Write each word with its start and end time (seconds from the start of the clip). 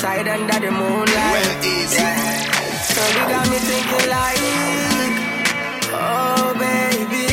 outside 0.00 0.28
under 0.28 0.58
the 0.66 0.70
moonlight. 0.70 1.06
Well, 1.06 1.64
easy. 1.64 1.96
Yeah. 2.00 2.82
So 2.94 3.00
you 3.16 3.24
got 3.28 3.50
me 3.50 3.58
thinking 3.58 4.08
like, 4.08 4.40
oh 5.92 6.54
baby. 6.58 7.29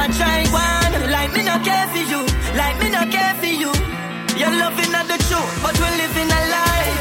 one 0.00 0.12
try 0.12 0.40
one. 0.48 0.92
Like 1.14 1.32
me 1.36 1.42
not 1.44 1.62
care 1.64 1.86
for 1.92 2.04
you, 2.12 2.22
like 2.60 2.76
me 2.82 2.88
not 2.90 3.08
care 3.10 3.34
for 3.40 3.52
you. 3.62 3.72
Your 4.40 4.52
loving 4.62 4.92
not 4.96 5.06
the 5.12 5.18
truth, 5.28 5.52
but 5.62 5.74
we're 5.80 5.96
living 6.02 6.30
a 6.38 6.42
lie. 6.54 6.92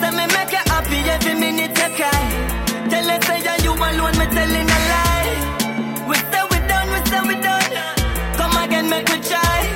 So 0.00 0.06
me 0.16 0.24
make 0.36 0.52
you 0.56 0.64
happy 0.72 0.98
every 1.14 1.34
minute 1.34 1.76
you 1.82 1.90
cry. 1.98 2.24
Tell 2.90 3.10
us 3.14 3.26
say 3.26 3.38
you 3.66 3.72
alone, 3.86 4.16
me 4.20 4.26
telling 4.36 4.68
a 4.76 4.80
lie. 4.92 5.34
We 6.08 6.16
say 6.30 6.42
we 6.50 6.58
done, 6.70 6.88
we 6.94 7.00
say 7.10 7.20
we 7.28 7.34
done. 7.46 7.72
Come 8.38 8.56
again, 8.62 8.86
make 8.88 9.08
me 9.12 9.18
try. 9.30 9.73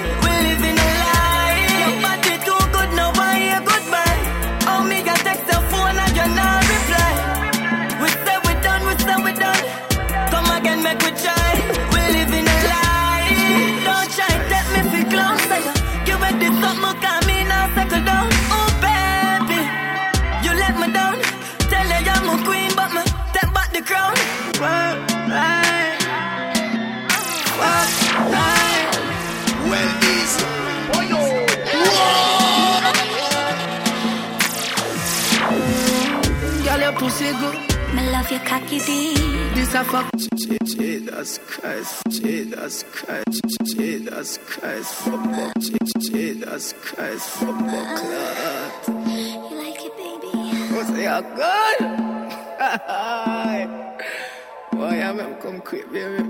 pussy 37.09 37.33
go. 37.41 37.51
Me 37.95 38.03
love 38.13 38.31
your 38.31 38.41
cocky 38.41 38.79
D. 38.81 39.15
This 39.55 39.75
a 39.75 39.83
fuck. 39.85 40.07
Jesus 40.65 41.39
Christ. 41.47 42.03
Jesus 42.11 42.85
Christ. 42.93 43.43
Jesus 43.65 44.39
Christ. 44.45 45.09
Jesus 46.11 46.75
Christ. 46.75 47.31
Fuck 47.31 47.59
that. 47.59 48.73
You 48.89 49.57
like 49.57 49.83
it, 49.89 49.95
baby? 49.97 50.33
Pussy 50.69 51.07
are 51.07 51.23
good. 51.23 51.79
Why 54.79 54.97
am 54.97 55.21
I 55.21 55.23
come 55.41 55.61
quick, 55.63 55.91
baby? 55.91 56.23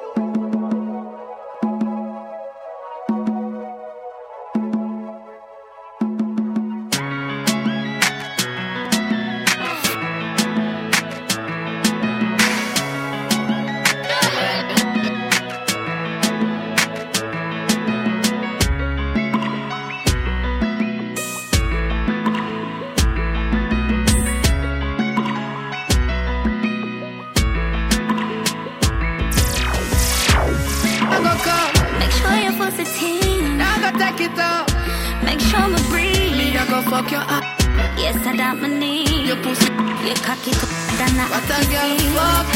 Than 40.34 41.14
that. 41.14 41.30
What 41.30 41.46
a 41.46 41.58
girl 41.70 41.94
fuck. 42.16 42.46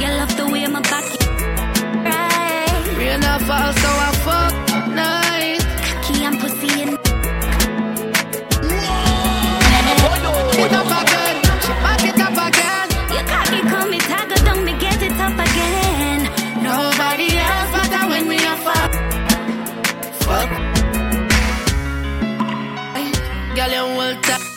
You 0.00 0.08
love 0.16 0.32
the 0.34 0.44
way 0.48 0.66
my 0.66 0.80
body. 0.80 1.16
Right. 2.08 2.86
Rain 2.96 3.22
a 3.22 3.38
fall, 3.46 3.72
so 3.82 3.90
I 3.92 4.10
fuck 4.24 4.54
night. 4.88 5.60
Cocky 5.84 6.24
and 6.24 6.40
pussy 6.40 6.82
and 6.82 6.98
It 10.56 10.72
up 10.72 10.92
again. 11.00 11.36
Back 11.84 12.04
it 12.08 12.20
up 12.26 12.38
again. 12.48 12.88
your 13.12 13.24
cocky 13.28 13.60
call 13.68 13.86
me 13.92 13.98
tiger, 13.98 14.40
don't 14.46 14.64
me 14.64 14.72
get 14.80 15.02
it 15.02 15.20
up 15.20 15.36
again. 15.46 16.20
Nobody 16.62 17.28
else 17.44 17.70
matter 17.76 18.04
when 18.08 18.24
we 18.26 18.38
are 18.40 18.60
fuck. 18.64 18.92
Fuck. 20.24 20.48
Girl, 23.54 23.70
you 23.70 24.53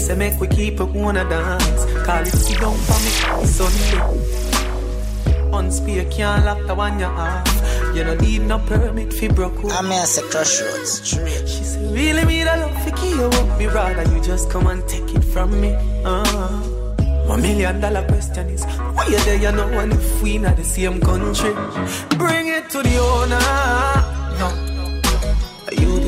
say 0.00 0.16
make 0.16 0.40
we 0.40 0.48
keep 0.48 0.80
it 0.80 0.88
wanna 0.88 1.24
dance. 1.28 1.84
Call 2.06 2.22
it 2.22 2.28
sit 2.28 2.58
down 2.60 2.76
for 2.86 2.98
me 3.04 3.46
Sunday. 3.46 4.00
Unspear 5.52 6.04
can't 6.10 6.44
lock 6.44 6.66
the 6.66 6.74
one 6.74 6.98
you 6.98 7.06
have. 7.06 7.94
You 7.94 8.04
don't 8.04 8.20
need 8.20 8.42
no 8.42 8.58
permit 8.60 9.12
fi 9.12 9.28
broke 9.28 9.58
out. 9.64 9.72
I'm 9.72 9.90
here 9.90 10.06
to 10.06 10.22
crossroads. 10.30 11.06
She 11.06 11.64
said, 11.64 11.92
really 11.92 12.24
me 12.24 12.44
the 12.44 12.56
love 12.56 12.76
fi 12.84 12.90
keep 12.92 13.16
you 13.16 13.24
up. 13.24 13.58
Me 13.58 13.66
rather 13.66 14.04
you 14.14 14.20
just 14.22 14.50
come 14.50 14.66
and 14.68 14.86
take 14.88 15.14
it 15.14 15.24
from 15.24 15.60
me. 15.60 15.74
Uh. 16.04 16.76
One 17.26 17.42
million 17.42 17.80
dollar 17.80 18.04
question 18.08 18.48
is, 18.48 18.64
why 18.64 19.06
you 19.06 19.18
there 19.18 19.36
you 19.36 19.52
know 19.52 19.68
and 19.78 19.92
if 19.92 20.22
we 20.22 20.38
not 20.38 20.56
the 20.56 20.64
same 20.64 21.00
country? 21.00 21.52
Bring 22.18 22.48
it 22.48 22.68
to 22.70 22.82
the 22.82 22.96
owner. 22.98 24.19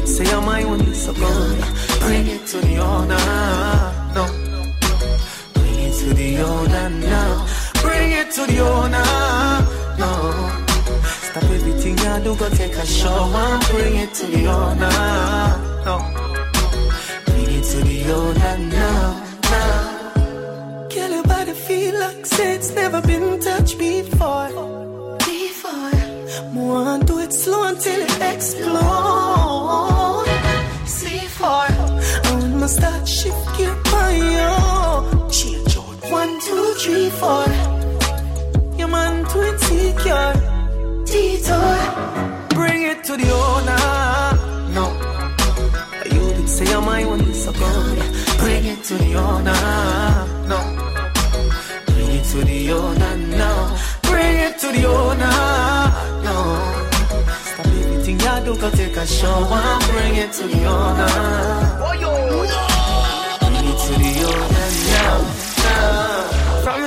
Say 0.05 0.27
I'm 0.33 0.45
my 0.45 0.63
only 0.65 0.95
so 0.95 1.13
good. 1.13 1.65
Bring 2.01 2.27
it 2.27 2.47
to 2.49 2.59
the 2.59 2.79
owner. 2.79 3.17
No. 4.17 4.25
Bring 5.55 5.79
it 5.79 5.95
to 6.01 6.15
the 6.15 6.43
owner 6.43 6.91
now. 6.91 7.47
Bring 7.83 8.13
it 8.13 8.31
to 8.33 8.47
the 8.47 8.61
owner. 8.61 9.73
No. 9.99 10.11
Stop 11.27 11.45
everything 11.45 11.97
you 11.97 12.25
do, 12.25 12.37
go 12.37 12.49
take 12.51 12.75
a 12.75 12.87
shower 12.87 13.37
and 13.37 13.65
bring 13.71 13.97
it 13.97 14.13
to 14.15 14.27
the 14.27 14.47
owner. 14.49 14.91
No. 15.87 15.97
Bring 17.27 17.51
it 17.59 17.65
to 17.71 17.79
the 17.89 18.13
owner 18.13 18.59
now. 18.59 19.25
Now. 19.51 20.89
Girl, 20.93 21.11
your 21.11 21.23
body 21.23 21.53
feel 21.53 21.99
like 22.01 22.27
say 22.27 22.57
it's 22.57 22.75
never 22.75 23.01
been 23.03 23.41
touched 23.41 23.79
before. 23.79 25.19
Before. 25.19 26.51
More 26.53 26.99
do 26.99 27.19
it 27.21 27.33
slow 27.33 27.69
until 27.69 28.01
it 28.01 28.21
explode. 28.35 29.52
I 32.63 32.67
start 32.67 33.09
shift 33.09 33.59
gear 33.59 33.75
by. 33.85 34.13
One, 36.13 36.39
two, 36.41 36.75
three, 36.75 37.11
four. 37.11 37.47
Your 38.79 38.87
man 38.87 39.25
too 39.31 39.43
insecure. 39.43 40.33
Detour. 41.07 41.79
Bring 42.51 42.83
it 42.83 43.03
to 43.05 43.17
the 43.17 43.31
owner. 43.33 43.79
No. 44.77 44.85
You 46.15 46.35
did 46.35 46.49
say 46.49 46.73
I'm 46.73 46.85
my 46.85 47.05
one 47.05 47.35
so. 47.35 47.51
Bring 48.39 48.67
it 48.67 48.85
to 48.85 48.95
the 48.95 49.15
owner. 49.15 49.59
No. 50.47 50.59
Bring 51.87 52.11
it 52.19 52.25
to 52.27 52.45
the 52.45 52.73
owner 52.73 53.17
now. 53.17 53.79
Bring 54.03 54.37
it 54.37 54.59
to 54.61 54.69
the 54.71 54.87
owner. 54.87 56.12
You 58.33 58.41
do, 58.47 58.57
go 58.59 58.71
take 58.71 58.97
a 58.97 59.07
shower 59.07 59.45
and 59.45 59.85
bring 59.93 60.17
it 60.17 60.33
to 60.33 60.45
the 60.49 60.65
owner. 60.65 61.07
Bring 63.41 63.67
it 63.69 63.79
to 63.85 63.93
the 64.01 64.13
owner 64.33 64.69
now. 64.89 65.19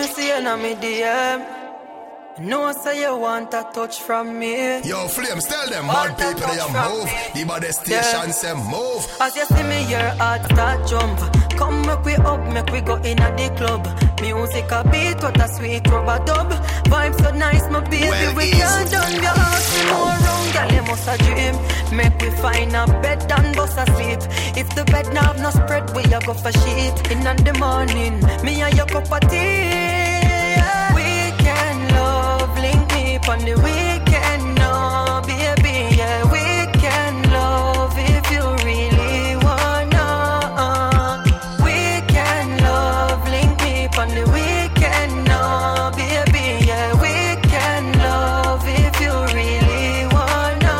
see 0.07 0.27
you 0.29 0.41
me 0.57 0.73
DM. 0.73 1.64
No 2.37 2.73
say 2.73 2.99
you 3.01 3.15
want 3.17 3.53
a 3.53 3.65
touch 3.73 4.01
from 4.01 4.37
me. 4.37 4.81
Yo, 4.81 5.07
Flames, 5.07 5.45
tell 5.45 5.69
them 5.69 5.87
bad 5.87 6.17
people 6.17 6.53
they 6.53 6.67
move. 6.67 7.09
The 7.33 7.43
body 7.47 7.71
station 7.71 8.33
say 8.33 8.53
move. 8.53 9.07
As 9.21 9.37
you 9.37 9.45
see 9.45 9.63
me, 9.63 9.89
your 9.89 10.09
heart 10.19 10.43
start 10.43 10.85
jump. 10.85 11.17
Come 11.57 11.81
make 11.83 12.03
we 12.03 12.15
up, 12.15 12.45
make 12.51 12.69
we 12.73 12.81
go 12.81 12.95
in 12.95 13.19
at 13.21 13.37
the 13.37 13.47
club. 13.55 13.87
Music 14.19 14.69
a 14.69 14.83
beat, 14.91 15.23
what 15.23 15.39
a 15.39 15.47
sweet 15.47 15.87
rubber 15.87 16.25
dub. 16.25 16.51
Vibes 16.91 17.23
so 17.23 17.31
nice, 17.31 17.69
my 17.69 17.79
baby, 17.79 18.09
Well, 18.09 18.35
we 18.35 18.51
can't 18.51 18.91
done 18.91 19.13
your 19.13 19.31
heart 19.31 19.65
more 19.87 20.15
wrong, 20.27 20.51
girl, 20.51 20.75
you 20.75 20.83
must 20.89 21.07
a 21.07 21.17
dream. 21.23 21.55
Make 21.95 22.21
we 22.21 22.29
find 22.41 22.75
a 22.75 22.85
bed 23.01 23.31
and 23.31 23.55
bust 23.55 23.77
a 23.77 23.85
sleep. 23.95 24.19
If 24.57 24.75
the 24.75 24.83
bed 24.91 25.13
now 25.13 25.31
have 25.31 25.39
no 25.39 25.51
spread, 25.51 25.95
we 25.95 26.03
a 26.03 26.19
go 26.19 26.33
for 26.33 26.51
sheet. 26.51 27.11
In 27.11 27.23
the 27.23 27.55
morning, 27.59 28.19
me 28.43 28.61
and 28.61 28.75
your 28.75 28.87
cup 28.87 29.09
of 29.09 29.29
tea. 29.29 29.94
Me 33.15 33.29
on 33.29 33.39
the 33.39 33.55
weekend, 33.61 34.55
no, 34.55 35.21
baby, 35.25 35.95
yeah. 35.95 36.23
Weekend 36.31 37.31
love, 37.31 37.93
if 37.97 38.31
you 38.31 38.43
really 38.65 39.35
wanna. 39.37 40.07
Weekend 41.63 42.61
love, 42.61 43.23
link 43.29 43.61
me 43.61 43.87
on 43.97 44.09
the 44.09 44.25
weekend, 44.35 45.15
no, 45.27 45.91
baby, 45.95 46.65
yeah. 46.65 46.93
Weekend 47.01 47.95
love, 47.97 48.63
if 48.65 48.99
you 49.01 49.13
really 49.33 50.07
wanna. 50.15 50.75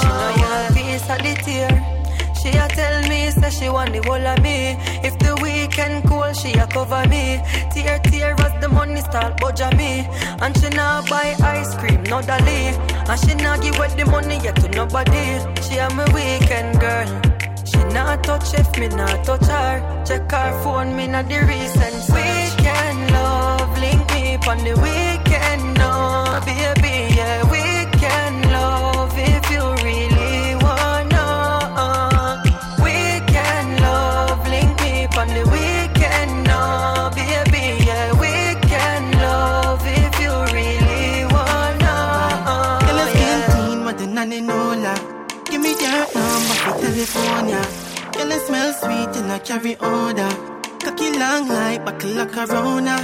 She 0.00 0.08
know 0.08 0.32
your 0.42 0.62
piece 0.76 1.08
of 1.10 1.18
the 1.24 1.34
tear. 1.44 1.72
She 2.34 2.48
a 2.50 2.68
tell 2.68 3.08
me, 3.08 3.30
say 3.30 3.50
she 3.50 3.68
want 3.68 3.92
the 3.92 4.02
whole 4.02 4.26
of 4.26 4.42
me. 4.42 4.76
If 5.02 5.18
the 5.18 5.34
weekend 5.42 6.04
cool, 6.08 6.32
she 6.32 6.52
a 6.52 6.66
cover 6.66 7.06
me. 7.08 7.40
Tear, 7.72 7.98
tear 8.00 8.15
money 8.76 9.00
start 9.00 9.40
budge 9.40 9.64
me. 9.76 10.06
And 10.42 10.56
she 10.58 10.68
not 10.70 11.08
buy 11.10 11.34
ice 11.42 11.74
cream, 11.76 12.02
no 12.04 12.20
dolly. 12.22 12.60
And 13.10 13.18
she 13.20 13.34
not 13.34 13.62
give 13.62 13.76
away 13.76 13.88
the 13.96 14.04
money 14.06 14.38
yet 14.44 14.56
to 14.56 14.68
nobody. 14.68 15.26
She 15.64 15.78
a 15.78 15.88
my 15.94 16.04
weekend 16.14 16.78
girl. 16.78 17.08
She 17.64 17.78
not 17.96 18.22
touch 18.22 18.54
if 18.54 18.68
me 18.78 18.88
not 18.88 19.24
touch 19.24 19.46
her. 19.46 20.04
Check 20.06 20.30
her 20.30 20.62
phone, 20.62 20.94
me 20.96 21.06
not 21.08 21.28
the 21.28 21.40
recent 21.52 21.98
weekend 22.14 23.10
love. 23.10 23.72
Link 23.80 24.04
me 24.14 24.36
on 24.50 24.58
the 24.68 24.74
weekend, 24.84 25.64
no, 25.78 26.40
baby, 26.46 27.14
yeah. 27.16 27.45
Telephone. 46.96 47.48
Girl, 48.12 48.32
it 48.32 48.46
smell 48.46 48.72
sweet 48.72 49.16
and 49.20 49.30
I 49.30 49.38
carry 49.38 49.76
order. 49.76 50.30
Cocky 50.80 51.18
long 51.18 51.48
like 51.48 51.84
buckle 51.84 52.18
of 52.20 52.32
corona. 52.32 52.96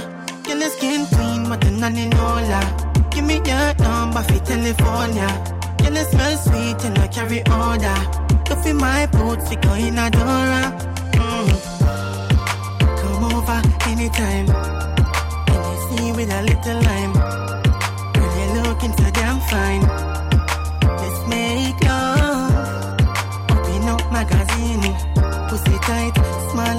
Girl, 0.43 0.57
your 0.57 0.69
skin 0.69 1.05
clean, 1.05 1.47
but 1.47 1.61
the 1.61 1.71
nanny 1.71 2.07
no 2.07 2.25
lack. 2.49 3.11
Give 3.11 3.25
me 3.25 3.35
your 3.35 3.73
number 3.85 4.23
for 4.23 4.39
telephone, 4.45 5.15
yeah. 5.15 5.35
Girl, 5.77 5.97
it 5.97 6.07
smell 6.09 6.37
sweet 6.37 6.83
and 6.85 6.97
I 6.97 7.07
carry 7.07 7.41
order. 7.61 7.99
Coffee 8.47 8.73
my 8.73 9.05
boots, 9.07 9.49
we 9.49 9.57
go 9.57 9.73
in 9.73 9.97
a 9.99 10.09
Dora. 10.09 10.63
Mm. 11.21 11.49
Come 12.99 13.23
over 13.25 13.61
anytime. 13.89 14.47
Anything 15.53 16.15
with 16.15 16.31
a 16.31 16.41
little 16.49 16.81
lime. 16.87 17.13
Girl, 18.13 18.55
you're 18.55 18.63
looking 18.63 18.93
so 18.97 19.11
damn 19.11 19.39
fine. 19.51 19.92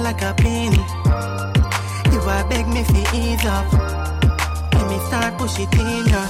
Like 0.05 0.21
a 0.21 0.33
pin. 0.35 0.71
You 2.13 2.19
are 2.33 2.47
beg 2.47 2.67
me 2.67 2.83
fi 2.83 3.01
ease 3.17 3.45
up. 3.45 3.65
Let 4.73 4.85
me 4.89 4.97
start 5.07 5.33
push 5.39 5.57
it 5.57 5.73
in 5.81 6.05
ya. 6.13 6.23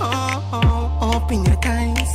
Oh, 0.00 0.36
oh, 0.56 1.12
open 1.12 1.44
your 1.44 1.60
thighs. 1.60 2.12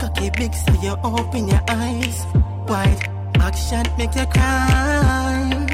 Cocky 0.00 0.28
big 0.30 0.52
so 0.54 0.72
you 0.82 0.94
open 1.04 1.46
your 1.46 1.62
eyes. 1.68 2.18
Wide 2.66 3.02
action 3.46 3.86
make 3.96 4.16
you 4.16 4.26
cry. 4.26 5.66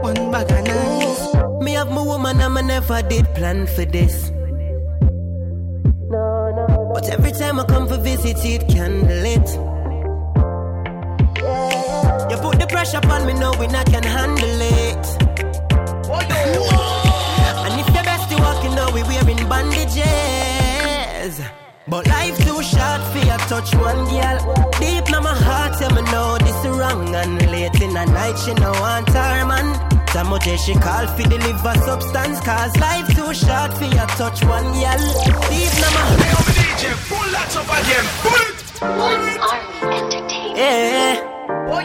One 0.00 0.30
bag 0.30 0.52
of 0.52 0.62
nice. 0.64 1.22
Me 1.64 1.72
have 1.72 1.90
my 1.90 2.02
woman 2.02 2.40
and 2.40 2.56
I 2.56 2.62
never 2.62 3.02
did 3.02 3.26
plan 3.34 3.66
for 3.66 3.84
this. 3.84 4.30
No, 6.14 6.24
no. 6.58 6.90
But 6.94 7.08
every 7.10 7.32
time 7.32 7.58
I 7.58 7.64
come 7.64 7.88
for 7.88 7.98
visit, 7.98 8.44
it 8.44 8.68
candle 8.68 9.26
pressure 12.70 12.98
upon 12.98 13.26
me, 13.26 13.32
knowing 13.34 13.74
I 13.74 13.84
can 13.84 14.02
handle 14.02 14.60
it. 14.60 15.06
And 17.64 17.80
if 17.80 17.86
the 17.86 18.02
best 18.04 18.30
you 18.30 18.38
walking, 18.38 18.74
know 18.74 18.90
we 18.94 19.02
wearing 19.02 19.48
bandages. 19.48 21.40
But 21.88 22.06
life 22.06 22.38
too 22.38 22.62
short 22.62 23.02
for 23.10 23.18
you 23.18 23.38
touch 23.50 23.74
one 23.74 24.04
girl. 24.08 24.70
Deep 24.78 25.08
in 25.08 25.22
my 25.22 25.34
heart, 25.46 25.80
yeah, 25.80 25.94
me 25.94 26.02
know 26.12 26.38
this 26.38 26.64
wrong. 26.66 27.14
And 27.14 27.50
late 27.50 27.80
in 27.80 27.92
the 27.94 28.04
night, 28.04 28.38
she 28.38 28.54
no 28.54 28.70
want 28.72 29.08
her 29.08 29.46
man. 29.46 29.90
Samote 30.10 30.58
she 30.58 30.74
call 30.74 31.06
for 31.06 31.22
deliver 31.22 31.74
substance 31.86 32.40
Cause 32.40 32.76
life 32.78 33.06
too 33.14 33.32
short 33.32 33.72
for 33.74 33.84
you 33.84 34.06
touch 34.18 34.42
one 34.44 34.64
girl 34.64 35.02
Deep 35.48 35.70
in 35.70 35.92
my 35.94 36.02
Hey, 36.18 36.34
I'm 36.34 36.48
DJ, 36.58 36.82
pull 37.08 37.30
that 37.30 37.54
up 37.54 37.70
again 37.78 38.06
Pull 38.18 38.42
it 38.42 38.58
One 38.98 39.38
Army 39.38 40.02
Entertainment 40.02 40.58
Yeah 40.58 41.29
No 41.70 41.76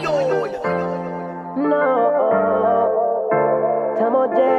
Samote 3.97 4.51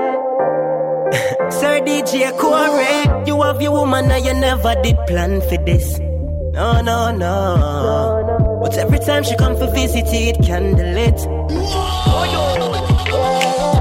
Sir 1.52 1.80
DJ 1.80 2.30
Corey 2.38 3.26
You 3.26 3.42
have 3.42 3.60
your 3.60 3.72
woman 3.72 4.08
and 4.10 4.24
you 4.24 4.34
never 4.34 4.74
did 4.82 4.96
plan 5.08 5.40
for 5.40 5.56
this. 5.64 5.98
No, 5.98 6.80
no, 6.80 7.10
no. 7.10 8.60
But 8.62 8.76
every 8.78 8.98
time 9.00 9.24
she 9.24 9.34
come 9.36 9.56
for 9.56 9.66
visit 9.72 10.06
it 10.12 10.40
candle 10.44 10.96
it 10.96 11.20
Oh, 11.50 12.24
yo 12.32 12.46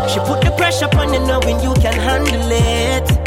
she 0.08 0.20
put 0.22 0.42
the 0.42 0.52
pressure 0.52 0.88
on 0.98 1.14
you 1.14 1.20
knowing 1.28 1.60
you 1.62 1.74
can 1.82 1.94
handle 1.94 2.50
it. 2.50 3.25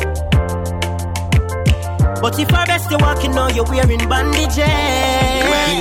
But 2.20 2.38
if 2.38 2.52
I 2.52 2.66
best 2.66 2.90
you 2.90 2.98
walking 2.98 3.32
now, 3.32 3.48
you're 3.48 3.64
wearing 3.64 4.08
bandages. 4.08 4.58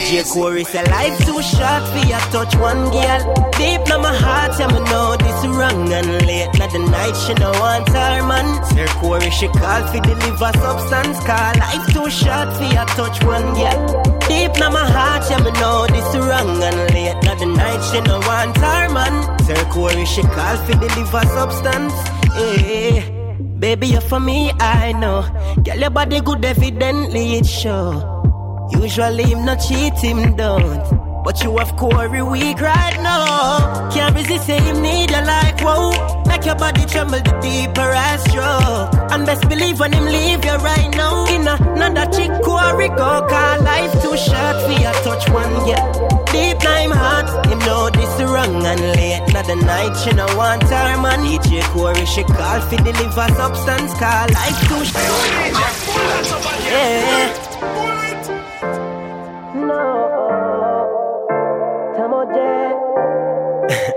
DJ 0.08 0.24
Corey 0.32 0.64
say 0.64 0.84
life 0.86 1.18
too 1.26 1.42
short 1.42 1.84
for 1.90 2.04
you 2.06 2.20
touch 2.32 2.56
one 2.58 2.92
girl. 2.92 3.50
Deep 3.58 3.82
in 3.90 4.02
my 4.02 4.14
heart, 4.14 4.54
yeah, 4.60 4.68
me 4.68 4.80
know 4.86 5.18
this 5.18 5.42
wrong. 5.48 5.92
And 5.92 6.26
late 6.28 6.54
at 6.62 6.72
the 6.72 6.80
night, 6.80 7.16
she 7.16 7.34
no 7.36 7.50
want 7.60 7.90
her 7.90 8.22
man. 8.28 8.64
Sir 8.70 8.86
Corey, 9.00 9.32
she 9.32 9.48
call 9.48 9.82
for 9.88 10.00
deliver 10.00 10.52
substance. 10.62 11.18
Call 11.26 11.54
life 11.58 11.88
too 11.92 12.10
short 12.10 12.54
for 12.54 12.64
you 12.64 12.86
touch 12.96 13.24
one 13.24 13.54
girl. 13.58 14.20
Deep 14.30 14.54
in 14.56 14.72
my 14.72 14.86
heart, 14.96 15.26
yeah, 15.30 15.42
me 15.44 15.52
know 15.60 15.88
this 15.88 16.16
wrong. 16.16 16.62
And 16.62 16.94
late 16.94 17.18
at 17.28 17.40
the 17.40 17.48
night, 17.48 17.82
she 17.90 18.00
no 18.02 18.20
want 18.30 18.56
her 18.58 18.90
man. 18.94 19.40
Sir 19.42 19.58
Corey, 19.72 20.06
she 20.06 20.22
call 20.22 20.58
for 20.66 20.74
deliver 20.74 21.24
substance. 21.34 21.94
Eh. 22.38 23.17
Baby, 23.60 23.88
you're 23.88 24.02
for 24.02 24.20
me, 24.20 24.52
I 24.60 24.94
know. 24.94 25.22
Girl, 25.64 25.78
your 25.78 25.90
body 25.90 26.22
good, 26.22 26.44
evidently 26.44 27.36
it 27.36 27.46
show. 27.46 28.70
Usually 28.72 29.24
him 29.24 29.46
not 29.46 29.58
cheat, 29.58 29.94
him 30.00 30.36
don't. 30.36 31.24
But 31.24 31.44
you 31.44 31.58
have 31.58 31.76
Corey 31.76 32.22
weak 32.22 32.60
right 32.62 32.98
now. 33.02 33.90
Can't 33.92 34.16
resist 34.16 34.48
him 34.48 34.82
need 34.82 35.12
you 35.12 35.22
like 35.22 35.60
whoa. 35.60 36.17
Make 36.38 36.46
your 36.46 36.56
body 36.56 36.86
tremble 36.86 37.18
the 37.18 37.34
deeper 37.42 37.82
I 37.82 38.18
stroke. 38.30 38.94
And 39.12 39.26
best 39.26 39.50
believe 39.50 39.80
when 39.80 39.92
him 39.92 40.06
leave 40.06 40.46
you 40.46 40.56
right 40.62 40.92
now. 40.96 41.26
In 41.34 41.48
another 41.48 42.06
chick 42.14 42.30
Corey 42.46 42.90
go 42.90 43.26
call 43.26 43.62
life 43.64 43.92
too 44.04 44.16
short 44.16 44.56
for 44.62 44.78
you 44.78 44.94
touch 45.02 45.28
one 45.32 45.66
yeah. 45.66 45.82
Deep 46.30 46.60
time 46.60 46.92
heart, 46.92 47.26
him 47.48 47.58
know 47.66 47.90
this 47.90 48.22
wrong 48.22 48.64
and 48.64 48.80
late 48.80 49.34
not 49.34 49.48
the 49.48 49.56
night 49.56 49.96
she 49.98 50.12
no 50.14 50.28
want 50.38 50.62
her 50.62 51.02
man. 51.02 51.26
DJ 51.26 51.64
Corey 51.74 52.06
she 52.06 52.22
call 52.22 52.62
for 52.62 52.78
deliver 52.86 53.28
substance 53.34 53.94
call 53.96 54.30
life 54.30 54.62
too 54.70 54.86
short. 54.86 55.26
Hey, 55.42 55.50
DJ, 55.58 55.74
pull 55.90 56.06
that 56.06 56.32
up 56.38 56.46
again 56.54 56.70
Yeah. 56.70 57.58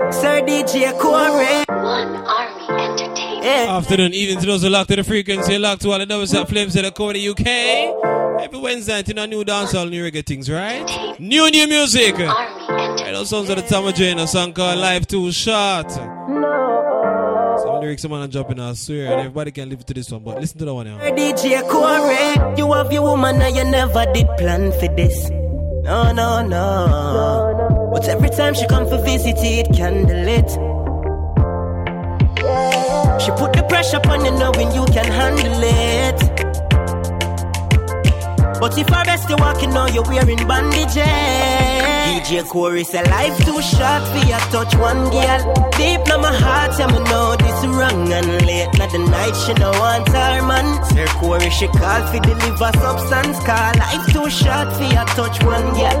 It 0.01 0.13
Sir 0.21 0.41
DJ 0.41 0.97
Corey. 0.97 1.70
Afternoon, 3.67 4.13
evening 4.13 4.39
to 4.39 4.45
those 4.45 4.63
who 4.63 4.69
locked 4.69 4.89
to 4.89 4.95
the 4.97 5.03
frequency, 5.03 5.57
locked 5.57 5.81
to 5.83 5.91
all 5.91 5.99
the 5.99 6.05
doubles 6.05 6.31
that 6.31 6.47
flames 6.49 6.73
that 6.73 6.93
cover 6.95 7.13
the 7.13 7.29
UK. 7.29 7.47
Every 8.43 8.59
Wednesday 8.59 8.93
night, 8.93 9.07
you 9.07 9.13
know, 9.13 9.25
new 9.25 9.43
dancehall, 9.45 9.89
new 9.89 10.03
reggae 10.03 10.25
things, 10.25 10.49
right? 10.49 11.19
New, 11.19 11.49
new 11.51 11.67
music. 11.67 12.13
Army 12.15 12.25
Right, 12.25 12.49
Entertainment 12.69 13.13
those 13.13 13.29
songs 13.29 13.49
at 13.49 13.57
the 13.57 13.63
time 13.63 13.85
of 13.85 13.93
Jane, 13.93 14.17
a 14.19 14.27
song 14.27 14.53
called 14.53 14.79
Life 14.79 15.05
Too 15.07 15.31
Short. 15.31 15.91
Some 15.91 17.79
lyrics, 17.79 18.01
someone 18.01 18.21
are 18.21 18.27
jumping, 18.27 18.59
I 18.59 18.73
swear, 18.73 19.11
and 19.11 19.19
everybody 19.19 19.51
can 19.51 19.69
live 19.69 19.85
to 19.85 19.93
this 19.93 20.11
one, 20.11 20.23
but 20.23 20.39
listen 20.39 20.57
to 20.59 20.65
that 20.65 20.73
one 20.73 20.87
now. 20.87 20.99
Sir 20.99 21.11
DJ 21.11 21.61
Corey. 21.69 22.57
You 22.57 22.71
have 22.73 22.91
your 22.91 23.03
woman 23.03 23.41
and 23.41 23.55
you 23.55 23.63
never 23.65 24.05
did 24.13 24.27
plan 24.37 24.71
for 24.71 24.87
this. 24.95 25.29
No, 25.29 26.11
no, 26.11 26.41
no. 26.45 27.89
But 27.93 28.07
every 28.07 28.29
time 28.29 28.53
she 28.55 28.65
come 28.67 28.87
for 28.87 28.97
visit, 29.03 29.37
it 29.37 29.67
candle 29.75 30.27
it. 30.27 30.49
She 33.23 33.29
put 33.31 33.53
the 33.53 33.63
pressure 33.69 33.97
upon 33.97 34.25
you 34.25 34.31
knowing 34.31 34.71
you 34.71 34.83
can 34.85 35.05
handle 35.05 35.63
it. 35.63 36.19
But 38.59 38.77
if 38.77 38.91
I 38.91 39.03
rest 39.03 39.29
you 39.29 39.35
walking 39.37 39.69
now, 39.69 39.87
you're 39.87 40.03
wearing 40.03 40.47
bandages. 40.47 41.90
DJ 42.11 42.45
Corey 42.45 42.83
say 42.83 43.01
life 43.05 43.37
too 43.45 43.61
short 43.61 44.03
for 44.11 44.23
you 44.27 44.39
touch 44.51 44.75
one 44.75 45.09
girl. 45.15 45.69
Deep 45.79 46.03
in 46.11 46.19
my 46.19 46.35
heart, 46.43 46.75
me 46.91 46.99
know 47.07 47.37
this 47.39 47.59
wrong. 47.71 48.11
And 48.11 48.45
late 48.45 48.67
not 48.77 48.91
the 48.91 48.99
night, 48.99 49.31
she 49.31 49.53
no 49.53 49.71
want 49.79 50.09
her 50.09 50.41
man. 50.45 50.83
Sir 50.91 51.07
Corey, 51.19 51.49
she 51.49 51.67
call 51.67 52.01
for 52.11 52.19
deliver 52.19 52.71
substance. 52.83 53.39
Call 53.47 53.71
life 53.79 54.05
too 54.11 54.29
short 54.29 54.67
for 54.75 54.83
you 54.83 55.05
touch 55.15 55.41
one 55.41 55.71
girl. 55.71 55.99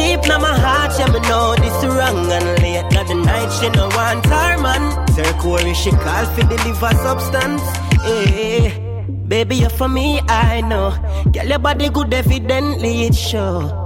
Deep 0.00 0.24
in 0.24 0.40
my 0.40 0.56
heart, 0.64 0.96
me 1.12 1.20
know 1.28 1.54
this 1.60 1.84
wrong. 1.84 2.32
And 2.32 2.62
late 2.62 2.90
not 2.94 3.06
the 3.08 3.16
night, 3.16 3.50
she 3.60 3.68
no 3.68 3.88
want 3.88 4.24
her 4.32 4.56
man. 4.64 5.08
Sir 5.12 5.30
Corey, 5.42 5.74
she 5.74 5.90
call 5.90 6.24
for 6.32 6.42
deliver 6.48 6.92
substance. 7.04 7.62
Eh. 8.08 8.70
Baby, 9.28 9.56
you're 9.56 9.68
for 9.68 9.90
me, 9.90 10.20
I 10.26 10.62
know. 10.62 10.96
Girl, 11.30 11.44
your 11.44 11.58
body 11.58 11.90
good, 11.90 12.14
evidently 12.14 13.04
it 13.04 13.14
show. 13.14 13.79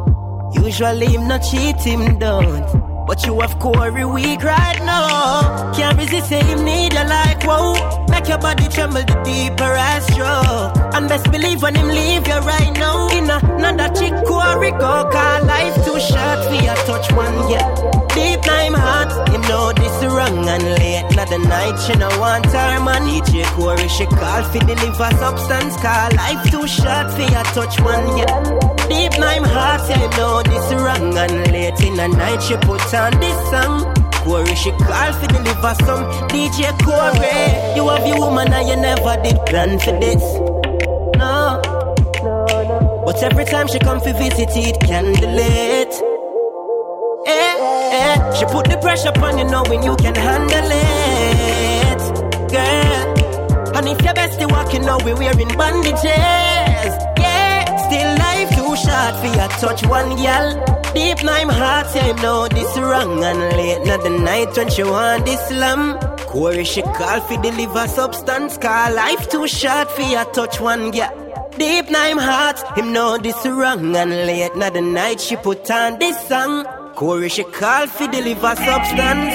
Usually 0.63 1.07
him 1.07 1.29
not 1.29 1.43
cheat, 1.43 1.81
him 1.81 2.19
don't. 2.19 3.07
But 3.07 3.27
you 3.27 3.39
have 3.41 3.59
Corey 3.59 4.05
weak 4.05 4.43
right 4.43 4.79
now. 4.85 5.73
Can't 5.75 5.99
resist 5.99 6.31
him 6.31 6.65
need 6.65 6.95
you 6.95 7.05
like 7.05 7.43
whoa. 7.45 8.07
Make 8.09 8.29
your 8.29 8.39
body 8.39 8.67
tremble 8.69 9.03
the 9.03 9.21
deeper 9.25 9.65
I 9.65 9.99
stroke. 10.01 10.95
And 10.95 11.09
best 11.09 11.31
believe 11.31 11.63
when 11.63 11.75
him 11.75 11.89
leave 11.89 12.27
you 12.27 12.39
right 12.41 12.73
now. 12.75 13.09
In 13.11 13.29
another 13.29 13.93
chick 13.95 14.15
Corey 14.25 14.71
go 14.71 15.09
call 15.13 15.45
life 15.45 15.75
too 15.85 16.01
short 16.01 16.45
for 16.47 16.55
you 16.55 16.75
touch 16.89 17.13
one 17.13 17.51
yeah. 17.51 17.69
Deep 18.15 18.41
time 18.43 18.75
heart, 18.75 19.29
him 19.29 19.43
know 19.43 19.74
this 20.01 20.13
wrong 20.13 20.49
and 20.49 20.63
late 20.79 21.17
not 21.17 21.29
the 21.29 21.39
night 21.39 21.77
she 21.79 21.95
no 21.95 22.09
want 22.19 22.47
her 22.47 22.81
man. 22.85 23.03
DJ 23.03 23.45
Corey 23.55 23.89
she 23.89 24.07
call 24.07 24.43
for 24.45 24.59
deliver 24.59 25.11
substance. 25.17 25.77
Call 25.77 26.11
life 26.17 26.51
too 26.51 26.67
short 26.67 27.11
for 27.13 27.23
you 27.23 27.45
touch 27.55 27.81
one 27.81 28.19
yeah. 28.19 28.43
Deep 28.89 29.13
time 29.13 29.45
heart, 29.45 29.89
yeah, 29.89 29.99
him 29.99 30.11
know 30.13 30.43
this 30.43 30.73
wrong 30.75 31.17
and 31.17 31.53
late 31.53 31.81
in 31.81 31.97
the 31.97 32.09
night 32.09 32.43
she 32.43 32.57
put 32.57 32.95
on 32.95 33.13
this 33.21 33.39
song. 33.51 33.95
Corey, 34.25 34.55
she 34.55 34.71
call 34.73 35.13
for 35.13 35.27
deliver 35.29 35.75
some 35.85 36.05
DJ 36.29 36.73
Corey. 36.85 37.77
You 37.77 37.89
have 37.89 38.07
your 38.07 38.19
woman 38.19 38.53
and 38.53 38.69
you 38.69 38.77
never 38.77 39.23
did 39.23 39.39
plan 39.47 39.79
for 39.79 39.93
this. 40.01 40.23
No. 41.19 41.61
No, 42.23 42.47
no. 42.47 43.03
But 43.05 43.23
every 43.23 43.45
time 43.45 43.69
she 43.69 43.79
come 43.79 44.01
for 44.01 44.13
visit 44.15 44.51
it, 44.57 44.81
candle 44.81 45.39
it. 45.39 46.14
She 48.33 48.45
put 48.47 48.65
the 48.71 48.79
pressure 48.81 49.11
upon 49.11 49.39
you 49.39 49.45
knowing 49.45 49.83
you 49.83 49.97
can 49.97 50.15
handle 50.15 50.71
it. 50.71 52.03
Girl. 52.51 53.77
And 53.77 53.89
if 53.89 54.01
your 54.03 54.15
bestie 54.15 54.51
walking 54.51 54.83
now, 54.83 54.99
we're 55.05 55.17
wearing 55.17 55.49
bandages. 55.59 56.05
Yeah. 56.05 57.77
Still 57.87 58.19
life 58.19 58.51
too 58.57 58.75
short 58.77 59.15
for 59.21 59.27
you 59.27 59.49
touch 59.61 59.87
one 59.87 60.17
girl. 60.17 60.75
Deep 60.95 61.25
nine 61.25 61.49
heart, 61.49 61.89
yeah, 61.95 62.05
him 62.05 62.17
know 62.17 62.47
this 62.49 62.79
wrong. 62.79 63.23
And 63.25 63.41
late 63.57 63.85
not 63.85 64.03
the 64.05 64.11
night 64.11 64.57
when 64.57 64.71
she 64.71 64.85
want 64.85 65.27
this 65.27 65.51
lamb. 65.51 65.99
Corey, 66.29 66.65
she 66.65 66.83
call 66.83 67.21
for 67.21 67.43
deliver 67.43 67.87
substance. 67.89 68.57
Call 68.59 68.95
life 68.95 69.29
too 69.29 69.47
short 69.49 69.91
for 69.91 70.03
you 70.03 70.25
touch 70.33 70.61
one 70.61 70.93
girl. 70.93 71.11
Deep 71.59 71.91
nine 71.91 72.19
heart, 72.19 72.59
him 72.79 72.93
know 72.93 73.19
this 73.19 73.45
wrong. 73.45 73.95
And 73.97 74.11
late 74.11 74.57
not 74.57 74.75
the 74.75 74.81
night 74.81 75.21
she 75.21 75.37
put 75.37 75.69
on 75.71 75.99
this 75.99 76.17
song. 76.29 76.65
Corey, 76.95 77.29
she 77.29 77.45
call 77.45 77.87
for 77.87 78.07
deliver 78.07 78.55
substance. 78.57 79.35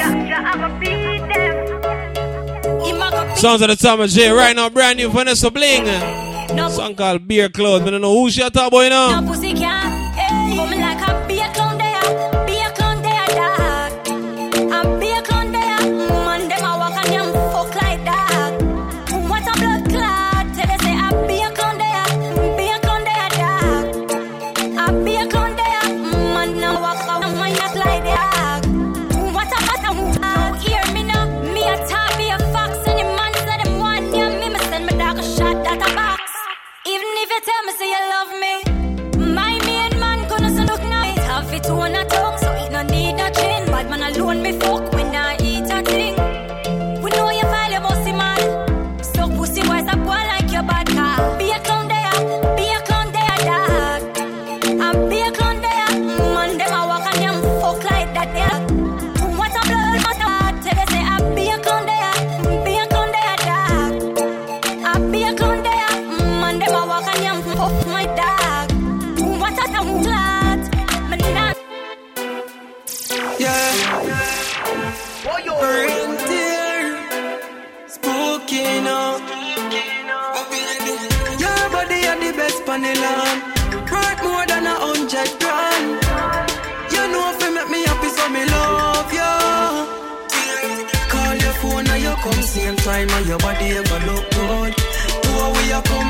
Sounds 3.39 3.61
at 3.61 3.67
the 3.67 3.75
time 3.75 4.01
of 4.01 4.09
J 4.09 4.31
right 4.31 4.55
now, 4.55 4.69
brand 4.69 4.97
new 4.97 5.09
Vanessa 5.09 5.51
Bling. 5.51 5.85
Song 6.69 6.95
called 6.95 7.27
Beer 7.27 7.49
Clothes. 7.49 7.81
I 7.83 7.91
don't 7.91 8.01
know 8.01 8.13
who 8.13 8.29
she 8.29 8.41
a 8.41 8.49
talk 8.49 8.67
about 8.67 8.79
you 8.81 8.89
No 8.89 9.21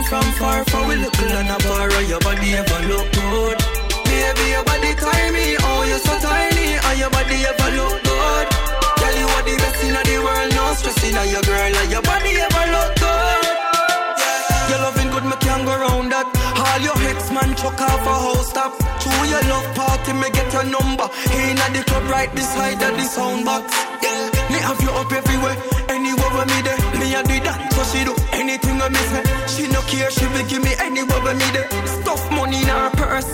from 0.10 0.26
far, 0.42 0.66
far 0.66 0.88
we 0.88 0.96
look 0.96 1.14
on 1.22 1.46
a 1.46 1.58
bar 1.62 1.90
your 2.10 2.20
body 2.22 2.50
ever 2.58 2.82
look 2.90 3.08
good. 3.14 3.58
Baby, 4.10 4.46
your 4.58 4.66
body 4.66 4.92
tiny, 4.98 5.48
oh 5.62 5.86
you're 5.86 6.02
so 6.02 6.16
tiny, 6.18 6.68
and 6.82 6.98
your 6.98 7.12
body 7.14 7.38
ever 7.46 7.70
look 7.78 7.98
good. 8.02 8.46
Tell 9.02 9.16
you 9.22 9.28
what 9.30 9.44
the 9.46 9.56
best 9.62 9.84
in 9.86 9.94
the 9.94 10.18
world, 10.26 10.50
no 10.58 10.66
stressing 10.74 11.16
on 11.16 11.30
your 11.30 11.46
girl, 11.46 11.74
and 11.82 11.92
your 11.94 12.02
body 12.02 12.34
ever 12.42 12.66
look 12.74 12.92
good. 13.06 13.46
Your 14.70 14.80
loving 14.82 15.10
good, 15.14 15.26
me 15.30 15.38
can't 15.46 15.64
go 15.70 15.78
round 15.78 16.12
that. 16.12 16.28
All 16.58 16.82
your 16.82 16.98
ex 17.14 17.30
man 17.30 17.54
chuck 17.56 17.80
off 17.80 18.10
a 18.10 18.16
house 18.26 18.50
stop. 18.50 18.74
To 18.82 19.10
your 19.30 19.44
love 19.46 19.70
party, 19.78 20.14
me 20.14 20.28
get 20.34 20.50
your 20.52 20.66
number. 20.66 21.06
In 21.38 21.62
at 21.62 21.70
the 21.70 21.84
club 21.86 22.10
right 22.10 22.34
beside 22.34 22.80
the 22.82 23.06
sound 23.06 23.46
box. 23.46 23.70
Yeah. 24.02 24.39
Me 24.60 24.66
have 24.66 24.82
you 24.84 24.92
up 24.92 25.10
everywhere, 25.10 25.56
anywhere 25.88 26.32
with 26.36 26.52
me 26.52 26.60
there. 26.68 26.76
Me 27.00 27.16
a 27.16 27.24
do 27.24 27.40
that, 27.48 27.72
so 27.72 27.82
she 27.88 28.04
do 28.04 28.12
anything 28.36 28.76
with 28.76 28.92
me 28.92 29.00
say. 29.08 29.24
She 29.48 29.64
no 29.72 29.80
care, 29.88 30.12
she 30.12 30.28
will 30.28 30.44
give 30.52 30.60
me 30.60 30.76
anywhere 30.84 31.22
with 31.24 31.40
me 31.40 31.48
there. 31.56 31.72
Stuff 31.88 32.28
money 32.36 32.60
in 32.60 32.68
her 32.68 32.92
purse. 32.92 33.32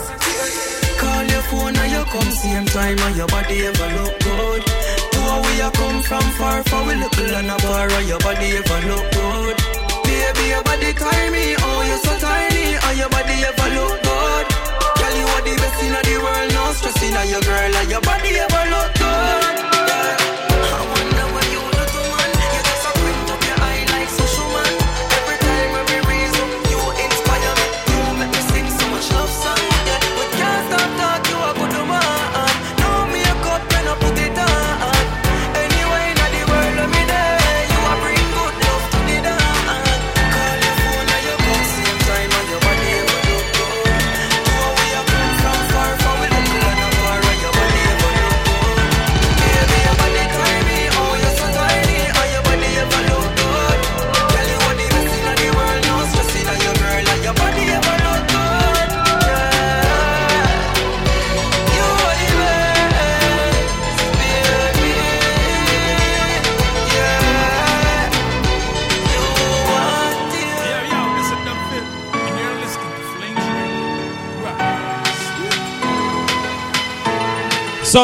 Call 1.02 1.26
your 1.26 1.42
phone 1.50 1.74
and 1.82 1.90
you 1.90 2.06
come 2.14 2.30
same 2.30 2.70
time 2.70 3.02
and 3.02 3.16
your 3.18 3.26
body 3.26 3.58
ever 3.66 3.90
look 3.98 4.14
good. 4.22 4.62
To 4.70 5.18
where 5.26 5.42
we 5.42 5.54
a 5.66 5.70
come 5.74 6.00
from 6.06 6.26
far, 6.38 6.62
far 6.70 6.86
we 6.86 6.94
look 6.94 7.18
on 7.18 7.50
a 7.50 7.58
bar 7.58 7.90
and 7.90 8.06
your 8.06 8.22
body 8.22 8.62
ever 8.62 8.82
look 8.86 9.06
good. 9.10 9.58
Baby, 10.06 10.46
your 10.54 10.62
body 10.62 10.94
tiny, 10.94 11.58
oh 11.58 11.82
you're 11.90 12.04
so 12.06 12.14
tiny, 12.22 12.78
and 12.78 12.98
your 13.02 13.10
body 13.10 13.34
ever 13.50 13.70
look 13.74 13.98
good. 13.98 14.46
Girl, 14.94 15.16
you 15.18 15.26
are 15.26 15.42
the 15.42 15.54
best 15.58 15.82
in 15.82 15.90
the 15.90 16.16
world, 16.22 16.50
no 16.54 16.64
stressing 16.78 17.18
on 17.18 17.26
your 17.34 17.42
girl, 17.42 17.74
and 17.82 17.90
your 17.90 18.04
body 18.06 18.30
ever 18.46 18.64
look 18.70 18.94
good. 18.94 19.75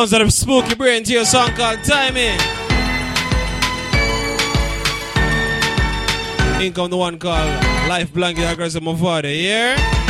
Sounds 0.01 0.13
of 0.13 0.33
spooky 0.33 0.73
brain 0.73 1.03
to 1.03 1.13
your 1.13 1.25
song 1.25 1.51
called 1.51 1.83
Timing. 1.83 2.39
In 6.59 6.73
come 6.73 6.89
the 6.89 6.97
one 6.97 7.19
called 7.19 7.63
Life 7.87 8.11
Blanket 8.11 8.51
Aggressive 8.51 8.81
My 8.81 8.95
Father, 8.95 9.31
yeah? 9.31 10.00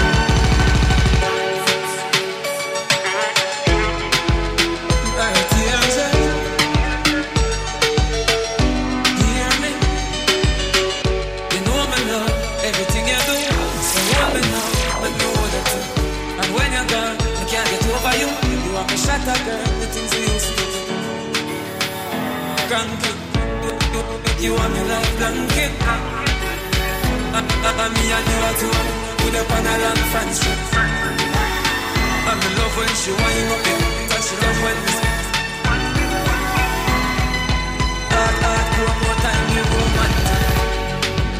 You 24.41 24.55
want 24.55 24.73
me 24.73 24.81
like 24.89 25.17
blanket. 25.21 25.69
And, 27.31 27.45
and, 27.45 27.77
and 27.77 27.93
me 27.93 28.05
and 28.09 28.25
you 28.25 28.39
are 28.41 28.57
two 28.57 28.73
Put 29.21 29.37
up 29.37 29.53
on 29.53 29.69
a 29.69 29.73
long 29.85 30.01
friendship 30.09 30.59
I'm 32.25 32.41
in 32.41 32.53
love 32.57 32.73
when 32.73 32.89
she 32.97 33.11
wind 33.13 33.53
up 33.53 33.69
it 33.69 33.81
And 34.11 34.23
she 34.25 34.35
love 34.41 34.59
when 34.65 34.77
we 34.81 34.93
Hard, 38.09 38.35
hard, 38.41 38.65
one 38.81 38.97
more 38.97 39.17
time, 39.21 39.45
you 39.53 39.63
romantic 39.77 40.41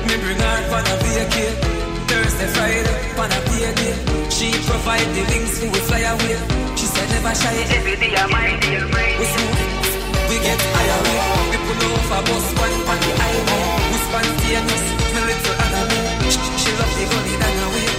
Me 0.05 0.13
bring 0.21 0.37
her 0.37 0.61
for 0.69 0.85
a 0.85 0.95
vacate 1.01 1.57
Thursday, 2.05 2.49
Friday, 2.53 3.01
on 3.17 3.33
a 3.33 3.39
payday 3.49 3.97
She 4.29 4.53
provide 4.69 5.09
the 5.17 5.25
links, 5.25 5.57
we 5.57 5.79
fly 5.89 6.05
away. 6.05 6.37
She 6.77 6.85
said 6.85 7.09
never 7.09 7.33
shy, 7.33 7.65
every 7.81 7.95
day 7.97 8.13
I'm 8.13 8.29
my 8.29 8.61
day. 8.61 8.77
We 8.77 9.25
smooth, 9.25 10.29
we 10.29 10.35
get 10.45 10.61
higher 10.61 11.40
We 11.71 11.77
pull 11.79 11.95
over 11.95 12.21
bus 12.27 12.47
one 12.60 12.75
on 12.91 12.99
the 12.99 13.12
highway 13.15 13.63
We 13.91 13.97
spontaneous, 14.03 14.86
my 15.15 15.21
little 15.23 15.55
enemy. 15.63 15.99
She, 16.27 16.71
love 16.75 16.93
the 16.99 17.05
gun 17.07 17.25
in 17.31 17.43
and 17.47 17.60
away 17.63 17.89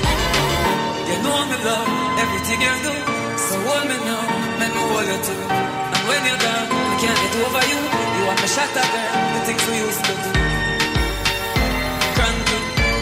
You 1.08 1.16
know 1.24 1.40
me 1.48 1.56
love 1.64 1.88
everything 2.20 2.60
you 2.60 2.74
do 2.84 2.94
So 3.40 3.54
hold 3.64 3.84
me 3.88 3.96
now, 3.96 4.28
make 4.60 4.74
me 4.76 4.82
hold 4.92 5.08
you 5.08 5.18
too. 5.24 5.40
And 5.88 6.02
when 6.04 6.20
you're 6.20 6.42
gone, 6.44 6.68
I 6.68 6.94
can't 7.00 7.16
get 7.16 7.34
over 7.40 7.64
you. 7.72 7.80
You 7.80 8.22
are 8.28 8.38
my 8.44 8.48
shatter 8.52 8.86
girl, 8.92 9.16
the 9.32 9.40
things 9.48 9.64
we 9.64 9.74
used 9.88 10.04
to 10.04 10.14
do. 10.20 10.30
Cranky, 12.12 12.58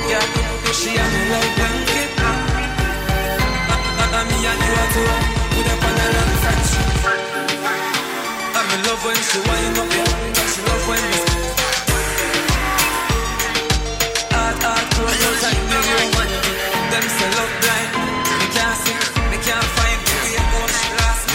yeah, 0.06 0.24
she 0.70 0.90
and 0.94 1.11
me 1.11 1.22
like 1.35 1.52
blanket 1.59 2.11
And 4.12 4.28
me 4.28 4.38
and 4.46 4.61
you 4.66 4.72
are 4.83 4.90
two 4.94 5.06
Put 5.50 5.66
up 5.66 5.85
on 5.87 5.94
a 5.98 6.06
long 6.14 6.33
friendship 6.42 7.19
I'm 8.70 8.83
love 8.87 9.02
when 9.04 9.18
she 9.18 9.38
wind 9.42 9.78
up, 9.83 9.90
yeah 9.90 10.30
And 10.30 10.46
she 10.46 10.61
love 10.62 10.85
when 10.87 11.02
we 11.11 11.18
Hard, 14.30 14.62
hard, 14.62 14.87
close 14.94 15.18
no 15.18 15.30
time, 15.42 15.59
me 15.70 15.78
romantic 15.90 16.54
Them 16.90 17.02
say 17.11 17.30
love 17.35 17.50
blind 17.59 17.90
Me 18.38 18.46
can't 18.54 18.78
see, 18.78 18.94
me 19.26 19.38
can't 19.42 19.68
find. 19.74 19.98
The 20.06 20.14
way 20.22 20.38
how 20.38 20.70
she 20.70 20.87
last 21.02 21.26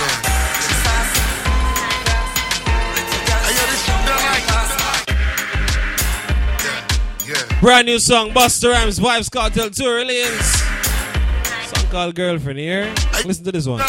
She 0.64 0.74
sassy 0.86 1.28
Little 2.96 3.20
girl, 3.28 3.44
she 3.84 3.92
Brand 7.60 7.86
new 7.88 8.00
song, 8.00 8.32
Busta 8.32 8.72
Rhymes, 8.72 9.00
Vybz 9.00 9.30
Kartel 9.30 9.70
Tory 9.76 10.06
Lanez. 10.06 10.64
Song 11.68 11.90
called 11.90 12.16
Girlfriend 12.16 12.60
here. 12.60 12.94
Listen 13.26 13.44
to 13.44 13.52
this 13.52 13.66
one. 13.66 13.82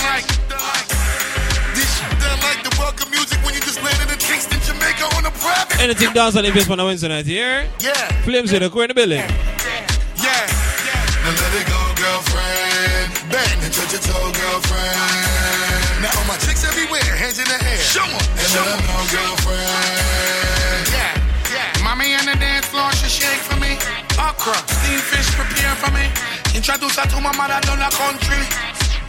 Anything 5.78 6.12
dance 6.14 6.36
on 6.36 6.44
the 6.44 6.50
base 6.50 6.68
on 6.70 6.80
a 6.80 6.84
Wednesday 6.84 7.08
night 7.08 7.26
here? 7.26 7.68
Yeah. 7.80 7.92
Flames 8.24 8.52
in 8.52 8.62
the 8.62 8.70
corner 8.70 8.94
building. 8.94 9.18
Yeah. 9.20 9.86
Yeah. 10.24 11.22
Now 11.22 11.36
let 11.36 11.52
it 11.52 11.66
go, 11.68 11.80
girlfriend. 12.00 13.12
Bang 13.30 13.58
and 13.60 13.72
touch 13.72 13.92
your 13.92 14.00
toe, 14.00 14.32
girlfriend. 14.32 16.00
Now 16.02 16.16
all 16.16 16.26
my 16.26 16.36
chicks 16.42 16.64
everywhere, 16.64 17.04
hands 17.04 17.38
in 17.38 17.46
the 17.46 17.58
air. 17.60 17.78
Show 17.78 18.02
'em, 18.02 18.16
and 18.16 18.48
show 18.48 18.64
let 18.64 18.80
'em 18.80 18.86
know, 18.88 19.02
girlfriend. 19.12 20.84
Yeah, 20.96 21.12
yeah. 21.54 21.84
Mommy 21.84 22.14
on 22.16 22.24
the 22.24 22.36
dance 22.40 22.66
floor, 22.66 22.90
she 22.96 23.08
shake 23.08 23.42
for 23.44 23.56
me. 23.60 23.76
Okra, 24.18 24.56
steamed 24.80 25.04
fish 25.12 25.28
prepare 25.36 25.74
for 25.76 25.90
me. 25.92 26.08
Introduce 26.56 26.96
her 26.96 27.06
to 27.06 27.20
my 27.20 27.32
mother 27.36 27.60
down 27.68 27.78
the 27.78 27.90
country. 27.94 28.42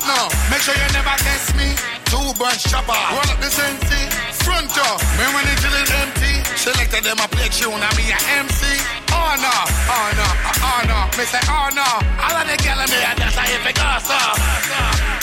No, 0.06 0.30
make 0.52 0.62
sure 0.62 0.76
you 0.76 0.90
never 0.94 1.16
guess 1.24 1.54
me. 1.56 1.74
Two 2.12 2.34
bunch 2.40 2.64
chopper, 2.70 2.98
roll 3.16 3.24
up 3.34 3.40
the 3.40 3.50
NC. 3.50 3.92
Front 4.58 4.74
door, 4.74 4.98
when 5.38 5.46
it 5.54 5.62
is 5.62 5.92
empty. 6.02 6.34
Selected 6.58 7.06
them 7.06 7.22
a 7.22 7.30
play 7.30 7.46
tune, 7.54 7.78
I 7.78 7.94
me 7.94 8.10
a 8.10 8.18
MC. 8.42 8.66
Oh 9.14 9.38
no, 9.38 9.54
oh 9.86 10.10
no, 10.18 10.30
oh 10.66 10.82
no. 10.90 10.98
Me 11.14 11.30
say 11.30 11.38
oh 11.46 11.70
no. 11.78 11.86
All 11.86 12.34
of 12.34 12.46
the 12.50 12.58
girls 12.66 12.90
in 12.90 12.98
there, 12.98 13.14
that's 13.22 13.38
how 13.38 13.46
you 13.46 13.62
figure 13.62 13.98
so. 14.02 14.18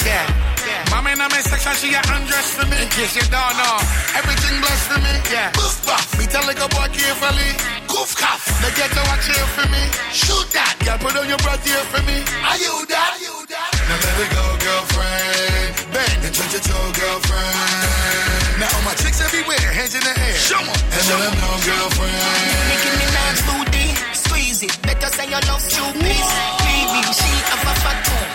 Yeah. 0.06 0.86
Mama 0.94 1.10
in 1.10 1.18
my 1.18 1.42
section, 1.42 1.74
she 1.82 1.90
got 1.90 2.06
undressed 2.14 2.54
for 2.54 2.66
me. 2.70 2.78
In 2.78 2.86
case 2.94 3.18
you 3.18 3.26
don't 3.26 3.54
know, 3.58 3.74
everything 4.14 4.54
blessed 4.62 4.86
for 4.86 5.02
me. 5.02 5.14
Yeah. 5.26 5.50
Boof 5.58 5.82
buff. 5.82 6.14
Me 6.14 6.30
tell 6.30 6.46
like 6.46 6.62
a 6.62 6.70
boy 6.70 6.86
carefully. 6.94 7.50
Goof 7.90 8.14
cuff. 8.14 8.38
The 8.62 8.70
ghetto 8.70 9.02
watch 9.10 9.26
here 9.26 9.50
for 9.58 9.66
me. 9.66 9.82
Shoot 10.14 10.46
that. 10.54 10.78
Girl, 10.86 11.02
put 11.02 11.18
on 11.18 11.26
your 11.26 11.42
breath 11.42 11.66
here 11.66 11.82
for 11.90 12.06
me. 12.06 12.22
Are 12.22 12.58
you 12.62 12.86
that? 12.86 13.18
Are 13.18 13.22
you 13.26 13.34
that? 13.50 13.70
Now 13.82 13.98
let 13.98 14.14
it 14.14 14.30
go, 14.30 14.44
girlfriend. 14.62 15.63
Bang 15.94 16.20
and 16.26 16.34
touch 16.34 16.52
your 16.52 16.64
toe, 16.66 16.90
girlfriend. 16.98 18.58
Now 18.58 18.66
all 18.74 18.82
my 18.82 18.94
chicks 18.98 19.20
everywhere, 19.22 19.62
hands 19.78 19.94
in 19.94 20.02
the 20.02 20.10
air. 20.26 20.34
Show 20.34 20.58
'em. 20.58 20.66
And 20.66 21.04
let 21.08 21.18
them 21.22 21.34
know, 21.38 21.54
girlfriend. 21.62 22.66
Nicki 22.70 22.90
Minaj 22.98 23.38
booty, 23.46 23.86
squeeze 24.12 24.60
it. 24.66 24.74
Better 24.82 25.10
say 25.16 25.26
you 25.32 25.40
love 25.48 25.62
two 25.74 25.90
piece. 26.02 26.32
Baby, 26.66 27.00
she 27.18 27.30
have 27.50 27.64
a 27.70 27.74
fat 27.82 27.98
too. 28.06 28.26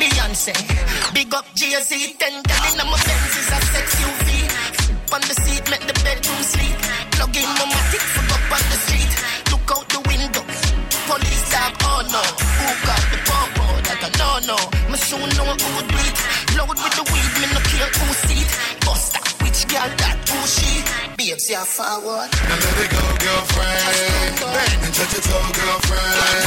Beyonce, 0.00 0.54
big 1.12 1.34
up 1.34 1.46
Jay-Z. 1.54 1.92
Ten 2.18 2.34
telling 2.48 2.80
I'm 2.80 2.92
a 2.94 2.98
Benz 3.06 3.34
is 3.40 3.48
a 3.56 3.58
sex 3.72 3.86
UV. 4.08 4.28
On 5.14 5.20
the 5.20 5.34
seat, 5.44 5.64
make 5.70 5.84
the 5.90 5.96
bedroom 6.04 6.42
sleep. 6.52 6.76
Plug 7.12 7.36
in 7.36 7.48
my 7.58 7.66
matic, 7.72 8.04
fuck 8.14 8.30
up 8.36 8.52
on 8.56 8.64
the 8.72 8.78
street. 8.84 9.12
Look 9.52 9.68
out 9.76 9.86
the 9.94 10.00
window. 10.08 10.44
Police 11.08 11.44
tag, 11.52 11.74
oh 11.84 12.00
no. 12.14 12.22
Who 12.58 12.68
got 12.88 13.02
the 13.12 13.18
popo? 13.28 13.64
That 13.86 14.00
I 14.06 14.10
no 14.20 14.30
no. 14.50 14.58
My 14.90 14.96
shoe 14.96 15.20
know 15.36 15.50
who 15.60 15.68
would 15.76 15.88
bleed. 15.92 16.16
Load 16.56 16.68
with 16.68 16.94
the 16.98 17.04
weed, 17.12 17.32
me 17.40 17.46
no 17.54 17.60
care 17.70 17.88
who 17.98 18.06
seat. 18.26 18.48
Busta, 18.84 19.20
which 19.42 19.60
girl 19.68 19.88
that 20.02 20.16
who 20.28 20.38
she? 20.46 20.84
Babes, 21.16 21.48
yeah 21.50 21.64
forward. 21.64 22.28
Now 22.48 22.56
let 22.62 22.78
it 22.84 22.90
go, 22.92 23.02
girlfriend. 23.24 24.36
Bang 24.40 24.80
and 24.86 24.94
touch 24.94 25.12
your 25.16 25.22
toe, 25.22 25.48
girlfriend. 25.56 26.44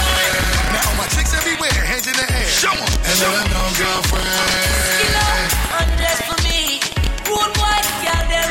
Now 0.73 0.87
all 0.89 0.95
my 0.99 1.07
chicks 1.13 1.33
everywhere, 1.33 1.71
hands 1.89 2.07
in 2.07 2.13
the 2.13 2.27
air. 2.31 2.47
Show 2.61 2.71
'em. 2.71 2.91
And 3.09 3.17
let 3.21 3.31
them 3.33 3.47
know, 3.53 3.67
girlfriend. 3.81 5.15
Undress 5.79 6.19
for 6.27 6.37
me. 6.47 6.79
Rude 7.27 7.53
boy, 7.57 7.79
girl, 8.05 8.23
them 8.31 8.49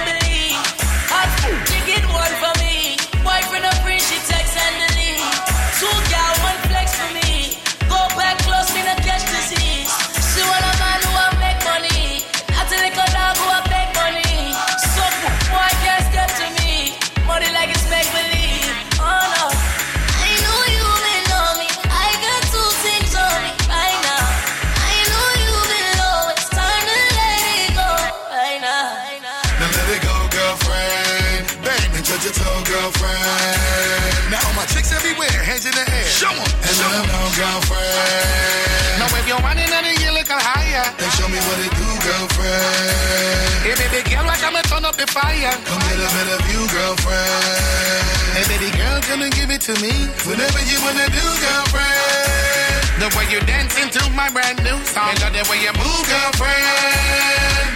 up 44.94 45.06
the 45.06 45.12
fire. 45.12 45.52
Come 45.64 45.80
get 45.90 45.98
a 45.98 46.08
better 46.14 46.38
view, 46.46 46.62
girlfriend. 46.70 48.04
Hey 48.34 48.44
baby 48.50 48.70
girl, 48.76 49.00
come 49.02 49.22
and 49.22 49.34
give 49.34 49.50
it 49.50 49.60
to 49.62 49.74
me. 49.82 49.92
Whatever 50.26 50.60
you 50.70 50.78
wanna 50.82 51.06
do, 51.10 51.26
girlfriend. 51.42 53.02
The 53.02 53.08
way 53.16 53.26
you 53.30 53.40
dancing 53.46 53.90
to 53.90 54.10
my 54.10 54.30
brand 54.30 54.62
new 54.62 54.78
song. 54.84 55.10
And 55.10 55.34
the 55.34 55.44
way 55.50 55.58
you 55.62 55.72
move, 55.74 56.04
girlfriend. 56.06 56.62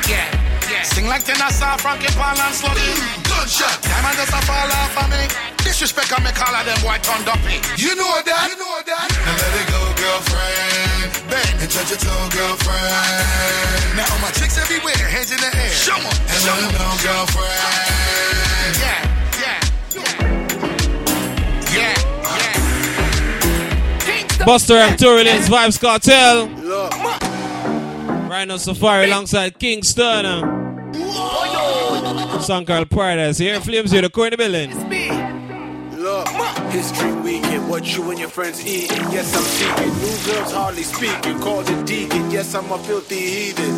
Yeah, 0.08 0.32
yeah. 0.32 0.37
Sing 0.98 1.06
like 1.06 1.22
Tennessee, 1.22 1.78
Frankie 1.78 2.10
Paul 2.18 2.34
and 2.34 2.50
Sluggy. 2.58 2.90
Gunshot. 3.22 3.86
Diamond 3.86 4.18
just 4.18 4.34
a 4.34 4.42
fall 4.42 4.66
off 4.66 4.98
of 4.98 5.06
me. 5.14 5.30
Disrespect 5.62 6.10
on 6.10 6.26
me, 6.26 6.34
call 6.34 6.50
of 6.50 6.66
them 6.66 6.74
white 6.82 7.06
on 7.14 7.22
dumpy. 7.22 7.62
You 7.78 7.94
know 7.94 8.18
that. 8.26 8.50
You 8.50 8.58
know 8.58 8.82
that. 8.82 9.06
Now 9.06 9.38
let 9.38 9.54
it 9.62 9.70
go, 9.70 9.78
girlfriend. 9.94 11.14
Bang 11.30 11.54
and 11.62 11.70
touch 11.70 11.94
your 11.94 12.02
toe, 12.02 12.26
girlfriend. 12.34 13.94
Now 13.94 14.10
all 14.10 14.18
my 14.18 14.34
chicks 14.34 14.58
everywhere, 14.58 14.98
hands 14.98 15.30
in 15.30 15.38
the 15.38 15.46
air. 15.54 15.70
Show 15.70 15.94
'em. 15.94 16.02
And 16.02 16.42
let 16.50 16.66
them 16.66 16.74
know, 16.82 16.90
girlfriend. 17.06 18.74
Yeah, 18.82 18.98
yeah, 19.38 19.62
yeah. 19.94 21.78
Yeah, 21.78 21.94
yeah. 22.42 24.42
Busta 24.42 24.82
and 24.82 24.98
Tory 24.98 25.22
Vybz 25.22 25.78
Kartel. 25.78 26.50
Rhino 28.28 28.56
Safari 28.56 29.06
alongside 29.06 29.60
Kingston. 29.60 30.67
Song 32.42 32.64
called 32.64 32.88
Paradise. 32.90 33.38
Here, 33.38 33.60
Flames 33.60 33.90
here, 33.90 34.02
the 34.02 34.08
core 34.10 34.26
in 34.26 34.30
the 34.30 34.36
building. 34.36 34.70
Look, 35.98 36.28
history 36.70 37.12
weekend, 37.12 37.68
what 37.68 37.84
you 37.94 38.10
and 38.10 38.18
your 38.18 38.28
friends 38.30 38.64
eating. 38.64 38.96
Yes, 39.10 39.34
I'm 39.36 39.42
seeking. 39.42 39.92
New 39.98 40.16
girls 40.32 40.52
hardly 40.52 40.82
speaking. 40.82 41.38
Call 41.40 41.62
the 41.62 41.82
deacon. 41.84 42.30
Yes, 42.30 42.54
I'm 42.54 42.70
a 42.72 42.78
filthy 42.78 43.16
heathen. 43.16 43.74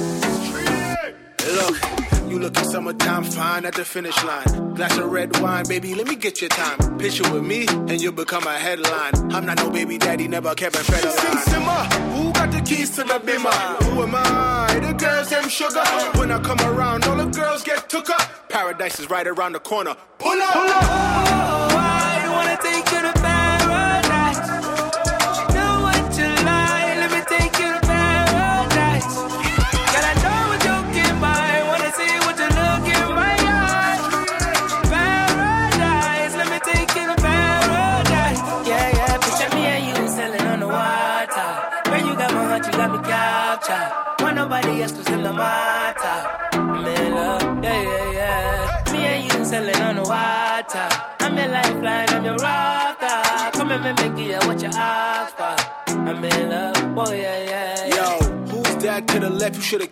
Look, 1.56 2.09
you 2.30 2.38
looking 2.38 2.64
summertime 2.64 3.24
fine 3.24 3.64
at 3.66 3.74
the 3.74 3.84
finish 3.84 4.24
line. 4.24 4.74
Glass 4.74 4.96
of 4.98 5.10
red 5.10 5.36
wine, 5.40 5.66
baby, 5.68 5.94
let 5.94 6.06
me 6.06 6.16
get 6.16 6.40
your 6.40 6.50
time. 6.50 6.98
Picture 6.98 7.30
with 7.32 7.44
me, 7.44 7.66
and 7.68 8.00
you'll 8.00 8.12
become 8.12 8.46
a 8.46 8.58
headline. 8.58 9.12
I'm 9.34 9.44
not 9.44 9.58
no 9.58 9.70
baby 9.70 9.98
daddy, 9.98 10.28
never 10.28 10.54
kept 10.54 10.76
a 10.76 10.84
fed 10.84 11.04
line. 11.04 11.44
Simmer, 11.44 11.82
who 12.14 12.32
got 12.32 12.50
the 12.52 12.60
keys 12.60 12.90
to 12.96 13.02
the 13.02 13.18
bimmer? 13.20 13.82
Who 13.84 14.02
am 14.02 14.14
I? 14.14 14.78
The 14.80 14.92
girls, 14.92 15.28
them 15.30 15.48
sugar. 15.48 15.84
When 16.18 16.30
I 16.30 16.40
come 16.40 16.60
around, 16.60 17.04
all 17.04 17.16
the 17.16 17.26
girls 17.26 17.62
get 17.64 17.88
took 17.88 18.08
up. 18.10 18.48
Paradise 18.48 19.00
is 19.00 19.10
right 19.10 19.26
around 19.26 19.52
the 19.52 19.60
corner. 19.60 19.94
Pull 20.18 20.40
up, 20.40 20.52
pull 20.52 20.62
up. 20.62 20.82
Oh, 20.82 21.68
I 21.72 22.28
wanna 22.32 22.56
take 22.62 22.92
you 22.92 23.02
to 23.02 23.12
paradise. 23.12 23.29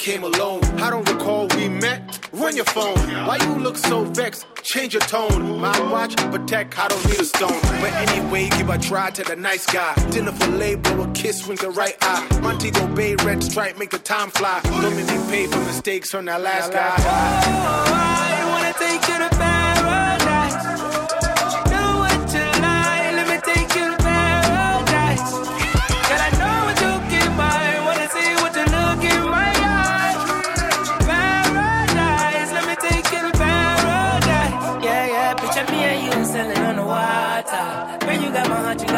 Came 0.09 0.25
alone. 0.25 0.64
I 0.81 0.88
don't 0.88 1.07
recall 1.12 1.49
we 1.49 1.68
met. 1.68 2.01
Run 2.33 2.57
your 2.57 2.64
phone. 2.64 2.97
Why 3.27 3.37
you 3.37 3.59
look 3.59 3.77
so 3.77 4.05
vexed? 4.05 4.47
Change 4.62 4.94
your 4.94 5.03
tone. 5.03 5.61
My 5.61 5.79
watch, 5.92 6.16
protect. 6.16 6.79
I 6.79 6.88
don't 6.88 7.05
need 7.11 7.21
a 7.21 7.27
stone. 7.27 7.61
But 7.83 7.92
anyway, 8.05 8.49
give 8.49 8.71
a 8.71 8.79
try 8.79 9.11
to 9.11 9.23
the 9.23 9.37
nice 9.37 9.66
guy. 9.66 9.94
Dinner 10.11 10.33
for 10.33 10.47
label, 10.47 11.03
a 11.03 11.09
kiss, 11.12 11.47
wink 11.47 11.61
the 11.61 11.71
right 11.71 11.97
eye. 12.01 12.27
Montego 12.40 12.87
Bay, 12.94 13.16
red 13.16 13.44
stripe, 13.44 13.79
make 13.79 13.90
the 13.90 13.99
time 13.99 14.31
fly. 14.31 14.61
Make 14.81 14.97
me 14.97 15.05
pay 15.31 15.47
for 15.47 15.61
mistakes 15.71 16.11
from 16.11 16.25
that 16.25 16.40
last 16.40 16.73
guy. 16.73 16.94
Oh, 16.97 17.85
I 17.92 18.44
wanna 18.53 18.73
take 18.79 19.07
you 19.09 19.29
to. 19.29 19.58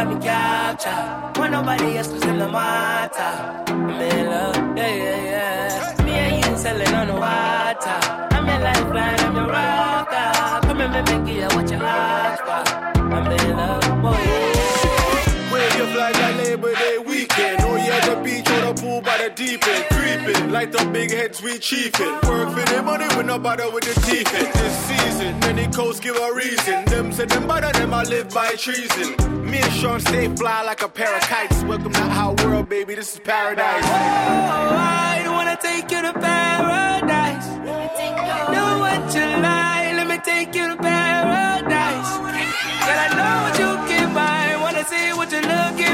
Got 0.05 0.15
me 0.15 0.21
captured. 0.23 1.39
Want 1.39 1.53
nobody 1.53 1.99
else 1.99 2.09
to 2.09 2.21
sell 2.21 2.39
the 2.39 2.49
matter. 2.49 3.33
I'm 3.73 3.91
in 3.91 4.27
love, 4.27 4.57
yeah, 4.77 4.95
yeah, 5.05 5.31
yeah. 5.33 6.05
Me 6.05 6.13
and 6.13 6.45
you 6.45 6.57
sailing 6.57 6.95
on 6.95 7.07
the 7.09 7.15
water. 7.15 7.99
I'm 8.37 8.47
your 8.49 8.61
lifeline, 8.61 9.21
I'm 9.21 9.37
your 9.37 9.49
rocker. 9.49 10.67
Come 10.67 10.81
and 10.81 10.93
make 10.93 11.23
me 11.25 11.41
what 11.55 11.71
you 11.71 11.77
ask 11.77 12.43
for. 12.45 12.63
I'm 13.15 13.31
in 13.33 13.57
love, 13.57 13.85
yeah. 13.85 15.53
Wave 15.53 15.77
your 15.77 15.89
flag 15.93 16.15
like 16.23 16.37
Labor 16.45 16.75
Day 16.75 16.99
weekend. 16.99 17.61
Oh 17.63 17.77
yeah, 17.77 18.01
the 18.09 18.23
beach 18.23 18.50
pool 18.81 19.01
by 19.03 19.17
the 19.19 19.31
deep 19.31 19.67
end. 19.67 19.85
Creeping 19.91 20.51
like 20.51 20.73
the 20.73 20.85
big 20.87 21.11
heads 21.11 21.43
we 21.43 21.59
chiefin'. 21.59 22.13
Work 22.29 22.49
for 22.57 22.65
the 22.73 22.83
money 22.83 23.07
with 23.17 23.27
no 23.27 23.39
bother 23.39 23.71
with 23.71 23.85
the 23.85 23.95
in. 24.17 24.25
This 24.61 24.75
season, 24.89 25.39
many 25.41 25.67
coasts 25.69 26.01
give 26.01 26.17
a 26.17 26.33
reason. 26.33 26.85
Them 26.87 27.13
say 27.13 27.27
them 27.27 27.47
better 27.47 27.73
them 27.79 27.93
I 27.93 28.05
live 28.05 28.31
by 28.31 28.55
treason. 28.55 29.09
Me 29.51 29.59
and 29.61 29.73
Sean 29.73 30.01
stay 30.01 30.29
fly 30.35 30.63
like 30.63 30.83
a 30.83 30.89
pair 30.89 31.15
of 31.15 31.23
kites. 31.23 31.63
Welcome 31.65 31.93
to 31.93 32.03
our 32.03 32.35
world, 32.43 32.69
baby. 32.69 32.95
This 32.95 33.15
is 33.15 33.21
paradise. 33.21 33.85
Oh, 33.85 33.91
I 33.91 35.25
wanna 35.27 35.59
take 35.61 35.91
you 35.91 36.03
to 36.03 36.13
paradise. 36.13 37.47
Know 38.55 38.79
what 38.85 39.15
you 39.15 39.27
like, 39.49 39.93
let 39.99 40.07
me 40.09 40.19
take 40.25 40.55
you 40.55 40.69
to 40.69 40.77
paradise. 40.77 42.11
Girl, 42.87 43.01
I 43.05 43.09
know 43.19 43.35
what 43.45 43.55
you 43.63 43.71
can 43.91 44.15
buy, 44.15 44.57
wanna 44.63 44.85
see 44.85 45.13
what 45.19 45.31
you 45.31 45.43
look 45.53 45.90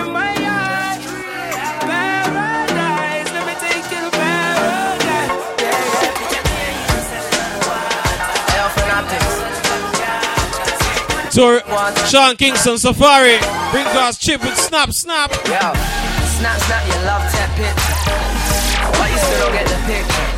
Tour 11.37 11.61
Sean 12.09 12.33
Kingston 12.37 12.79
Safari. 12.79 13.37
Bring 13.70 13.85
God's 13.92 14.16
chip 14.16 14.40
with 14.40 14.57
snap, 14.57 14.90
snap. 14.90 15.31
Yo, 15.44 15.53
snap, 16.40 16.59
snap, 16.64 16.87
you 16.87 16.94
love 17.05 17.20
that 17.29 17.53
picture. 17.61 18.96
But 18.96 19.11
you 19.12 19.20
still 19.20 19.44
don't 19.44 19.53
get 19.53 19.68
the 19.68 19.77
picture. 19.85 20.33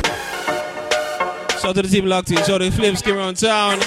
Shout 1.61 1.69
out 1.69 1.75
to 1.75 1.81
the 1.83 1.87
team 1.87 2.05
locked 2.05 2.31
in. 2.31 2.37
Shout 2.39 2.49
out 2.49 2.57
to 2.57 2.69
the 2.69 2.75
Flames 2.75 3.01
came 3.01 3.15
around 3.15 3.37
town. 3.37 3.79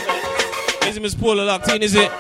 Is 0.89 0.97
it 0.97 1.03
Miss 1.03 1.15
Paula 1.15 1.43
locked 1.43 1.69
in? 1.69 1.83
Is 1.83 1.95
it? 1.95 2.11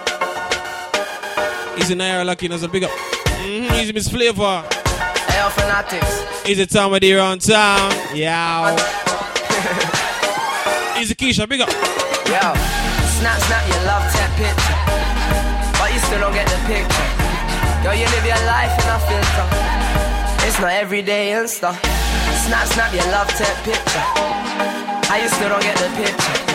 Is 1.81 1.89
it 1.89 1.97
Naira 1.97 2.27
locked 2.27 2.43
in 2.43 2.53
as 2.53 2.63
a 2.63 2.69
big 2.69 2.85
up? 2.85 2.91
Mm-hmm. 2.91 3.73
Is 3.73 3.89
it 3.89 3.95
Miss 3.95 4.11
Flavor? 4.11 4.43
Ayo, 4.43 5.51
fanatics. 5.53 6.23
Is 6.47 6.59
it 6.59 6.69
Tom 6.69 6.93
Day 6.99 7.15
around 7.15 7.41
town? 7.41 7.91
Yeah. 8.15 8.75
Is 11.01 11.11
it 11.11 11.17
Keisha? 11.17 11.49
Big 11.49 11.63
up. 11.63 11.71
Yo, 12.29 12.53
snap, 13.23 13.39
snap, 13.47 13.65
you 13.71 13.79
love 13.87 14.03
that 14.19 14.31
picture. 14.35 14.79
But 15.79 15.95
you 15.95 16.01
still 16.03 16.21
don't 16.21 16.35
get 16.35 16.49
the 16.51 16.59
picture. 16.67 17.09
Yo, 17.87 17.95
you 17.95 18.07
live 18.11 18.27
your 18.27 18.43
life 18.51 18.75
in 18.83 18.89
a 18.91 18.99
filter. 19.07 19.47
It's 20.47 20.59
not 20.59 20.73
everyday 20.73 21.31
Insta. 21.31 21.71
Snap, 22.45 22.67
snap, 22.67 22.93
your 22.93 23.07
love 23.15 23.29
tap 23.29 23.57
picture. 23.63 24.05
How 25.07 25.17
you 25.23 25.29
still 25.29 25.51
don't 25.51 25.63
get 25.63 25.77
the 25.79 25.91
picture? 26.03 26.52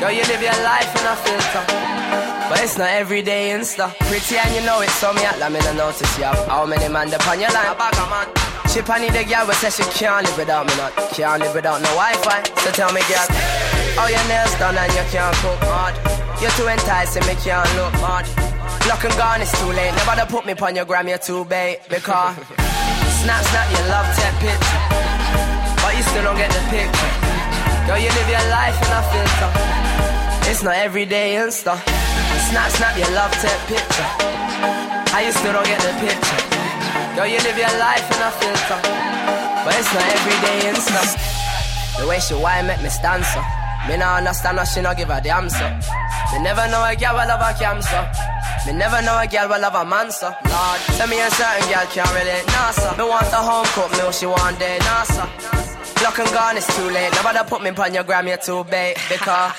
Yo, 0.00 0.08
you 0.08 0.24
live 0.24 0.42
your 0.42 0.60
life 0.64 0.90
in 0.96 1.04
a 1.06 1.16
filter. 1.16 1.64
But 2.50 2.60
it's 2.66 2.76
not 2.76 2.90
everyday 2.90 3.50
Insta. 3.54 3.94
Pretty 4.10 4.36
and 4.36 4.54
you 4.54 4.62
know 4.66 4.80
it, 4.80 4.90
so 4.90 5.12
me 5.12 5.22
act 5.22 5.38
like 5.38 5.52
me 5.52 5.60
no 5.60 5.86
notice 5.86 6.18
you 6.18 6.24
have 6.24 6.40
how 6.48 6.66
many 6.66 6.88
man 6.88 7.08
depend 7.08 7.40
your 7.40 7.52
line. 7.52 7.76
Bag 7.78 7.94
a 7.94 8.04
man. 8.10 8.26
Chip 8.72 8.90
I 8.90 8.98
need 8.98 9.14
a 9.14 9.22
girl, 9.22 9.46
but 9.46 9.54
say 9.56 9.70
she 9.70 9.86
can't 9.94 10.26
live 10.26 10.36
without 10.36 10.66
me 10.66 10.74
not. 10.76 10.92
Can't 11.14 11.40
live 11.42 11.54
without 11.54 11.80
no 11.80 11.90
Wi-Fi. 11.94 12.42
So 12.62 12.70
tell 12.70 12.92
me, 12.92 13.02
girl, 13.06 13.26
how 13.94 14.06
your 14.10 14.24
nails 14.26 14.54
done 14.58 14.76
and 14.78 14.90
you 14.92 15.04
can't 15.14 15.36
cook 15.42 15.62
hard. 15.70 15.94
You're 16.42 16.54
too 16.58 16.66
enticing, 16.66 17.22
me 17.26 17.34
can't 17.38 17.70
look 17.78 17.94
hard. 18.02 18.26
Lock 18.88 19.04
and 19.04 19.14
gone, 19.14 19.42
it's 19.42 19.54
too 19.60 19.70
late. 19.70 19.94
Never 19.94 20.18
to 20.18 20.26
put 20.26 20.46
me 20.46 20.54
on 20.54 20.74
your 20.74 20.84
gram, 20.84 21.06
you're 21.06 21.18
too 21.18 21.44
bait. 21.44 21.80
Because 21.88 22.34
snap, 23.22 23.42
snap, 23.46 23.66
you 23.70 23.82
love 23.86 24.08
that 24.18 24.34
picture. 24.42 24.82
But 25.82 25.96
you 25.96 26.02
still 26.02 26.24
don't 26.24 26.36
get 26.36 26.50
the 26.50 26.62
picture. 26.66 27.29
Girl, 27.90 27.98
you 27.98 28.06
live 28.06 28.30
your 28.30 28.46
life 28.54 28.78
in 28.86 28.92
a 28.94 29.02
filter. 29.10 29.50
It's 30.46 30.62
not 30.62 30.78
everyday 30.78 31.34
Insta. 31.42 31.74
Snap, 32.46 32.70
snap, 32.70 32.94
your 32.94 33.10
love 33.18 33.34
that 33.42 33.58
picture. 33.66 34.10
How 35.10 35.18
you 35.18 35.34
still 35.34 35.50
don't 35.50 35.66
get 35.66 35.82
the 35.82 35.90
picture? 35.98 36.40
Girl, 37.18 37.26
you 37.26 37.42
live 37.42 37.58
your 37.58 37.74
life 37.82 38.06
in 38.14 38.22
a 38.22 38.30
filter. 38.38 38.78
But 39.66 39.74
it's 39.74 39.90
not 39.90 40.06
everyday 40.06 40.70
Insta. 40.70 41.02
The 41.98 42.06
way 42.06 42.22
she 42.22 42.38
whine 42.38 42.70
make 42.70 42.78
me 42.78 42.94
stand 42.94 43.26
so. 43.26 43.42
Me 43.90 43.98
nah 43.98 44.22
understand 44.22 44.62
how 44.62 44.70
she 44.70 44.78
no 44.86 44.94
give 44.94 45.10
a 45.10 45.18
damn 45.18 45.50
so. 45.50 45.66
Me 46.30 46.38
never 46.46 46.70
know 46.70 46.86
a 46.86 46.94
girl 46.94 47.18
will 47.18 47.26
love 47.26 47.42
a 47.42 47.58
cancer. 47.58 48.06
Me 48.70 48.72
never 48.78 49.02
know 49.02 49.18
a 49.18 49.26
girl 49.26 49.50
will 49.50 49.58
love 49.58 49.74
a 49.74 49.82
man 49.82 50.14
so. 50.14 50.30
Lord, 50.30 50.78
tell 50.94 51.10
me 51.10 51.18
a 51.18 51.26
certain 51.34 51.66
girl 51.66 51.90
can't 51.90 52.14
relate, 52.14 52.46
so. 52.70 52.94
Me 52.94 53.02
want 53.02 53.34
a 53.34 53.42
home 53.42 53.66
cook 53.74 53.90
meal, 53.98 54.14
she 54.14 54.30
want 54.30 54.62
day, 54.62 54.78
nah 54.78 55.02
so. 55.02 55.26
Lock 56.02 56.18
and 56.18 56.32
gone, 56.32 56.56
it's 56.56 56.66
too 56.76 56.88
late. 56.88 57.12
Nobody 57.12 57.38
put 57.46 57.62
me 57.62 57.70
on 57.70 57.92
your 57.92 58.04
gram, 58.04 58.26
you're 58.26 58.38
too 58.38 58.64
bait. 58.64 58.96
Because 59.10 59.52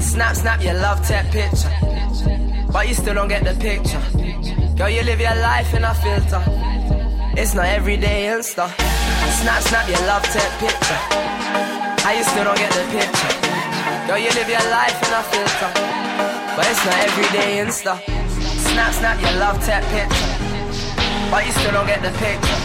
snap, 0.00 0.34
snap, 0.34 0.62
you 0.62 0.72
love 0.72 1.06
that 1.08 1.30
picture. 1.30 1.68
But 2.72 2.88
you 2.88 2.94
still 2.94 3.14
don't 3.14 3.28
get 3.28 3.44
the 3.44 3.52
picture. 3.60 4.00
Girl, 4.76 4.88
you 4.88 5.02
live 5.02 5.20
your 5.20 5.36
life 5.36 5.74
in 5.74 5.84
a 5.84 5.92
filter. 5.94 6.42
It's 7.36 7.54
not 7.54 7.66
everyday 7.66 8.32
Insta. 8.32 8.72
Snap, 9.36 9.60
snap, 9.68 9.86
you 9.88 10.00
love 10.08 10.24
that 10.24 10.50
picture. 10.56 11.00
How 12.00 12.12
you 12.16 12.24
still 12.24 12.44
don't 12.44 12.56
get 12.56 12.72
the 12.72 12.84
picture? 12.96 13.32
Girl, 14.08 14.16
you 14.16 14.32
live 14.32 14.48
your 14.48 14.66
life 14.72 14.96
in 14.96 15.12
a 15.12 15.22
filter. 15.28 15.70
But 16.56 16.64
it's 16.72 16.84
not 16.88 16.96
everyday 17.04 17.60
Insta. 17.60 18.00
Snap, 18.72 18.92
snap, 18.96 19.20
you 19.20 19.28
love 19.36 19.60
that 19.66 19.84
picture. 19.92 20.32
But 21.30 21.44
you 21.44 21.52
still 21.52 21.72
don't 21.72 21.86
get 21.86 22.00
the 22.00 22.12
picture. 22.16 22.60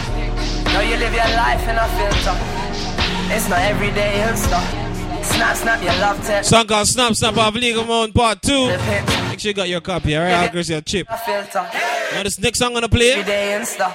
Girl, 0.72 0.84
you 0.84 0.96
live 0.96 1.12
your 1.12 1.32
life 1.36 1.60
in 1.68 1.76
a 1.76 1.86
filter. 2.00 2.61
It's 3.34 3.48
not 3.48 3.60
everyday 3.60 4.12
Insta. 4.28 4.60
Snap, 5.24 5.56
snap, 5.56 5.80
you 5.80 5.88
love 6.00 6.26
that. 6.26 6.44
Song 6.44 6.66
called 6.66 6.86
Snap 6.86 7.14
Snap 7.14 7.36
of 7.38 7.54
Legal 7.54 7.84
Mount 7.84 8.14
Part 8.14 8.42
2. 8.42 8.68
Make 9.28 9.40
sure 9.40 9.48
you 9.50 9.54
got 9.54 9.68
your 9.68 9.80
copy, 9.80 10.16
alright? 10.16 10.34
I'll 10.34 10.52
give 10.52 10.68
you 10.68 10.76
a 10.76 10.82
chip. 10.82 11.08
Now 11.08 12.22
this 12.22 12.38
next 12.38 12.58
song 12.58 12.68
I'm 12.68 12.74
gonna 12.74 12.88
play. 12.88 13.12
Everyday 13.12 13.58
Insta. 13.58 13.90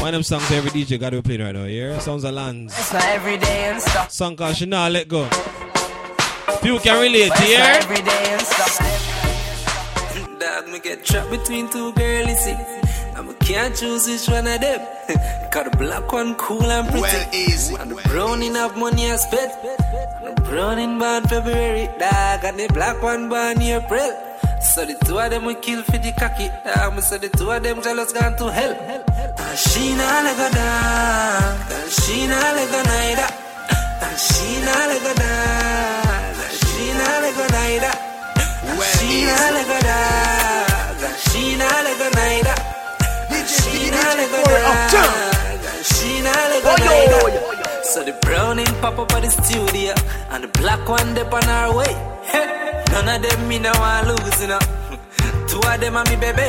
One 0.00 0.08
of 0.08 0.14
them 0.14 0.22
songs 0.24 0.50
every 0.50 0.70
DJ 0.70 0.98
got 0.98 1.10
to 1.10 1.22
be 1.22 1.22
playing 1.22 1.42
right 1.42 1.54
now, 1.54 1.64
yeah? 1.64 1.96
Sounds 2.00 2.24
of 2.24 2.34
lands. 2.34 2.76
It's 2.76 2.92
not 2.92 3.04
everyday 3.04 3.72
Insta. 3.72 4.10
Song 4.10 4.34
called 4.34 4.56
She 4.56 4.66
Nah 4.66 4.88
Let 4.88 5.06
Go. 5.06 5.28
People 6.60 6.80
can 6.80 7.00
relate, 7.00 7.28
But 7.28 7.38
it's 7.40 7.50
yeah? 7.50 7.72
not 7.74 7.82
everyday 7.84 8.36
Insta. 8.36 8.66
Dog, 10.40 10.68
me 10.68 10.80
get 10.80 11.04
trapped 11.04 11.30
between 11.30 11.68
two 11.70 11.92
girls, 11.92 12.36
see. 12.42 12.50
And 12.50 12.58
I 12.58 13.01
can't 13.42 13.74
choose 13.76 14.06
which 14.08 14.28
one 14.28 14.46
of 14.46 14.60
them. 14.60 14.80
Got 15.50 15.70
the 15.70 15.76
black 15.76 16.10
one 16.12 16.34
cool 16.36 16.64
and 16.64 16.88
pretty. 16.88 17.02
Well, 17.02 17.34
easy. 17.34 17.74
And 17.74 17.90
the 17.90 18.08
brown 18.08 18.42
enough 18.42 18.76
money 18.76 19.10
I 19.10 19.16
spent. 19.16 19.52
And 20.16 20.36
the 20.36 20.42
brown 20.42 20.78
in 20.78 20.98
born 20.98 21.24
February, 21.24 21.86
dog. 21.98 22.44
And 22.44 22.58
the 22.58 22.68
black 22.72 23.02
one 23.02 23.28
born 23.28 23.60
April. 23.60 24.12
So 24.60 24.86
the 24.86 24.94
two 25.04 25.18
of 25.18 25.30
them 25.30 25.44
we 25.44 25.54
kill 25.56 25.82
for 25.82 25.98
the 25.98 26.12
cocky, 26.12 26.48
dog. 26.64 26.94
Me 26.94 27.00
say 27.00 27.18
the 27.18 27.28
two 27.30 27.50
of 27.50 27.62
them 27.62 27.82
jealous 27.82 28.12
gone 28.12 28.36
to 28.36 28.50
hell. 28.50 28.72
And 28.72 29.58
she 29.58 29.94
nah 29.94 30.22
let 30.22 30.36
go 30.36 30.48
down. 30.54 31.72
And 31.72 31.90
she 31.90 32.26
nah 32.26 32.52
let 32.56 32.70
go 32.70 32.80
neither. 32.82 33.28
And 34.06 34.18
she 34.18 34.60
nah 34.62 34.86
let 34.86 35.02
go 35.02 35.12
down. 35.14 36.34
And 36.42 36.54
she 36.62 36.84
nah 36.94 37.18
let 37.22 37.34
go 37.36 37.46
neither. 37.50 37.94
She 38.22 38.86
nah 38.86 38.86
let 38.86 38.94
go 38.94 39.02
down. 39.02 39.02
She 39.02 39.02
nah 39.02 39.02
let 39.02 39.02
go. 39.02 39.02
She 39.02 39.24
nah 39.26 39.50
let 39.50 39.66
go 39.66 39.78
down. 39.82 41.14
She 41.18 41.56
nah 41.56 41.82
let 41.82 41.98
go 41.98 42.08
neither. 42.14 42.71
So 47.92 48.02
the 48.02 48.14
browning 48.22 48.72
pop 48.80 48.98
up 48.98 49.12
at 49.12 49.20
the 49.20 49.28
studio 49.28 49.92
and 50.30 50.44
the 50.44 50.48
black 50.60 50.88
one 50.88 51.12
dip 51.12 51.30
on 51.30 51.44
our 51.44 51.76
way. 51.76 51.92
Hey, 52.24 52.82
none 52.90 53.06
of 53.06 53.20
them 53.20 53.48
me 53.48 53.58
no 53.58 53.70
want 53.76 54.08
lose, 54.08 54.40
you 54.40 54.48
know. 54.48 54.58
Two 55.48 55.60
of 55.60 55.78
them 55.78 55.96
are 55.96 56.04
me 56.04 56.16
baby. 56.16 56.48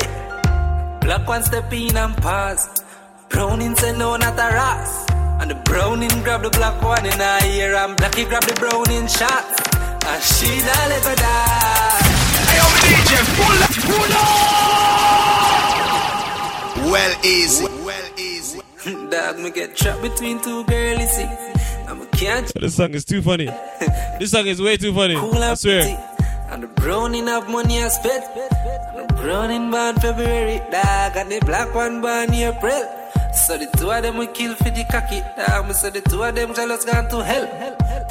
Black 1.01 1.27
one 1.27 1.43
step 1.43 1.73
in 1.73 1.97
and 1.97 2.15
pass. 2.15 2.81
Browning 3.27 3.75
say 3.75 3.91
no, 3.97 4.15
not 4.15 4.39
a 4.39 4.55
ras. 4.55 5.05
And 5.41 5.51
the 5.51 5.55
browning 5.65 6.23
grab 6.23 6.43
the 6.43 6.49
black 6.49 6.81
one 6.81 7.05
in 7.05 7.19
her 7.19 7.39
ear 7.45 7.75
and 7.75 7.97
blacky 7.97 8.25
grab 8.25 8.43
the 8.43 8.55
browning 8.55 9.07
shot. 9.07 9.43
And 10.07 10.23
she 10.23 10.47
not 10.63 10.87
let 10.87 11.03
go 11.03 11.13
down. 11.13 12.03
Hey, 12.47 12.55
yo, 12.55 12.67
DJ, 12.87 13.11
pull 13.35 13.63
up, 13.67 13.73
pull 13.83 14.17
up. 14.17 15.32
Well, 16.93 17.25
easy. 17.25 17.65
Well, 17.65 18.07
easy. 18.19 18.59
Dog, 19.09 19.39
me 19.39 19.49
get 19.51 19.75
trapped 19.75 20.01
between 20.03 20.39
two 20.41 20.63
girls, 20.65 21.09
see. 21.15 21.23
And 21.87 21.99
me 22.01 22.05
can't 22.13 22.45
This 22.53 22.75
song 22.75 22.93
is 22.93 23.03
too 23.05 23.21
funny. 23.21 23.49
This 24.19 24.29
song 24.31 24.45
is 24.45 24.61
way 24.61 24.77
too 24.77 24.93
funny. 24.93 25.15
cool 25.15 25.41
I 25.43 25.55
swear. 25.55 25.81
pretty. 25.83 25.97
And 26.51 26.61
the 26.63 26.67
browning 26.67 27.25
have 27.27 27.49
money 27.49 27.81
I 27.83 27.87
spent. 27.87 28.23
And 28.35 29.09
the 29.09 29.13
browning 29.15 29.71
born 29.71 29.95
February, 29.95 30.59
dog. 30.71 31.17
And 31.17 31.31
the 31.31 31.39
black 31.45 31.73
one 31.73 31.99
born 32.01 32.31
April. 32.33 32.83
So 33.33 33.57
the 33.57 33.65
two 33.77 33.89
of 33.89 34.03
them 34.03 34.17
we 34.19 34.27
kill 34.27 34.53
for 34.55 34.69
the 34.69 34.83
cocky, 34.91 35.21
dog. 35.35 35.65
Me 35.67 35.73
say 35.73 35.89
the 35.89 36.01
two 36.01 36.21
of 36.21 36.35
them 36.35 36.53
jealous 36.53 36.85
gone 36.85 37.09
to 37.09 37.23
hell. 37.23 37.45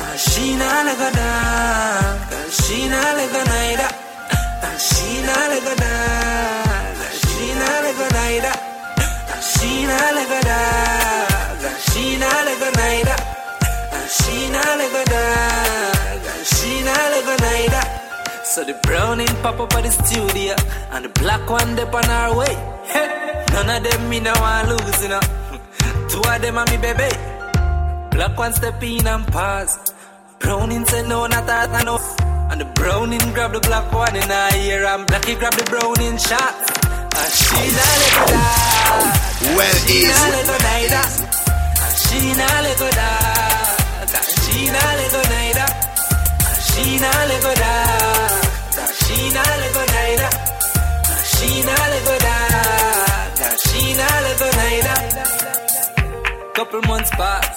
And 0.01 0.19
she 0.21 0.57
nah 0.57 0.83
let 0.83 0.99
go 0.99 1.09
down. 1.15 2.19
And 2.35 2.53
she 2.53 2.89
nah 2.89 3.15
let 3.15 3.31
go 3.31 3.43
neither. 3.47 3.91
And 4.67 4.81
she 4.81 5.23
nah 5.23 5.47
let 5.53 5.63
go 5.63 5.75
down. 5.77 6.67
And 7.07 7.15
she 7.23 7.47
nah 7.63 7.63
neither. 7.63 7.63
And 7.63 7.63
she 7.63 7.63
nah 7.63 7.63
let 7.63 7.63
go 7.63 7.63
down. 7.63 7.63
And 7.63 7.63
she 7.63 7.63
nah 7.63 7.81
let 7.87 7.95
go 8.01 8.09
neither. 8.19 8.72
So 18.45 18.63
the 18.63 18.75
browning 18.83 19.35
pop 19.43 19.59
up 19.59 19.75
at 19.75 19.83
the 19.83 19.91
studio 19.91 20.55
and 20.93 21.07
the 21.07 21.09
black 21.21 21.49
one 21.51 21.75
dip 21.75 21.93
on 21.93 22.05
our 22.05 22.37
way. 22.37 22.55
None 23.53 23.71
of 23.77 23.83
them 23.83 24.09
me 24.09 24.21
no 24.21 24.33
want 24.39 24.69
lose, 24.69 25.03
you 25.03 25.09
know. 25.09 25.21
Two 26.09 26.23
of 26.23 26.41
them 26.41 26.59
are 26.59 26.67
me 26.67 26.77
baby. 26.77 27.11
Black 28.13 28.39
one 28.39 28.53
step 28.53 28.81
in 28.83 29.07
and 29.07 29.27
pass. 29.27 29.93
Browning 30.39 30.85
say 30.85 31.03
no, 31.09 31.27
not 31.27 31.47
that 31.47 31.71
I 31.71 31.83
know. 31.83 31.99
And 32.51 32.61
the 32.61 32.67
browning 32.77 33.33
grab 33.35 33.55
the 33.55 33.61
black 33.61 33.93
one 33.93 34.15
in 34.15 34.23
her 34.23 34.51
ear 34.59 34.85
and 34.85 35.05
blacky 35.09 35.37
grab 35.37 35.55
the 35.55 35.65
browning 35.65 36.17
shot. 36.19 36.55
Well 39.57 39.77
is 39.77 39.85
she 39.85 39.99
a 40.05 40.29
little 40.37 40.61
nida. 40.67 41.03
She 42.03 42.21
a 42.33 42.51
little 42.67 42.93
dark. 43.01 44.13
She 44.43 44.57
a 44.69 44.85
little 44.99 45.27
nida. 45.33 45.67
She 46.69 46.85
a 47.01 47.13
little 47.31 47.57
dark. 47.63 48.45
She 49.03 49.17
a 49.33 49.45
little 49.63 49.89
nida. 49.95 50.29
She 51.33 51.49
a 51.61 51.77
little 51.93 52.21
dark. 52.27 53.55
She 53.67 53.83
a 53.93 54.11
little 54.27 54.53
nida. 54.61 54.95
Couple 56.55 56.83
months 56.83 57.11
pass. 57.11 57.49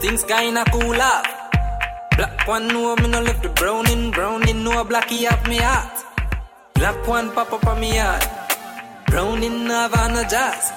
Things 0.00 0.22
kinda 0.24 0.64
cool 0.72 1.00
off. 1.00 1.26
Black 2.16 2.46
one 2.46 2.68
know 2.68 2.94
me 2.96 3.08
no 3.08 3.20
left 3.22 3.42
the 3.42 3.48
brown 3.48 3.88
in 3.90 4.10
brown 4.10 4.48
in 4.48 4.64
know 4.64 4.84
blacky 4.84 5.24
have 5.28 5.46
me 5.48 5.58
heart. 5.58 5.96
Black 6.74 7.06
one 7.06 7.30
pop 7.30 7.52
up 7.52 7.66
on 7.66 7.80
me 7.80 7.96
heart. 7.96 8.51
Brown 9.12 9.42
in 9.42 9.66
Havana 9.68 10.24
jazz. 10.28 10.72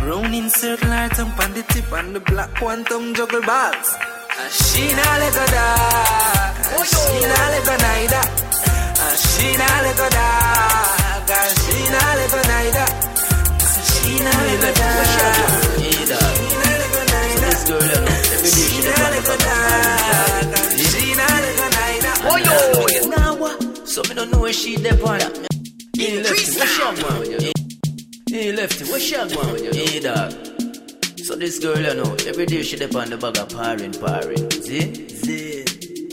Brown 0.00 0.32
in 0.32 0.48
circle 0.48 0.88
her 0.88 1.08
tongue 1.10 1.32
on 1.42 1.52
the 1.52 1.62
tip 1.68 1.92
and 1.92 2.14
the 2.16 2.20
black 2.20 2.48
quantum 2.56 3.14
juggle 3.14 3.42
balls. 3.42 3.88
And 4.40 4.52
she 4.52 4.84
not 4.98 5.16
let 5.20 5.32
go 5.36 5.44
dark. 5.52 6.56
And 6.72 6.86
she 6.88 7.16
not 7.28 7.48
let 7.52 7.64
go 7.68 7.74
neither. 7.86 8.24
And 9.04 9.18
she 9.28 9.46
not 9.60 9.78
let 9.84 9.96
go 10.00 10.08
dark. 10.08 11.28
And 11.28 11.52
she 11.60 11.78
not 11.92 12.12
let 12.18 12.30
go 12.32 12.40
neither. 12.52 12.88
And 12.88 13.84
she 13.92 14.12
not 14.24 14.40
let 14.48 14.58
go 14.64 14.70
dark. 14.80 15.06
She 15.76 15.92
not 16.08 16.72
let 16.80 16.90
go. 16.94 17.02
This 17.38 17.60
girl, 17.68 17.82
you 17.84 18.00
know, 18.00 18.16
every 18.32 18.50
day 18.56 18.68
she 18.72 18.80
dey 18.80 18.96
let 19.12 19.24
go 19.28 19.34
dark. 19.44 20.56
And 20.56 20.80
she 20.88 21.04
not 21.20 21.36
let 21.44 21.54
go. 21.58 21.66
Oh 22.30 23.10
now 23.16 23.36
what? 23.36 23.56
So 23.86 24.00
me 24.08 24.14
don't 24.14 24.30
know 24.32 24.40
where 24.40 24.52
she 24.54 24.76
dey 24.76 24.96
on. 25.02 25.20
Hey, 25.98 26.22
lefty, 26.22 26.58
where 26.58 27.57
she 28.28 28.34
a 28.34 28.44
going 28.44 28.44
with? 28.44 28.44
Hey, 28.44 28.52
lefty, 28.52 28.84
where 28.84 29.00
she 29.00 29.14
going 29.14 29.52
with 29.52 29.64
you? 29.64 29.72
Hey, 29.72 30.00
dog. 30.00 30.32
So 31.18 31.36
this 31.36 31.58
girl, 31.58 31.78
you 31.78 31.94
know, 31.94 32.14
every 32.26 32.46
day 32.46 32.62
she 32.62 32.76
dey 32.76 32.86
on 32.98 33.10
the 33.10 33.16
bag 33.16 33.36
of 33.38 33.48
parring, 33.50 33.92
parring. 33.92 34.50
See, 34.64 35.08
see. 35.08 35.64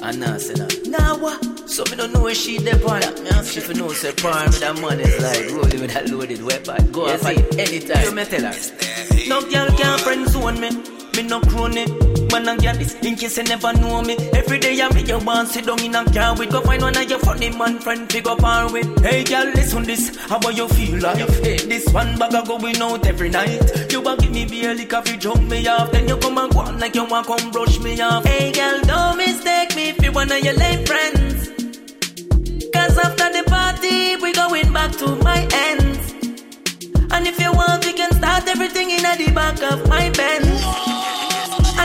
And 0.02 0.20
now 0.20 0.38
say 0.38 0.54
that. 0.56 0.88
Now 0.88 1.18
what? 1.18 1.70
So 1.70 1.84
me 1.90 1.96
don't 1.96 2.14
know 2.14 2.24
where 2.24 2.36
she 2.36 2.58
dey 2.58 2.72
on. 2.74 3.24
Me 3.24 3.30
ask 3.30 3.54
she 3.54 3.60
for 3.62 3.74
know 3.74 3.90
say 3.94 4.12
parring 4.12 4.48
with 4.48 4.60
that 4.60 4.80
money 4.82 5.04
is 5.04 5.22
like 5.22 5.52
rolling 5.56 5.82
with 5.82 5.94
that 5.94 6.10
loaded 6.10 6.44
weapon. 6.44 6.92
Go 6.92 7.06
off 7.08 7.26
at 7.26 7.38
anytime. 7.60 8.04
You 8.04 8.12
me 8.12 8.26
tell 8.26 8.42
her. 8.44 9.28
No 9.28 9.42
girl 9.50 9.70
can 9.78 10.00
friend 10.00 10.28
zone 10.28 10.60
me. 10.60 10.95
Me 11.16 11.24
no 11.24 11.40
crony. 11.40 11.86
Man 12.32 12.50
and 12.50 12.62
girl 12.62 12.76
this 12.76 12.94
in 12.96 13.16
case 13.16 13.38
you 13.38 13.44
never 13.44 13.72
know 13.74 14.02
me. 14.02 14.18
Every 14.34 14.60
day 14.60 14.82
I 14.82 14.94
make 14.94 15.08
you 15.08 15.18
want 15.20 15.48
sit 15.48 15.66
down 15.66 15.82
in 15.82 15.96
a 15.96 16.04
car 16.12 16.38
with 16.38 16.52
go 16.52 16.60
find 16.60 16.82
one 16.82 16.98
of 16.98 17.10
your 17.10 17.20
funny 17.20 17.50
man 17.52 17.80
friend 17.80 18.10
pick 18.10 18.28
up 18.28 18.44
and 18.44 18.74
with. 18.74 19.02
Hey 19.02 19.24
girl, 19.24 19.46
listen 19.46 19.84
this. 19.84 20.18
How 20.28 20.38
about 20.38 20.58
you 20.58 20.68
feel 20.68 21.02
like? 21.02 21.26
Feel 21.26 21.70
this 21.70 21.88
one 21.94 22.18
bag 22.20 22.36
of 22.36 22.48
going 22.48 22.82
out 22.82 23.08
every 23.08 23.30
night. 23.30 23.92
You 23.92 24.02
want 24.02 24.20
give 24.20 24.32
me 24.32 24.46
beer 24.46 24.74
liquor 24.74 25.02
you 25.06 25.16
jump 25.16 25.44
me 25.44 25.66
off. 25.68 25.92
Then 25.92 26.10
you 26.10 26.18
come 26.18 26.38
and 26.38 26.52
go 26.52 26.60
on 26.60 26.80
like 26.80 26.96
you 26.96 27.06
want 27.06 27.28
come 27.28 27.52
brush 27.52 27.80
me 27.80 28.02
off. 28.02 28.26
Hey 28.26 28.52
girl, 28.52 28.82
don't 28.82 29.18
mistake 29.18 29.74
me 29.76 29.90
if 29.90 30.04
you 30.04 30.12
one 30.12 30.30
of 30.30 30.44
your 30.44 30.56
lame 30.56 30.86
friends. 30.86 31.48
Cause 32.74 32.98
after 32.98 33.32
the 33.32 33.44
party, 33.48 34.18
we 34.18 34.34
going 34.34 34.74
back 34.74 34.92
to 34.98 35.16
my 35.24 35.48
ends. 35.54 36.14
And 37.12 37.26
if 37.26 37.40
you 37.40 37.54
want, 37.54 37.86
we 37.86 37.94
can 37.94 38.12
start 38.12 38.46
everything 38.50 38.90
in 38.90 39.04
the 39.04 39.32
back 39.34 39.62
of 39.72 39.88
my 39.88 40.10
Benz. 40.10 40.95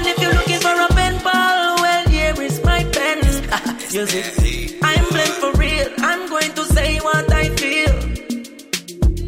And 0.00 0.08
if 0.08 0.18
you're 0.18 0.32
looking 0.32 0.60
for 0.60 0.72
a 0.72 0.88
pen 0.94 1.20
pal, 1.20 1.76
well, 1.76 2.08
here 2.08 2.32
is 2.40 2.64
my 2.64 2.84
pen. 2.84 3.18
you 3.90 4.06
see, 4.06 4.78
I'm 4.82 5.06
blessed 5.10 5.40
for 5.42 5.52
real. 5.60 5.88
I'm 5.98 6.26
going 6.26 6.52
to 6.54 6.64
say 6.64 7.00
what 7.00 7.30
I 7.30 7.50
feel. 7.50 7.92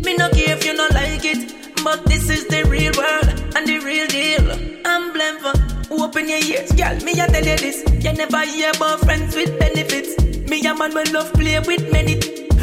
Me 0.03 0.17
no 0.17 0.31
care 0.31 0.57
if 0.57 0.65
you 0.65 0.75
don't 0.75 0.95
like 0.95 1.27
it, 1.27 1.85
but 1.85 2.07
this 2.07 2.31
is 2.31 2.47
the 2.47 2.65
real 2.71 2.95
world 2.97 3.29
and 3.55 3.69
the 3.69 3.81
real 3.85 4.07
deal. 4.07 4.51
I'm 4.87 5.13
blamed 5.13 5.41
for 5.41 5.53
open 5.93 6.27
your 6.27 6.39
ears, 6.39 6.73
girl. 6.73 6.97
Me 7.05 7.21
I 7.21 7.27
tell 7.27 7.45
you 7.45 7.59
this, 7.59 7.85
you 8.03 8.13
never 8.15 8.41
hear 8.41 8.71
about 8.75 9.01
friends 9.01 9.37
with 9.37 9.59
benefits. 9.59 10.17
Me 10.49 10.65
a 10.65 10.75
man 10.75 10.95
will 10.95 11.13
love 11.13 11.35
play 11.35 11.59
with 11.59 11.93
many. 11.93 12.19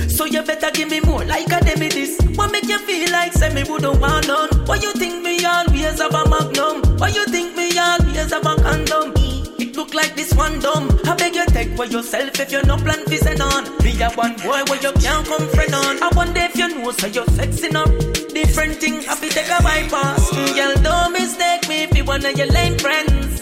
So 0.10 0.26
you 0.26 0.42
better 0.42 0.72
give 0.72 0.90
me 0.90 1.00
more 1.02 1.24
like 1.26 1.52
a 1.52 1.64
demi 1.64 1.90
this. 1.90 2.20
What 2.36 2.52
make 2.52 2.68
you 2.68 2.80
feel 2.80 3.12
like 3.12 3.34
say 3.34 3.54
me 3.54 3.64
wouldn't 3.70 4.02
want 4.02 4.28
none? 4.28 4.50
Why 4.66 4.78
you 4.78 4.94
think 4.94 5.24
me 5.24 5.46
always 5.46 6.02
have 6.02 6.14
a 6.16 6.28
magnum? 6.28 6.98
Why 6.98 7.10
you 7.10 7.26
think 7.28 7.56
me 7.56 7.59
always 7.80 8.32
have 8.32 8.46
a 8.46 8.56
condom? 8.62 9.14
It 9.60 9.76
look 9.76 9.94
like 9.94 10.16
this 10.16 10.34
one 10.34 10.60
dumb. 10.60 10.88
I 11.06 11.16
beg 11.16 11.36
you 11.36 11.46
take 11.48 11.76
for 11.76 11.86
yourself 11.86 12.40
if 12.40 12.52
you 12.52 12.62
no 12.64 12.78
plan 12.78 13.06
fi 13.06 13.18
send 13.18 13.42
on. 13.42 13.64
Be 13.80 14.00
a 14.02 14.10
one 14.12 14.36
boy 14.36 14.62
where 14.68 14.82
you 14.82 14.92
can't 14.94 15.26
come 15.28 15.48
friend 15.50 15.74
on. 15.76 16.04
I 16.04 16.10
wonder 16.16 16.42
if 16.42 16.56
you 16.56 16.68
know 16.70 16.92
so 16.92 17.08
you're 17.08 17.26
sexy 17.28 17.68
enough. 17.68 17.92
Different 18.34 18.76
thing 18.76 19.02
to 19.02 19.30
take 19.30 19.50
a 19.50 19.62
bypass. 19.64 20.30
Girl, 20.32 20.76
don't 20.84 21.14
mistake 21.14 21.68
me 21.68 21.84
if 21.84 21.98
you 21.98 22.06
one 22.06 22.26
of 22.26 22.38
your 22.38 22.48
lame 22.48 22.78
friends. 22.78 23.42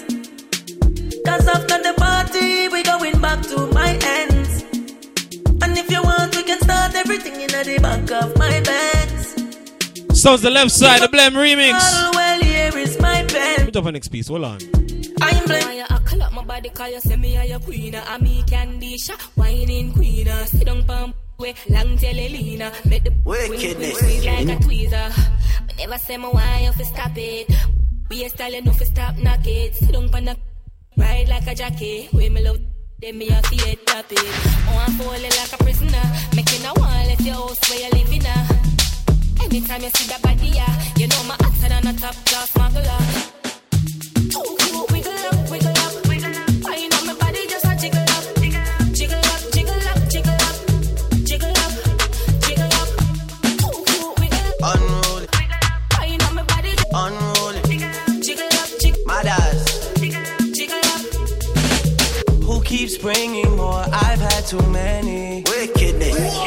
Cause 1.25 1.47
after 1.47 1.77
the 1.83 1.93
party, 1.97 2.67
we 2.69 2.83
going 2.83 3.19
back 3.19 3.41
to 3.43 3.67
my 3.73 3.97
ends. 4.01 4.63
And 5.61 5.77
if 5.77 5.91
you 5.91 6.01
want, 6.01 6.35
we 6.35 6.43
can 6.43 6.59
start 6.61 6.95
everything 6.95 7.41
in 7.41 7.47
the 7.49 7.79
back 7.81 8.09
of 8.23 8.37
my 8.37 8.59
Benz. 8.61 10.19
Sounds 10.19 10.41
the 10.41 10.49
left 10.49 10.71
side, 10.71 11.01
the 11.01 11.07
Blem 11.07 11.33
remix. 11.33 12.16
Pen. 13.83 13.93
Put 13.93 14.05
up 14.05 14.11
the 14.11 14.21
hold 14.27 14.43
on. 14.43 14.59
I'm 15.21 15.45
blessed. 15.45 15.91
I 15.91 15.97
call 15.99 16.23
up 16.23 16.33
my 16.33 16.43
body, 16.43 16.69
call 16.69 16.89
you, 16.89 16.99
say 16.99 17.15
me 17.15 17.35
a 17.35 17.43
your 17.45 17.59
queen, 17.59 17.95
I 17.95 18.15
am 18.15 18.21
a 18.21 18.23
me 18.23 18.43
Candisha, 18.43 19.19
whining 19.35 19.93
queen, 19.93 20.27
uh, 20.27 20.45
sit 20.45 20.65
down 20.65 20.83
pump. 20.83 21.15
Way, 21.37 21.53
long 21.69 21.97
tail 21.97 22.17
Elena, 22.17 22.65
uh, 22.65 22.89
make 22.89 23.03
the 23.03 23.13
Wickedness. 23.23 23.97
squeeze 23.99 24.25
like 24.25 24.47
a 24.47 24.55
tweezer. 24.63 25.67
Me 25.67 25.73
never 25.77 25.97
say 25.99 26.17
me 26.17 26.25
why 26.25 26.71
you 26.77 26.85
stop 26.85 27.11
it. 27.15 27.51
We 28.09 28.25
a 28.25 28.29
style 28.29 28.53
you 28.53 28.61
know 28.63 28.71
fi 28.71 28.85
stop 28.85 29.17
knock 29.17 29.45
it. 29.45 29.75
Sit 29.75 29.91
down 29.91 30.09
pon 30.09 30.25
the 30.25 30.37
ride 30.97 31.27
like 31.27 31.45
a 31.45 31.53
jockey. 31.53 32.09
Way 32.11 32.29
me 32.29 32.41
love, 32.43 32.59
then 32.99 33.17
me 33.19 33.29
a 33.29 33.41
fi 33.43 33.55
head 33.67 33.85
top 33.85 34.11
it. 34.11 34.17
Oh, 34.19 34.83
I'm 34.87 34.93
falling 34.93 35.21
like 35.21 35.53
a 35.53 35.63
prisoner, 35.63 36.11
making 36.35 36.65
a 36.65 36.73
wall 36.73 37.05
let 37.05 37.21
your 37.21 37.35
house 37.35 37.69
where 37.69 37.79
you 37.81 37.89
living 37.91 38.23
now. 38.23 38.47
Uh. 38.49 39.43
Anytime 39.45 39.81
you 39.83 39.89
see 39.91 40.07
that 40.09 40.21
body, 40.23 40.47
yeah, 40.47 40.83
you 40.97 41.07
know 41.07 41.23
my 41.27 41.35
hotter 41.39 41.69
than 41.69 41.85
a 41.85 41.93
top 41.93 42.15
class 42.25 42.49
smuggler. 42.49 43.36
Keeps 62.87 63.01
bringing 63.01 63.55
more? 63.57 63.83
I've 63.91 64.19
had 64.19 64.45
too 64.45 64.61
many. 64.69 65.43
Wickedness. 65.43 66.37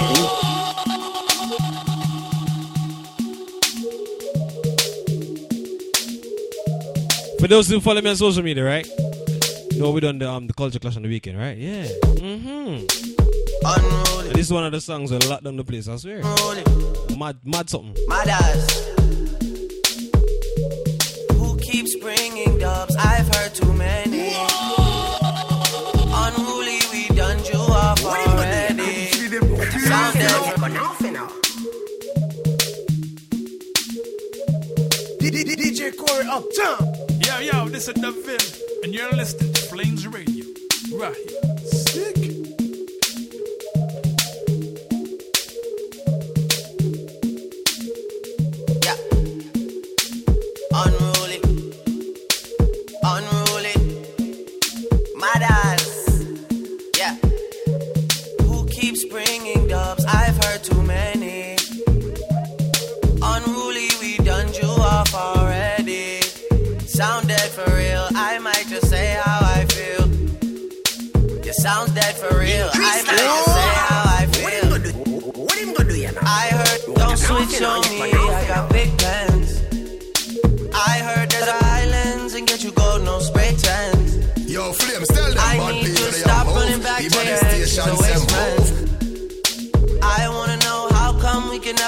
For 7.40 7.48
those 7.48 7.68
who 7.68 7.80
follow 7.80 8.00
me 8.00 8.10
on 8.10 8.16
social 8.16 8.42
media, 8.42 8.64
right? 8.64 8.88
know 9.76 9.90
we 9.92 10.00
done 10.00 10.18
the 10.18 10.30
um 10.30 10.46
the 10.46 10.52
culture 10.52 10.78
clash 10.78 10.96
on 10.96 11.02
the 11.02 11.08
weekend, 11.08 11.38
right? 11.38 11.56
Yeah. 11.56 11.84
Mm-hmm. 12.04 12.86
Unruly, 13.64 14.32
this 14.34 14.46
is 14.46 14.52
one 14.52 14.64
of 14.64 14.72
the 14.72 14.80
songs 14.80 15.10
that 15.10 15.26
locked 15.28 15.44
down 15.44 15.56
the 15.56 15.64
place, 15.64 15.88
I 15.88 15.96
swear. 15.96 16.20
unruly. 16.22 16.64
Mad 17.18 17.38
mad 17.44 17.68
something. 17.68 17.96
My 18.06 18.24
dads. 18.24 18.88
Who 21.32 21.58
keeps 21.58 21.96
bringing 21.96 22.58
dubs? 22.58 22.94
I've 22.96 23.34
heard 23.34 23.54
too 23.54 23.72
many. 23.72 24.34
Unruly, 24.34 25.09
DJ 35.80 35.96
Corey 35.96 36.26
Uptown. 36.26 36.94
Yo, 37.24 37.38
yo, 37.38 37.68
this 37.70 37.88
is 37.88 37.94
the 37.94 38.10
Vim, 38.10 38.82
and 38.84 38.92
you're 38.92 39.10
listening 39.12 39.50
to 39.50 39.62
Flames 39.62 40.06
Radio. 40.06 40.44
Right 40.92 41.16
here. 41.16 41.56
Sick. 41.64 42.16
Yeah. 48.84 48.96
Unruly. 50.74 51.40
Unruly. 53.02 53.76
Mad. 55.16 55.80
Yeah. 56.98 57.14
Who 58.42 58.66
keeps 58.68 59.06
bringing 59.06 59.68
dubs? 59.68 60.04
I've 60.04 60.44
heard 60.44 60.62
too 60.62 60.82
many. 60.82 61.49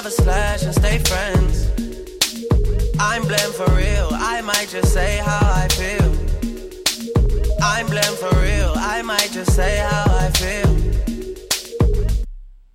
Never 0.03 0.11
slash 0.11 0.63
and 0.65 0.75
stay 0.75 0.99
friends. 0.99 1.71
I'm 2.99 3.23
blamed 3.23 3.55
for 3.55 3.71
real. 3.73 4.09
I 4.11 4.41
might 4.41 4.69
just 4.69 4.93
say 4.93 5.19
how 5.19 5.41
I 5.43 5.69
feel. 5.69 6.11
I'm 7.63 7.87
blamed 7.87 8.19
for 8.19 8.35
real. 8.41 8.73
I 8.77 9.03
might 9.03 9.31
just 9.31 9.55
say 9.55 9.77
how 9.79 10.05
I 10.09 10.29
feel. 10.41 10.73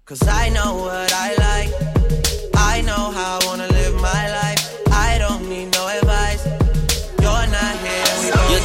Cause 0.06 0.26
I 0.26 0.48
know 0.50 0.76
what 0.76 1.12
I 1.12 1.30
like. 1.48 1.72
I 2.56 2.82
know 2.84 3.12
how 3.12 3.40
I 3.42 3.46
wanna 3.46 3.68
live 3.68 3.96
my 3.96 4.32
life. 4.32 4.47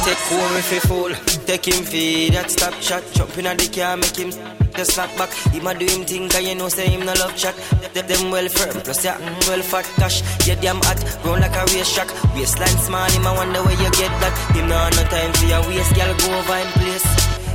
Take 0.03 0.17
Corey 0.27 0.61
fi 0.61 0.79
fool, 0.79 1.13
take 1.47 1.65
him 1.65 1.83
fi 1.85 2.29
that 2.31 2.51
stop 2.51 2.73
shot. 2.81 3.03
Jump 3.13 3.37
in 3.37 3.45
the 3.45 3.67
car, 3.73 3.95
make 3.95 4.17
him 4.17 4.31
just 4.75 4.91
slap 4.95 5.09
back. 5.17 5.31
He 5.53 5.61
ma 5.61 5.71
do 5.73 5.85
him 5.85 6.03
thing, 6.03 6.27
cause 6.27 6.43
you 6.43 6.55
know 6.55 6.67
say 6.67 6.89
him 6.89 7.05
no 7.05 7.13
love 7.13 7.35
chat. 7.37 7.55
Them, 7.93 8.07
them 8.07 8.31
well 8.31 8.49
firm, 8.49 8.81
plus 8.81 9.05
yeah, 9.05 9.15
mm, 9.17 9.47
well 9.47 9.61
fat 9.61 9.85
cash. 9.95 10.21
Yeah, 10.45 10.55
damn 10.55 10.81
hot, 10.83 10.99
round 11.23 11.39
like 11.39 11.55
a 11.55 11.63
race 11.71 11.93
track. 11.95 12.09
Waistline 12.35 12.77
small, 12.83 13.09
him 13.11 13.25
a 13.25 13.33
wonder 13.33 13.63
where 13.63 13.79
you 13.79 13.91
get 13.91 14.13
that. 14.19 14.35
Him 14.55 14.67
no 14.67 14.79
no 14.91 15.03
time 15.07 15.31
for 15.39 15.45
your 15.45 15.61
waist, 15.71 15.95
girl 15.95 16.13
go 16.19 16.37
over 16.37 16.57
him 16.57 16.71
place. 16.83 17.07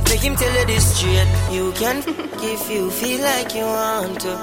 Make 0.09 0.21
him 0.21 0.35
tell 0.35 0.59
you 0.59 0.65
this 0.65 0.85
straight. 0.97 1.29
You 1.51 1.71
can 1.73 1.97
if 2.53 2.71
you 2.71 2.89
feel 2.89 3.21
like 3.21 3.53
you 3.53 3.65
want 3.65 4.21
to. 4.21 4.33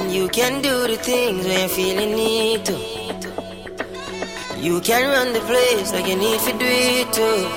And 0.00 0.12
you 0.12 0.26
can 0.28 0.62
do 0.62 0.88
the 0.88 0.96
things 0.96 1.46
when 1.46 1.60
you 1.60 1.68
feel 1.68 2.00
you 2.00 2.16
need 2.16 2.64
to. 2.64 2.99
You 4.60 4.78
can 4.82 5.08
run 5.08 5.32
the 5.32 5.40
place 5.40 5.90
like 5.90 6.06
you 6.06 6.16
need 6.16 6.38
to 6.38 6.52
do 6.52 6.68
it 6.68 7.08
too. 7.16 7.48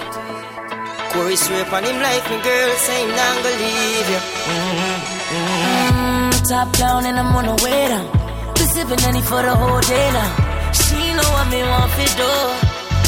Corey 1.11 1.35
straight 1.35 1.67
on 1.67 1.83
him 1.83 1.99
like 1.99 2.23
me 2.31 2.39
girl, 2.39 2.71
him 2.79 3.09
not 3.11 3.35
gonna 3.43 3.59
leave 3.59 4.07
you. 4.07 4.21
Mm, 5.35 6.31
top 6.47 6.71
down 6.79 7.05
and 7.05 7.19
I'm 7.19 7.35
on 7.35 7.43
the 7.43 7.59
way 7.59 7.91
down. 7.91 8.07
Been 8.55 8.67
sipping 8.71 9.03
any 9.03 9.21
for 9.21 9.41
the 9.43 9.51
whole 9.51 9.81
day 9.81 10.07
now. 10.15 10.71
She 10.71 10.95
know 11.11 11.27
what 11.35 11.51
me 11.51 11.59
want 11.67 11.91
to 11.91 12.07
do. 12.07 12.31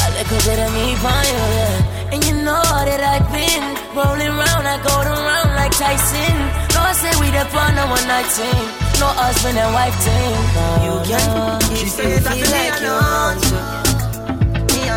A 0.04 0.08
little 0.12 0.40
bit 0.44 0.58
of 0.60 0.70
me 0.76 0.92
for 1.00 1.16
yeah. 1.32 2.12
And 2.12 2.20
you 2.28 2.34
know 2.44 2.60
that 2.60 3.00
I've 3.00 3.24
been 3.32 3.64
rolling 3.96 4.36
round, 4.36 4.64
I 4.68 4.76
go 4.84 4.92
around 4.92 5.56
like 5.56 5.72
Tyson. 5.72 6.36
No, 6.76 6.84
I 6.84 6.92
say 6.92 7.16
we 7.16 7.32
the 7.32 7.48
a 7.48 7.84
one 7.88 8.06
night 8.12 8.28
team. 8.28 8.64
No 9.00 9.08
husband 9.08 9.56
and 9.56 9.72
wife 9.72 9.96
team. 10.04 10.36
You 10.84 10.94
can 11.08 11.64
if 11.72 11.80
you 11.80 11.88
feel 11.96 12.50
like 12.52 12.80
you 12.84 12.92
want 12.92 13.42
to. 13.42 13.85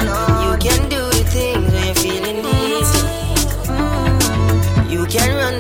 You 0.01 0.57
can 0.57 0.87
do 0.89 1.09
things 1.35 1.71
when 1.73 1.85
you're 1.85 1.95
feeling 1.95 2.39
easy. 2.45 3.03
You 4.89 5.05
can 5.05 5.35
run 5.35 5.58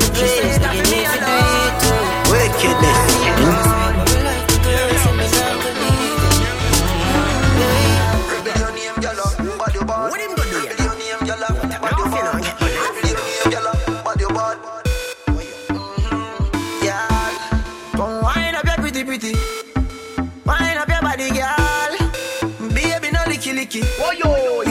licky. 23.79 23.89
Oh 23.99 24.11
yo, 24.11 24.61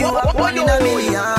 in 0.57 0.69
a 0.69 0.79
million. 0.83 1.13
Yeah, 1.13 1.38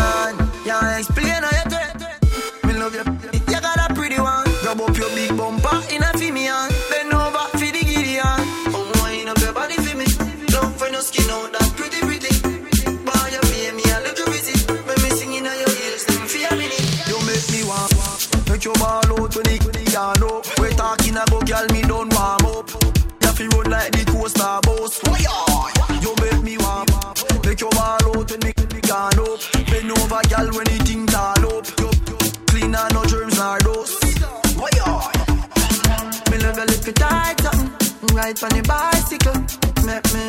Ride 38.20 38.42
on 38.44 38.52
the 38.52 38.60
bicycle. 38.68 39.40
Make 39.88 40.04
me 40.12 40.28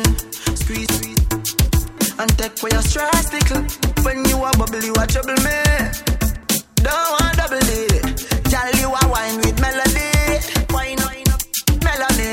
squeeze, 0.56 0.88
squeeze. 0.96 1.20
And 2.16 2.30
take 2.40 2.56
away 2.56 2.72
your 2.72 2.80
stress, 2.88 3.28
little. 3.36 3.68
When 4.00 4.24
you 4.32 4.40
a 4.40 4.48
bubble, 4.56 4.80
you 4.80 4.96
a 4.96 5.04
trouble 5.04 5.36
me. 5.44 5.60
Don't 6.80 7.08
want 7.20 7.36
double 7.36 7.60
D. 7.60 7.92
Tell 8.48 8.72
you 8.80 8.88
a 8.88 9.02
wine 9.12 9.36
with 9.44 9.60
melody. 9.60 10.08
Wine 10.72 11.04
wine 11.04 11.28
up, 11.36 11.44
melody. 11.84 12.32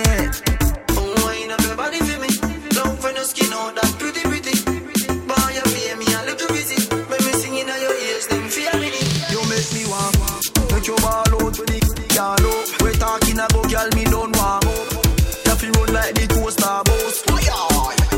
Oh, 0.95 1.28
wine 1.28 1.51
up 1.51 1.60
your 1.68 1.76
body 1.76 1.99
for 2.07 2.20
me. 2.24 2.32
Love 2.80 2.95
for 3.03 3.12
no 3.12 3.24
skin 3.28 3.51
out 3.51 3.76
that 3.76 3.91
pretty 3.99 4.24
pretty. 4.32 4.55
Boy, 4.64 5.49
you 5.60 5.66
pay 5.76 5.91
me 5.99 6.07
a 6.07 6.20
little 6.24 6.55
visit. 6.55 6.88
When 6.88 7.20
me 7.20 7.34
singing 7.36 7.68
on 7.68 7.80
your 7.84 7.95
ears, 8.07 8.32
them 8.32 8.47
feel 8.47 8.80
me. 8.80 8.95
You 9.28 9.43
make 9.51 9.68
me 9.76 9.84
want. 9.91 10.16
Make 10.72 10.88
your 10.88 11.03
ball 11.03 11.28
out 11.28 11.51
when 11.51 11.68
the 11.68 11.84
can 12.16 12.47
up. 12.47 12.64
We 12.80 12.95
talking 12.95 13.39
about 13.43 13.68
girl, 13.68 13.89
me 13.91 14.07
don't 14.07 14.32
warm 14.39 14.68
up. 15.90 15.96
You 15.96 15.96
like 15.96 16.14
the 16.16 16.28
coaster 16.34 16.82
bus. 16.86 17.24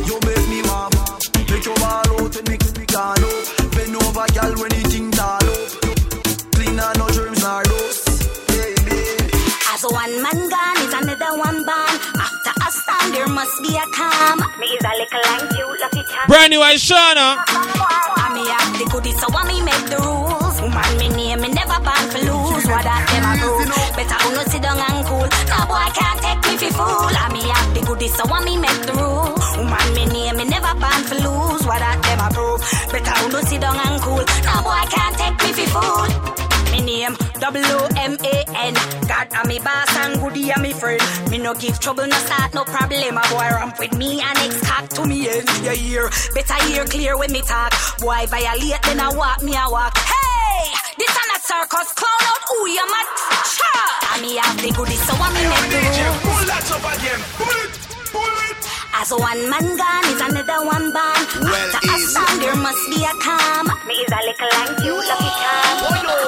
You 0.07 0.19
make 0.25 0.47
me 0.49 0.61
want. 0.67 0.95
Make 1.49 1.65
your 1.65 1.75
ball 1.75 2.03
out 2.03 2.35
when 2.35 2.45
the 2.45 2.57
can 2.59 3.23
up. 3.23 3.71
Bend 3.71 3.95
over, 3.95 4.27
girl, 4.35 4.53
when 4.59 4.71
the 4.71 4.81
thing 4.89 5.11
tall 5.11 5.39
up. 5.39 5.71
Clean 6.51 6.79
and 6.79 6.97
no 6.97 7.07
germs 7.09 7.41
nor 7.41 7.63
dust. 7.63 8.07
As 9.71 9.83
one 9.87 10.21
man 10.21 10.49
gone 10.49 10.79
is 10.83 10.93
another 10.93 11.31
one 11.39 11.63
born. 11.63 11.95
After 12.19 12.53
a 12.59 12.71
storm, 12.71 13.11
there 13.13 13.27
must 13.27 13.55
be 13.63 13.77
a 13.77 13.85
calm. 13.95 14.39
Me 14.59 14.67
is 14.67 14.83
a 14.83 14.91
little 14.99 15.25
and 15.31 15.49
cute, 15.55 15.79
lucky 15.79 16.03
charm. 16.11 16.27
Brand 16.27 16.51
new 16.51 16.59
Shana. 16.75 17.39
I 17.47 18.27
me 18.35 18.43
have 18.51 18.71
the 18.77 18.85
goodies, 18.91 19.19
so 19.19 19.27
I 19.31 19.47
me 19.47 19.63
make 19.63 19.85
the 19.87 19.97
rules. 19.97 20.59
Woman, 20.61 20.91
me 20.99 21.07
name, 21.09 21.41
me 21.41 21.49
never 21.55 21.79
born 21.79 22.03
for 22.11 22.19
lose. 22.19 22.67
What 22.67 22.83
that 22.83 23.07
them 23.09 23.25
a 23.25 23.31
prove? 23.39 23.95
Better 23.95 24.19
who 24.23 24.29
no 24.35 24.43
sit 24.45 24.61
down 24.61 24.77
and 24.77 25.01
cool. 25.07 25.25
No 25.49 25.57
boy 25.65 25.87
can't 25.95 26.19
take 26.21 26.41
me 26.45 26.53
for 26.59 26.71
fool. 26.77 27.15
I 27.15 27.27
me 27.33 27.41
have 27.49 27.60
goodies, 28.01 28.15
so 28.17 28.23
I 28.25 28.43
me 28.43 28.57
make 28.57 28.81
the 28.85 28.93
rules. 28.93 29.45
Woman, 29.57 29.93
me 29.93 30.05
name, 30.05 30.37
me 30.37 30.45
never 30.45 30.73
born 30.79 31.01
for 31.05 31.15
lose. 31.15 31.63
What 31.65 31.79
that 31.79 32.01
them 32.01 32.19
a 32.19 32.29
prove? 32.33 32.61
Better 32.89 33.15
who 33.21 33.29
no 33.29 33.41
sit 33.41 33.61
down 33.61 33.77
and 33.77 34.01
cool. 34.01 34.25
No 34.25 34.55
boy 34.65 34.83
can't 34.89 35.15
take 35.17 35.37
me 35.43 35.51
for 35.53 35.69
fool. 35.69 36.09
Me 36.71 36.79
name 36.79 37.15
W-O-M-A-N 37.41 38.73
God 39.11 39.27
am 39.33 39.47
me 39.49 39.59
boss 39.59 39.91
and 39.97 40.21
goodie 40.21 40.51
am 40.53 40.61
me 40.61 40.71
friend 40.71 41.01
Me 41.29 41.37
no 41.37 41.53
give 41.53 41.77
trouble, 41.81 42.07
no 42.07 42.15
start, 42.15 42.53
no 42.53 42.63
problem 42.63 43.17
A 43.17 43.21
boy 43.27 43.49
ramp 43.51 43.77
with 43.77 43.93
me 43.97 44.21
and 44.21 44.37
ex 44.37 44.61
cock 44.61 44.87
to 44.95 45.05
me 45.05 45.27
end 45.27 45.49
You 45.65 45.71
hear, 45.71 46.09
better 46.33 46.63
hear 46.63 46.85
clear 46.85 47.17
when 47.17 47.29
me 47.33 47.41
talk 47.41 47.73
Boy 47.99 48.23
violate, 48.27 48.81
then 48.83 49.01
I 49.01 49.11
walk, 49.13 49.43
me 49.43 49.53
I 49.53 49.67
walk 49.67 49.97
Hey, 49.97 50.71
this 50.97 51.11
a 51.11 51.23
not 51.27 51.43
circus 51.43 51.91
Clown 51.91 52.23
out, 52.23 52.41
who 52.47 52.69
you 52.69 52.87
mad? 52.87 53.07
Cha! 53.51 54.13
And 54.13 54.21
me 54.21 54.37
have 54.37 54.55
the 54.55 54.71
goodie, 54.71 54.95
so 54.95 55.11
I 55.11 55.27
me 55.35 55.43
make 55.51 55.67
the 55.75 55.79
rules 55.91 56.21
Pull 56.23 56.47
that 56.47 56.71
up 56.71 56.87
again. 56.95 57.19
Pull 57.35 57.65
it. 57.67 57.80
Pull 59.09 59.17
it. 59.17 59.31
As 59.31 59.33
one 59.33 59.49
man 59.49 59.77
gone 59.77 60.05
is 60.13 60.21
another 60.21 60.61
one 60.65 60.91
born 60.93 61.21
Well, 61.41 61.73
After 61.73 61.89
a 61.89 61.95
easy. 61.97 62.05
storm, 62.05 62.39
there 62.39 62.55
must 62.55 62.83
be 62.89 63.01
a 63.03 63.13
calm 63.17 63.65
Me 63.87 63.95
is 63.97 64.11
a 64.13 64.19
little 64.21 64.53
and 64.61 64.77
cute, 64.77 65.05
lucky 65.09 65.31
charm 65.41 66.21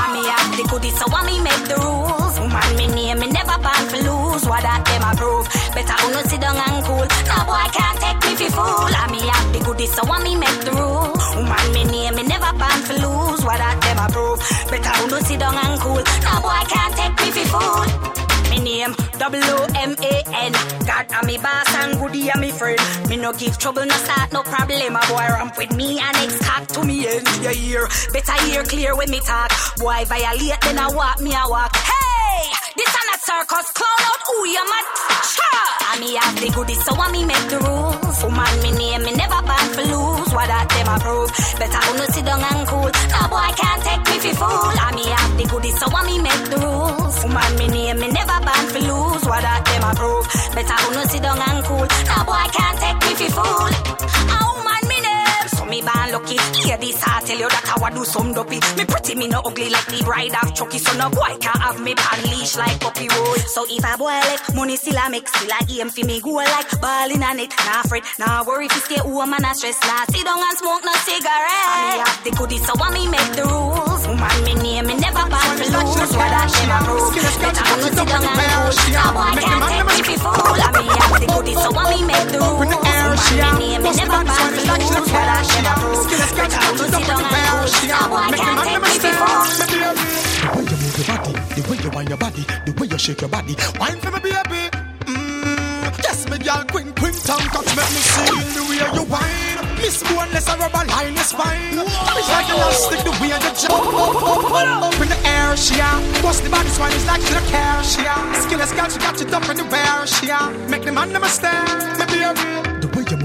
And 0.00 0.12
me 0.16 0.22
have 0.32 0.56
the 0.56 0.64
goodies, 0.70 0.96
so 0.98 1.04
I 1.12 1.20
me 1.26 1.40
make 1.40 1.64
the 1.68 1.76
rules. 1.76 2.38
Woman, 2.40 2.76
me 2.76 2.86
name, 2.88 3.18
me 3.20 3.26
never 3.28 3.58
born 3.60 3.84
for 3.92 4.00
lose. 4.00 4.44
What 4.48 4.62
that 4.62 4.84
them 4.84 5.04
approve? 5.04 5.46
Better 5.76 5.96
who 6.00 6.12
no 6.12 6.22
sit 6.24 6.40
down 6.40 6.56
and 6.56 6.84
cool. 6.86 7.04
No 7.28 7.36
boy 7.44 7.66
can't 7.76 7.98
take 8.00 8.20
me 8.24 8.32
for 8.36 8.50
fool. 8.56 8.88
And 8.88 9.10
me 9.12 9.20
have 9.20 9.52
the 9.52 9.60
goodies, 9.60 9.92
so 9.92 10.02
I 10.08 10.22
me 10.24 10.34
make 10.36 10.60
the 10.64 10.72
rules. 10.72 11.24
Woman, 11.36 11.66
me 11.72 11.84
name, 11.84 12.14
me 12.16 12.22
never 12.24 12.52
born 12.56 12.80
for 12.88 12.96
lose. 12.96 13.44
What 13.44 13.58
that 13.60 13.76
them 13.84 14.00
approve? 14.00 14.40
Better 14.72 14.92
who 15.00 15.04
no 15.10 15.18
sit 15.20 15.38
down 15.40 15.56
and 15.56 15.76
cool. 15.80 16.00
No 16.00 16.32
boy 16.40 16.62
can't 16.72 16.92
take 16.96 17.16
me 17.20 17.28
for 17.30 17.46
fool. 17.52 18.21
W-O-M-A-N 19.22 20.52
God 20.84 21.06
am 21.12 21.26
me 21.26 21.38
boss 21.38 21.74
and 21.76 21.96
goodie 22.00 22.28
am 22.28 22.40
me 22.40 22.50
friend. 22.50 22.80
Me 23.08 23.16
no 23.16 23.32
give 23.32 23.56
trouble, 23.56 23.86
no 23.86 23.94
start, 23.94 24.32
no 24.32 24.42
problem. 24.42 24.96
A 24.96 25.00
boy 25.06 25.28
ramp 25.30 25.56
with 25.56 25.72
me 25.76 26.00
and 26.00 26.16
ex 26.16 26.40
cock 26.44 26.66
to 26.66 26.84
me 26.84 27.06
end. 27.06 27.28
You 27.40 27.50
hear, 27.50 27.88
better 28.12 28.42
hear 28.42 28.64
clear 28.64 28.96
when 28.96 29.08
me 29.12 29.20
talk. 29.20 29.52
Boy 29.78 30.04
violate, 30.06 30.60
then 30.62 30.76
I 30.76 30.88
walk, 30.90 31.20
me 31.20 31.32
I 31.34 31.46
walk. 31.46 31.76
Hey, 31.76 32.11
this 32.76 32.94
a 32.94 33.16
circus 33.26 33.68
Clown 33.76 34.02
out, 34.08 34.20
who 34.26 34.46
you 34.46 34.64
mad? 34.72 34.86
Cha! 35.34 35.50
And 35.92 36.00
me 36.00 36.14
have 36.16 36.36
the 36.40 36.48
goodies, 36.54 36.82
so 36.84 36.92
I 36.94 37.12
me 37.12 37.24
make 37.24 37.46
the 37.52 37.58
rules. 37.58 38.18
Woman, 38.22 38.54
me 38.62 38.70
name, 38.72 39.02
me 39.04 39.12
never 39.12 39.40
born 39.42 39.66
for 39.74 39.84
lose. 39.92 40.30
What 40.32 40.46
that 40.48 40.68
them 40.72 40.88
approve? 40.94 41.30
Better 41.58 41.82
who 41.86 41.92
no 41.98 42.04
sit 42.14 42.24
down 42.24 42.40
and 42.40 42.64
cool. 42.68 42.90
No 43.12 43.20
boy 43.28 43.50
can't 43.60 43.80
take 43.82 44.04
me 44.08 44.16
for 44.22 44.34
fool. 44.40 44.74
I 44.78 44.88
me 44.96 45.04
have 45.10 45.32
the 45.36 45.44
goodies, 45.50 45.76
so 45.78 45.86
I 45.90 46.00
me 46.06 46.16
make 46.22 46.44
the 46.48 46.58
rules. 46.62 47.16
Woman, 47.22 47.52
me 47.58 47.66
name, 47.68 47.98
me 48.00 48.08
never 48.08 48.38
born 48.46 48.64
for 48.72 48.82
lose. 48.82 49.24
What 49.28 49.42
that 49.42 49.60
them 49.68 49.84
approve? 49.90 50.26
Better 50.54 50.78
who 50.82 50.88
no 50.96 51.02
sit 51.10 51.22
down 51.22 51.40
and 51.42 51.60
cool. 51.66 51.86
No 52.08 52.16
boy 52.24 52.46
can't 52.56 52.76
take 52.80 53.00
me 53.04 53.12
fi 53.20 53.28
fool. 53.36 53.72
A 54.32 54.38
woman 54.48 54.81
me 55.72 55.80
born 55.80 56.12
lucky. 56.12 56.36
Hear 56.60 56.76
this, 56.76 57.00
I 57.00 57.24
tell 57.24 57.40
you 57.40 57.48
that 57.48 57.64
I 57.72 57.80
would 57.80 57.94
do 57.96 58.04
some 58.04 58.36
dopey. 58.36 58.60
Me 58.76 58.84
pretty, 58.84 59.16
me 59.16 59.26
no 59.26 59.40
ugly 59.40 59.72
like 59.72 59.88
the 59.88 60.04
bride 60.04 60.36
of 60.44 60.52
Chucky. 60.52 60.76
So 60.76 60.92
no 61.00 61.08
boy 61.08 61.32
can 61.40 61.56
have 61.64 61.80
me 61.80 61.96
pan 61.96 62.20
leash 62.28 62.56
like 62.60 62.76
puppy 62.78 63.08
road. 63.08 63.40
So 63.48 63.64
if 63.64 63.80
I 63.80 63.96
boy 63.96 64.12
like 64.28 64.44
money 64.52 64.76
still 64.76 65.00
I 65.00 65.08
make, 65.08 65.24
still 65.24 65.48
I 65.48 65.64
aim 65.72 65.88
fi 65.88 66.04
me 66.04 66.20
go 66.20 66.44
like 66.44 66.68
ball 66.76 67.08
in 67.08 67.24
on 67.24 67.40
it. 67.40 67.56
Nah 67.64 67.80
afraid, 67.80 68.04
nah 68.20 68.44
worry 68.44 68.66
if 68.68 68.76
you 68.76 68.82
stay 68.84 69.00
home 69.00 69.32
and 69.32 69.46
I 69.46 69.52
stress. 69.56 69.80
Nah 69.88 70.04
sit 70.12 70.24
down 70.28 70.44
and 70.44 70.58
smoke 70.60 70.84
no 70.84 70.92
cigarette. 71.08 71.80
Me 71.88 72.04
have 72.04 72.20
the 72.20 72.30
goodies, 72.36 72.62
so 72.68 72.76
I 72.76 72.92
me 72.92 73.08
make 73.08 73.32
the 73.32 73.48
rules. 73.48 74.04
Woman 74.04 74.38
me 74.44 74.54
name, 74.60 74.86
me 74.92 74.94
never 75.00 75.24
bad 75.24 75.56
for 75.56 75.72
lose. 75.72 76.12
What 76.12 76.36
I 76.36 76.44
them 76.52 76.68
approve. 76.68 77.16
Better 77.40 77.64
go 77.64 77.74
sit 77.80 77.96
down 77.96 78.20
and 78.20 78.36
cool. 78.36 78.76
A 78.92 79.08
boy 79.16 79.40
can't 79.40 79.88
take 79.88 80.04
me 80.04 80.16
fool. 80.20 80.36
And 80.36 80.76
me 80.76 80.84
have 81.00 81.16
the 81.16 81.26
goodies, 81.32 81.56
so 81.56 81.72
I 81.72 81.82
me 81.88 82.04
make 82.04 82.28
the 82.28 82.38
rules. 82.44 82.68
Woman 82.68 83.00
me 83.08 83.48
name, 83.56 83.80
me 83.80 83.90
never 83.96 84.20
bad 84.20 84.52
for 84.52 84.64
lose. 84.68 85.08
What 85.12 85.28
I 85.28 85.42
them 85.42 85.61
A. 85.64 86.02
The 90.42 90.58
way 90.58 90.64
you 90.66 90.76
move 90.76 90.98
your 90.98 91.06
body, 91.06 91.32
the 91.54 91.62
way 91.70 91.76
you 91.78 91.90
wind 91.90 92.08
your 92.08 92.18
body, 92.18 92.44
the 92.66 92.72
way 92.78 92.86
you 92.88 92.98
shake 92.98 93.20
your 93.20 93.30
body. 93.30 93.54
Wine 93.78 93.98
for 94.00 94.10
me, 94.10 94.20
baby. 94.20 94.62
Mm, 95.06 96.02
yes, 96.02 96.28
me 96.28 96.38
girl, 96.38 96.64
queen, 96.70 96.92
queen, 96.98 97.14
tongue 97.14 97.48
touch, 97.54 97.70
make 97.76 97.90
me 97.94 98.02
see 98.02 98.42
the 98.54 98.62
way 98.68 98.82
you 98.82 99.04
wine. 99.06 99.58
Miss 99.78 100.02
boneless, 100.02 100.48
a 100.48 100.56
rubber 100.58 100.84
line 100.90 101.14
is 101.14 101.32
fine. 101.32 101.78
It's 101.78 102.28
like 102.30 102.48
elastic, 102.50 103.00
the 103.04 103.10
way 103.20 103.28
you 103.30 103.38
jump 103.54 103.86
up, 104.82 105.00
in 105.00 105.08
the 105.08 105.18
air, 105.26 105.56
she 105.56 105.74
a. 105.78 105.90
Bust 106.22 106.42
the 106.44 106.50
body 106.50 106.68
swine, 106.70 106.92
it's 106.92 107.06
like 107.06 107.22
she 107.22 107.34
don't 107.34 107.46
care, 107.46 107.82
she 107.84 108.02
a. 108.02 108.14
Skilless 108.42 108.72
girl, 108.74 108.88
she 108.90 108.98
got 108.98 109.20
you 109.20 109.26
up 109.26 109.48
in 109.50 109.56
the 109.56 109.64
wear, 109.70 110.06
she 110.06 110.28
a. 110.28 110.50
Make 110.68 110.82
the 110.84 110.92
man 110.92 111.12
never 111.12 111.28
stare, 111.28 111.64
me 111.98 112.06
baby. 112.06 112.71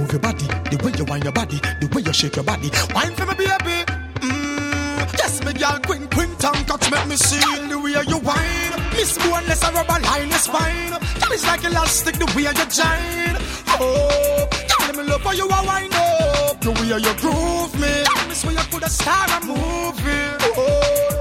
Move 0.07 0.23
your 0.23 0.31
body, 0.31 0.47
the 0.71 0.79
way 0.85 0.93
you 0.97 1.03
wind 1.03 1.23
your 1.25 1.33
body, 1.33 1.59
the 1.81 1.87
way 1.93 2.01
you 2.01 2.13
shake 2.13 2.37
your 2.37 2.45
body. 2.45 2.71
Wine 2.95 3.11
for 3.11 3.25
me, 3.25 3.35
baby. 3.35 3.83
Mm, 4.23 5.03
yes, 5.19 5.43
me 5.43 5.51
girl, 5.51 5.77
queen, 5.83 6.07
queen, 6.07 6.33
tongue 6.37 6.63
touch, 6.63 6.89
make 6.89 7.07
me 7.07 7.17
see 7.17 7.43
the 7.67 7.77
way 7.77 7.91
you 7.91 8.17
wine. 8.23 8.71
Miss 8.95 9.17
boneless, 9.17 9.61
a 9.67 9.71
rubber 9.73 9.99
line 9.99 10.31
is 10.31 10.47
fine. 10.47 10.91
Girl, 10.91 11.31
it's 11.35 11.45
like 11.45 11.61
elastic, 11.65 12.15
the 12.15 12.25
way 12.37 12.43
you 12.43 12.55
shine. 12.71 13.35
Oh, 13.75 14.47
girl, 14.47 14.95
me 14.95 15.11
love 15.11 15.23
how 15.23 15.31
you 15.33 15.43
a 15.43 15.59
wind 15.67 15.93
up, 15.93 16.61
the 16.61 16.71
way 16.71 16.87
you 16.87 17.13
groove 17.19 17.75
me. 17.75 18.07
This 18.29 18.45
way 18.45 18.53
you 18.53 18.63
could 18.71 18.83
a 18.83 18.89
star 18.89 19.27
a 19.27 19.45
movie. 19.45 20.23
Oh, 20.55 21.16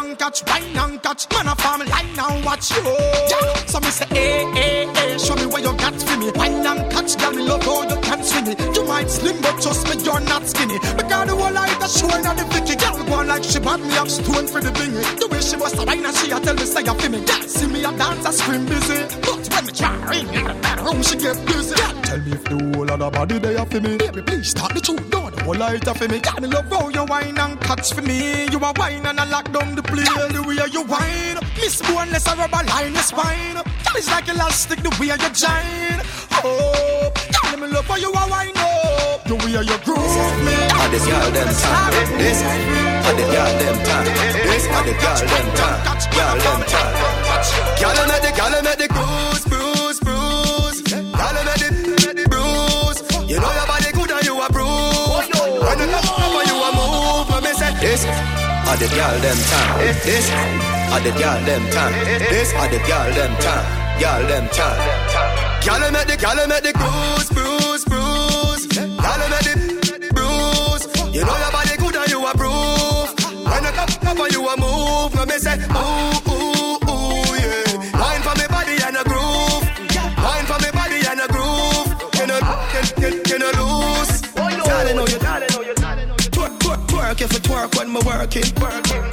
and 0.00 0.18
catch, 0.18 0.42
wine 0.46 0.76
and 0.76 1.02
catch. 1.02 1.28
Man, 1.32 1.48
I 1.48 1.54
farm 1.54 1.80
line 1.80 2.18
and 2.18 2.44
watch 2.44 2.70
you. 2.70 2.82
Yeah. 2.84 3.54
So 3.66 3.80
me 3.80 3.90
say, 3.90 4.06
hey, 4.06 4.44
hey, 4.54 4.86
hey, 4.94 5.18
show 5.18 5.34
me 5.36 5.46
what 5.46 5.62
you 5.62 5.72
got 5.76 5.94
for 5.94 6.16
me. 6.18 6.30
Wine 6.32 6.66
and 6.66 6.92
catch, 6.92 7.18
girl, 7.18 7.32
me 7.32 7.42
love 7.42 7.62
how 7.62 7.88
you 7.88 8.00
can 8.10 8.48
it. 8.48 8.76
You 8.76 8.84
might 8.84 9.10
slim, 9.10 9.40
but 9.40 9.60
trust 9.62 9.86
me, 9.88 10.02
you're 10.02 10.20
not 10.20 10.46
skinny. 10.46 10.78
Because 10.96 11.26
the 11.28 11.36
whole 11.36 11.52
life 11.52 11.78
that's 11.78 11.98
showing 11.98 12.26
on 12.26 12.36
the 12.36 12.44
Vicky. 12.50 12.76
Girl, 12.76 13.04
go 13.04 13.14
on 13.14 13.28
like 13.28 13.44
she 13.44 13.58
bought 13.60 13.80
me 13.80 13.96
up 13.96 14.08
stone 14.08 14.46
for 14.46 14.60
the 14.60 14.70
bingy. 14.70 15.02
The 15.20 15.28
way 15.28 15.40
she 15.40 15.56
was 15.56 15.74
a 15.78 15.84
wine 15.84 16.04
and 16.04 16.16
she 16.16 16.30
a 16.30 16.40
tell 16.40 16.54
me 16.54 16.64
say 16.64 16.82
you 16.82 16.94
feel 16.94 17.10
me. 17.10 17.24
Girl, 17.24 17.42
see 17.42 17.66
me 17.66 17.84
a 17.84 17.92
dance, 17.92 18.26
I 18.26 18.30
scream 18.30 18.66
busy. 18.66 19.00
But 19.22 19.48
when 19.52 19.66
me 19.66 19.72
try 19.72 20.16
in 20.18 20.26
the 20.26 20.54
bedroom, 20.62 21.02
she 21.02 21.16
get 21.16 21.38
busy. 21.46 21.74
Girl, 21.76 22.02
tell 22.02 22.18
me 22.18 22.32
if 22.32 22.44
the 22.44 22.56
whole 22.74 22.90
of 22.90 22.98
the 22.98 23.10
body 23.10 23.38
they 23.38 23.56
are 23.56 23.66
for 23.66 23.80
me. 23.80 23.96
Baby, 23.96 24.22
please 24.22 24.50
start 24.50 24.74
the 24.74 24.80
tune, 24.80 25.08
don't 25.10 25.34
the 25.34 25.42
whole 25.44 25.56
light 25.56 25.84
for 25.84 26.08
me. 26.08 26.18
Girl, 26.18 26.50
love 26.50 26.70
how 26.70 26.88
you 26.88 27.04
wine 27.04 27.38
and 27.38 27.60
catch 27.60 27.94
for 27.94 28.02
me. 28.02 28.50
You 28.50 28.58
a 28.58 28.72
wine 28.76 29.06
and 29.06 29.20
I 29.20 29.24
lock 29.24 29.52
down 29.52 29.74
the 29.76 29.82
play. 29.82 30.02
The 30.02 30.42
way 30.42 30.58
you 30.72 30.82
wine, 30.82 31.38
Miss 31.56 31.80
Boneless, 31.82 32.26
a 32.26 32.34
rubber 32.34 32.64
line 32.66 32.96
is 32.96 33.10
fine. 33.10 33.54
Girl, 33.54 33.96
it's 33.96 34.10
like 34.10 34.28
elastic 34.28 34.80
the 34.82 34.90
way 34.98 35.14
you 35.14 35.34
shine. 35.34 36.00
Oh, 36.42 37.12
girl, 37.14 37.60
me 37.60 37.66
love 37.68 37.86
how 37.86 37.96
you 37.96 38.09
a 38.10 38.24
wine 38.30 38.56
up. 38.56 39.24
The 39.24 39.34
way 39.34 39.52
you 39.62 39.78
groove 39.86 40.14
me. 40.44 40.54
Are 40.74 40.90
the 40.90 40.98
girl 41.02 41.28
them 41.30 41.50
time? 41.50 41.92
This 42.18 42.42
are 42.42 43.14
the 43.14 43.24
girl 43.30 43.52
them 43.58 43.76
time. 43.86 44.06
This 44.46 44.64
are 44.66 44.84
the 44.84 44.94
girl 44.98 45.20
them 45.20 45.46
time. 45.54 45.78
Girl 46.10 46.36
them 46.38 46.60
time. 46.68 46.94
Girl 47.80 47.94
them 47.94 48.10
at 48.10 48.20
the 48.22 48.30
girl 48.36 48.50
them 48.50 48.66
at 48.66 48.78
the 48.78 48.88
cruise, 48.88 49.44
bruise, 49.46 50.00
bruise. 50.00 50.82
Girl 50.82 51.32
them 51.34 51.48
at 51.48 51.58
the 51.60 52.26
bruise. 52.28 53.00
You 53.30 53.38
know 53.38 53.52
your 53.52 53.66
body 53.66 53.90
good 53.92 54.10
and 54.10 54.24
you 54.26 54.36
approve. 54.42 55.26
When 55.62 55.78
you 55.78 56.00
come 56.02 56.34
and 56.34 56.48
you 56.50 56.58
a 56.58 56.70
move, 56.74 57.30
when 57.30 57.40
me 57.44 57.52
say 57.54 57.72
this 57.78 58.04
are 58.04 58.76
the 58.76 58.88
girl 58.94 59.16
them 59.22 59.38
time. 59.50 59.78
This 60.04 60.30
are 60.90 61.00
the 61.00 61.10
girl 61.18 61.40
them 61.46 61.62
time. 61.70 61.94
This 62.18 62.52
are 62.54 62.68
the 62.68 62.78
girl 62.86 63.10
them 63.14 63.32
time. 63.40 63.66
Girl 64.00 64.26
them 64.28 64.48
time. 64.48 65.39
Them 65.60 65.96
at 65.96 66.06
the 66.06 66.16
them 66.16 66.52
at 66.52 66.62
the 66.62 66.72
bruise, 66.72 67.84
bruise. 67.84 68.66
Girl 68.66 69.18
them 69.18 69.32
at 69.32 69.44
the 69.44 69.54
bruise. 70.14 70.86
You 71.14 71.24
know 71.24 71.36
your 71.36 71.50
body 71.50 71.76
good 71.76 71.96
and 71.96 72.08
you 72.10 72.20
approve. 72.26 73.10
When 73.44 73.64
you 73.64 73.72
come 73.74 73.90
up 74.06 74.18
and 74.18 74.32
you 74.32 74.48
a 74.48 74.54
move, 74.56 75.14
me 75.26 75.36
say 75.38 75.58
ooh 75.58 76.14
ooh 76.30 76.78
ooh 76.86 77.34
yeah. 77.36 77.98
Wine 77.98 78.22
for 78.22 78.34
me 78.38 78.46
body 78.48 78.78
and 78.86 78.96
a 78.96 79.04
groove. 79.04 79.66
Wine 80.22 80.46
for 80.46 80.58
me 80.62 80.70
body 80.70 81.02
and 81.10 81.20
a 81.20 81.26
groove. 81.28 81.88
You 82.14 82.26
know 82.26 82.38
you, 82.40 82.82
you, 83.02 83.10
you 83.26 83.38
know 83.38 83.50
lose. 83.58 84.20
Darling, 84.64 84.96
know 84.96 85.06
you. 85.06 85.18
Twerk, 86.30 86.54
twerk, 86.60 86.86
twerk 86.86 87.20
if 87.20 87.32
you 87.32 87.40
twerk 87.40 87.76
when 87.76 87.92
me 87.92 88.00
working. 88.06 88.46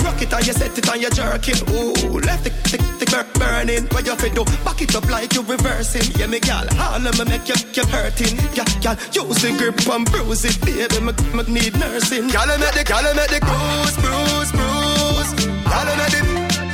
Rock 0.06 0.22
it 0.22 0.32
and 0.34 0.46
you 0.48 0.54
set 0.54 0.78
it 0.78 0.88
and 0.88 1.02
you 1.02 1.10
jerking. 1.10 1.60
Ooh, 1.74 2.20
left 2.20 2.44
the, 2.44 2.52
the, 2.72 2.78
burn 3.12 3.26
burning. 3.40 3.86
What 3.92 4.06
you 4.06 4.16
fi 4.16 4.30
do? 4.30 4.44
Back 4.64 4.82
it 4.82 4.96
up 4.96 5.10
like 5.10 5.34
you 5.34 5.44
reversing. 5.44 6.08
Yeah, 6.20 6.28
me 6.28 6.40
gal, 6.40 6.68
all 6.80 7.06
of 7.06 7.18
me 7.20 7.26
make 7.26 7.48
you, 7.48 7.56
you 7.74 7.86
hurting. 7.88 8.38
Gal, 8.54 8.66
gal, 8.82 8.96
use 9.12 9.42
the 9.42 9.56
grip 9.58 9.88
and 9.88 10.06
bruise 10.12 10.46
it, 10.46 10.60
baby. 10.62 11.00
Me, 11.00 11.14
me 11.34 11.62
need 11.62 11.80
nursing. 11.80 12.28
Them 12.28 12.64
at 12.64 12.74
the 12.74 12.84
them 12.84 13.20
at 13.20 13.30
the 13.30 13.40
bruise, 13.44 13.98
bruise. 14.02 15.32
Girl, 15.68 15.86
them 15.86 16.00
at 16.00 16.12
the 16.12 16.22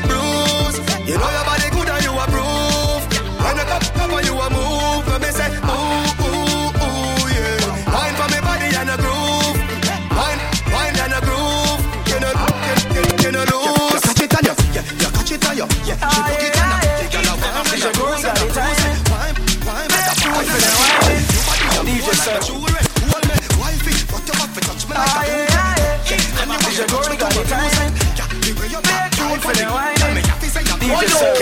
bruise. 0.07 0.77
You 1.07 1.17
know 1.17 1.29
your 1.29 1.45
body 1.45 1.62
it 15.33 15.49
on 15.49 15.57
you, 15.57 15.67
yeah. 15.85 15.97
She 15.97 16.21
took 16.21 16.43
it 16.45 16.57
on 16.61 16.77
you, 16.83 16.93
the 17.01 17.07
girl 17.09 17.25
a 17.25 17.35
want 17.41 17.65
me, 17.73 17.77
she 17.81 17.91
goes 17.97 18.23
and 18.23 18.37
wine, 18.53 18.93
wine, 19.09 19.35
wine, 19.65 19.89
better 19.89 20.15
wine 20.29 20.45
for 20.45 20.59
the 20.61 20.71
wine. 20.77 21.23
DJ 21.83 22.09
sir, 22.21 22.37
hold 22.53 23.25
me, 23.25 23.37
wifey, 23.57 23.95
but 24.13 24.23
you 24.29 24.35
have 24.37 24.53
to 24.53 24.61
touch 24.61 24.83
me 24.87 24.93
like 24.93 25.09
a 25.09 25.25
do. 25.25 25.57
Yeah, 26.13 26.41
and 26.41 26.49
you 26.53 26.57
want 26.61 26.77
to 26.77 26.85
touch 26.85 27.07
me 27.09 27.17
to 27.17 27.25
a 27.25 27.43
time. 27.49 27.93
Yeah, 28.13 28.29
the 28.29 28.51
way 28.59 28.67
you 28.69 28.81
back, 28.85 29.09
tune 29.17 29.39
for 29.41 29.53
the 29.57 29.65
wine. 29.73 29.97
Tell 29.97 30.13
me, 30.13 30.21
you 30.21 30.29
have 30.29 30.39
to 30.39 30.47
say 30.53 30.61
you 30.61 30.75
DJ 30.77 30.93
want 30.93 31.09
sir, 31.09 31.33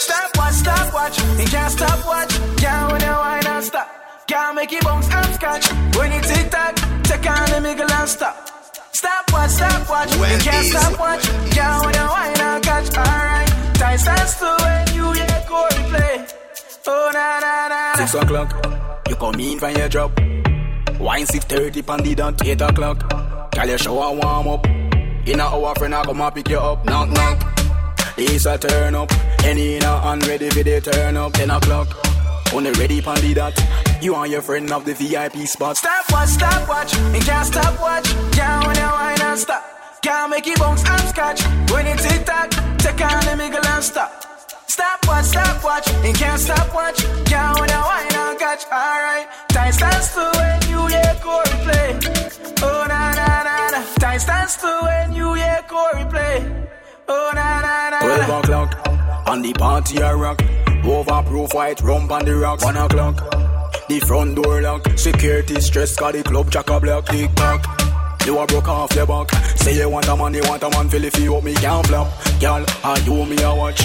stop 0.00 0.36
watch, 0.36 0.54
stop 0.54 0.94
watch. 0.94 1.16
You 1.38 1.46
can't 1.46 1.72
stop 1.72 2.00
watch. 2.06 2.32
Can't 2.56 2.92
when 2.92 3.00
you 3.00 3.12
wine 3.12 3.46
and 3.46 3.64
stop. 3.64 3.88
Can't 4.26 4.54
make 4.56 4.72
it 4.72 4.82
bounce 4.84 5.08
and 5.12 5.34
scratch. 5.34 5.68
When 5.96 6.12
you 6.12 6.20
tick 6.20 6.50
tock, 6.50 6.74
take 7.04 7.28
on 7.28 7.50
the 7.50 7.60
middle 7.60 7.90
and 7.90 8.08
stop. 8.08 8.49
Stop 9.00 9.32
watch, 9.32 9.50
stop 9.50 9.88
watch. 9.88 10.14
When 10.16 10.30
You 10.30 10.38
can't 10.44 10.66
stop 10.66 11.00
watch. 11.00 11.24
Can't 11.56 11.84
when 11.86 11.94
you 11.94 12.06
wine 12.14 12.40
and 12.40 12.62
catch. 12.62 12.88
Alright, 12.98 13.48
time 13.80 13.98
stands 13.98 14.34
still 14.34 14.56
when 14.60 14.94
you 14.94 15.12
hear 15.12 15.44
Corey 15.48 15.82
play. 15.90 16.26
Oh 16.86 17.10
na 17.14 17.40
na 17.40 17.68
na. 17.68 17.94
Six 17.94 18.14
o'clock, 18.14 18.50
you 19.08 19.16
come 19.16 19.40
in 19.40 19.58
from 19.58 19.74
your 19.74 19.88
job. 19.88 20.10
Wine 21.00 21.24
six 21.24 21.46
thirty 21.46 21.80
the 21.80 22.14
dot. 22.14 22.46
Eight 22.46 22.60
o'clock, 22.60 22.98
call 23.54 23.66
your 23.66 23.78
shower 23.78 24.12
warm 24.12 24.48
up. 24.48 24.66
In 24.66 25.40
a 25.40 25.44
hour, 25.44 25.74
friend 25.76 25.94
I 25.94 26.02
come 26.02 26.20
and 26.20 26.34
pick 26.34 26.50
you 26.50 26.58
up. 26.58 26.84
Knock 26.84 27.08
knock. 27.08 27.38
This 28.16 28.44
a 28.44 28.58
turn 28.58 28.94
up. 28.94 29.10
Any 29.44 29.76
in 29.76 29.82
a 29.82 29.98
hand 29.98 30.26
ready 30.26 30.50
for 30.50 30.62
the 30.62 30.78
turn 30.78 31.16
up. 31.16 31.32
Ten 31.32 31.48
o'clock. 31.48 31.88
On 32.52 32.64
the 32.64 32.72
ready 32.72 33.00
the 33.00 33.34
dot. 33.34 34.02
You 34.02 34.16
and 34.16 34.32
your 34.32 34.42
friend 34.42 34.68
have 34.70 34.84
the 34.84 34.92
VIP 34.94 35.46
spot. 35.46 35.76
Stop 35.76 36.04
watch, 36.10 36.28
stop 36.30 36.68
watch. 36.68 36.92
You 37.14 37.20
can't 37.20 37.46
stop 37.46 37.80
watch. 37.80 38.06
Can't 38.32 38.66
when 38.66 38.76
you 38.76 38.82
wine 38.82 39.20
and 39.20 39.38
stop. 39.38 39.62
Can't 40.02 40.30
make 40.30 40.46
it 40.48 40.58
bounce 40.58 40.84
and 40.84 41.08
scratch. 41.08 41.42
When 41.70 41.86
it 41.86 41.98
tick 41.98 42.24
tock, 42.26 42.50
take 42.78 43.00
on 43.00 43.24
the 43.24 43.36
middle 43.36 43.64
and 43.64 43.84
stop. 43.84 44.10
Stop 44.66 45.06
watch, 45.06 45.26
stop 45.26 45.62
watch. 45.62 45.86
You 46.04 46.12
can't 46.12 46.40
stop 46.40 46.74
watch. 46.74 46.98
Can't 47.26 47.60
when 47.60 47.68
you 47.70 47.82
wine 47.90 48.14
and 48.14 48.38
catch. 48.38 48.64
Alright, 48.66 49.28
time 49.50 49.72
stands 49.72 50.10
still 50.10 50.32
when 50.32 50.60
you 50.70 50.86
hear 50.86 51.14
Corey 51.22 51.58
play. 51.62 51.98
Oh 52.62 52.84
na 52.88 53.12
na 53.14 53.42
na 53.44 53.70
na. 53.70 53.84
Time 54.00 54.18
stands 54.18 54.52
still 54.54 54.82
when 54.82 55.12
you 55.12 55.34
hear 55.34 55.64
Corey 55.68 56.04
play. 56.10 56.66
Oh 57.06 57.30
na 57.32 57.60
na 57.60 57.90
na 57.90 58.00
na. 58.00 58.26
Twelve 58.26 58.44
o'clock, 58.44 58.88
and 59.28 59.44
the 59.44 59.52
party 59.52 59.98
a 59.98 60.16
rock. 60.16 60.42
Overproof 60.82 61.54
white 61.54 61.80
rum 61.82 62.10
on 62.10 62.24
the 62.24 62.34
rock. 62.36 62.62
One 62.62 62.76
o'clock, 62.76 63.16
the 63.88 64.00
front 64.00 64.36
door 64.36 64.60
lock. 64.62 64.86
Security 64.98 65.60
stress, 65.60 65.96
cause 65.96 66.12
the 66.12 66.22
club 66.22 66.50
jack 66.50 66.70
a 66.70 66.80
block. 66.80 67.06
Tick 67.06 67.34
tock. 67.34 67.64
You 68.26 68.38
a 68.38 68.46
broke 68.46 68.68
off 68.68 68.94
your 68.94 69.06
back. 69.06 69.30
Say 69.56 69.76
you 69.76 69.88
want 69.88 70.08
a 70.08 70.16
man, 70.16 70.34
you 70.34 70.42
want 70.42 70.62
a 70.62 70.70
man, 70.70 70.88
feel 70.88 71.04
if 71.04 71.18
you 71.18 71.36
up 71.36 71.44
me 71.44 71.54
can't 71.54 71.86
flop. 71.86 72.08
Girl, 72.40 72.64
are 72.84 72.98
you 73.00 73.24
me 73.26 73.42
a 73.42 73.54
watch? 73.54 73.82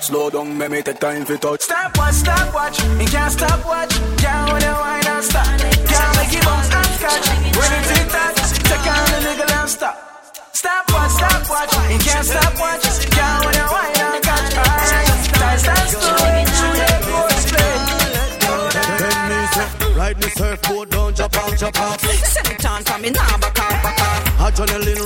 Slow 0.00 0.30
down, 0.30 0.56
make 0.58 0.70
me 0.70 0.82
take 0.82 1.00
time 1.00 1.24
for 1.24 1.36
touch. 1.36 1.60
Stop 1.62 1.96
watch, 1.96 2.14
stop 2.14 2.54
watch. 2.54 2.84
Me 2.96 3.06
can't 3.06 3.32
stop 3.32 3.64
watch. 3.64 3.92
Can't 4.18 4.52
when 4.52 4.62
you 4.62 4.68
wine 4.68 5.06
and 5.06 5.24
stop. 5.24 5.63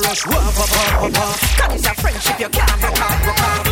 Rush, 0.09 0.27
wah, 0.27 0.51
pa, 0.57 0.65
pa, 0.65 0.85
pa, 1.01 1.09
pa. 1.11 1.27
Cause 1.59 1.75
it's 1.75 1.87
a 1.87 1.95
friendship, 2.01 2.41
you 2.41 2.49
can't 2.49 2.81
back 2.81 3.01
up. 3.01 3.68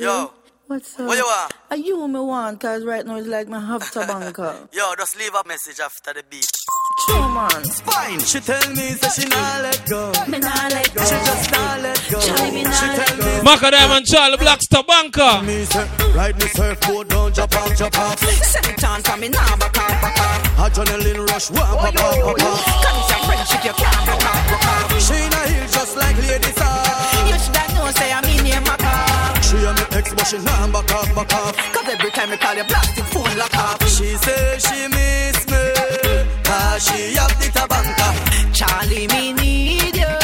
Hi. 0.00 0.04
Yo. 0.06 0.32
What's 0.66 0.98
up? 0.98 1.08
What 1.08 1.18
you 1.18 1.24
want? 1.24 1.52
Are 1.70 1.76
you 1.76 2.08
me 2.08 2.20
want? 2.20 2.58
Cause 2.60 2.84
right 2.84 3.04
now 3.04 3.16
it's 3.16 3.26
like 3.26 3.48
my 3.48 3.60
half 3.60 3.82
tabanka. 3.92 4.72
Yo, 4.72 4.94
just 4.96 5.18
leave 5.18 5.34
a 5.34 5.42
message 5.46 5.78
after 5.78 6.14
the 6.14 6.22
beat. 6.30 6.46
True, 7.06 7.28
man. 7.34 7.64
Fine. 7.84 8.20
She 8.20 8.40
tell 8.40 8.64
me 8.70 8.94
that 8.96 9.12
she 9.12 9.28
not 9.28 9.60
let 9.60 9.84
go. 9.90 10.08
Me 10.30 10.38
not 10.38 10.72
let 10.72 10.94
go. 10.94 11.04
She 11.04 11.16
just 11.20 11.50
not 11.52 11.80
let 11.82 12.00
go. 12.10 12.20
Charlie, 12.20 12.50
me 12.54 12.62
not 12.62 12.74
she 12.80 12.86
let 12.86 13.18
go. 13.18 13.24
me. 13.28 13.44
Macadam 13.44 13.90
and 13.98 14.06
Charlie 14.06 14.38
Blackster 14.38 14.86
Banker. 14.86 15.42
Me 15.44 15.64
say, 15.68 15.84
ride 16.16 16.36
me 16.40 16.48
surfboard, 16.48 17.08
don't 17.08 17.34
jump 17.34 17.54
off, 17.56 17.76
jump 17.76 17.98
off. 17.98 18.18
Send 18.20 18.66
it 18.72 18.84
on 18.84 19.02
for 19.02 19.16
me 19.18 19.28
now, 19.28 19.56
back 19.56 19.76
up, 19.76 20.00
back 20.00 20.16
up. 20.16 20.70
Adrenaline 20.72 21.26
rush, 21.28 21.50
wah, 21.50 21.76
pa, 21.76 21.90
pa, 21.92 22.12
oh, 22.16 22.24
pa, 22.24 22.32
pa. 22.32 22.50
Cause 22.88 23.10
it's 23.10 23.26
friendship, 23.26 23.64
you 23.68 23.74
can't 23.76 24.06
back 24.06 24.24
up, 24.24 24.48
back 24.48 24.64
up. 24.64 25.00
She 25.02 25.14
in 25.18 25.32
a 25.34 25.42
heel 25.50 25.66
just 25.68 25.96
like 25.96 26.16
ladies 26.24 26.56
are. 26.62 27.26
You 27.28 27.36
should 27.42 27.56
have 27.56 27.74
known, 27.74 27.92
say 27.92 28.12
I'm 28.12 28.24
in 28.24 28.44
here, 28.46 28.60
maka. 28.62 29.09
She 29.50 29.56
and 29.56 29.76
me 29.76 29.84
ex, 29.98 30.14
but 30.14 30.26
she 30.28 30.38
not 30.38 30.70
back 30.72 30.90
up, 30.94 31.06
back 31.16 31.34
up. 31.34 31.56
Cause 31.74 31.88
every 31.88 32.10
time 32.12 32.30
we 32.30 32.36
call 32.36 32.54
you 32.54 32.62
plastic 32.64 33.04
phone 33.06 33.36
lock 33.36 33.56
up. 33.56 33.82
She 33.82 34.14
say 34.14 34.58
she 34.62 34.86
miss 34.86 35.42
me, 35.50 35.62
cause 36.44 36.84
she 36.86 37.14
have 37.18 37.34
the 37.40 37.50
tabanka. 37.50 38.08
Charlie, 38.54 39.08
me 39.08 39.32
need 39.32 39.96
you. 39.96 40.14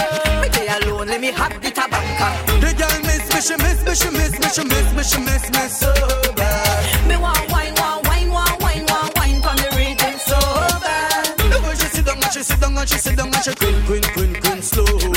Me 0.41 0.49
stay 0.53 0.68
alone, 0.79 1.09
let 1.09 1.20
me 1.20 1.33
have 1.33 1.61
the 1.61 1.70
tabanka. 1.74 2.29
The 2.62 2.70
girl 2.79 2.99
miss 3.03 3.27
me, 3.35 3.41
she 3.43 3.57
miss 3.59 3.83
me, 3.85 3.95
she 3.99 4.11
miss 4.14 4.39
me, 4.39 4.49
she 4.55 4.62
miss 4.62 4.89
me, 4.95 5.03
she 5.03 5.18
miss 5.18 5.45
me 5.51 5.62
so 5.74 5.93
bad. 6.37 7.09
Me 7.09 7.16
want 7.16 7.51
wine, 7.51 7.74
want 7.74 8.07
wine, 8.07 8.31
want 8.31 8.62
wine, 8.62 8.87
want 8.87 9.11
wine 9.18 9.43
from 9.43 9.57
the 9.57 9.68
rhythm 9.74 10.14
so 10.22 10.39
bad. 10.79 11.37
The 11.51 11.59
way 11.66 11.74
she 11.74 11.89
sit 11.91 12.07
down 12.07 12.22
and 12.22 12.33
she 12.33 12.43
sit 12.45 12.61
down 12.61 12.79
and 12.79 12.89
she 12.89 12.99
sit 12.99 13.16
down 13.16 13.35
and 13.35 13.43
she 13.43 13.53
queen, 13.57 13.83
queen, 13.87 14.03
queen, 14.14 14.35
queen, 14.41 14.62
slow. 14.62 15.16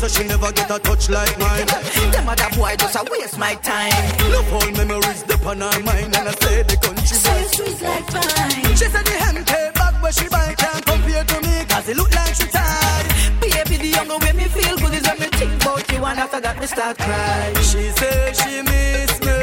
She 0.00 0.08
say 0.08 0.22
she 0.22 0.28
never 0.28 0.50
get 0.52 0.70
a 0.70 0.78
touch 0.78 1.10
like 1.10 1.38
mine. 1.38 1.66
Them 2.10 2.26
other 2.26 2.48
boy 2.56 2.74
just 2.78 2.96
a 2.96 3.04
waste 3.10 3.36
my 3.38 3.54
time. 3.56 3.92
Love 4.32 4.50
all 4.54 4.70
memories 4.72 5.22
deep 5.24 5.44
on 5.44 5.60
her 5.60 5.82
mind 5.84 6.16
and 6.16 6.28
I 6.28 6.32
say 6.40 6.62
the 6.62 6.76
country 6.80 7.18
boy. 7.20 7.42
sweet 7.52 7.82
like 7.82 8.06
pine. 8.06 8.76
She 8.80 8.86
said 8.88 9.04
the 9.04 9.12
MK 9.36 9.74
bag 9.74 10.02
where 10.02 10.12
she 10.12 10.26
buy 10.30 10.54
can't 10.56 10.86
compare 10.86 11.24
to 11.24 11.40
me 11.42 11.64
cause 11.68 11.86
it 11.86 11.96
look 11.98 12.14
like 12.14 12.34
she 12.34 12.46
tired. 12.48 13.06
Baby, 13.42 13.76
the 13.76 13.88
younger 13.88 14.16
way 14.24 14.32
me 14.32 14.44
feel 14.44 14.76
good 14.78 14.94
is 14.94 15.02
when 15.06 15.18
me 15.20 15.26
think 15.36 15.62
about 15.62 15.92
you 15.92 16.02
and 16.02 16.18
after 16.18 16.40
that 16.40 16.58
me 16.58 16.66
start 16.66 16.96
cry. 16.96 17.52
She 17.60 17.90
say 18.00 18.32
she 18.32 18.62
miss 18.62 19.20
me 19.20 19.36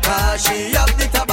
cause 0.00 0.48
she 0.48 0.72
have 0.72 0.96
the 0.96 1.04
tabanka. 1.12 1.23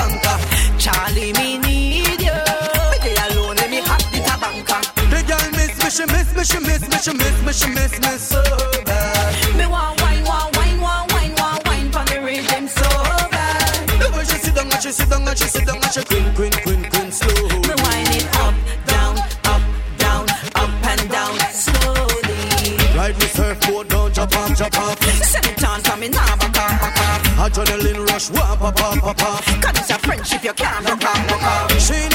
Me, 5.92 5.98
she 5.98 6.14
miss 6.14 6.36
me, 6.36 6.44
she 6.44 6.60
miss 6.60 6.82
me, 6.82 6.98
she 6.98 7.14
miss 7.14 7.44
me, 7.44 7.54
she 7.54 7.70
miss 7.70 8.00
me 8.00 8.18
so 8.18 8.42
bad. 8.86 9.58
Me 9.58 9.66
want 9.66 10.02
wine, 10.02 10.24
want 10.24 10.56
wine, 10.58 10.80
want 10.80 11.12
wine, 11.14 11.34
want 11.36 11.68
wine 11.68 11.92
from 11.92 12.06
the 12.06 12.22
rhythm 12.22 12.68
so 12.68 12.88
bad. 13.32 13.88
The 14.00 14.10
way 14.16 14.24
she 14.24 14.38
sit 14.38 14.56
down 14.56 14.72
and 14.72 14.82
she 14.82 14.92
sit 14.92 15.10
down 15.10 15.28
and 15.28 15.38
she 15.38 15.48
sit 15.48 15.66
down 15.66 15.78
and 15.78 15.92
she 15.92 16.04
queen, 16.04 16.34
queen, 16.36 16.52
queen, 16.64 16.90
queen, 16.90 17.12
slow. 17.12 17.48
Me 17.68 17.76
wine 17.84 18.14
it 18.16 18.36
up, 18.38 18.56
down, 18.86 19.18
up, 19.46 19.62
down, 19.98 20.26
up 20.56 20.72
and 20.92 21.10
down 21.10 21.38
slowly. 21.52 22.78
Ride 22.96 23.18
me 23.20 23.28
surfboard, 23.28 23.88
don't 23.90 24.14
jump 24.14 24.38
off, 24.38 24.58
jump 24.58 24.78
off. 24.78 25.04
Send 25.04 25.46
it 25.46 25.64
on 25.64 25.82
for 25.82 25.98
me 25.98 26.08
now, 26.10 26.36
back 26.38 26.58
up, 26.58 26.80
back 26.80 27.00
up. 27.00 27.52
Adrenaline 27.52 28.08
rush, 28.08 28.30
wah, 28.32 28.56
pa, 28.56 28.72
pa, 28.72 28.96
pa, 29.02 29.14
pa. 29.14 29.60
Cause 29.62 29.80
it's 29.80 29.90
a 29.90 30.00
friendship, 30.00 30.44
you 30.44 30.54
can't 30.54 30.90
up, 30.90 31.00
back 31.00 31.32
up. 31.44 31.72
She 31.80 32.11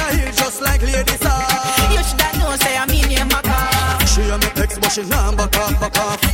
she 4.97 5.03
not 5.11 5.37
back 5.37 5.55
up, 5.59 5.79
back 5.79 5.99
up. 5.99 6.26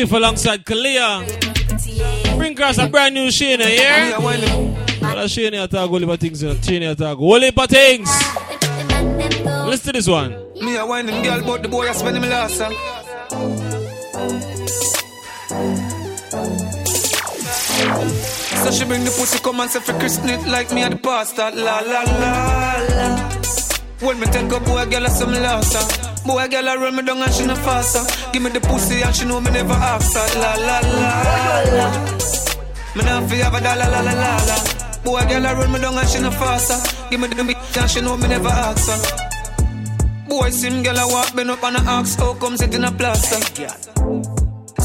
Tiff 0.00 0.12
alongside 0.12 0.64
Kalia. 0.64 1.20
Bring 2.38 2.52
across 2.52 2.78
a 2.78 2.88
brand 2.88 3.14
new 3.14 3.30
Shane, 3.30 3.60
eh, 3.60 3.74
yeah? 3.74 4.18
Well, 4.18 5.18
a 5.18 5.28
Shane 5.28 5.52
attack, 5.52 5.90
whole 5.90 5.98
heap 5.98 6.08
of 6.08 6.18
things, 6.18 6.42
know. 6.42 6.54
Shane 6.54 6.84
attack, 6.84 7.18
whole 7.18 7.38
heap 7.38 7.58
of 7.58 7.68
things. 7.68 8.08
Listen 9.68 9.86
to 9.88 9.92
this 9.92 10.08
one. 10.08 10.30
Me 10.54 10.74
a 10.78 10.86
whining 10.86 11.22
girl, 11.22 11.42
but 11.44 11.62
the 11.62 11.68
boy 11.68 11.86
a 11.86 11.92
spending 11.92 12.22
me 12.22 12.30
last 12.30 12.56
song. 12.56 12.72
So 18.64 18.70
she 18.70 18.86
bring 18.86 19.04
the 19.04 19.10
pussy 19.10 19.38
come 19.40 19.60
and 19.60 19.70
say 19.70 19.80
for 19.80 19.92
christen 19.98 20.30
it 20.30 20.46
like 20.48 20.72
me 20.72 20.82
at 20.82 20.92
the 20.92 20.96
pastor. 20.96 21.50
La 21.54 21.80
la 21.80 22.00
la 22.04 22.86
la. 22.88 23.30
When 24.00 24.18
me 24.18 24.26
take 24.28 24.50
a 24.50 24.60
boy, 24.60 24.86
girl, 24.86 25.06
some 25.08 25.32
laughter. 25.32 26.26
Boy, 26.26 26.48
girl, 26.48 26.68
a 26.68 26.78
run 26.78 26.96
me 26.96 27.02
down 27.02 27.18
and 27.20 27.34
she 27.34 27.44
no 27.44 27.54
faster. 27.54 28.19
Give 28.32 28.42
me 28.42 28.50
the 28.50 28.60
pussy 28.60 29.02
and 29.02 29.14
she 29.14 29.24
know 29.24 29.40
me 29.40 29.50
never 29.50 29.72
ask 29.72 30.14
her. 30.14 30.40
La 30.40 30.54
la 30.54 30.78
la 30.80 31.62
la. 31.76 31.86
Me 32.94 33.02
not 33.04 33.28
fi 33.28 33.36
have 33.36 33.54
a 33.54 33.60
da 33.60 33.74
la 33.74 33.86
la 33.86 34.00
la 34.00 34.12
la. 34.12 34.56
Boy, 35.04 35.22
girl, 35.28 35.46
a 35.46 35.54
run 35.54 35.72
me 35.72 35.78
down 35.80 35.98
and 35.98 36.08
she 36.08 36.20
no 36.20 36.30
faster. 36.30 36.78
Give 37.10 37.20
me 37.20 37.28
the 37.28 37.42
beat 37.44 37.56
and 37.76 37.90
she 37.90 38.00
know 38.00 38.16
me 38.16 38.28
never 38.28 38.48
ask 38.48 38.88
her. 38.88 40.28
Boy, 40.28 40.50
sim 40.50 40.82
girl, 40.82 40.98
I 40.98 41.04
walk 41.06 41.34
bend 41.34 41.50
up 41.50 41.64
and 41.64 41.76
I 41.76 42.00
ask 42.00 42.18
how 42.18 42.34
comes 42.34 42.62
it 42.62 42.74
in 42.74 42.84
a 42.84 42.92
plaster. 42.92 43.40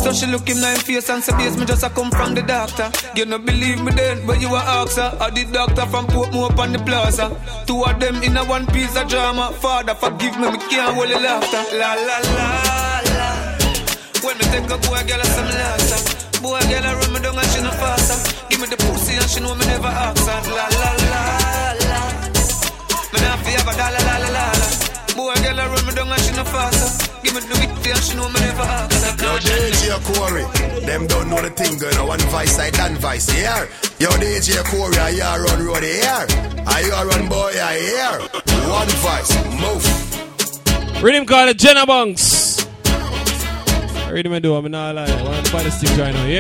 So 0.05 0.13
she 0.13 0.27
look 0.27 0.47
him 0.47 0.57
in 0.57 0.77
face 0.77 1.09
and 1.09 1.23
say, 1.23 1.33
yes, 1.39 1.57
me 1.57 1.65
just 1.65 1.83
a 1.83 1.89
come 1.89 2.11
from 2.11 2.35
the 2.35 2.41
doctor. 2.41 2.91
You 3.15 3.25
no 3.25 3.39
believe 3.39 3.83
me 3.83 3.91
then, 3.91 4.25
but 4.25 4.39
you 4.39 4.53
a 4.53 4.59
her. 4.59 5.17
Or 5.21 5.31
the 5.31 5.49
doctor 5.51 5.85
from 5.87 6.07
Portmore 6.07 6.51
up 6.51 6.59
on 6.59 6.71
the 6.73 6.79
plaza. 6.79 7.29
Two 7.65 7.83
of 7.83 7.99
them 7.99 8.21
in 8.23 8.37
a 8.37 8.43
one 8.45 8.65
piece 8.67 8.95
of 8.95 9.07
drama. 9.07 9.51
Father, 9.53 9.95
forgive 9.95 10.37
me, 10.39 10.51
me 10.51 10.57
can't 10.69 10.95
hold 10.95 11.09
the 11.09 11.19
laughter. 11.19 11.77
La 11.77 11.93
la 11.93 12.17
la 12.19 12.63
la. 12.63 12.74
When 14.35 14.51
me 14.51 14.51
take 14.51 14.67
a 14.67 14.77
boy, 14.83 14.99
girl, 15.07 15.21
I 15.23 15.27
some 15.31 15.47
laughter. 15.47 15.99
Boy, 16.43 16.59
girl, 16.67 16.83
I 16.83 16.91
run 16.99 17.13
me 17.13 17.19
down 17.23 17.39
and 17.39 17.47
she 17.55 17.61
no 17.63 17.71
faster. 17.71 18.19
Give 18.49 18.59
me 18.59 18.67
the 18.67 18.75
pussy 18.75 19.15
and 19.15 19.29
she 19.31 19.39
know 19.39 19.55
me 19.55 19.65
never 19.65 19.87
ask 19.87 20.27
her. 20.27 20.39
La 20.51 20.67
la 20.75 20.91
la 21.07 21.21
la. 21.87 22.01
Me 23.15 23.17
not 23.23 23.39
fi 23.47 23.51
have 23.55 23.63
a 23.63 23.73
da 23.79 23.87
la 23.95 24.01
la 24.03 24.15
la 24.19 24.27
la 24.35 24.45
la. 24.59 24.67
Boy, 25.15 25.35
girl, 25.39 25.55
I 25.55 25.65
run 25.71 25.83
me 25.87 25.93
down 25.95 26.11
and 26.11 26.19
she 26.19 26.35
no 26.35 26.43
faster. 26.43 26.91
Give 27.23 27.31
me 27.31 27.47
the 27.47 27.55
witty 27.63 27.89
and 27.95 28.03
she 28.03 28.13
know 28.19 28.27
me 28.27 28.39
never 28.43 28.67
ask 28.67 29.15
her. 29.15 29.23
Yo, 29.23 29.39
DJ 29.39 30.03
Corey, 30.03 30.45
them 30.83 31.07
don't 31.07 31.29
know 31.31 31.39
the 31.39 31.51
thing 31.55 31.79
going 31.79 31.95
on. 31.95 32.07
One 32.07 32.19
vice, 32.27 32.59
I 32.59 32.69
done 32.75 32.95
vice, 32.99 33.31
here. 33.31 33.69
Yo, 34.03 34.11
DJ 34.19 34.59
Corey, 34.67 34.99
I 34.99 35.15
here 35.15 35.31
run 35.47 35.63
road 35.63 35.79
here. 35.79 36.27
I 36.67 36.83
here 36.83 37.05
run 37.07 37.23
boy, 37.31 37.55
I 37.55 37.79
here. 37.79 38.19
One 38.67 38.91
vice, 38.99 39.31
move. 39.63 39.85
Rhythm 41.01 41.25
called 41.25 41.47
the 41.47 41.53
Jenna 41.53 41.85
Bunks. 41.85 42.44
Rhythm 44.15 44.31
I 44.31 44.39
do, 44.39 44.55
I'm 44.55 44.71
not 44.71 44.95
lying. 44.95 45.25
One 45.25 45.43
body 45.51 45.69
stick 45.69 45.89
right 45.97 46.13
now, 46.13 46.25
yeah? 46.25 46.39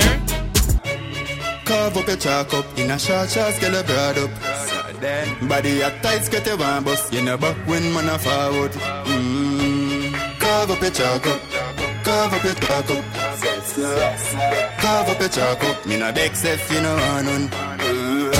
Carve 1.65 1.97
up 1.97 2.07
your 2.07 2.15
chalk 2.15 2.53
up 2.53 2.65
in 2.77 2.89
a 2.89 2.97
short 2.97 3.29
short 3.29 3.53
scale 3.53 3.75
of 3.75 3.85
broad 3.85 4.17
up. 4.17 4.31
Body 5.49 5.81
a 5.81 5.91
tight 5.99 6.23
skirt 6.23 6.47
you 6.47 6.55
want 6.55 6.85
bust. 6.85 7.11
You 7.11 7.21
know 7.21 7.35
back 7.35 7.57
when 7.67 7.83
man 7.93 8.07
a 8.07 8.17
forward. 8.17 8.71
Mm. 8.71 10.13
Carve 10.39 10.71
up 10.71 10.81
your 10.83 10.91
chalk 10.91 11.27
up. 11.27 11.41
Carve 12.05 12.33
up 12.35 12.43
your 12.45 12.53
chalk 12.53 12.89
up. 12.91 13.03
Carve 14.79 15.09
up 15.09 15.19
your 15.19 15.27
chalk 15.27 15.63
up. 15.65 15.85
Me 15.85 15.99
no 15.99 16.13
beg 16.13 16.31
if 16.31 16.71
you 16.71 16.81
know 16.81 16.95
none. 16.95 17.49
Uh, 17.51 18.31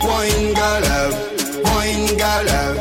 Wine 0.00 0.54
girl 0.54 0.80
love. 0.88 1.14
Wine 1.62 2.16
girl 2.16 2.44
love. 2.48 2.76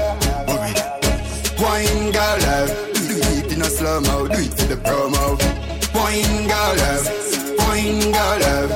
Wine 1.60 2.12
girl 2.14 2.38
love. 2.48 2.70
Do 2.94 3.16
it 3.20 3.52
in 3.52 3.62
a 3.62 3.66
slow 3.66 4.00
mo. 4.00 4.26
Do 4.30 4.40
it 4.40 4.54
for 4.54 4.68
the 4.68 4.76
promo. 4.78 5.57
Wine 5.98 6.48
girl 6.48 6.74
love. 6.82 7.06
Wine 7.60 8.12
girl 8.12 8.40
love. 8.40 8.72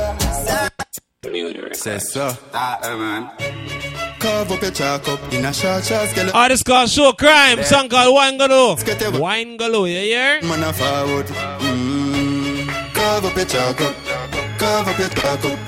Say 1.76 2.00
so. 2.00 2.36
Ah, 2.54 2.80
man. 2.98 3.30
Carve 4.20 4.52
up 4.52 4.62
your 4.62 4.72
chalk 4.72 5.08
up 5.08 5.34
in 5.34 5.46
a 5.46 5.54
short 5.54 5.84
short 5.84 6.10
scale. 6.10 6.32
Artist 6.34 6.66
called 6.66 6.90
Show 6.90 7.12
Crime, 7.14 7.64
song 7.64 7.90
called 7.90 8.14
Wine 8.14 8.38
Galo. 8.38 8.76
Wine 9.20 9.58
Galo, 9.58 9.86
yeah, 9.92 10.02
yeah? 10.02 10.48
Man 10.48 10.64
a 10.64 10.74
forward. 10.74 11.26
Mm. 11.26 12.68
Carve 12.94 13.26
up 13.26 13.36
your 13.36 13.46
chalk 13.46 13.82
up. 13.82 13.96
Carve 14.60 14.88
up 14.88 15.00
your 15.00 15.10
chalk 15.10 15.46
up. 15.46 15.60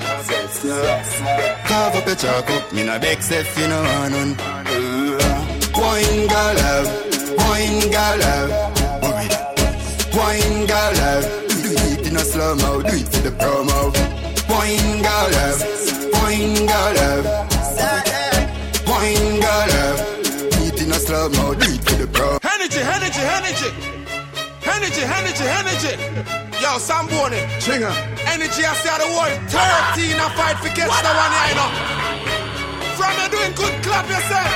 Carve 1.68 1.96
up 1.96 2.06
your 2.06 2.16
chalk 2.16 2.50
up. 2.50 2.74
Me 2.74 2.84
no 2.84 3.00
beg 3.00 3.18
if 3.20 3.58
you 3.58 3.68
know 3.68 3.82
want 3.82 4.12
none. 4.14 4.36
Uh, 4.40 5.20
Wine 5.76 6.28
girl 6.28 6.54
love. 6.62 6.88
Wine 7.38 7.92
girl 7.92 8.18
love. 8.20 8.74
Wine 10.16 10.66
girl 10.68 10.94
love. 10.94 11.26
Do 11.26 11.40
it 11.40 11.43
in 12.14 12.20
a 12.20 12.26
slow 12.26 12.56
mo. 12.56 12.82
Do 12.82 12.96
it 12.96 13.08
for 13.10 13.22
the 13.26 13.34
promo. 13.42 13.80
Wine 14.50 15.02
girl 15.02 15.28
love. 15.34 15.62
Wine 16.14 16.66
girl 16.70 16.92
love. 17.00 17.26
Wine 18.86 19.40
girl 19.42 19.66
love. 19.74 20.00
Do 20.54 20.60
it 20.70 20.82
in 20.82 20.92
a 20.92 21.00
slow 21.06 21.30
mo. 21.30 21.56
Do 21.56 21.66
it 21.74 21.82
for 21.82 21.98
the 21.98 22.08
pro. 22.14 22.38
Energy, 22.56 22.82
energy, 22.98 23.24
energy. 23.38 23.70
Energy, 24.76 25.04
energy, 25.20 25.46
energy. 25.62 25.94
Yo, 26.62 26.78
Sam 26.78 27.08
Boney. 27.10 27.42
Chinga. 27.64 27.92
Energy, 28.30 28.62
I 28.62 28.74
say 28.82 28.96
the 29.02 29.10
word 29.18 29.34
13 29.50 30.14
I 30.14 30.30
fight 30.38 30.58
for 30.62 30.72
catch 30.78 30.94
the 31.06 31.12
one 31.24 31.34
here, 31.34 31.50
you 31.50 31.58
know. 31.58 31.70
From 32.98 33.14
you 33.18 33.28
doing 33.34 33.54
good, 33.58 33.74
clap 33.84 34.06
yourself. 34.06 34.54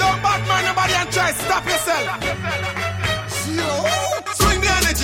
Don't 0.00 0.18
bad 0.24 0.40
man 0.48 0.62
nobody 0.66 0.94
and 0.94 1.10
try 1.14 1.30
stop 1.32 1.64
yourself. 1.64 2.34
Swing 2.44 2.62
the 2.62 2.73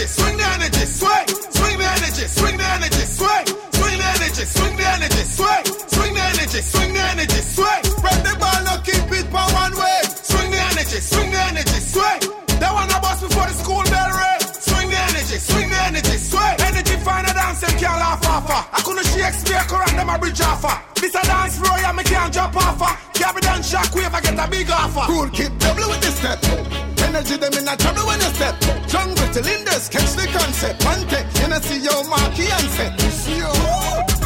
energy, 0.01 0.13
swing 0.13 0.37
the 0.37 0.45
energy, 0.45 0.87
swing. 0.87 1.27
Swing 1.29 1.79
the 1.79 1.85
energy, 1.85 2.27
swing 2.27 2.57
the 2.57 2.65
energy, 2.65 3.05
swing. 3.05 3.45
Swing 3.77 3.99
the 3.99 4.09
energy, 4.17 4.45
swing 4.45 4.77
the 4.77 4.87
energy, 4.89 5.25
swing. 5.29 5.65
Swing 5.93 6.15
the 6.15 6.23
energy, 6.25 6.61
swing 6.63 6.93
the 6.95 7.01
energy, 7.01 7.41
swing. 7.45 7.83
Spread 7.85 8.21
the 8.25 8.35
ball, 8.41 8.61
no 8.65 8.75
keep 8.81 9.05
it 9.13 9.27
for 9.29 9.47
one 9.53 9.75
way. 9.77 10.01
Swing 10.25 10.51
the 10.51 10.61
energy, 10.73 11.01
swing 11.01 11.31
the 11.31 11.41
energy, 11.53 11.81
swing. 11.81 12.21
That 12.61 12.73
one 12.73 12.89
a 12.89 12.99
bus 13.01 13.21
before 13.21 13.49
the 13.49 13.57
school 13.61 13.85
bell 13.93 14.11
ring. 14.17 14.41
Swing 14.41 14.89
the 14.89 15.01
energy, 15.13 15.37
swing 15.37 15.69
the 15.69 15.81
energy, 15.85 16.17
swing. 16.17 16.57
Energy 16.65 16.97
find 17.05 17.27
a 17.29 17.33
dance 17.37 17.63
and 17.63 17.77
can't 17.77 18.01
laugh 18.01 18.25
off. 18.25 18.49
I 18.49 18.81
couldn't 18.81 19.05
Shakespeare 19.05 19.65
correct 19.69 19.97
them 19.97 20.09
a 20.09 20.19
bridge 20.19 20.41
offer. 20.41 20.77
This 20.97 21.15
a 21.15 21.23
dance 21.29 21.59
floor, 21.59 21.77
yeah, 21.77 21.93
me 21.93 22.05
can't 22.05 22.33
jump 22.33 22.57
off 22.57 22.81
done 23.41 23.63
shockwave, 23.63 24.13
I 24.13 24.21
get 24.21 24.39
a 24.39 24.51
big 24.51 24.71
offer. 24.71 25.05
Cool 25.07 25.29
keep 25.31 25.59
double 25.59 25.89
with 25.89 26.01
the 26.01 26.11
step. 26.11 26.90
Energy 27.11 27.37
them 27.43 27.53
in 27.59 27.67
a 27.67 27.75
trouble 27.75 28.07
when 28.07 28.23
you 28.23 28.31
step. 28.39 28.55
Jungle 28.87 29.29
till 29.35 29.43
indus 29.43 29.89
catch 29.91 30.15
the 30.15 30.31
concept. 30.31 30.79
One 30.87 31.03
take, 31.11 31.27
you 31.43 31.49
know 31.51 31.59
see 31.59 31.83
your 31.83 32.07
marquee 32.07 32.47
and 32.47 32.71
set. 32.71 32.95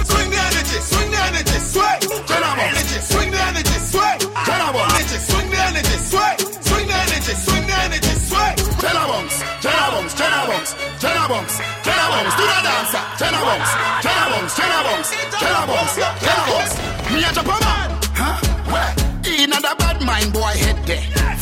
Swing 0.04 0.28
the 0.28 0.36
energy, 0.36 0.78
swing 0.84 1.08
the 1.08 1.20
energy, 1.32 1.58
sway. 1.64 1.96
Turn 2.28 2.44
on 2.44 2.60
energy, 2.60 2.98
swing 3.00 3.30
the 3.32 3.40
energy, 3.40 3.78
sway. 3.88 4.14
Turn 4.20 4.60
on 4.68 4.76
energy, 4.76 5.16
swing 5.16 5.48
the 5.48 5.60
energy, 5.64 5.96
sway. 5.96 6.32
Swing 6.60 6.84
the 6.84 6.96
energy, 7.08 7.32
swing 7.32 7.64
the 7.64 7.76
energy, 7.88 8.14
sway. 8.20 8.52
Turn 8.52 9.00
a 9.00 9.04
bounce, 9.08 9.36
turn 9.64 9.80
bounce, 9.88 10.12
turn 10.20 10.44
bounce, 10.44 10.70
turn 11.00 11.24
bounce, 11.24 11.56
turn 11.88 12.04
bounce, 12.12 12.34
do 12.36 12.44
the 12.44 12.58
dancer. 12.68 13.04
Turn 13.16 13.32
a 13.32 13.40
bounce, 13.48 13.72
turn 14.04 14.24
bounce, 14.28 14.52
turn 14.60 14.76
bounce, 14.84 15.08
turn 15.40 15.56
bounce, 15.72 15.96
turn 16.20 16.40
bounce. 16.52 16.72
Me 17.08 17.24
a 17.24 17.32
jump 17.32 17.48
man. 17.48 17.88
Huh? 18.12 18.36
Where? 18.68 18.92
In 19.24 19.56
a 19.56 19.72
bad 19.72 20.04
mind 20.04 20.36
boy. 20.36 20.53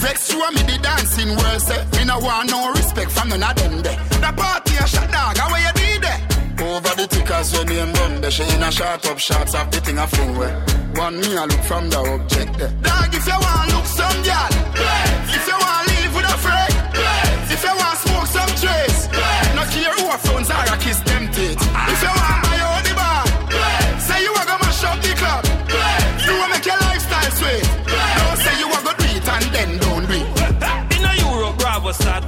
Vex 0.02 0.34
and 0.34 0.54
me 0.56 0.62
the 0.62 0.78
dancing 0.82 1.28
world 1.38 1.62
say. 1.62 1.78
Eh? 1.78 1.98
Me 1.98 2.04
no 2.04 2.18
want 2.18 2.50
no 2.50 2.72
respect 2.72 3.10
from 3.12 3.28
none 3.28 3.42
of 3.42 3.54
them 3.54 3.82
there. 3.82 3.96
The 4.22 4.32
party 4.36 4.74
a 4.74 4.86
shot 4.86 5.08
dog, 5.12 5.36
how 5.38 5.54
you 5.54 5.72
did 5.78 6.02
there? 6.02 6.20
Over 6.66 6.94
the 6.98 7.06
tickers 7.06 7.52
when 7.52 7.66
name 7.68 7.92
done 7.92 8.20
there. 8.20 8.30
She 8.32 8.42
in 8.42 8.62
a 8.62 8.70
shot 8.72 9.06
up 9.06 9.18
shots 9.18 9.54
of 9.54 9.70
the 9.70 9.80
thing 9.80 9.98
a 9.98 10.06
fling 10.08 10.36
where. 10.36 10.54
One 10.94 11.20
me 11.20 11.36
a 11.36 11.46
look 11.46 11.62
from 11.70 11.88
the 11.88 11.98
object 11.98 12.58
there. 12.58 12.74
Dog 12.82 13.14
if 13.14 13.26
you 13.26 13.38
want 13.46 13.68
look 13.72 13.86
some 13.86 14.18
girl. 14.26 14.50
If 15.36 15.46
you 15.46 15.61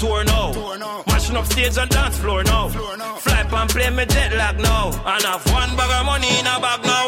tour 0.05 0.25
now. 0.25 0.53
Mashing 1.07 1.37
up 1.37 1.47
stage 1.47 1.77
and 1.79 1.91
dance 1.91 2.19
floor 2.19 2.43
now. 2.45 2.69
Fly 3.25 3.41
and 3.61 3.71
play 3.71 3.91
me 3.91 4.05
jet 4.07 4.33
lag 4.37 4.57
now. 4.61 4.89
And 4.89 5.25
I 5.25 5.33
have 5.33 5.45
one 5.59 5.73
bag 5.77 5.93
of 5.99 6.07
money 6.07 6.31
in 6.39 6.47
a 6.47 6.55
bag 6.65 6.83
now. 6.85 7.05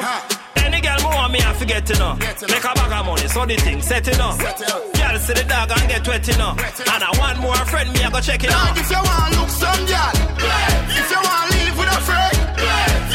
Any 0.64 0.80
girl 0.80 1.00
more 1.02 1.14
want 1.20 1.32
me, 1.32 1.40
I 1.40 1.52
forget 1.52 1.84
to 1.86 1.94
know. 2.00 2.14
Make 2.52 2.66
a 2.70 2.72
bag 2.78 2.92
of 2.98 3.06
money, 3.06 3.28
so 3.28 3.46
the 3.46 3.56
thing 3.56 3.80
set 3.82 4.08
it 4.08 4.20
up. 4.20 4.38
Girl 4.38 5.16
see 5.24 5.34
the 5.38 5.44
dog 5.44 5.70
and 5.76 5.88
get 5.92 6.08
wet 6.08 6.26
know. 6.38 6.52
And 6.92 7.02
I 7.08 7.10
want 7.20 7.38
more 7.40 7.64
friend, 7.70 7.92
me 7.92 8.00
I 8.02 8.10
go 8.10 8.20
check 8.20 8.42
it 8.44 8.50
out. 8.50 8.76
If 8.76 8.90
you 8.90 9.02
want 9.08 9.30
look 9.36 9.50
some 9.62 9.82
girl. 9.92 10.14
If 11.00 11.08
you 11.12 11.20
want 11.28 11.46
live 11.54 11.76
with 11.80 11.96
a 11.96 12.00
friend. 12.08 12.38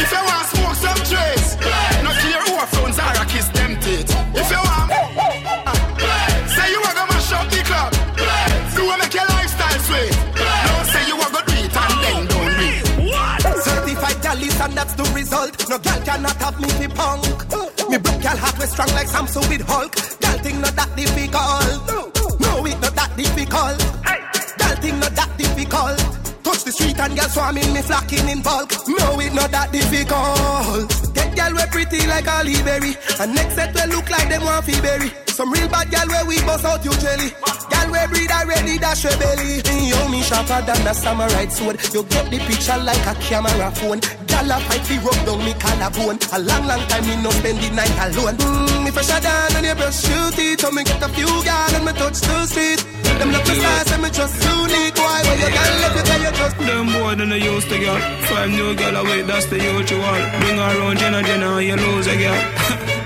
If 0.02 0.10
you 0.14 0.22
want 0.30 0.46
smoke 0.54 0.78
some 0.86 1.02
trace. 1.10 1.50
not 2.06 2.16
who 2.46 2.54
a 2.64 2.66
phones 2.74 3.00
are 3.00 3.18
a 3.22 3.26
kiss 3.26 3.48
them 3.58 3.74
teeth. 3.82 4.12
If 4.42 4.52
you 4.52 4.62
want. 4.70 5.11
Result. 15.32 15.70
No 15.70 15.78
girl 15.80 16.02
cannot 16.04 16.36
have 16.38 16.60
me 16.60 16.68
fi 16.70 16.88
punk. 16.88 17.24
Me 17.90 17.98
broke 17.98 18.22
girl 18.22 18.38
heart 18.38 18.58
was 18.58 18.72
strong 18.72 18.88
like 18.90 19.08
Samson 19.08 19.42
with 19.50 19.62
Hulk. 19.62 19.96
Girl 20.20 20.38
thing 20.44 20.62
not 20.62 20.76
that 20.76 20.96
difficult. 20.96 22.40
No, 22.40 22.66
it 22.66 22.80
not 22.82 22.96
that 22.96 23.16
difficult. 23.16 23.80
Girl 24.60 24.76
thing 24.82 25.00
not 25.00 25.16
that 25.16 25.38
difficult. 25.38 26.00
Touch 26.44 26.64
the 26.64 26.72
street 26.72 27.00
and 27.00 27.16
girl 27.18 27.30
swarming 27.30 27.74
me 27.74 27.82
flocking 27.82 28.28
in 28.30 28.42
bulk. 28.42 28.72
No, 28.88 29.20
it 29.20 29.34
not 29.34 29.52
that 29.52 29.72
difficult. 29.72 31.21
Get 31.36 31.52
girl 31.52 31.54
we 31.56 31.66
pretty 31.72 32.08
like 32.08 32.28
a 32.28 32.64
Berry. 32.64 32.96
And 33.20 33.36
next 33.36 33.56
set 33.56 33.74
we 33.74 33.84
look 33.94 34.10
like 34.10 34.30
them 34.30 34.42
fi 34.64 34.82
berry. 34.82 35.12
Some 35.28 35.52
real 35.52 35.70
bad 35.70 35.90
girl 35.90 36.08
where 36.08 36.26
we 36.26 36.38
bust 36.42 36.66
out 36.66 36.84
you 36.84 36.92
jelly. 37.00 37.32
Girl 37.72 37.88
we 37.90 38.02
breed 38.12 38.32
already 38.32 38.78
dash 38.78 39.04
your 39.04 39.16
belly. 39.18 39.64
Yo, 39.90 40.10
me 40.10 40.22
sharper 40.22 40.62
than 40.68 40.84
the 40.84 40.94
samurai 40.94 41.48
sword. 41.48 41.80
You 41.94 42.04
get 42.04 42.30
the 42.30 42.38
picture 42.40 42.78
like 42.78 43.06
a 43.08 43.16
camera 43.24 43.72
phone. 43.72 44.00
Girl 44.28 44.52
a 44.52 44.58
fight 44.68 44.84
fi 44.86 44.98
rub 45.00 45.20
down 45.26 45.40
me 45.46 45.54
collarbone. 45.56 46.20
A 46.36 46.38
long, 46.40 46.68
long 46.68 46.84
time 46.92 47.06
me 47.08 47.16
no 47.24 47.32
spend 47.32 47.60
the 47.60 47.70
night 47.72 47.96
alone. 48.06 48.36
Mm, 48.38 48.84
me 48.86 48.92
fresher 48.92 49.20
than 49.20 49.54
when 49.56 49.64
you 49.64 49.76
brush 49.76 50.04
your 50.10 50.32
teeth. 50.32 50.60
So 50.62 50.72
me 50.72 50.84
get 50.84 51.02
a 51.02 51.10
few 51.10 51.32
girl 51.32 51.72
and 51.80 51.86
me 51.86 51.94
touch 51.94 52.20
the 52.20 52.46
street. 52.46 52.80
Them 53.22 53.32
look 53.32 53.46
the 53.46 53.56
stars 53.56 53.92
and 53.94 54.02
me 54.04 54.10
just 54.10 54.36
unique. 54.44 54.98
Why 54.98 55.22
when 55.26 55.38
you 55.40 55.52
girl 55.56 55.74
left 55.82 55.96
you 55.96 56.04
tell 56.10 56.22
you 56.22 56.34
just 56.38 56.58
Them 56.58 56.86
boy 56.92 57.16
than 57.16 57.30
they 57.30 57.40
used 57.40 57.70
to 57.70 57.78
girl. 57.80 58.02
Five 58.28 58.50
new 58.50 58.76
girl 58.76 58.96
away, 58.98 59.22
that's 59.24 59.46
the 59.46 59.58
usual. 59.58 60.22
Bring 60.42 60.58
her 60.58 60.72
around, 60.76 60.98
Jenna 61.00 61.21
you 61.28 61.38
know 61.38 61.58
you 61.60 61.76
lose 61.76 62.08
again. 62.08 62.98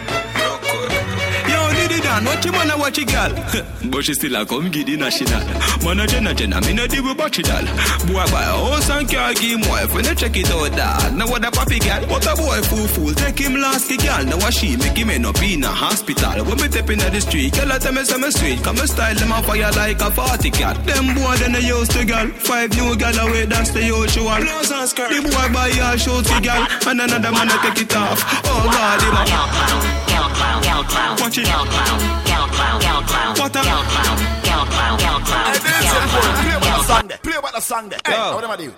Diddy 2.15 2.25
Dan, 2.25 2.25
what 2.25 2.45
you 2.45 2.51
wanna 2.51 2.77
watch 2.77 2.97
a 2.97 3.05
girl? 3.05 3.91
but 3.91 4.05
she 4.05 4.13
still 4.13 4.35
a 4.35 4.45
come 4.45 4.69
get 4.71 4.87
the 4.87 4.95
national. 4.95 5.43
Man 5.83 5.99
a 5.99 6.07
Jenna 6.07 6.33
Jenna, 6.33 6.61
me 6.61 6.73
no 6.73 6.87
deal 6.87 7.03
with 7.03 7.17
battery 7.17 7.43
doll. 7.43 7.65
Boy 8.07 8.25
buy 8.31 8.43
a 8.43 8.55
house 8.55 8.89
and 8.89 9.09
car, 9.09 9.33
give 9.33 9.59
him 9.59 9.61
wife, 9.69 9.93
when 9.93 10.05
you 10.05 10.15
check 10.15 10.35
it 10.37 10.49
out 10.51 10.71
dog. 10.75 11.13
Now 11.15 11.27
what 11.27 11.43
a 11.43 11.51
papi 11.51 11.79
girl, 11.79 12.07
what 12.09 12.25
a 12.25 12.35
boy 12.35 12.61
fool 12.63 12.87
fool. 12.87 13.13
Take 13.13 13.39
him 13.39 13.55
last 13.55 13.89
the 13.89 13.97
girl, 13.97 14.23
now 14.23 14.37
what 14.37 14.53
she 14.53 14.77
make 14.77 14.97
him 14.97 15.09
end 15.09 15.25
up 15.25 15.41
in 15.41 15.63
a 15.63 15.67
hospital. 15.67 16.45
When 16.45 16.57
me 16.57 16.67
step 16.71 16.89
in 16.89 16.99
the 16.99 17.21
street, 17.21 17.53
girl 17.53 17.71
I 17.71 17.79
tell 17.79 17.91
me 17.91 18.03
say 18.03 18.17
me 18.17 18.31
sweet. 18.31 18.63
Come 18.63 18.75
me 18.75 18.87
style 18.87 19.15
them 19.15 19.31
on 19.31 19.43
fire 19.43 19.71
like 19.75 20.01
a 20.01 20.09
party 20.09 20.51
cat. 20.51 20.79
Them 20.85 21.15
boy 21.15 21.35
then 21.37 21.51
they 21.51 21.67
used 21.67 21.91
to 21.91 22.05
girl. 22.05 22.27
Five 22.39 22.71
new 22.75 22.95
girl 22.95 23.17
away, 23.27 23.45
that's 23.45 23.71
the 23.71 23.83
usual. 23.83 24.39
Blouse 24.39 24.71
and 24.71 24.87
skirt. 24.87 25.09
The 25.11 25.19
boy 25.19 25.47
buy 25.51 25.67
a 25.67 25.97
short 25.97 26.25
for 26.25 26.39
girl, 26.39 26.63
and 26.87 27.01
another 27.01 27.31
man 27.31 27.51
a 27.51 27.57
take 27.59 27.83
it 27.83 27.95
off. 27.95 28.23
Oh 28.47 28.63
God, 28.71 29.01
him 29.03 29.91
a 29.91 30.05
Watch 31.19 31.37
it. 31.39 32.04
What 32.65 33.55
a 33.55 33.59
Play 33.61 33.69
about 36.55 36.73
the 36.73 36.83
song 36.83 37.07
there. 37.07 37.17
Play 37.19 37.35
about 37.37 37.53
the 37.53 37.59
song 37.61 37.89
there. 37.89 37.99
Hey, 38.05 38.13
Yo. 38.13 38.35
what 38.35 38.43
am 38.47 38.51
I 38.51 38.55
doing? 38.57 38.75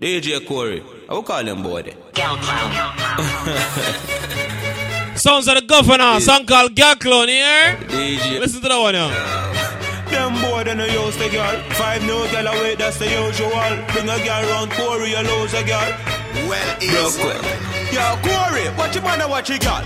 DJ 0.00 0.44
Corey. 0.46 0.82
I 1.08 1.12
will 1.14 1.22
call 1.22 1.46
him 1.46 1.62
boy 1.62 1.82
there. 1.82 1.94
Sounds 5.16 5.48
of 5.48 5.54
the 5.54 5.62
governor, 5.66 6.20
song 6.20 6.44
called 6.46 6.74
Girl 6.76 6.94
Clown, 6.96 7.28
here. 7.28 7.76
DJ. 7.88 8.38
Listen 8.40 8.60
to 8.62 8.68
that 8.68 8.78
one 8.78 8.92
now. 8.94 9.08
Them 10.10 10.34
boy 10.42 10.64
then 10.64 10.78
they 10.78 10.92
used 10.92 11.18
to 11.18 11.28
girl. 11.30 11.60
Five 11.72 12.02
new 12.02 12.26
girl 12.30 12.46
away, 12.48 12.74
that's 12.74 12.98
the 12.98 13.06
usual. 13.06 13.50
Bring 13.92 14.08
a 14.08 14.18
girl 14.24 14.42
round 14.50 14.70
Corey, 14.72 15.10
you 15.10 15.22
lose 15.22 15.54
a 15.54 15.62
girl. 15.64 15.92
Well, 16.48 16.76
Real 16.80 17.10
quick. 17.10 17.42
Yo, 17.92 18.16
Corey, 18.22 18.68
what 18.76 18.94
you 18.94 19.00
wanna 19.02 19.26
watch 19.28 19.50
a 19.50 19.58
girl? 19.58 19.84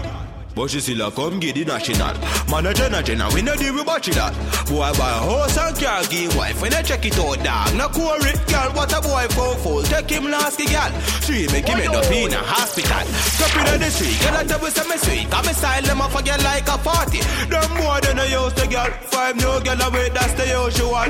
But 0.60 0.68
she 0.68 0.80
still 0.80 1.08
a 1.08 1.10
come 1.10 1.40
get 1.40 1.54
the 1.54 1.64
national. 1.64 2.12
Man 2.52 2.66
a 2.68 2.74
Jenna 2.74 3.02
Jenna, 3.02 3.32
we 3.32 3.40
no 3.40 3.56
deal 3.56 3.72
with 3.72 3.86
battery 3.86 4.12
that 4.12 4.36
Boy 4.68 4.92
buy 4.92 5.08
a 5.08 5.20
house 5.24 5.56
and 5.56 5.72
car, 5.72 6.04
give 6.12 6.36
wife 6.36 6.60
When 6.60 6.74
I 6.74 6.82
check 6.82 7.00
it 7.00 7.16
out 7.16 7.40
dog. 7.40 7.72
Now 7.80 7.88
Corey, 7.88 8.36
girl, 8.44 8.68
what 8.76 8.92
a 8.92 9.00
boy 9.00 9.24
for 9.32 9.56
fool. 9.64 9.82
Take 9.88 10.12
him 10.12 10.28
last 10.28 10.60
girl. 10.60 10.92
She 11.24 11.48
make 11.48 11.64
him 11.64 11.80
end 11.80 11.96
up 11.96 12.04
in 12.12 12.36
a 12.36 12.44
hospital. 12.44 13.08
Stop 13.08 13.72
in 13.72 13.80
the 13.80 13.88
street, 13.88 14.20
girl 14.20 14.36
I 14.36 14.44
tell 14.44 14.60
me 14.60 14.68
say 14.68 14.84
me 14.84 14.96
sweet. 15.00 15.30
Got 15.32 15.46
me 15.48 15.52
style 15.56 15.80
them 15.80 16.02
off 16.04 16.12
a 16.12 16.20
girl 16.20 16.42
like 16.44 16.68
a 16.68 16.76
party 16.76 17.20
Them 17.48 17.70
boy 17.80 17.98
then 18.04 18.20
I 18.20 18.28
use 18.28 18.52
the 18.52 18.68
girl. 18.68 18.92
Five 19.08 19.40
new 19.40 19.56
girl 19.64 19.80
away, 19.80 20.12
that's 20.12 20.36
the 20.36 20.44
usual 20.44 21.08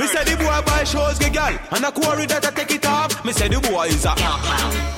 Me 0.00 0.06
say 0.08 0.24
the 0.24 0.34
boy 0.40 0.60
buy 0.64 0.88
shows 0.88 1.20
girl. 1.20 1.54
And 1.76 1.84
a 1.84 1.92
Corey 1.92 2.24
that 2.24 2.40
I 2.40 2.50
take 2.56 2.72
it 2.72 2.86
off. 2.88 3.12
Me 3.20 3.36
say 3.36 3.52
the 3.52 3.60
boy 3.60 3.92
is 3.92 4.08
a 4.08 4.97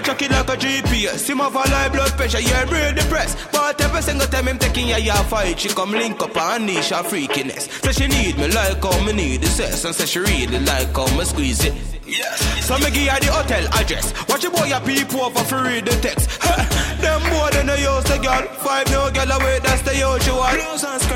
A 0.00 0.02
track 0.02 0.22
it 0.22 0.30
like 0.30 0.48
a 0.48 0.56
GPS. 0.56 1.18
See 1.18 1.34
my 1.34 1.50
high 1.52 1.90
blood 1.90 2.12
pressure, 2.12 2.40
yeah, 2.40 2.64
real 2.72 2.94
depressed. 2.94 3.36
But 3.52 3.78
every 3.82 4.00
single 4.00 4.26
time 4.28 4.48
him 4.48 4.56
taking 4.56 4.88
ya 4.88 4.96
ya 4.96 5.22
fight, 5.24 5.60
she 5.60 5.68
come 5.68 5.92
link 5.92 6.22
up 6.22 6.34
and 6.34 6.64
niche 6.64 6.88
her 6.88 7.02
freakiness. 7.02 7.68
Say 7.84 7.92
she 7.92 8.06
need 8.08 8.38
me 8.38 8.48
like 8.48 8.82
how 8.82 9.04
me 9.04 9.12
need 9.12 9.42
the 9.42 9.48
sex, 9.48 9.84
and 9.84 9.94
say 9.94 10.06
she 10.06 10.20
really 10.20 10.58
like 10.60 10.96
how 10.96 11.04
me 11.18 11.24
squeeze 11.24 11.62
it. 11.66 11.74
Yes. 12.06 12.66
So 12.66 12.78
me 12.78 12.90
give 12.90 13.12
her 13.12 13.20
the 13.20 13.30
hotel 13.30 13.66
address. 13.74 14.14
Watch 14.26 14.42
your 14.42 14.52
boy 14.52 14.64
your 14.64 14.80
people 14.80 15.20
over 15.20 15.62
read 15.62 15.84
the 15.84 15.92
text. 16.00 16.30
Them 17.00 17.22
boy 17.30 17.48
they 17.52 17.64
no 17.64 17.74
use 17.74 18.04
the 18.04 18.18
girl. 18.18 18.44
Five 18.60 18.86
no 18.90 19.10
girl 19.10 19.30
away, 19.32 19.58
that's 19.62 19.82
the 19.82 19.94
usual. 19.96 20.44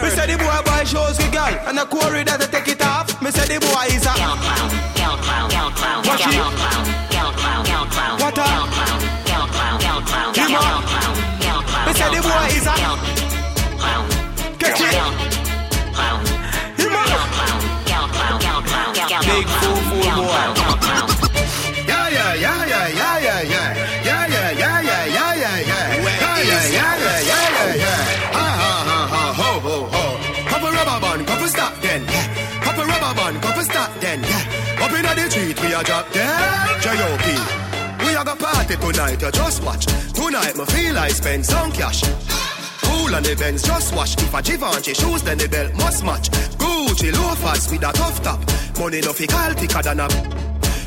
Me 0.02 0.10
say 0.10 0.26
the 0.26 0.36
boy 0.38 0.60
buy 0.64 0.84
shows 0.84 1.16
with 1.18 1.32
girl, 1.32 1.54
and 1.68 1.76
the 1.78 1.84
quarry 1.84 2.24
that 2.24 2.40
I 2.42 2.46
take 2.46 2.68
it 2.68 2.82
off. 2.82 3.20
Me 3.22 3.30
say 3.30 3.46
the 3.46 3.60
boy 3.60 3.86
is 3.92 4.04
a 4.04 4.12
girl 4.16 4.36
clown, 4.40 4.68
girl 4.96 5.16
clown, 5.24 5.46
girl 5.52 5.70
clown, 5.76 6.02
girl 6.04 6.20
clown, 6.56 6.84
girl 7.12 7.32
clown, 7.36 7.62
girl 7.64 7.86
clown, 7.92 8.14
what 8.20 8.34
clown, 8.34 8.68
girl 9.28 9.46
clown, 9.52 9.76
girl 9.84 10.00
clown, 10.08 10.32
girl 10.32 10.32
clown, 10.32 10.32
girl 10.32 10.80
clown, 10.88 11.14
girl 11.44 11.62
clown. 11.68 11.84
Me 11.84 11.92
clown, 11.94 12.12
the 12.14 12.20
clown, 12.24 12.48
is 12.48 12.64
clown, 12.64 12.80
girl 12.80 12.96
clown, 13.76 14.04
catch 14.60 14.80
clown, 14.80 15.12
girl 15.20 15.92
clown, 15.94 16.20
girl 16.80 17.28
clown, 17.34 17.60
girl 17.84 18.06
clown, 18.08 18.36
girl 18.40 18.60
clown, 18.64 18.88
girl 18.94 19.08
clown. 19.08 19.22
Big 19.28 19.46
clown 19.46 19.73
drop 35.84 36.10
dead. 36.12 36.82
J.O.P. 36.82 37.26
We 38.04 38.16
are 38.16 38.24
the 38.24 38.36
party 38.36 38.76
tonight, 38.76 39.20
you 39.22 39.30
just 39.30 39.62
watch. 39.62 39.86
Tonight, 40.12 40.56
me 40.56 40.64
feel 40.66 40.98
I 40.98 41.08
spend 41.08 41.44
some 41.46 41.70
cash. 41.72 42.02
Cool 42.82 43.14
on 43.14 43.22
the 43.22 43.36
Benz, 43.38 43.62
just 43.62 43.94
wash. 43.94 44.16
If 44.16 44.34
a 44.34 44.42
Givenchy 44.42 44.94
shoes, 44.94 45.22
then 45.22 45.38
the 45.38 45.48
belt 45.48 45.74
must 45.74 46.04
match. 46.04 46.30
Gucci 46.58 47.12
loafers 47.12 47.70
with 47.70 47.82
a 47.82 47.92
tough 47.92 48.22
top. 48.22 48.40
Money 48.78 49.00
no 49.00 49.12
fi 49.12 49.26
call 49.26 49.52
thicker 49.54 49.82
than 49.82 50.00
a. 50.00 50.08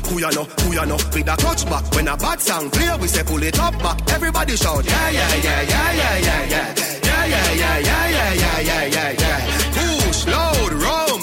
Who 0.08 0.20
ya 0.20 0.30
know, 0.30 0.44
who 0.44 0.72
ya 0.72 0.84
know, 0.84 0.96
with 0.96 1.28
a 1.28 1.36
touch 1.36 1.64
back. 1.66 1.84
When 1.94 2.08
a 2.08 2.16
bad 2.16 2.40
song 2.40 2.70
play, 2.70 2.96
we 3.00 3.08
say 3.08 3.22
pull 3.24 3.42
it 3.42 3.58
up 3.58 3.74
back. 3.78 3.98
Everybody 4.12 4.56
shout, 4.56 4.84
yeah, 4.84 5.10
yeah, 5.10 5.34
yeah, 5.36 5.62
yeah, 5.62 5.92
yeah, 5.92 6.18
yeah, 6.18 6.44
yeah. 6.48 6.74
Yeah, 7.08 7.26
yeah, 7.26 7.52
yeah, 7.52 7.78
yeah, 7.78 8.08
yeah, 8.08 8.32
yeah, 8.32 8.60
yeah, 8.60 8.84
yeah, 8.86 9.10
yeah. 9.20 9.38
Push, 9.76 10.26
load, 10.26 10.72
rum. 10.72 11.20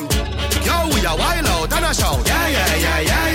Yo, 0.65 0.75
we 0.93 0.99
a 1.05 1.15
wild 1.15 1.47
out 1.47 1.73
and 1.73 1.85
a 1.85 1.93
shout, 1.93 2.27
yeah, 2.27 2.47
yeah, 2.47 2.75
yeah, 2.75 2.99
yeah, 2.99 3.29
yeah. 3.31 3.34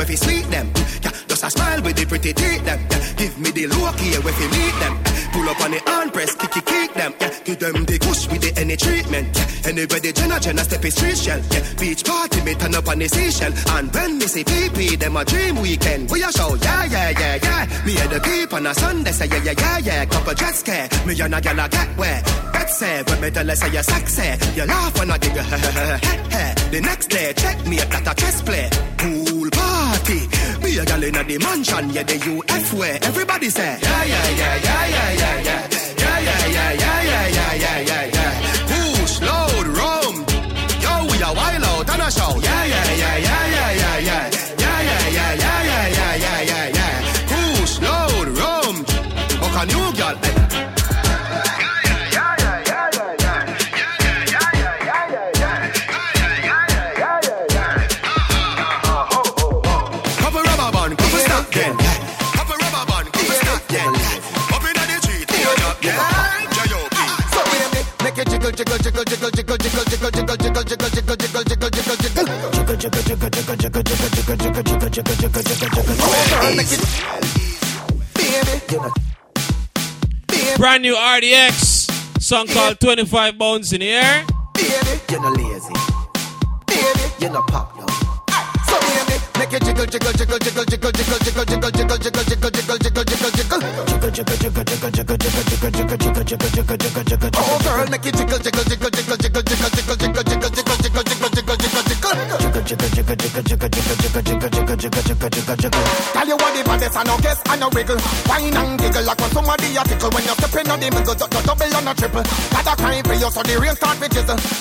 Where 0.00 0.06
fi 0.06 0.14
sweet 0.16 0.46
them. 0.50 0.66
Yeah, 1.04 1.12
just 1.28 1.44
a 1.44 1.50
smile 1.50 1.82
with 1.82 1.96
the 1.96 2.06
pretty 2.06 2.32
teeth 2.32 2.64
them. 2.64 2.80
Yeah, 2.90 3.12
give 3.20 3.38
me 3.38 3.50
the 3.50 3.66
look 3.66 4.00
here, 4.00 4.20
where 4.24 4.32
fi 4.32 4.46
meet 4.48 4.76
them. 4.80 4.94
Pull 5.32 5.48
up 5.48 5.60
on 5.60 5.70
the 5.72 5.80
hand 5.84 6.12
press, 6.12 6.34
kick 6.36 6.56
it, 6.56 6.64
kick 6.64 6.94
them. 6.94 7.12
Yeah, 7.20 7.32
give 7.44 7.58
them 7.58 7.84
the 7.84 7.98
push 8.00 8.26
with 8.32 8.40
the 8.40 8.50
any 8.58 8.76
treatment. 8.76 9.28
Yeah, 9.36 9.84
the 9.84 10.12
Jenna 10.16 10.40
Jenna 10.40 10.64
step 10.64 10.84
is 10.84 10.94
street 10.94 11.18
shell. 11.18 11.40
Yeah, 11.52 11.64
beach 11.78 12.02
party 12.04 12.40
me 12.40 12.54
turn 12.54 12.74
up 12.74 12.88
on 12.88 12.98
the 12.98 13.08
seashell. 13.08 13.52
And 13.76 13.92
when 13.92 14.16
me 14.18 14.26
see 14.26 14.44
PP, 14.44 14.98
them 14.98 15.16
a 15.16 15.24
dream 15.24 15.60
weekend. 15.60 16.10
We 16.10 16.22
a 16.22 16.32
show, 16.32 16.54
yeah, 16.56 16.84
yeah, 16.84 17.10
yeah, 17.20 17.36
yeah. 17.36 17.84
Me 17.84 17.92
and 18.00 18.10
the 18.10 18.20
keep 18.20 18.52
on 18.54 18.66
a 18.66 18.72
Sunday, 18.74 19.12
say 19.12 19.28
yeah, 19.28 19.42
yeah, 19.44 19.60
yeah, 19.60 19.78
yeah. 19.78 20.04
Couple 20.06 20.34
dress 20.34 20.62
care, 20.62 20.88
me 21.04 21.12
and 21.20 21.34
a 21.34 21.40
gal 21.42 21.60
a 21.60 21.68
get 21.68 21.88
where. 22.00 22.22
That's 22.56 22.78
say, 22.78 23.02
when 23.02 23.20
me 23.20 23.30
tell 23.30 23.46
her 23.46 23.54
say 23.54 23.70
you're 23.70 23.82
sexy. 23.82 24.32
You 24.56 24.64
laugh 24.64 24.98
when 24.98 25.10
I 25.10 25.18
you 25.20 26.20
The 26.70 26.80
next 26.80 27.08
day, 27.08 27.32
check 27.36 27.66
me 27.66 27.80
at 27.80 27.90
that 27.90 28.06
a 28.06 28.14
chess 28.14 28.42
play. 28.42 28.70
Party. 29.50 30.28
Be 30.62 30.78
a 30.78 30.84
gal 30.84 31.02
in 31.02 31.12
the 31.14 31.38
mansion, 31.38 31.90
yeah, 31.90 32.02
the 32.02 32.16
UF 32.16 32.74
where 32.74 32.98
everybody 33.02 33.50
say, 33.50 33.78
yeah, 33.82 34.04
yeah, 34.04 34.28
yeah, 34.30 34.56
yeah, 34.56 34.86
yeah. 34.88 35.10
Yeah, 35.12 35.42
yeah, 35.42 35.89
jiggle, 68.64 68.78
jiggle, 68.78 69.04
jiggle, 69.04 69.30
jiggle, 69.30 69.56
jiggle, 69.56 69.84
jiggle, 69.84 70.10
jiggle, 70.10 70.36
jiggle, 70.36 70.64
jiggle, 70.64 70.90
jiggle, 70.90 71.16
jiggle, 71.16 71.44
jiggle, 71.44 71.70
jiggle, 71.70 71.96
jiggle. 71.96 72.24
Jiggle, 72.50 72.76
jiggle, 72.76 73.02
jiggle, 73.02 73.30
jiggle, 73.30 73.56
jiggle, 73.56 73.82
jiggle, 73.82 74.06
jiggle, 74.06 74.36
jiggle, 74.36 74.60
jiggle, 74.60 74.90
jiggle, 74.90 75.14
jiggle, 75.16 75.42
jiggle, 75.42 75.68
jiggle. 75.70 75.96
Oh, 76.00 76.28
girl, 76.30 76.54
make 76.56 76.72
it. 76.72 76.80
Baby, 78.14 78.54
you 78.70 78.80
know. 78.80 78.92
Brand 80.58 80.82
new 80.82 80.94
RDX 80.94 81.90
song 82.20 82.46
called 82.48 82.80
25 82.80 83.38
Bones 83.38 83.72
in 83.72 83.80
the 83.80 83.90
Air. 83.92 84.24
Baby, 84.52 85.00
you're 85.08 85.22
not 85.22 85.36
lazy. 85.36 85.72
Baby, 86.66 87.00
you're 87.20 87.32
not 87.32 87.46
pop, 87.48 87.76
no. 87.78 87.86
So 88.66 88.76
baby, 88.80 89.09
make 89.40 89.54
it 89.56 89.64
jiggle, 89.64 89.86
jiggle, 89.86 90.12
jiggle, 90.12 90.38
jiggle, 90.38 90.64
jiggle, 90.68 90.92
jiggle, 90.92 91.16
jiggle, 91.16 91.44
jiggle, 91.48 91.72
jiggle, 91.72 91.96
jiggle, 91.96 92.24
jiggle, 92.28 92.50
jiggle, 92.50 92.76
jiggle, 92.76 93.04
jiggle, 93.08 93.30
jiggle. 93.32 93.60
Jiggle, 93.60 94.10
jiggle, 94.12 94.36
jiggle, 94.36 94.64
jiggle, 94.64 94.90
jiggle, 94.90 95.16
jiggle, 95.16 95.40
jiggle, 95.40 95.70
jiggle, 95.70 95.96
jiggle, 95.96 96.28
jiggle, 96.28 96.50
jiggle, 96.50 96.76
jiggle, 96.76 97.04
jiggle. 97.04 97.30
Oh, 97.40 97.56
girl, 97.64 97.88
make 97.88 98.04
it 98.04 98.14
jiggle, 98.20 98.38
jiggle, 98.38 98.64
jiggle, 98.68 98.90
jiggle, 98.90 99.16
jiggle, 99.16 99.40
jiggle, 99.40 99.70
jiggle, 99.72 99.96
jiggle, 99.96 100.20
jiggle, 100.20 100.50
jiggle, 100.50 100.76
jiggle, 100.80 101.00
jiggle, 101.00 101.32
jiggle, 101.32 101.56
jiggle, 101.56 101.84
jiggle. 101.88 102.12
Jiggle, 102.40 102.62
jiggle, 102.68 102.88
jiggle, 102.90 103.16
jiggle, 103.16 103.42
jiggle, 103.42 103.68
jiggle, 103.70 104.20
jiggle, 104.20 104.50
jiggle, 104.50 104.50
jiggle, 104.50 105.00
jiggle, 105.00 105.30
jiggle, 105.30 105.56
jiggle. 105.56 105.82
Tell 106.12 106.28
you. 106.28 106.40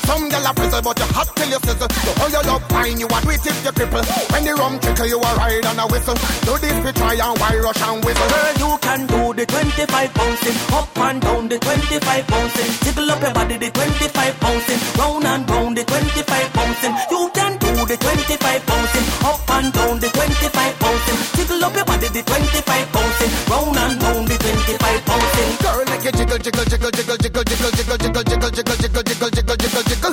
Some 0.10 0.26
gyal 0.26 0.42
a 0.42 0.54
frizzle, 0.58 0.82
but 0.82 0.98
you 0.98 1.06
hot 1.14 1.30
till 1.36 1.50
you 1.50 1.60
sizzle. 1.62 1.86
So 1.86 2.12
all 2.24 2.30
your 2.30 2.42
love 2.50 2.64
fine, 2.70 2.98
you 2.98 3.06
a 3.06 3.22
do 3.22 3.30
it 3.30 3.46
if 3.46 3.64
you 3.64 3.72
cripple. 3.78 4.02
When 4.34 4.44
the 4.44 4.58
rum 4.70 4.80
trickle, 4.80 5.08
you 5.08 5.18
a 5.18 5.32
ride 5.36 5.66
on 5.66 5.80
a 5.80 5.86
whistle. 5.88 6.16
Do 6.46 6.54
this 6.62 6.78
we 6.86 6.92
try 6.94 7.16
and 7.18 7.36
why 7.40 7.58
rush 7.58 7.82
and 7.82 8.04
whistle. 8.06 8.30
Girl, 8.30 8.54
you 8.62 8.72
can 8.80 9.02
do 9.08 9.34
the 9.34 9.46
25 9.46 10.14
bouncing, 10.14 10.58
up 10.74 10.98
and 10.98 11.22
down 11.22 11.50
the 11.50 11.58
25 11.58 12.28
bouncing, 12.28 12.70
jiggle 12.86 13.10
up 13.12 13.22
your 13.22 13.34
body 13.34 13.58
the 13.58 13.70
25 13.72 14.40
bouncing, 14.40 14.80
round 15.00 15.26
and 15.26 15.50
round 15.50 15.78
the 15.78 15.84
25 15.84 16.54
bouncing. 16.54 16.94
You 17.10 17.22
can 17.34 17.58
do 17.58 17.72
the 17.86 17.98
25 17.98 18.66
bouncing, 18.66 19.06
up 19.26 19.50
and 19.50 19.74
down 19.74 20.00
the 20.00 20.10
25 20.10 20.80
bouncing, 20.80 21.20
jiggle 21.36 21.64
up 21.66 21.76
your 21.76 21.86
body 21.86 22.08
the 22.10 22.22
25 22.22 22.94
bouncing, 22.94 23.32
round 23.50 23.78
and 23.78 23.96
round 24.04 24.28
the 24.28 24.38
25 24.38 25.06
bouncing. 25.06 25.50
Girl, 25.64 25.82
make 25.90 26.06
it 26.06 26.14
jiggle, 26.16 26.38
jiggle, 26.38 26.66
jiggle, 26.66 26.92
jiggle, 26.94 27.18
jiggle, 27.18 27.44
jiggle, 27.44 27.74
jiggle, 27.74 27.98
jiggle, 27.98 28.28
jiggle, 28.30 28.52
jiggle, 28.54 28.78
jiggle, 28.78 29.04
jiggle, 29.10 29.30
jiggle, 29.34 29.58
jiggle, 29.58 29.84
jiggle. 29.84 30.10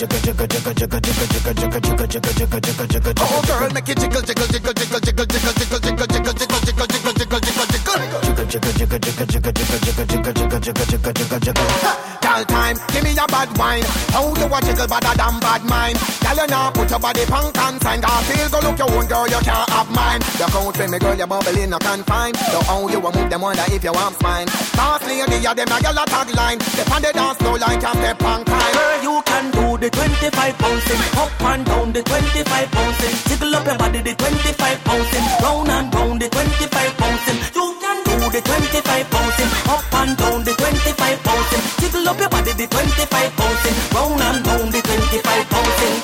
Jiggle, 0.00 0.16
jiggle, 0.16 0.48
jiggle, 0.48 0.74
jiggle, 0.74 1.00
jiggle, 1.00 1.00
jiggle, 1.00 1.30
jiggle, 1.30 1.52
jiggle, 1.52 1.80
jiggle, 1.80 2.06
jiggle, 2.08 2.32
jiggle, 2.32 2.60
jiggle, 2.60 2.86
jiggle. 2.86 3.12
Oh, 3.20 3.42
girl, 3.46 3.70
make 3.70 3.89
it 3.90 3.98
jiggle, 3.98 4.22
jiggle, 4.22 4.46
jiggle, 4.46 4.72
jiggle, 4.72 5.00
jiggle, 5.00 5.26
jiggle, 5.26 5.56
jiggle, 5.56 5.80
jiggle, 5.80 6.06
jiggle, 6.06 6.06
jiggle, 6.06 6.60
jiggle, 6.62 6.86
jiggle, 6.86 7.12
jiggle, 7.12 7.40
jiggle, 7.40 7.66
jiggle. 7.66 7.90
Jiggle, 8.20 8.72
jiggle, 8.72 8.98
jiggle, 8.98 9.26
jiggle, 9.26 9.52
jiggle, 9.52 9.78
jiggle, 9.78 10.06
jiggle, 10.06 10.32
jiggle, 10.32 10.60
jiggle, 10.60 10.86
jiggle, 10.86 11.12
jiggle, 11.12 11.38
jiggle. 11.40 12.19
Time, 12.30 12.78
give 12.94 13.02
me 13.02 13.10
a 13.10 13.26
bad 13.26 13.50
wine. 13.58 13.82
How 14.14 14.30
you 14.30 14.46
a 14.46 14.58
jiggle 14.62 14.86
better 14.86 15.14
than 15.18 15.40
bad 15.42 15.64
mind? 15.66 15.98
Girl, 16.22 16.36
you 16.38 16.46
now 16.46 16.70
put 16.70 16.88
your 16.88 17.00
body 17.00 17.26
punk 17.26 17.58
and 17.58 17.82
sign. 17.82 18.00
Got 18.00 18.22
feel 18.24 18.48
go 18.48 18.60
look 18.62 18.78
your 18.78 18.90
own 18.92 19.06
girl, 19.06 19.26
you 19.26 19.42
can't 19.42 19.68
have 19.68 19.90
mine. 19.90 20.22
You 20.38 20.46
count 20.46 20.76
for 20.76 20.86
me, 20.86 20.98
girl, 20.98 21.18
you 21.18 21.26
bubble 21.26 21.44
bubbling, 21.44 21.70
no 21.70 21.78
confine. 21.78 22.34
So 22.54 22.62
how 22.62 22.88
you 22.88 22.98
a 23.02 23.10
move 23.10 23.30
them 23.30 23.40
wonder 23.42 23.66
if 23.66 23.82
you 23.82 23.92
want 23.92 24.14
spine. 24.14 24.46
Boss 24.78 25.02
lady, 25.10 25.42
you 25.42 25.54
them 25.54 25.74
a 25.74 25.76
girl 25.82 25.98
a 25.98 26.04
tagline. 26.06 26.62
Step 26.62 26.90
on 26.94 27.02
the 27.02 27.10
dance 27.12 27.38
floor 27.38 27.58
like 27.58 27.82
you 27.82 27.94
step 27.98 28.22
on 28.22 28.44
time. 28.44 28.74
Girl, 28.78 29.02
you 29.02 29.22
can 29.26 29.44
do 29.50 29.66
the 29.76 29.90
25 29.90 30.58
bouncing, 30.58 31.02
up 31.18 31.42
and 31.42 31.66
down 31.66 31.92
the 31.92 32.02
25 32.02 32.70
bouncing, 32.70 33.14
jiggle 33.26 33.54
up 33.56 33.66
your 33.66 33.78
body 33.78 34.00
the 34.06 34.14
25 34.14 34.84
bouncing, 34.84 35.26
round 35.42 35.68
and 35.68 35.94
round 35.94 36.22
the 36.22 36.28
25 36.30 36.96
bouncing. 36.96 37.38
You 37.58 37.66
can 37.82 37.98
do 38.06 38.16
the 38.30 38.40
25 38.40 39.10
bouncing, 39.10 39.50
up 39.66 39.94
and 39.98 40.16
down 40.16 40.44
the 40.44 40.54
25 40.54 41.24
bouncing, 41.24 41.62
jiggle 41.80 42.08
up 42.08 42.19
your 42.20 42.28
body 42.28 42.52
the 42.52 42.66
25 42.68 43.36
bouncing, 43.36 43.76
round 43.96 44.20
and 44.20 44.46
round 44.46 44.68
the 44.72 44.80
25 44.84 45.48
bouncing. 45.50 45.96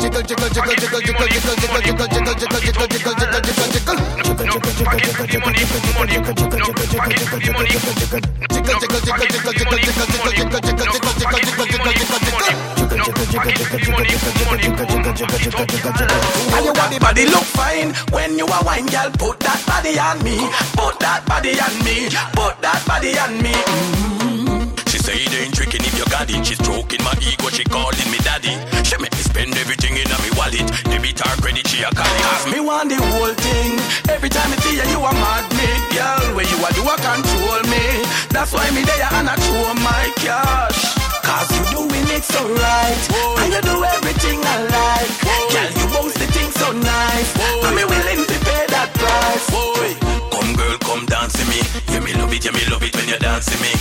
Jiggle, 0.00 0.24
jiggle, 0.24 0.48
jiggle, 0.48 0.74
jiggle, 0.80 1.00
jiggle, 1.04 1.28
jiggle, 1.28 1.56
jiggle, 1.60 1.84
jiggle, 1.84 2.08
jiggle, 2.08 2.60
jiggle, 2.60 2.60
jiggle, 2.60 2.88
jiggle, 2.88 3.14
jiggle, 3.20 3.40
jiggle, 3.44 3.68
jiggle. 3.70 3.98
Jiggle, 4.20 4.48
jiggle, 4.50 4.72
jiggle, 5.10 5.26
jiggle, 5.26 5.50
jiggle, 5.50 5.76
jiggle, 8.20 8.20
jiggle, 8.20 8.20
jiggle, 8.20 8.20
jiggle, 8.20 8.20
jiggle, 8.20 8.20
jiggle, 8.20 8.20
jiggle, 8.20 8.20
jiggle, 8.20 8.20
jiggle. 8.20 8.30
Jiggle, 8.50 8.76
jiggle, 8.80 9.00
jiggle, 9.00 9.28
jiggle, 9.28 9.60
jiggle, 9.60 9.98
jiggle, 10.00 10.50
jiggle, 10.50 10.60
jiggle, 10.60 10.60
jiggle, 10.60 11.20
jiggle, 11.20 11.60
jiggle, 11.60 11.86
jiggle, 15.20 15.66
jiggle, 15.66 15.92
jiggle. 15.92 16.20
And 16.56 16.64
you 16.64 16.72
want 16.72 16.90
the 16.90 16.98
body 17.00 17.24
look 17.26 17.44
fine 17.52 17.92
when 18.12 18.38
you 18.38 18.46
a 18.46 18.58
wine, 18.64 18.86
girl. 18.86 19.10
Put 19.18 19.40
that 19.40 19.60
body 19.66 19.98
on 19.98 20.22
me, 20.24 20.40
put 20.72 20.98
that 21.00 21.24
body 21.26 21.60
on 21.60 21.74
me, 21.84 22.08
put 22.32 22.56
that 22.62 22.80
body 22.86 23.18
on 23.18 23.42
me. 23.42 23.54
She 24.20 24.29
say 25.00 25.16
it 25.24 25.32
ain't 25.34 25.54
tricking 25.54 25.80
if 25.80 25.96
you 25.96 26.04
got 26.06 26.28
it. 26.28 26.44
She 26.44 26.54
stroking 26.54 27.02
my 27.02 27.14
ego, 27.24 27.48
she 27.48 27.64
calling 27.64 28.10
me 28.12 28.18
daddy. 28.20 28.54
She 28.84 28.96
make 29.00 29.12
me 29.12 29.22
spend 29.24 29.56
everything 29.56 29.96
in 29.96 30.06
my 30.08 30.30
wallet. 30.36 30.66
Debit 30.86 31.18
her 31.20 31.36
credit, 31.40 31.66
she 31.66 31.82
a 31.82 31.90
call 31.90 32.06
it. 32.06 32.22
Cause 32.22 32.46
me 32.52 32.60
want 32.60 32.88
the 32.92 32.98
whole 33.00 33.34
thing. 33.34 33.72
Every 34.12 34.28
time 34.28 34.52
I 34.52 34.56
see 34.62 34.76
you, 34.76 34.86
you 34.92 35.00
a 35.00 35.12
mad 35.12 35.46
me, 35.56 35.68
girl. 35.96 36.36
Where 36.36 36.48
you 36.48 36.58
a 36.60 36.68
do 36.76 36.82
a 36.84 36.94
control 37.00 37.62
me. 37.72 37.84
That's 38.30 38.52
why 38.52 38.68
me 38.70 38.82
there 38.84 39.10
and 39.16 39.28
I 39.28 39.36
throw 39.36 39.74
my 39.80 40.04
cash. 40.20 40.80
Cause 41.24 41.48
you 41.56 41.64
doing 41.74 42.08
it 42.12 42.24
so 42.24 42.40
right. 42.44 43.02
And 43.40 43.48
you 43.54 43.62
do 43.64 43.76
everything 43.96 44.38
I 44.44 44.56
like. 44.68 45.10
Girl, 45.52 45.70
you 45.80 45.86
bounce 45.94 46.14
the 46.14 46.26
thing 46.34 46.50
so 46.52 46.72
nice. 46.72 47.30
And 47.64 47.74
me 47.76 47.84
willing 47.84 48.22
to 48.26 48.36
pay 48.44 48.64
that 48.74 48.90
price. 48.94 49.46
Come 49.50 49.99
girl, 51.20 51.28
come 51.28 51.32
dance 51.32 51.32
to 51.34 51.44
me. 51.48 51.94
You 51.94 52.00
me 52.00 52.12
love 52.14 52.32
it, 52.32 52.44
you 52.44 52.52
me 52.52 52.64
love 52.70 52.82
it 52.82 52.96
when 52.96 53.08
you 53.08 53.18
dance 53.18 53.46
to 53.46 53.60
me. 53.60 53.72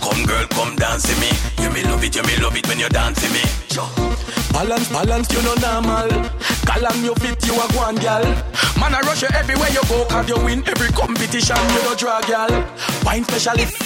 Come 0.00 0.24
girl, 0.26 0.46
come 0.48 0.76
dance 0.76 1.02
to 1.04 1.20
me. 1.20 1.30
You 1.62 1.70
me 1.70 1.82
love 1.84 2.02
it, 2.04 2.16
you 2.16 2.22
me 2.22 2.36
love 2.38 2.56
it 2.56 2.66
when 2.68 2.78
you 2.78 2.88
dance 2.88 3.20
to 3.22 3.28
me. 3.32 3.42
Balance, 4.52 4.88
balance, 4.88 5.32
you 5.32 5.42
know 5.42 5.54
normal. 5.54 6.08
Calam 6.64 7.04
you 7.04 7.14
fit, 7.16 7.44
you 7.46 7.54
a 7.54 7.66
one 7.76 7.96
gal. 7.96 8.22
Man, 8.78 8.94
I 8.94 9.00
rush 9.02 9.22
you 9.22 9.28
everywhere 9.34 9.68
you 9.70 9.82
go, 9.88 10.04
cause 10.06 10.28
you 10.28 10.36
win 10.44 10.62
every 10.68 10.88
competition, 10.88 11.56
you 11.56 11.82
no 11.82 11.94
draw 11.94 12.20
gal. 12.22 12.50
Wine 13.04 13.24
specialist. 13.24 13.76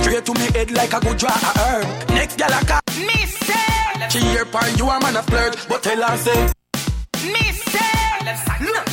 Straight 0.00 0.24
to 0.26 0.34
me 0.34 0.46
head 0.52 0.70
like 0.70 0.92
a 0.92 1.00
good 1.00 1.16
draw 1.18 1.30
a 1.30 1.58
herb. 1.58 2.08
Next 2.10 2.36
gal 2.36 2.52
a 2.52 2.64
call. 2.64 2.80
Me 3.00 3.24
say, 3.26 4.08
She 4.10 4.20
hear 4.20 4.44
pan, 4.44 4.76
you 4.76 4.88
a 4.88 5.00
man 5.00 5.16
a 5.16 5.22
flirt, 5.22 5.56
but 5.68 5.82
tell 5.82 6.00
her 6.02 6.16
say. 6.18 6.52
me 7.24 7.52
say, 7.52 8.64
look 8.64 8.86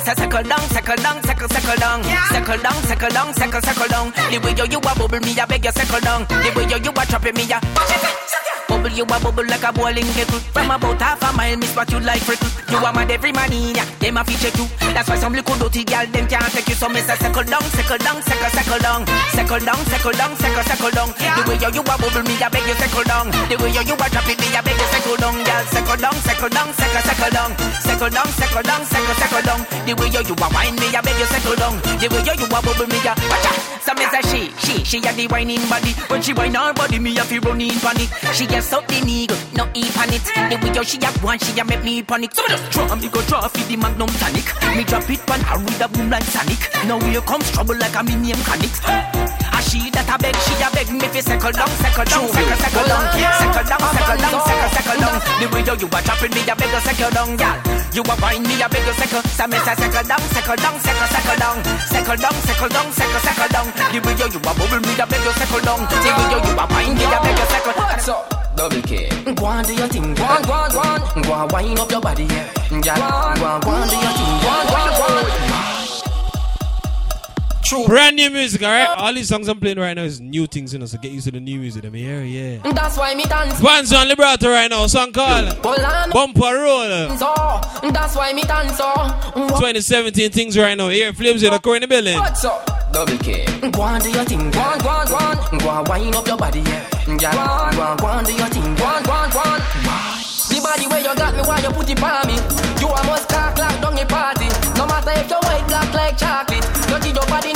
Yes, 0.00 0.08
I 0.08 0.24
suckle 0.24 0.48
long, 0.48 0.60
suckle 0.72 0.96
down, 0.96 1.22
suckle, 1.24 1.48
suckle 1.48 1.78
long, 1.80 2.02
Yeah. 2.04 2.24
Suckle 2.32 2.56
down, 2.62 2.82
suckle 2.84 3.08
long. 3.12 3.34
suckle, 3.34 3.60
suckle 3.60 3.88
down. 3.88 4.12
The 4.30 4.38
way 4.42 4.54
yo 4.56 4.64
you 4.64 4.78
a 4.78 4.80
bubble 4.80 5.20
me, 5.20 5.38
I 5.38 5.44
beg 5.44 5.64
you 5.64 5.72
suckle 5.72 6.00
long. 6.00 6.24
The 6.24 6.52
way 6.56 6.64
yo 6.64 6.76
you 6.78 6.90
a 6.90 7.04
trap 7.04 7.24
me, 7.34 7.44
I. 7.52 8.49
Bubble 8.70 8.94
you 8.94 9.02
a 9.02 9.18
bubble 9.18 9.44
like 9.46 9.64
a 9.64 9.72
bowling 9.72 10.06
kettle 10.14 10.38
From 10.54 10.70
about 10.70 11.02
half 11.02 11.22
a 11.26 11.36
mile, 11.36 11.56
miss 11.56 11.74
what 11.74 11.90
you 11.90 11.98
like 11.98 12.22
frickle 12.22 12.50
You 12.70 12.78
a 12.78 12.92
mad 12.94 13.10
every 13.10 13.32
man 13.32 13.52
in 13.52 13.74
ya, 13.74 13.82
them 13.98 14.16
a 14.16 14.22
feature 14.22 14.54
too. 14.54 14.70
That's 14.94 15.08
why 15.10 15.18
some 15.18 15.34
little 15.34 15.58
dirty 15.58 15.82
girl, 15.82 16.06
them 16.06 16.26
can't 16.30 16.46
take 16.54 16.68
you. 16.70 16.74
So 16.78 16.88
me 16.88 17.00
say 17.02 17.18
circle 17.18 17.42
down, 17.42 17.62
circle 17.74 17.98
down, 17.98 18.22
circle, 18.22 18.50
circle 18.54 18.78
down. 18.78 19.02
Circle 19.34 19.62
down, 19.66 19.80
circle 19.90 20.14
down, 20.14 20.32
circle, 20.38 20.64
circle 20.70 20.90
down. 20.94 21.10
The 21.18 21.42
way 21.50 21.58
you 21.58 21.70
you 21.74 21.82
a 21.82 21.94
bubble 21.98 22.22
me, 22.22 22.34
I 22.38 22.48
beg 22.48 22.66
you 22.66 22.74
circle 22.78 23.06
down. 23.10 23.26
The 23.50 23.54
way 23.58 23.74
you 23.74 23.82
you 23.82 23.94
a 23.98 24.06
drop 24.06 24.28
it 24.30 24.38
me, 24.38 24.48
I 24.54 24.62
beg 24.62 24.78
you 24.78 24.88
circle 24.94 25.18
down 25.18 25.36
Girl, 25.42 25.64
circle 25.70 25.98
down, 25.98 26.16
circle 26.22 26.50
down, 26.50 26.68
circle, 26.74 27.02
circle 27.10 27.32
down. 27.34 27.50
Circle 27.82 28.10
down, 28.14 28.28
circle 28.38 28.64
down, 28.66 28.82
circle, 28.86 29.16
circle 29.18 29.44
down. 29.46 29.60
The 29.86 29.92
way 29.98 30.08
you 30.14 30.22
you 30.22 30.34
a 30.38 30.46
wine 30.54 30.76
me, 30.78 30.86
I 30.94 31.00
beg 31.02 31.18
you 31.18 31.28
circle 31.30 31.58
down. 31.58 31.74
The 31.98 32.06
way 32.06 32.22
you 32.22 32.34
you 32.38 32.46
a 32.46 32.58
bubble 32.62 32.86
me, 32.86 32.98
I 33.02 33.12
watch 33.30 33.46
out. 33.50 33.58
So 33.82 33.92
me 33.98 34.04
say 34.10 34.22
she, 34.30 34.42
she, 34.62 34.74
she 34.86 34.98
a 35.02 35.10
the 35.14 35.26
whining 35.26 35.62
body. 35.66 35.90
When 36.06 36.22
she 36.22 36.32
whine 36.34 36.54
her 36.54 36.70
body, 36.74 36.98
me 36.98 37.18
a 37.18 37.24
feel 37.26 37.42
run 37.42 37.60
in 37.60 37.74
panic. 37.82 38.10
She 38.34 38.46
a 38.50 38.59
suck 38.62 38.86
the 38.86 39.00
needle, 39.00 39.36
no 39.54 39.64
eat 39.74 39.96
on 39.96 40.12
it 40.12 40.24
The 40.24 40.56
way 40.60 40.84
she 40.84 40.98
a 41.00 41.10
one, 41.24 41.38
she 41.38 41.58
a 41.58 41.64
make 41.64 41.82
me 41.84 42.02
panic. 42.02 42.34
So 42.34 42.42
me 42.42 42.48
just 42.48 42.70
draw 42.72 42.94
me 42.96 43.08
go 43.08 43.20
draw 43.22 43.48
for 43.48 43.64
the 43.64 43.76
magnum 43.76 44.08
tonic. 44.20 44.48
Me 44.76 44.84
drop 44.84 45.08
it 45.10 45.20
pan 45.26 45.40
her 45.48 45.58
with 45.58 45.80
a 45.80 45.88
boom 45.88 46.10
like 46.10 46.24
Sonic. 46.24 46.60
Now 46.86 47.00
here 47.00 47.20
comes 47.22 47.50
trouble 47.50 47.76
like 47.76 47.94
a 47.96 48.02
mini 48.02 48.32
mechanic 48.32 48.72
A 49.50 49.60
she 49.64 49.90
that 49.90 50.08
a 50.08 50.16
beg, 50.20 50.36
she 50.46 50.54
a 50.60 50.68
beg 50.72 50.88
me 50.92 51.06
fi 51.10 51.20
circle 51.20 51.52
down, 51.52 51.70
circle 51.80 52.06
down, 52.06 52.26
circle, 52.30 52.58
circle 52.60 52.86
down. 52.86 53.04
Circle 53.40 53.66
down, 53.66 53.80
circle 53.80 54.18
down, 54.20 54.38
circle, 54.44 54.70
circle 54.76 54.98
down. 55.00 55.16
The 55.40 55.46
way 55.50 55.62
you 55.64 55.88
a 55.88 55.98
dropping 56.04 56.32
me, 56.36 56.40
a 56.44 56.54
beg 56.54 56.70
you 56.70 56.82
circle 56.84 57.12
down, 57.14 57.30
girl 57.36 57.56
You 57.96 58.02
a 58.04 58.14
wine 58.20 58.44
me, 58.44 58.54
a 58.60 58.66
beg 58.68 58.84
you 58.86 58.94
circle 58.94 59.22
So 59.24 59.44
me 59.46 59.58
say 59.64 59.74
circle 59.78 60.04
down, 60.04 60.22
circle 60.34 60.58
down, 60.58 60.76
circle, 60.80 61.08
circle 61.10 61.38
down. 61.40 61.56
Circle 61.88 62.18
down, 62.20 62.36
circle 62.44 62.70
down, 62.70 62.86
circle, 62.92 63.22
circle 63.24 63.50
down. 63.50 63.66
The 63.90 63.98
way 64.00 64.14
you 64.16 64.26
a 64.26 64.38
bubble 64.42 64.80
me, 64.84 64.92
a 64.96 65.04
beg 65.06 65.22
you 65.24 65.32
circle 65.38 65.62
down. 65.64 65.80
The 65.86 66.08
way 66.12 66.26
you 66.28 66.52
a 66.54 66.64
wine 66.66 66.94
me, 66.96 67.04
a 67.06 67.18
beg 67.20 67.36
you 67.38 67.46
circle. 67.48 67.74
What's 67.76 68.08
up? 68.08 68.39
Double 68.56 68.82
K. 68.82 69.08
Go 69.34 69.44
on 69.46 69.64
do 69.64 69.74
your 69.74 69.88
thing, 69.88 70.14
go 70.14 70.24
on, 70.24 70.42
go 70.42 70.52
on, 70.52 70.70
go 70.72 70.80
on. 70.80 71.22
Go 71.22 71.32
on, 71.32 71.48
wind 71.48 71.78
up 71.78 71.90
your 71.90 72.00
body, 72.00 72.24
yeah. 72.24 72.52
Girl, 72.68 72.80
go 72.82 73.46
on, 73.46 73.60
go 73.60 73.70
on 73.70 73.88
do 73.88 73.96
your 73.96 74.12
thing, 74.12 74.40
go 74.42 74.48
on, 74.48 74.66
go 74.66 74.74
on, 74.74 74.76
go 74.76 74.76
on. 74.76 74.89
True. 77.70 77.86
Brand 77.86 78.16
new 78.16 78.30
music, 78.30 78.62
alright? 78.62 78.88
All 78.98 79.14
these 79.14 79.28
songs 79.28 79.48
I'm 79.48 79.60
playing 79.60 79.78
right 79.78 79.94
now 79.94 80.02
is 80.02 80.20
new 80.20 80.46
things, 80.46 80.72
you 80.72 80.78
know, 80.78 80.86
so 80.86 80.98
get 80.98 81.12
used 81.12 81.26
to 81.26 81.30
the 81.32 81.40
new 81.40 81.60
music. 81.60 81.84
I 81.84 81.88
mean, 81.88 82.04
yeah, 82.04 82.22
yeah. 82.22 82.72
That's 82.72 82.96
why 82.98 83.14
me 83.14 83.24
dance. 83.24 83.60
Bands 83.60 83.92
on 83.92 84.08
Liberator 84.08 84.50
right 84.50 84.68
now, 84.68 84.86
song 84.86 85.12
called 85.12 85.62
Bumper 85.62 86.40
Roll. 86.40 87.16
So, 87.16 87.32
that's 87.90 88.16
why 88.16 88.32
me 88.32 88.42
dance. 88.42 88.76
So, 88.76 88.92
2017 89.34 90.30
things 90.30 90.58
right 90.58 90.76
now. 90.76 90.88
Here, 90.88 91.12
Flames 91.12 91.42
with 91.42 91.52
the 91.52 91.58
core 91.60 91.76
in 91.76 91.82
the 91.82 91.88
building. 91.88 92.18
What's 92.18 92.44
up? 92.44 92.66
Double 92.92 93.16
K. 93.18 93.44
Go 93.70 93.82
on, 93.82 94.00
do 94.00 94.10
your 94.10 94.24
thing. 94.24 94.50
Go 94.50 94.58
on, 94.58 94.78
go 94.80 94.88
on, 94.88 95.06
go 95.06 95.14
on. 95.16 95.58
Go 95.58 95.68
on, 95.68 95.84
wind 95.84 96.14
up 96.16 96.26
your 96.26 96.36
body, 96.36 96.60
yeah. 96.60 96.88
Yeah. 97.06 97.32
Go 97.32 97.82
on, 97.82 97.96
go 97.98 98.06
on, 98.06 98.24
do 98.24 98.32
your 98.34 98.48
thing. 98.48 98.74
Go 98.74 98.84
on, 98.84 99.02
go 99.04 99.12
on, 99.12 99.30
go 99.30 99.38
on. 99.38 99.60
The 100.50 100.58
body 100.58 100.86
where 100.90 100.98
you 100.98 101.14
got 101.14 101.34
me, 101.38 101.42
why 101.46 101.62
you 101.62 101.70
put 101.70 101.88
it 101.88 102.02
on 102.02 102.26
me? 102.26 102.34
You 102.82 102.88
a 102.90 103.00
must 103.06 103.28
cock 103.28 103.56
like 103.56 103.80
down 103.80 103.94
a 103.94 104.04
party. 104.06 104.50
No 104.74 104.86
matter 104.90 105.14
if 105.14 105.30
you 105.30 105.38
white, 105.46 105.62
black 105.68 105.94
like 105.94 106.18
chocolate. 106.18 106.66
You 106.90 106.98
give 106.98 107.14
your 107.14 107.26
body 107.30 107.54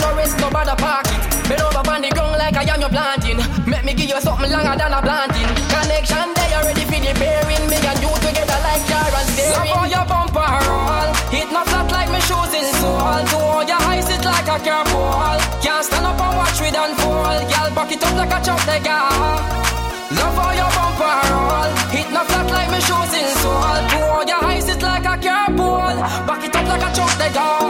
rest, 0.74 1.06
pocket. 1.06 1.48
Bend 1.48 1.60
over 1.60 1.90
on 1.90 2.02
the 2.02 2.10
ground 2.10 2.38
like 2.38 2.56
I 2.56 2.64
am 2.72 2.80
your 2.80 2.88
planting. 2.88 3.38
Make 3.66 3.84
me 3.84 3.94
give 3.94 4.08
you 4.08 4.20
something 4.20 4.50
longer 4.50 4.76
than 4.76 4.92
a 4.92 5.00
planting. 5.02 5.48
Connection 5.70 6.28
there, 6.34 6.50
you 6.50 6.60
ready 6.66 6.84
for 6.84 7.00
the 7.00 7.12
pairing. 7.14 7.64
Me 7.70 7.76
and 7.78 8.00
you 8.02 8.10
together 8.22 8.58
like 8.64 8.84
car 8.88 9.12
and 9.12 9.28
steering. 9.34 9.54
Love 9.54 9.68
how 9.68 9.84
your 9.84 10.06
bumper 10.08 10.48
roll. 10.66 11.10
Hit 11.30 11.48
not 11.52 11.66
flat 11.68 11.88
like 11.92 12.10
me 12.10 12.20
shoes 12.24 12.52
in 12.54 12.66
soul. 12.80 13.20
To 13.30 13.36
all 13.36 13.64
your 13.64 13.80
eyes, 13.90 14.08
it 14.08 14.24
like 14.24 14.48
a 14.48 14.58
car 14.58 14.84
pole. 14.88 15.38
Can't 15.62 15.84
stand 15.84 16.06
up 16.06 16.20
and 16.20 16.34
watch 16.38 16.58
with 16.60 16.76
unfold. 16.76 17.42
Girl, 17.50 17.68
back 17.74 17.92
it 17.92 18.02
up 18.02 18.14
like 18.16 18.34
a 18.34 18.38
chop 18.44 18.60
gas. 18.66 19.64
Love 20.14 20.36
how 20.36 20.52
your 20.52 20.70
bumper 20.76 21.16
roll 21.32 21.70
Hit 21.90 22.08
no 22.12 22.22
flat 22.22 22.46
like 22.52 22.70
me 22.70 22.78
shoes 22.86 23.14
in 23.18 23.26
soul 23.40 23.80
Pour 23.90 24.22
your 24.22 24.44
eyes 24.44 24.68
it 24.68 24.80
like 24.80 25.02
a 25.02 25.16
car 25.16 25.48
pole 25.56 25.98
Back 26.28 26.44
it 26.44 26.54
up 26.54 26.68
like 26.68 26.82
a 26.82 26.94
truck 26.94 27.18
they 27.18 27.32
go 27.32 27.63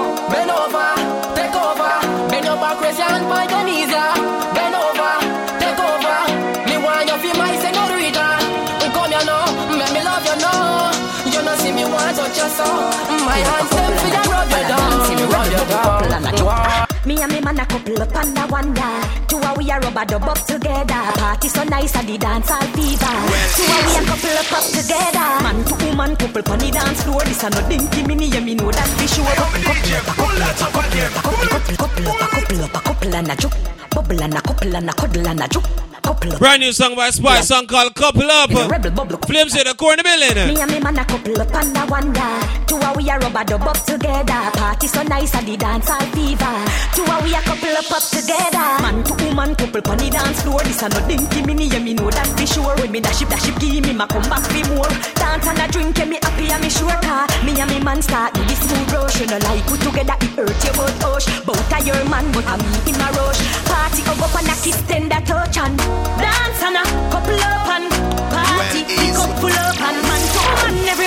Me 17.05 17.21
and 17.21 17.33
me 17.33 17.41
man 17.41 17.59
a 17.61 17.67
couple 17.67 18.01
up 18.01 18.17
on 18.17 18.37
a 18.37 18.63
night. 18.73 19.29
Two 19.29 19.37
a 19.37 19.53
we 19.57 19.71
a 19.71 19.79
rubber 19.79 20.05
dub 20.05 20.25
up 20.25 20.41
together. 20.47 21.03
Party 21.21 21.49
so 21.49 21.63
nice 21.65 21.95
at 21.97 22.07
the 22.07 22.17
dance 22.17 22.51
all 22.51 22.65
fever. 22.73 23.15
Two 23.55 23.65
a 23.69 23.77
we 23.85 23.93
a 23.97 24.03
couple 24.09 24.39
up 24.41 24.53
up 24.53 24.65
together. 24.73 25.29
Man 25.45 25.65
to 25.65 25.75
woman 25.85 26.17
couple 26.17 26.43
pon 26.43 26.59
the 26.59 26.71
dance 26.71 27.03
floor. 27.03 27.21
This 27.25 27.43
a 27.43 27.51
no 27.51 27.61
dinky 27.69 28.07
mini, 28.07 28.27
yeah 28.29 28.41
me 28.41 28.55
know 28.55 28.71
that 28.71 28.89
for 28.97 29.07
sure. 29.07 29.25
Couple 29.37 29.61
couple 29.61 30.43
up, 30.43 30.57
a 30.57 30.73
couple 30.73 30.95
up, 31.05 31.13
a 31.15 31.21
couple 31.21 31.53
up, 31.53 31.69
a 31.69 31.77
couple 31.77 31.85
couple 31.85 32.05
couple 32.05 32.09
up, 32.09 32.21
a 32.21 32.29
couple 32.35 32.65
up, 32.65 32.75
a 32.75 32.81
couple 32.81 33.15
and 33.15 33.31
a 33.31 33.37
juke. 33.37 33.57
Bubble 33.95 34.23
and 34.23 34.35
a 34.35 34.41
couple 34.41 34.75
and 34.75 34.91
a 34.91 34.93
cuddle 34.93 35.29
and 35.29 35.43
a 35.43 35.49
juke. 35.49 35.94
Couple 36.05 36.33
up. 36.35 36.39
Brand 36.39 36.61
new 36.61 36.73
song 36.73 36.95
by 36.95 37.09
Spice, 37.09 37.49
song 37.49 37.67
called 37.67 37.95
Couple 37.95 38.29
Up. 38.31 38.51
Flames 38.51 39.57
with 39.57 39.65
the 39.65 39.75
core 39.75 39.97
in 39.97 39.99
the 39.99 40.05
corner 40.05 40.05
building. 40.05 40.53
Me 40.53 40.61
and 40.61 40.71
me 40.71 40.79
man 40.79 40.99
a 40.99 41.05
couple 41.05 41.41
up 41.41 41.55
on 41.55 41.73
a 41.73 41.83
one 41.89 42.13
night. 42.13 42.69
Two 42.69 42.77
a 42.77 42.93
we 42.93 43.09
a 43.09 43.17
rubber 43.19 43.45
dub 43.45 43.65
up 43.65 43.81
together. 43.89 44.53
Party 44.53 44.87
so 44.87 45.03
nice 45.05 45.35
at 45.35 45.47
the 45.49 45.57
dance 45.57 45.89
all 45.89 46.05
fever. 46.13 46.57
Two 46.93 47.09
a 47.09 47.17
we 47.25 47.33
a 47.33 47.41
couple 47.41 47.73
up 47.73 47.89
up 47.89 48.05
together. 48.05 48.69
Man 48.85 49.01
to 49.01 49.15
woman 49.25 49.57
couple 49.57 49.81
pon 49.81 49.97
the 49.97 50.11
dance 50.13 50.43
floor. 50.43 50.61
This 50.61 50.83
a 50.85 50.93
no 50.93 51.01
dinky 51.09 51.41
mini, 51.41 51.73
yeah 51.73 51.81
me 51.81 51.95
know 51.95 52.11
that 52.11 52.29
for 52.37 52.47
sure. 52.47 52.77
When 52.77 52.93
me 52.93 53.01
dash 53.01 53.23
it, 53.25 53.33
dash 53.33 53.49
it, 53.49 53.57
give 53.57 53.81
me 53.81 53.97
my 53.97 54.05
come 54.05 54.29
back 54.29 54.45
for 54.45 54.65
more. 54.77 54.93
Dance 55.17 55.49
and 55.49 55.57
a 55.57 55.67
drink, 55.73 55.97
yeah 55.97 56.05
me 56.05 56.19
happy 56.21 56.53
and 56.53 56.61
me 56.61 56.69
sure 56.69 57.01
car. 57.01 57.25
Me 57.49 57.57
and 57.57 57.71
me 57.73 57.81
man 57.81 58.05
start 58.05 58.37
this 58.45 58.61
smooth 58.61 58.93
rush. 58.93 59.25
You 59.25 59.27
know 59.33 59.41
like 59.41 59.65
we 59.73 59.81
together 59.81 60.21
it 60.21 60.37
hurt 60.37 60.53
you 60.53 60.73
but 60.77 60.93
hush. 61.01 61.27
Both 61.49 61.73
a 61.73 61.81
your 61.81 62.05
man 62.13 62.29
but 62.37 62.45
a 62.45 62.61
me 62.61 62.93
in 62.93 63.01
a 63.01 63.09
rush. 63.17 63.41
Party 63.65 64.05
up 64.05 64.21
and 64.37 64.53
a 64.53 64.55
kiss 64.61 64.77
tender 64.85 65.21
touch 65.25 65.57
and 65.57 65.81
dance 66.19 66.63
and 66.67 66.77
a 66.77 66.85
couple 67.13 67.39
up 67.51 67.69
and 67.75 67.91
party. 68.33 68.81
Couple 69.15 69.51
up 69.65 69.81
and 69.89 69.99
man 70.09 70.23
to 70.35 70.41
man 70.59 70.89
everybody 70.89 71.04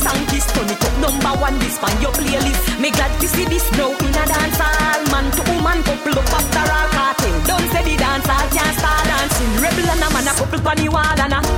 make 0.00 0.10
we 0.10 0.10
brace 0.10 0.14
and 0.14 0.28
kiss. 0.28 0.46
Turn 0.52 0.70
it 0.70 0.84
up 0.84 0.94
number 1.00 1.40
one, 1.40 1.58
this 1.58 1.78
find 1.78 2.00
your 2.02 2.12
playlist. 2.12 2.80
Me 2.80 2.90
glad 2.90 3.20
to 3.20 3.28
see 3.28 3.44
this 3.44 3.70
now 3.72 3.90
in 3.90 4.08
a 4.08 4.24
dance 4.26 4.58
hall. 4.58 5.02
Man 5.12 5.30
to 5.32 5.42
woman, 5.50 5.82
couple 5.82 6.18
up 6.18 6.32
after 6.32 6.72
all 6.72 6.88
cartel. 6.88 7.34
Don't 7.46 7.68
say 7.72 7.84
the 7.84 7.96
dance 7.96 8.26
hall 8.26 8.48
can't 8.50 8.78
start 8.78 9.04
dancing. 9.04 9.52
Rebel 9.62 9.90
and 9.90 10.02
a 10.02 10.08
man 10.12 10.28
a 10.28 10.32
couple 10.38 10.60
the 10.74 10.88
wall 10.88 11.20
and 11.20 11.32
a 11.32 11.49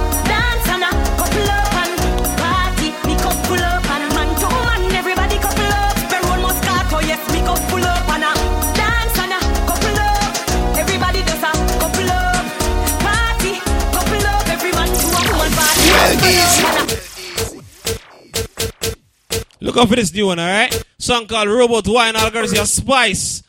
Look 19.72 19.84
out 19.84 19.88
for 19.88 19.96
this 19.96 20.12
new 20.12 20.26
one, 20.26 20.38
alright? 20.38 20.84
Song 20.98 21.24
called 21.26 21.48
Robot 21.48 21.88
Wine, 21.88 22.14
all 22.14 22.30
girls 22.30 22.52
your 22.52 22.66
Spice. 22.66 23.42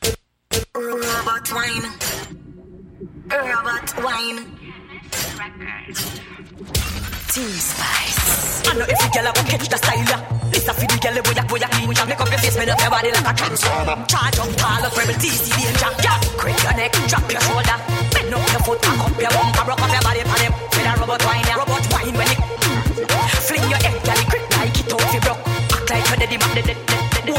Robot 0.74 1.52
wine. 1.52 1.84
Robot 3.28 3.92
wine. 4.00 4.40
T-Spice. 7.28 8.64
I 8.64 8.72
know 8.72 8.88
every 8.88 9.10
girl 9.12 9.28
I 9.28 9.32
will 9.36 9.44
catch 9.52 9.68
the 9.68 9.76
style. 9.76 10.48
This 10.48 10.64
a 10.64 10.74
for 10.74 10.88
the 10.88 10.96
girl 11.04 11.20
with 11.28 11.36
a 11.36 11.44
boy 11.44 11.60
a 11.60 11.68
clean 11.68 11.92
ya. 11.92 12.06
Make 12.08 12.22
up 12.22 12.32
your 12.32 12.40
face, 12.40 12.56
make 12.56 12.72
up 12.72 12.80
your 12.80 12.90
body 12.90 13.12
like 13.12 13.28
a 13.28 13.34
transformer. 13.36 14.06
Charge 14.08 14.40
up, 14.40 14.48
call 14.56 14.80
up, 14.80 14.96
rebel 14.96 15.20
TC 15.20 15.52
danger. 15.60 15.92
Yeah, 16.08 16.24
crack 16.40 16.64
your 16.64 16.74
neck, 16.80 16.96
drop 17.12 17.28
your 17.28 17.44
shoulder. 17.44 17.78
Bend 18.16 18.32
up 18.32 18.48
your 18.48 18.64
foot, 18.64 18.80
cock 18.80 19.12
up 19.12 19.20
your 19.20 19.28
bumper, 19.28 19.64
rock 19.68 19.82
up 19.84 19.92
your 19.92 20.04
body, 20.08 20.24
pan 20.24 20.40
him. 20.40 20.54
With 20.72 20.88
a 20.88 20.94
robot 21.04 21.26
wine. 21.28 21.44
Robot 21.52 21.84
Dead, 26.24 26.40
dead, 26.40 26.56
dead, 26.56 26.64
dead. 26.64 27.26
Girl. 27.26 27.36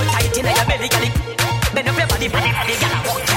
it. 1.05 1.15
Bend 1.74 1.89
up 1.89 1.97
your 1.97 2.06
body, 2.06 2.28
body, 2.28 2.52
body. 2.52 2.74
Wine 3.09 3.34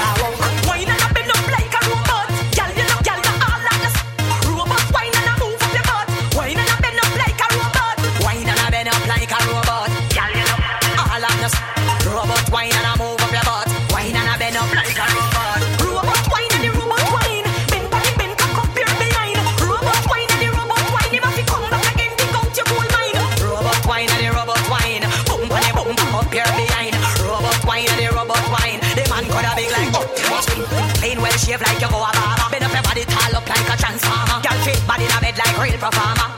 shave 31.48 31.62
like 31.64 31.80
you 31.80 31.88
go 31.88 31.98
a 32.04 32.10
barber. 32.12 32.46
Bend 32.52 32.64
up 32.64 32.72
your 32.76 32.82
body 32.84 33.04
tall 33.08 33.36
up 33.36 33.48
like 33.48 33.68
a 33.72 33.76
transformer. 33.80 34.38
Girl 34.44 34.58
fit 34.64 34.80
body 34.86 35.04
in 35.08 35.16
a 35.16 35.18
bed 35.20 35.36
like 35.40 35.56
real 35.56 35.78
performer. 35.80 36.28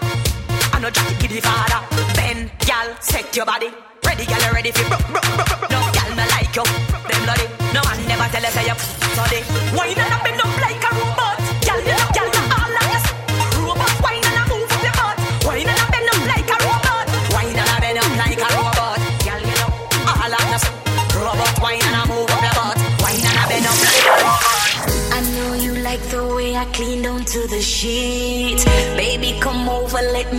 I 0.71 0.79
know 0.79 0.91
Jackie 0.91 1.27
the 1.27 1.41
father. 1.43 1.81
Bend, 2.15 2.51
girl, 2.63 2.89
set 3.01 3.35
your 3.35 3.47
body. 3.47 3.71
Ready, 4.07 4.25
girl, 4.27 4.43
you 4.47 4.53
ready 4.55 4.71
for 4.71 4.87
broke, 4.87 5.07
broke, 5.11 5.31
broke, 5.35 5.51
broke. 5.51 5.75
No, 5.75 5.81
girl, 5.91 6.11
me 6.15 6.25
like 6.31 6.55
you. 6.55 6.67
Them 7.11 7.21
bloody. 7.27 7.47
No 7.75 7.81
man 7.83 7.99
never 8.07 8.27
tell 8.31 8.47
us 8.47 8.55
say 8.55 8.67
you 8.71 8.77
sorry. 9.19 9.41
Wine 9.75 9.99
and 9.99 10.15
a 10.15 10.30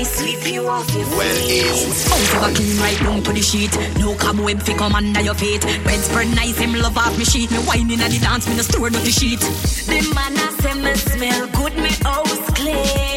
me 0.01 0.05
sweep 0.05 0.51
you 0.51 0.67
off 0.67 0.89
your 0.95 1.05
feet. 1.05 1.17
Well, 1.17 1.49
easy. 1.49 2.09
House 2.09 2.35
ever 2.35 2.55
clean 2.55 2.79
right 2.79 2.99
down 2.99 3.21
to 3.23 3.31
the 3.31 3.41
sheet. 3.41 3.73
No 3.99 4.15
cobweb 4.15 4.61
fi 4.61 4.73
come 4.73 4.95
under 4.95 5.21
your 5.21 5.35
feet. 5.35 5.61
Bed 5.61 5.99
spread 5.99 6.35
nice, 6.35 6.57
him 6.57 6.73
love 6.73 6.97
off 6.97 7.15
me 7.17 7.25
sheet. 7.25 7.51
Me 7.51 7.57
whining 7.57 8.01
at 8.01 8.09
the 8.09 8.19
dance, 8.19 8.47
me 8.47 8.55
no 8.55 8.63
store 8.63 8.89
dirty 8.89 9.11
sheet. 9.11 9.39
The 9.39 10.01
man 10.15 10.33
a 10.33 10.47
say 10.61 10.73
me 10.73 10.93
smell 10.95 11.47
good, 11.57 11.75
me 11.75 11.89
house 12.03 12.49
clean. 12.57 13.10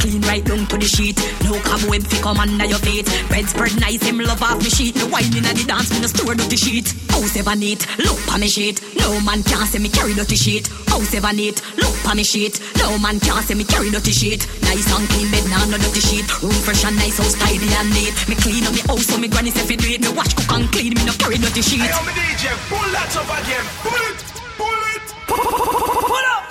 Clean 0.00 0.22
right 0.22 0.44
down 0.44 0.66
to 0.66 0.76
the 0.80 0.88
sheet. 0.88 1.20
No 1.44 1.60
cobweb 1.60 2.02
fi 2.02 2.16
come 2.24 2.40
under 2.40 2.64
your 2.64 2.80
feet. 2.80 3.06
Bed 3.28 3.46
spread 3.48 3.76
nice, 3.78 4.02
him 4.02 4.18
love 4.18 4.42
off 4.42 4.58
me 4.58 4.70
sheet. 4.70 4.96
Me 4.96 5.04
whining 5.04 5.44
at 5.44 5.54
the 5.54 5.64
dance, 5.68 5.92
me 5.92 6.00
no 6.00 6.08
store 6.08 6.34
dirty 6.34 6.56
sheet. 6.56 6.88
House 7.12 7.36
ever 7.36 7.54
neat, 7.54 7.84
look 8.00 8.18
pa 8.26 8.38
me 8.40 8.48
sheet. 8.48 8.80
No 8.96 9.20
man 9.20 9.42
can 9.44 9.66
say 9.68 9.78
me 9.78 9.88
carry 9.88 10.14
dirty 10.14 10.36
sheet. 10.36 10.66
House 10.88 11.12
ever 11.14 11.32
neat, 11.32 11.60
look 11.76 11.94
pa 12.02 12.14
me 12.14 12.24
sheet. 12.24 12.58
No 12.80 12.96
man 12.98 13.20
can 13.20 13.42
say 13.44 13.54
me 13.54 13.64
carry 13.64 13.90
dirty 13.90 14.12
sheet. 14.12 14.48
Nice 14.64 14.88
and 14.88 15.06
clean 15.12 15.30
bed, 15.30 15.44
now 15.52 15.64
no 15.68 15.76
dirty 15.76 16.00
sheet. 16.00 16.26
Room 16.42 16.56
fresh 16.64 16.84
and 16.84 16.96
nice, 16.96 17.18
house 17.20 17.36
tidy 17.36 17.68
and 17.76 17.90
neat. 17.92 18.16
Me 18.28 18.34
clean 18.34 18.64
up 18.64 18.72
me 18.72 18.80
house 18.88 19.06
so 19.06 19.18
me 19.20 19.28
granny 19.28 19.50
say 19.52 19.66
fi 19.68 19.76
do 19.76 19.86
it. 19.92 20.00
Me 20.00 20.10
wash 20.16 20.32
cook 20.34 20.50
and 20.56 20.66
clean, 20.72 20.96
me 20.96 21.04
no 21.04 21.12
carry 21.20 21.36
dirty 21.36 21.60
sheet. 21.60 21.84
Hey, 21.84 21.92
yo, 21.92 22.00
me 22.08 22.12
DJ, 22.16 22.48
pull 22.72 22.88
that 22.96 23.12
up 23.20 23.28
again. 23.28 23.64
Pull 23.84 24.00
it, 24.08 24.18
pull 24.56 24.82
it. 24.96 25.06
Pull 25.28 26.26
up. 26.32 26.50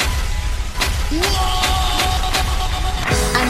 I 1.11 1.68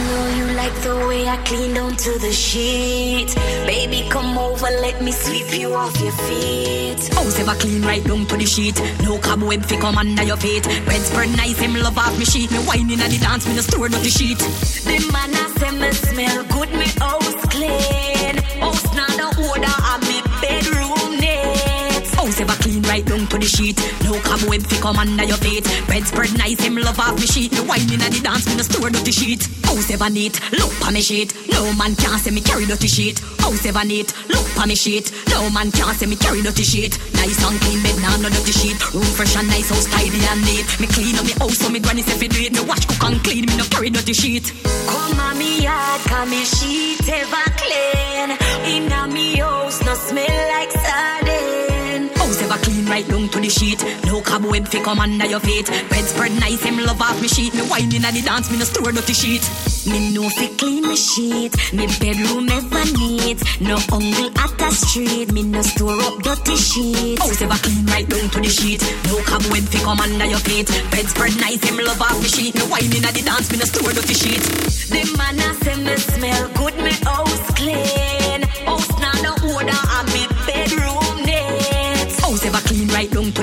know 0.10 0.28
you 0.38 0.46
like 0.56 0.76
the 0.82 0.96
way 1.08 1.28
I 1.28 1.38
clean 1.46 1.74
down 1.74 1.96
to 1.96 2.12
the 2.20 2.32
sheet. 2.32 3.34
Baby, 3.66 4.08
come 4.10 4.38
over, 4.38 4.70
let 4.86 5.02
me 5.02 5.12
sweep 5.12 5.54
you 5.60 5.74
off 5.74 6.00
your 6.02 6.12
feet. 6.12 7.02
House 7.14 7.40
ever 7.40 7.56
clean 7.60 7.84
right 7.84 8.04
down 8.04 8.26
to 8.28 8.38
the 8.38 8.46
sheet. 8.46 8.78
No 9.04 9.18
cobweb 9.20 9.64
fi 9.64 9.78
come 9.80 9.98
under 9.98 10.24
your 10.24 10.38
feet. 10.38 10.64
Bed 10.64 11.02
spread 11.02 11.30
nice, 11.38 11.60
him 11.60 11.74
love 11.76 11.98
off 11.98 12.18
me 12.18 12.26
sheet. 12.26 12.52
Me 12.52 12.58
whining 12.60 13.00
at 13.02 13.10
the 13.12 13.20
dance, 13.20 13.48
me 13.48 13.56
no 13.56 13.62
store 13.62 13.90
the 13.90 14.10
sheet. 14.10 14.40
The 14.40 14.98
man 15.14 15.32
I 15.34 15.46
say 15.60 15.72
me 15.72 15.92
smell 15.92 16.44
good, 16.54 16.72
me 16.80 16.88
house 17.00 17.46
clean. 17.54 18.36
House 18.64 18.86
now 18.96 19.08
no 19.22 19.28
order, 19.50 19.76
and 19.92 20.04
me 20.10 20.18
bedroom 20.42 21.12
neat. 21.24 22.08
House 22.16 22.40
ever 22.42 22.58
clean 22.64 22.82
right 22.84 23.06
the 23.40 23.48
sheet. 23.48 23.78
No 24.04 24.20
cobweb 24.22 24.62
fi 24.64 24.78
come 24.82 24.98
under 24.98 25.24
your 25.24 25.38
feet. 25.38 25.64
Bed 25.88 26.06
spread 26.06 26.38
nice, 26.38 26.60
him 26.62 26.76
love 26.76 27.00
off 27.00 27.16
me 27.16 27.26
sheet. 27.26 27.52
Me 27.54 27.62
whining 27.62 28.02
at 28.02 28.12
the 28.12 28.22
dance, 28.22 28.46
me 28.48 28.56
no 28.56 28.64
store 28.64 28.90
dirty 28.90 29.12
sheet. 29.12 29.48
House 29.64 29.90
ever 29.92 30.10
neat, 30.10 30.40
look 30.52 30.72
pa 30.80 30.92
me 30.92 31.02
sheet. 31.02 31.34
No 31.52 31.74
man 31.74 31.96
can 31.96 32.20
say 32.20 32.32
me 32.32 32.42
carry 32.42 32.66
dirty 32.66 32.88
sheet. 32.88 33.20
House 33.40 33.66
ever 33.66 33.84
neat, 33.86 34.14
look 34.30 34.46
pa 34.56 34.66
me 34.66 34.76
sheet. 34.76 35.12
No 35.30 35.50
man 35.50 35.72
can 35.72 35.96
say 35.96 36.06
me 36.06 36.16
carry 36.16 36.42
dirty 36.42 36.64
sheet. 36.64 36.98
Nice 37.16 37.40
and 37.44 37.60
clean 37.62 37.82
bed, 37.84 37.98
now 38.02 38.16
no 38.18 38.30
dirty 38.30 38.52
sheet. 38.52 38.80
Room 38.94 39.04
fresh 39.18 39.36
and 39.36 39.48
nice, 39.48 39.70
house 39.70 39.86
tidy 39.86 40.20
and 40.30 40.42
neat. 40.46 40.68
Me 40.80 40.88
clean 40.88 41.16
up 41.18 41.26
me 41.26 41.34
house 41.34 41.58
so 41.58 41.70
me 41.70 41.80
granny 41.80 42.02
say 42.02 42.18
fi 42.18 42.28
do 42.28 42.40
it. 42.40 42.54
Me 42.54 42.62
wash 42.68 42.86
cook 42.86 43.04
and 43.04 43.24
clean, 43.24 43.46
me 43.46 43.56
no 43.58 43.64
carry 43.66 43.90
dirty 43.90 44.14
sheet. 44.14 44.52
Come 44.88 45.20
on 45.20 45.38
me 45.38 45.64
yard, 45.64 46.02
come 46.06 46.30
me 46.30 46.44
sheet 46.44 47.08
ever 47.08 47.46
clean. 47.58 48.38
Inna 48.66 49.08
me 49.08 49.38
house 49.38 49.82
no 49.86 49.94
smell 49.96 50.40
like 50.54 50.72
sardine. 50.72 51.29
House 52.90 53.06
ever 53.06 53.06
clean 53.06 53.06
right 53.06 53.08
down 53.08 53.30
to 53.30 53.40
the 53.40 53.50
sheet. 53.50 53.84
No 54.06 54.22
cobweb 54.22 54.68
fi 54.68 54.82
come 54.82 55.00
under 55.00 55.26
your 55.26 55.40
feet. 55.40 55.68
Bed 55.90 56.06
spread 56.06 56.32
nice, 56.40 56.64
him 56.64 56.78
love 56.78 57.02
off 57.02 57.22
me 57.22 57.28
sheet. 57.28 57.54
Me 57.54 57.62
whining 57.62 58.04
at 58.04 58.14
the 58.14 58.22
dance, 58.22 58.50
me 58.52 58.58
no 58.58 58.66
store 58.66 58.92
dirty 58.92 59.14
sheet. 59.14 59.44
Me 59.88 60.14
no 60.14 60.30
fi 60.30 60.48
clean 60.58 60.88
me 60.88 60.96
sheet. 60.96 61.54
Me 61.74 61.88
bedroom 62.00 62.50
ever 62.50 62.86
neat. 62.98 63.40
No 63.62 63.78
uncle 63.92 64.30
at 64.38 64.58
the 64.58 64.72
street. 64.72 65.32
Me 65.32 65.44
no 65.44 65.62
store 65.62 66.02
up 66.02 66.22
dirty 66.24 66.56
sheet. 66.56 67.20
House 67.20 67.42
ever 67.42 67.60
clean 67.62 67.86
right 67.88 68.08
down 68.08 68.30
to 68.30 68.40
the 68.40 68.50
sheet. 68.50 68.82
No 69.08 69.22
cobweb 69.24 69.64
fi 69.70 69.80
come 69.84 70.00
under 70.00 70.26
your 70.26 70.40
feet. 70.40 70.68
Bed 70.92 71.06
spread 71.08 71.36
nice, 71.40 71.64
him 71.64 71.78
love 71.78 72.02
off 72.02 72.18
me 72.22 72.28
sheet. 72.28 72.56
Me 72.56 72.62
whining 72.64 73.06
at 73.06 73.14
the 73.14 73.22
dance, 73.22 73.52
me 73.52 73.58
no 73.58 73.66
store 73.66 73.94
dirty 73.94 74.14
sheet. 74.14 74.44
The 74.90 75.02
man 75.18 75.40
a 75.40 75.54
say 75.62 75.78
me 75.78 75.96
smell 75.98 76.50
good, 76.58 76.76
me 76.78 76.92
house 77.06 77.52
clean. 77.56 78.19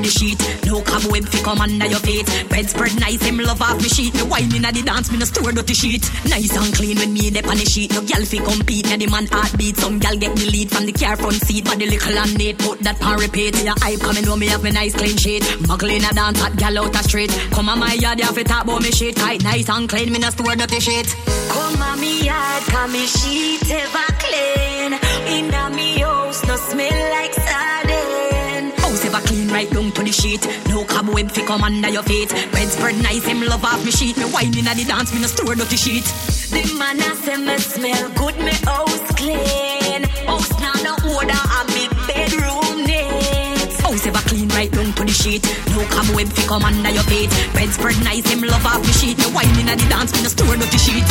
The 0.07 0.13
sheet. 0.13 0.39
No 0.67 0.81
cobweb 0.83 1.27
fi 1.27 1.43
come 1.43 1.61
under 1.61 1.87
your 1.87 1.99
feet. 1.99 2.27
Bed 2.49 2.71
spread 2.71 2.95
nice, 3.01 3.23
him 3.23 3.39
love 3.39 3.61
off 3.61 3.77
me 3.83 3.89
sheet. 3.89 4.15
Me 4.15 4.23
whining 4.23 4.65
at 4.65 4.75
the 4.75 4.83
dance, 4.83 5.11
me 5.11 5.19
no 5.19 5.25
store 5.25 5.53
dirty 5.53 5.75
sheet. 5.75 6.03
Nice 6.31 6.55
and 6.57 6.73
clean 6.75 6.97
when 6.99 7.13
me 7.13 7.31
dep 7.31 7.47
on 7.47 7.59
the 7.59 7.67
sheet. 7.67 7.93
No 7.93 8.01
gal 8.03 8.25
fi 8.25 8.39
compete, 8.39 8.87
me 8.89 8.97
the 8.97 9.07
man 9.11 9.27
heartbeat. 9.27 9.77
Some 9.77 9.99
gal 9.99 10.17
get 10.17 10.35
the 10.37 10.47
lead 10.47 10.71
from 10.71 10.87
the 10.87 10.93
car 10.93 11.17
front 11.17 11.43
seat, 11.43 11.65
but 11.65 11.79
the 11.79 11.87
little 11.87 12.19
and 12.19 12.39
neat. 12.39 12.59
Put 12.59 12.81
that 12.81 12.99
pan 13.01 13.19
repeat. 13.19 13.57
Yeah, 13.63 13.75
hype 13.79 14.01
coming 14.01 14.25
home, 14.25 14.39
me 14.39 14.47
have 14.47 14.63
me 14.63 14.71
nice 14.71 14.95
clean 14.95 15.17
sheet. 15.17 15.43
Muggle 15.67 15.91
a 15.99 16.15
dance, 16.15 16.41
hot 16.41 16.57
gal 16.57 16.79
out 16.79 16.93
the 16.93 17.03
street. 17.03 17.31
Come 17.51 17.69
on 17.69 17.79
my 17.79 17.95
yard, 17.95 18.19
you 18.19 18.27
have 18.27 18.37
to 18.37 18.45
talk 18.45 18.65
about 18.65 18.83
me 18.83 18.91
shit. 18.93 19.17
Tight, 19.17 19.43
nice 19.43 19.69
and 19.69 19.89
clean, 19.89 20.13
me 20.13 20.19
no 20.19 20.31
store 20.31 20.55
dirty 20.55 20.81
sheet. 20.81 21.09
Come 21.51 21.83
on 21.83 22.01
me 22.01 22.23
yard, 22.23 22.63
come 22.71 22.93
me 22.93 23.07
sheet 23.07 23.71
ever 23.71 24.09
clean. 24.23 24.93
Inna 25.27 25.71
me 25.75 25.99
house, 25.99 26.45
no 26.47 26.57
smell 26.57 27.11
like 27.11 27.35
sardine. 27.35 27.76
Right 29.53 29.71
down 29.71 29.91
to 29.93 30.03
the 30.03 30.13
sheet. 30.13 30.47
No 30.69 30.85
cobweb 30.85 31.31
fi 31.31 31.45
come 31.47 31.63
under 31.63 31.89
your 31.89 32.03
feet. 32.03 32.31
Bed 32.53 32.69
spread 32.69 32.97
nice, 33.03 33.25
him 33.25 33.41
love 33.43 33.65
off 33.65 33.85
me 33.85 33.91
sheet. 33.91 34.17
Me 34.17 34.25
whining 34.25 34.67
at 34.67 34.77
the 34.77 34.85
dance, 34.85 35.13
me 35.15 35.21
no 35.21 35.27
store 35.27 35.55
dirty 35.55 35.77
sheet. 35.77 36.05
The 36.51 36.63
man 36.79 36.99
a 37.01 37.15
say 37.17 37.37
me 37.37 37.57
smell 37.59 38.09
good, 38.15 38.37
me 38.39 38.53
house 38.65 39.13
clean. 39.17 40.03
House 40.27 40.51
now 40.61 40.75
no 40.85 40.93
order, 41.15 41.33
and 41.33 41.69
me 41.73 41.89
bedroom 42.07 42.85
neat. 42.85 43.73
House 43.81 44.07
ever 44.07 44.23
clean 44.29 44.49
right 44.51 44.71
down 44.71 44.93
to 44.93 45.05
the 45.05 45.13
sheet. 45.13 45.43
No 45.71 45.85
cobweb 45.89 46.29
fi 46.29 46.43
come 46.47 46.65
under 46.65 46.91
your 46.91 47.05
feet. 47.05 47.31
Bed 47.55 47.71
spread 47.71 47.97
nice, 48.05 48.27
him 48.29 48.43
love 48.43 48.67
off 48.67 48.85
me 48.85 48.93
sheet. 48.93 49.17
Me 49.19 49.25
whining 49.33 49.69
at 49.69 49.79
the 49.79 49.89
dance, 49.89 50.13
me 50.13 50.23
no 50.23 50.29
store 50.29 50.57
dirty 50.57 50.79
sheet. 50.79 51.07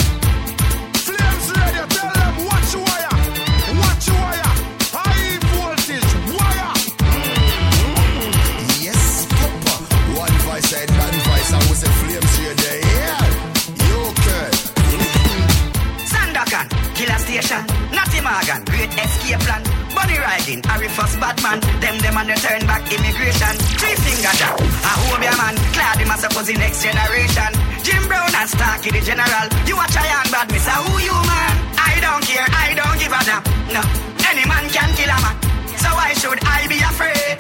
Morgan, 18.26 18.66
Great 18.66 18.90
Escape 18.90 19.38
Plan, 19.46 19.62
Bunny 19.94 20.18
Riding, 20.18 20.58
Harry 20.66 20.90
First 20.90 21.22
Batman, 21.22 21.62
them 21.78 21.94
them 22.02 22.18
on 22.18 22.26
the 22.26 22.34
turn 22.42 22.66
back 22.66 22.82
immigration, 22.90 23.54
Three 23.78 23.94
Finger 24.02 24.34
Jack, 24.42 24.58
a 24.58 24.92
Hobia 25.06 25.30
Man, 25.38 25.54
Clad 25.78 26.02
him 26.02 26.10
as 26.10 26.26
suppose 26.26 26.50
the 26.50 26.58
next 26.58 26.82
generation, 26.82 27.52
Jim 27.86 28.02
Brown 28.10 28.34
and 28.34 28.50
Starky 28.50 28.90
the 28.90 29.02
General, 29.06 29.46
you 29.70 29.78
a 29.78 29.86
try 29.94 30.10
and 30.10 30.30
bad 30.34 30.50
miss, 30.50 30.66
who 30.66 31.06
you 31.06 31.14
man? 31.14 31.54
I 31.78 32.02
don't 32.02 32.26
care, 32.26 32.50
I 32.50 32.74
don't 32.74 32.98
give 32.98 33.14
a 33.14 33.22
damn, 33.30 33.46
no, 33.70 33.82
any 34.26 34.46
man 34.50 34.66
can 34.74 34.90
kill 34.98 35.12
a 35.14 35.18
man, 35.22 35.38
so 35.78 35.90
why 35.94 36.10
should 36.18 36.42
I 36.50 36.66
be 36.66 36.82
afraid? 36.82 37.38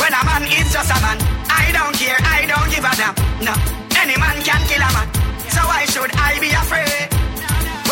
When 0.00 0.12
a 0.16 0.22
man 0.24 0.42
is 0.48 0.72
just 0.72 0.88
a 0.88 0.98
man, 1.04 1.20
I 1.52 1.68
don't 1.76 1.92
care, 2.00 2.16
I 2.16 2.48
don't 2.48 2.68
give 2.72 2.80
a 2.80 2.92
damn, 2.96 3.12
no, 3.44 3.52
any 3.92 4.16
man 4.16 4.40
can 4.40 4.62
kill 4.72 4.80
a 4.80 4.88
man, 4.88 5.08
so 5.52 5.60
why 5.68 5.84
should 5.84 6.12
I 6.16 6.40
be 6.40 6.48
afraid? 6.48 7.12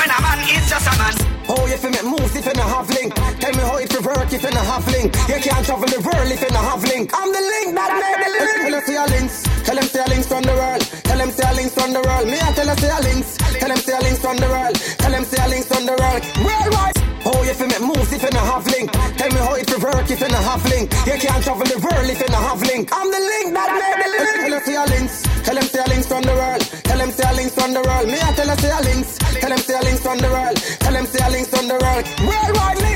When 0.00 0.08
a 0.08 0.18
man 0.24 0.40
is 0.48 0.64
just 0.64 0.88
a 0.88 0.96
man. 0.96 1.35
Oh, 1.48 1.66
if 1.70 1.82
you 1.82 1.90
make 1.90 2.04
moves 2.04 2.34
if 2.34 2.44
you're 2.44 2.54
not 2.54 2.68
have 2.68 2.90
link. 2.90 3.14
Tell 3.14 3.52
me 3.52 3.62
how 3.62 3.78
it 3.78 3.92
will 3.94 4.02
work 4.02 4.32
if 4.32 4.42
you're 4.42 4.52
not 4.52 4.66
have 4.66 4.86
link. 4.90 5.14
You 5.30 5.38
can't 5.38 5.64
travel 5.64 5.86
the 5.86 6.00
world 6.02 6.30
if 6.30 6.40
you're 6.40 6.50
not 6.50 6.64
have 6.64 6.82
link. 6.82 7.10
I'm 7.14 7.30
the 7.30 7.40
link 7.40 7.74
that 7.74 7.90
made 8.02 8.18
the 8.18 8.30
link. 8.34 8.50
Tell 8.66 8.74
us 8.74 8.88
your 8.88 9.08
links. 9.14 9.36
Tell 9.64 9.76
them 9.76 9.86
say 9.86 10.04
links 10.10 10.26
from 10.26 10.42
the 10.42 10.54
world. 10.54 10.82
Tell 11.06 11.18
them 11.18 11.30
say 11.30 11.54
links 11.54 11.74
from 11.74 11.92
the 11.92 12.02
world. 12.02 12.26
Me 12.26 12.38
I 12.40 12.52
tell 12.52 12.70
us 12.70 12.82
your 12.82 13.00
links. 13.00 13.36
Tell 13.38 13.68
them 13.68 13.78
say 13.78 13.98
links 14.00 14.20
from 14.20 14.36
the 14.36 14.48
world. 14.48 14.74
Tell 14.74 15.12
them 15.12 15.24
say 15.24 15.48
links 15.48 15.66
from 15.66 15.86
the 15.86 15.94
world. 15.94 16.22
Worldwide. 16.42 16.95
Oh, 17.26 17.42
if 17.42 17.58
you 17.58 17.66
make 17.66 17.82
moves 17.82 18.12
if 18.12 18.22
not 18.22 18.46
have 18.46 18.66
link. 18.70 18.86
Tell 19.18 19.30
me 19.34 19.40
how 19.42 19.54
it 19.58 19.66
will 19.66 19.82
work 19.82 20.06
if 20.08 20.20
not 20.22 20.44
have 20.46 20.64
link. 20.70 20.86
You 21.10 21.18
can't 21.18 21.42
travel 21.42 21.66
the 21.66 21.78
world 21.82 22.06
if 22.06 22.20
you 22.22 22.30
not 22.30 22.42
have 22.54 22.62
link. 22.62 22.88
I'm 22.94 23.10
the 23.10 23.18
link 23.18 23.50
that 23.50 23.70
made 23.74 23.98
the 23.98 24.08
link. 24.14 24.30
Tell 24.46 24.54
us 24.54 24.68
your 24.70 24.86
links. 24.94 25.16
Tell 25.42 25.54
them 25.58 25.66
say 25.66 25.84
links 25.90 26.06
from 26.06 26.22
the 26.22 26.34
world. 26.38 26.62
Tell 26.86 26.98
them 26.98 27.10
say 27.10 27.30
links 27.34 27.54
from 27.58 27.70
the 27.74 27.82
world. 27.82 28.06
Me 28.06 28.18
I 28.22 28.30
tell 28.38 28.50
us 28.50 28.62
your 28.62 28.82
links. 28.86 29.18
Tell 29.18 29.50
them 29.50 29.58
say 29.58 29.80
links 29.82 30.02
from 30.06 30.18
the 30.18 30.30
world. 30.30 30.56
Tell 30.56 30.94
them 30.94 31.06
say 31.06 31.26
links 31.34 31.50
from 31.50 31.66
the 31.66 31.76
world. 31.82 32.04
Worldwide 32.22 32.78
link. 32.78 32.95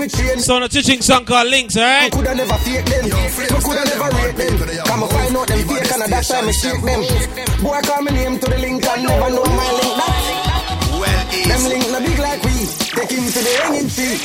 me 0.00 0.08
chain. 0.08 0.38
So 0.40 0.56
on 0.56 0.62
a 0.62 0.68
teaching 0.68 1.02
song 1.02 1.24
called 1.24 1.48
Links, 1.48 1.76
alright? 1.76 2.10
Coulda 2.12 2.34
never 2.34 2.54
fake 2.64 2.86
them. 2.86 3.04
Me 3.04 3.10
coulda 3.10 3.84
never 3.84 4.08
rate 4.16 4.36
them. 4.36 4.56
Come 4.86 5.02
and 5.02 5.12
find 5.12 5.36
out 5.36 5.46
them 5.46 5.68
fake 5.68 5.92
and 5.92 6.12
that's 6.12 6.30
why 6.30 6.42
me 6.42 6.52
shake 6.52 6.82
them. 6.82 7.00
Boy 7.62 7.80
call 7.82 8.02
me 8.02 8.12
name 8.12 8.38
to 8.38 8.46
the 8.50 8.58
link 8.58 8.86
and 8.86 9.02
never 9.04 9.30
know 9.30 9.44
my 9.44 9.70
link. 9.78 9.96
That. 10.00 10.40
Them 11.48 11.62
link 11.68 11.86
no 11.92 12.00
big 12.00 12.18
like 12.18 12.42
we. 12.42 12.66
Take 12.96 13.10
him 13.10 13.24
to 13.28 13.40
the 13.46 13.52
hanging 13.60 13.88
tree. 13.92 14.18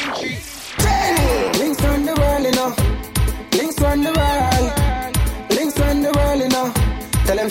Links 1.59 1.79
from 1.81 2.05
the 2.05 2.13
world, 2.15 2.43
you 2.43 2.51
know. 2.51 2.71
Links 3.57 3.75
from 3.75 4.03
the 4.03 4.11
world. 4.15 4.71
Links 5.51 5.75
from 5.77 6.01
the 6.01 6.11
world, 6.15 6.39
you 6.39 6.49
know. 6.49 6.73
Tell 7.25 7.35
them 7.35 7.49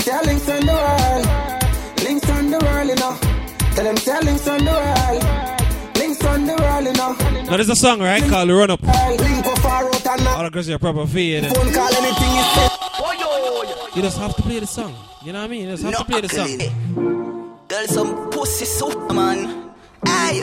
Now 7.47 7.57
there's 7.57 7.69
a 7.69 7.77
song, 7.77 8.01
right, 8.01 8.23
called 8.23 8.49
Run 8.49 8.71
Up. 8.71 8.81
Link 8.83 9.47
up 9.47 9.59
far 9.59 9.85
out 9.85 10.07
and 10.07 10.29
All 10.29 10.45
the 10.45 10.51
girls 10.51 10.71
are 10.71 10.79
proper 10.79 11.07
fade. 11.07 11.45
phone 11.45 11.73
call 11.73 11.95
anything 11.95 12.37
is 12.37 12.47
said. 12.55 12.71
Oh, 12.99 13.91
you 13.95 14.03
just 14.03 14.19
have 14.19 14.35
to 14.35 14.43
play 14.43 14.61
the 14.61 14.67
song. 14.67 14.95
You 15.23 15.33
know 15.33 15.41
what 15.41 15.45
I 15.45 15.49
mean? 15.49 15.69
You 15.69 15.77
just 15.77 15.83
have 15.85 15.97
to 15.99 16.05
play 16.05 16.21
the 16.23 16.29
song. 16.29 17.59
Girl, 17.69 17.87
some 17.87 18.31
pussy 18.31 18.65
so 18.65 18.89
man. 19.09 19.71
Aye. 20.07 20.41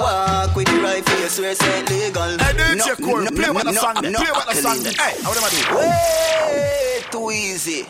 Walk 0.00 0.56
with 0.56 0.66
the 0.66 0.80
rifle, 0.80 1.20
you 1.20 1.28
swear 1.28 1.54
say 1.54 1.82
legal. 1.84 2.38
Hey, 2.38 2.74
DJ 2.74 3.04
Corey, 3.04 3.26
play 3.26 3.50
what 3.50 3.64
the 3.64 3.72
song 3.74 3.94
then. 4.00 4.14
Play 4.14 4.30
what 4.32 4.48
the 4.48 4.54
song 4.54 4.82
then. 4.82 4.94
Hey, 4.94 5.22
how 5.22 5.34
them 5.34 5.44
a 5.44 5.50
do? 5.50 5.76
Way 5.76 7.00
too 7.10 7.30
easy. 7.30 7.86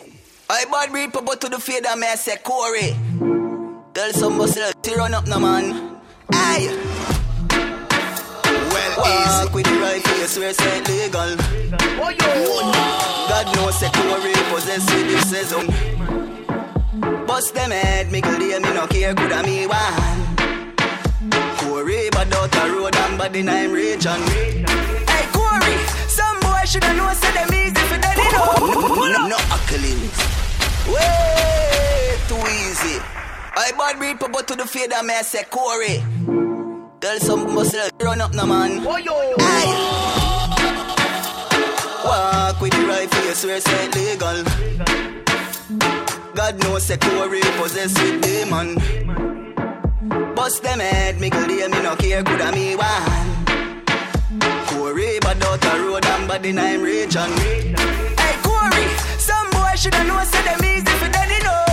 I 0.50 0.64
bad 0.64 0.90
breed 0.90 1.12
but 1.12 1.40
to 1.40 1.48
the 1.48 1.59
fade 1.60 1.86
and 1.86 2.00
me 2.00 2.09
I 2.09 2.16
say 2.16 2.36
Corey. 2.38 2.96
Girl, 3.94 4.12
some 4.12 4.36
must 4.36 4.59
to 4.82 4.94
run 4.96 5.14
up 5.14 5.26
no 5.28 5.38
man. 5.38 6.02
Aye. 6.32 6.68
Well, 8.72 8.92
Walk 8.98 9.54
with 9.54 9.66
the 9.66 9.78
rifle, 9.80 10.18
you 10.18 10.26
swear 10.26 10.52
say 10.52 10.80
legal. 10.82 11.36
God 13.28 13.46
knows 13.56 13.78
say 13.78 13.90
Corey 13.92 14.32
possess 14.50 14.84
with 14.92 15.06
this 15.09 15.30
season. 15.30 15.66
Bust 17.26 17.54
them 17.54 17.70
head, 17.70 18.10
me 18.12 18.20
go 18.20 18.38
there, 18.38 18.60
me 18.60 18.72
no 18.74 18.86
care, 18.86 19.14
good 19.14 19.32
a 19.32 19.42
me 19.42 19.66
one. 19.66 20.36
Corey, 21.59 22.09
but 22.12 22.32
out 22.34 22.50
the 22.50 22.70
road 22.72 22.96
and 22.96 23.18
body 23.18 23.42
nine 23.42 23.72
region. 23.72 24.20
Hey 25.09 25.26
Corey, 25.32 25.76
some 26.09 26.38
boy 26.40 26.62
shoulda 26.66 26.92
know 26.94 27.12
say 27.14 27.32
them 27.32 27.52
easy 27.54 27.82
for 27.88 27.98
daddy 27.98 28.22
no. 28.32 28.44
No, 28.66 29.06
no, 29.06 29.28
no 29.28 29.36
accolades. 29.36 30.18
Way 30.92 32.16
too 32.28 32.42
easy. 32.60 33.00
I 33.55 33.73
bad 33.77 33.99
breed 33.99 34.19
but 34.19 34.47
to 34.49 34.57
the 34.57 34.65
fade 34.66 34.93
and 34.93 35.07
me 35.07 35.15
I 35.15 35.23
say 35.23 35.45
Corey. 35.45 36.03
Girl, 37.01 37.19
some 37.19 37.55
must 37.55 37.74
run 38.01 38.20
up 38.20 38.33
no 38.33 38.47
man. 38.47 38.81
Oh, 38.87 39.37
Aye. 39.39 39.89
Walk 42.05 42.61
with 42.61 42.73
the 42.73 42.87
rifle, 42.87 43.24
you 43.24 43.35
swear 43.35 43.61
say 43.61 43.89
legal. 43.89 44.45
God 46.35 46.59
knows 46.62 46.85
say 46.85 46.97
Corey 46.97 47.41
possess 47.59 47.93
with 48.01 48.23
demon. 48.23 48.77
Bust 50.35 50.62
them 50.62 50.81
head, 50.81 51.20
me 51.20 51.29
go 51.31 51.47
there, 51.47 51.69
me 51.69 51.83
no 51.83 51.95
care, 51.97 52.23
could 52.23 52.41
a 52.41 52.53
me 52.53 52.74
one. 52.77 53.45
Corey, 54.66 55.19
but 55.20 55.43
out 55.45 55.61
the 55.61 55.70
road 55.87 56.07
and 56.07 56.27
body 56.29 56.53
nine 56.53 56.81
region. 56.83 57.31
Hey 58.16 58.37
Corey, 58.43 58.87
some 59.19 59.51
boy 59.51 59.74
shoulda 59.77 60.05
know 60.05 60.23
say 60.24 60.43
them 60.43 60.65
easy 60.65 60.85
for 61.01 61.09
daddy 61.11 61.39
no. 61.45 61.51
Not 61.51 61.72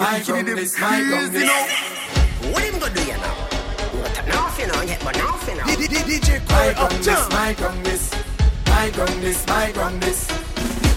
My 0.00 0.18
Congress, 0.20 0.80
my 0.80 1.04
Congress. 1.10 1.52
What 2.52 2.62
him 2.64 2.80
gonna 2.80 2.94
do 2.94 3.02
ya 3.04 3.16
now? 3.20 3.36
Nothing 4.26 4.70
on 4.70 4.88
yet, 4.88 5.00
but 5.04 5.14
nothing 5.18 5.56
now. 5.58 5.64
DJ 5.64 6.40
Corey 6.48 6.74
up, 6.74 7.30
my 7.30 7.52
Congress. 7.52 8.10
My 8.64 8.90
Congress, 8.96 9.46
my 9.46 9.72
Congress. 9.72 10.26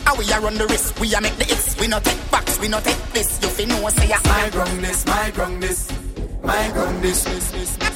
How 0.06 0.16
we 0.16 0.32
are 0.32 0.40
run 0.40 0.56
the 0.56 0.68
risk, 0.68 0.98
we 1.02 1.14
are 1.16 1.20
make 1.20 1.36
the 1.36 1.44
hits. 1.44 1.78
We 1.80 1.88
not 1.88 2.06
take 2.06 2.32
backs, 2.32 2.58
we 2.60 2.70
not 2.70 2.86
take 2.86 3.04
this. 3.12 3.42
You 3.42 3.50
fi 3.50 3.66
know 3.66 3.90
say 3.90 4.08
ya. 4.08 4.20
My 4.24 4.50
Congress, 4.50 5.06
my 5.06 5.32
Congress. 5.32 5.92
My 6.42 6.72
gun 6.74 7.02
this, 7.02 7.24
this, 7.26 7.52
this, 7.52 7.76
this. 7.76 7.94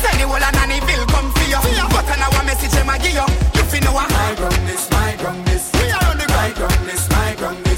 Send 0.00 0.20
the 0.20 0.28
whole 0.28 0.36
of 0.36 0.52
Nannyville 0.56 1.08
come 1.08 1.32
for 1.32 1.48
you. 1.48 1.60
But 1.88 2.04
I 2.04 2.16
know 2.20 2.38
a 2.38 2.44
message 2.44 2.72
them 2.72 2.90
a 2.90 2.98
give 2.98 3.16
you. 3.16 3.26
You 3.56 3.64
fi 3.64 3.80
know 3.80 3.96
a 3.96 4.04
my 4.12 4.34
gun 4.36 4.66
this, 4.66 4.90
my 4.90 5.16
gun 5.22 5.44
this. 5.44 5.72
We 5.72 5.90
are 5.90 6.04
on 6.04 6.18
the 6.18 6.26
my 6.28 6.52
gun 6.52 6.86
this, 6.86 7.08
my 7.08 7.34
gun 7.40 7.62
this. 7.62 7.71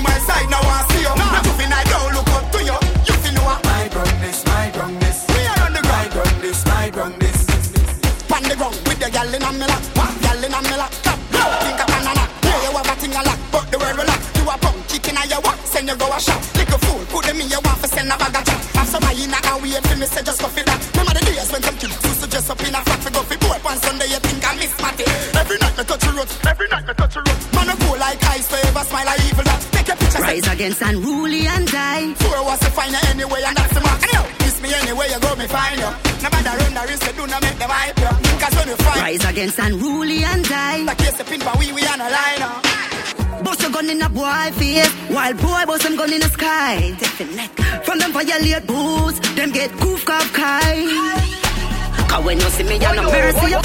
Hey 0.00 0.06
boy, 0.06 0.08
no 0.08 0.08
way 0.08 0.08
I 0.08 0.08
cheat 0.08 0.08
my 0.08 0.16
side 0.24 0.48
now 0.48 0.60
I 0.64 0.80
see 0.88 1.02
you. 1.04 1.12
Now 1.12 1.44
you 1.44 1.52
fi 1.60 1.64
I 1.68 1.84
don't 1.84 2.12
look 2.16 2.30
up 2.32 2.44
to 2.52 2.58
you. 2.64 2.76
You 3.04 3.14
fi 3.20 3.30
know 3.36 3.44
my 3.44 3.84
gun 3.92 4.08
my 4.16 4.32
this. 5.00 5.28
We 5.28 5.44
are 5.44 5.60
on 5.60 5.72
the 5.76 5.80
my 5.84 6.88
gun 6.88 7.12
my 7.12 7.18
this. 7.20 7.44
Pan 8.28 8.42
the 8.48 8.54
ground 8.56 8.80
with 8.88 8.98
the 9.00 9.08
gal 9.10 9.28
in 9.28 9.42
a 9.44 9.50
me 9.52 9.66
lap, 9.68 9.82
gal 10.24 10.40
in 10.40 10.54
a 10.54 10.60
me 10.64 10.76
lap. 10.80 10.92
Come, 11.04 11.20
think 11.60 11.80
a 11.80 11.84
banana. 11.84 12.24
Yeah, 12.48 12.64
you 12.64 12.76
have 12.76 12.88
a 12.88 12.94
thing 12.96 13.12
a 13.12 13.20
lock, 13.20 13.40
but 13.52 13.66
the 13.68 13.76
world 13.76 13.96
will 14.00 14.06
lock. 14.08 14.20
You 14.40 14.48
a 14.48 14.56
punk 14.56 14.78
kicking 14.88 15.20
a 15.20 15.22
your 15.28 15.40
walk, 15.44 15.58
send 15.68 15.88
you 15.88 15.96
go 15.96 16.08
a 16.08 16.18
shot. 16.20 16.40
Little 16.56 16.78
fool, 16.80 17.04
put 17.12 17.24
them 17.28 17.40
in 17.40 17.48
your 17.52 17.60
want 17.60 17.78
for 17.80 17.88
send 17.92 18.08
a 18.08 18.16
bag 18.16 18.36
of 18.40 18.44
chat. 18.48 18.60
Have 18.80 18.88
somebody 18.88 19.24
in 19.28 19.34
a 19.36 19.52
way 19.60 19.76
for 19.84 19.96
me 20.00 20.06
say 20.08 20.22
just 20.24 20.40
go 20.40 20.48
for 20.48 20.64
that. 20.64 20.80
Remember 20.96 21.12
the 21.12 21.22
days 21.28 21.50
when 21.52 21.60
some 21.60 21.76
kids 21.76 21.96
used 22.00 22.20
to 22.24 22.26
dress 22.30 22.48
up 22.48 22.60
in 22.64 22.72
a 22.72 22.80
frock 22.80 23.00
for 23.04 23.12
go 23.12 23.20
for 23.20 23.36
boy 23.36 23.58
on 23.68 23.76
Sunday. 23.84 24.08
You 24.08 24.20
think 24.24 24.40
I 24.48 24.56
miss 24.56 24.72
Matty? 24.80 25.04
Every 25.36 25.58
night 25.60 25.76
me 25.76 25.84
touch 25.84 26.00
the 26.00 26.12
road, 26.16 26.30
every 26.48 26.68
night 26.72 26.88
me 26.88 26.94
touch 26.96 27.14
the 27.14 27.20
road. 27.20 27.38
Man 27.52 27.68
I 27.68 27.74
go 27.76 27.92
like 28.00 28.22
ice, 28.32 28.48
forever 28.48 28.84
smile 28.88 29.04
like 29.04 29.20
evil. 29.28 29.44
That 29.44 29.59
a. 29.59 29.59
Rise 30.30 30.46
against 30.46 30.80
unruly 30.82 31.44
and 31.48 31.66
die. 31.66 32.14
Four 32.14 32.44
was 32.44 32.60
to 32.60 32.70
find 32.70 32.92
you 32.92 32.98
anyway, 33.10 33.42
and 33.44 33.56
that's 33.56 33.74
the 33.74 33.80
mark. 33.80 34.00
And 34.14 34.38
miss 34.38 34.62
me 34.62 34.72
anyway, 34.72 35.06
you 35.10 35.18
go 35.18 35.34
me 35.34 35.46
find 35.48 35.74
you. 35.82 35.90
No 36.22 36.28
matter 36.30 36.54
run 36.60 36.72
the 36.74 36.82
risk, 36.86 37.04
you 37.08 37.12
do 37.18 37.26
not 37.26 37.42
make 37.42 37.58
them 37.58 37.68
hype 37.68 37.98
you. 37.98 38.12
Cause 38.38 38.54
when 38.54 38.68
you 38.68 38.76
fight, 38.76 39.00
Rise 39.02 39.24
against 39.24 39.58
unruly 39.58 40.22
and 40.22 40.44
die. 40.48 40.82
like 40.84 41.00
you 41.00 41.24
pin 41.24 41.40
for 41.40 41.58
we, 41.58 41.72
we 41.72 41.82
on 41.84 42.00
a 42.00 42.08
line 42.08 42.38
now. 42.38 42.62
Bust 43.42 43.64
a 43.66 43.70
gun 43.72 43.90
in 43.90 44.02
a 44.02 44.08
boy 44.08 44.46
face, 44.54 44.92
while 45.10 45.34
boy 45.34 45.64
bust 45.66 45.82
them 45.82 45.96
gun 45.96 46.12
in 46.12 46.20
the 46.20 46.28
sky. 46.28 46.94
Take 47.00 47.16
the 47.18 47.24
neck 47.34 47.50
from 47.84 47.98
them 47.98 48.12
violate 48.12 48.66
boots, 48.68 49.18
them 49.34 49.50
get 49.50 49.72
goof 49.80 50.04
cop 50.04 50.22
kai. 50.32 50.86
Cause 52.10 52.24
when 52.24 52.38
you 52.40 52.50
see 52.56 52.64
me, 52.64 52.74
you 52.74 52.92
no 52.98 53.02
mercy 53.02 53.46
you. 53.54 53.60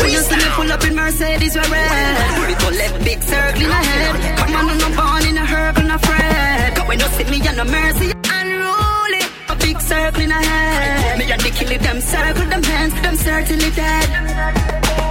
When 0.00 0.10
you 0.10 0.22
see 0.28 0.36
me 0.36 0.48
pull 0.56 0.70
up 0.72 0.84
in 0.84 0.94
Mercedes, 0.94 1.54
we're 1.56 1.70
red. 1.70 2.50
It 2.50 2.64
all 2.64 2.70
left 2.72 3.04
big 3.04 3.22
circle 3.22 3.62
in 3.62 3.68
the 3.68 3.74
head. 3.74 4.38
Come 4.38 4.56
on, 4.56 4.78
no 4.78 4.88
born 4.96 5.26
in 5.28 5.36
a 5.36 5.44
hurry, 5.44 5.82
no 5.90 5.98
fret. 5.98 6.76
Cause 6.76 6.88
when 6.88 7.00
you 7.00 7.08
see 7.16 7.24
me, 7.24 7.36
you 7.38 7.52
no 7.56 7.64
mercy. 7.64 8.12
Unruly, 8.38 9.22
a 9.48 9.56
big 9.56 9.80
circle 9.80 10.22
in 10.22 10.28
the 10.28 10.34
head. 10.34 11.18
Me 11.18 11.24
and 11.32 11.40
the 11.40 11.50
kill 11.50 11.78
them 11.78 12.00
circle, 12.00 12.46
them 12.46 12.62
hands, 12.62 12.94
them 13.02 13.16
certainly 13.16 13.70
dead. 13.70 14.08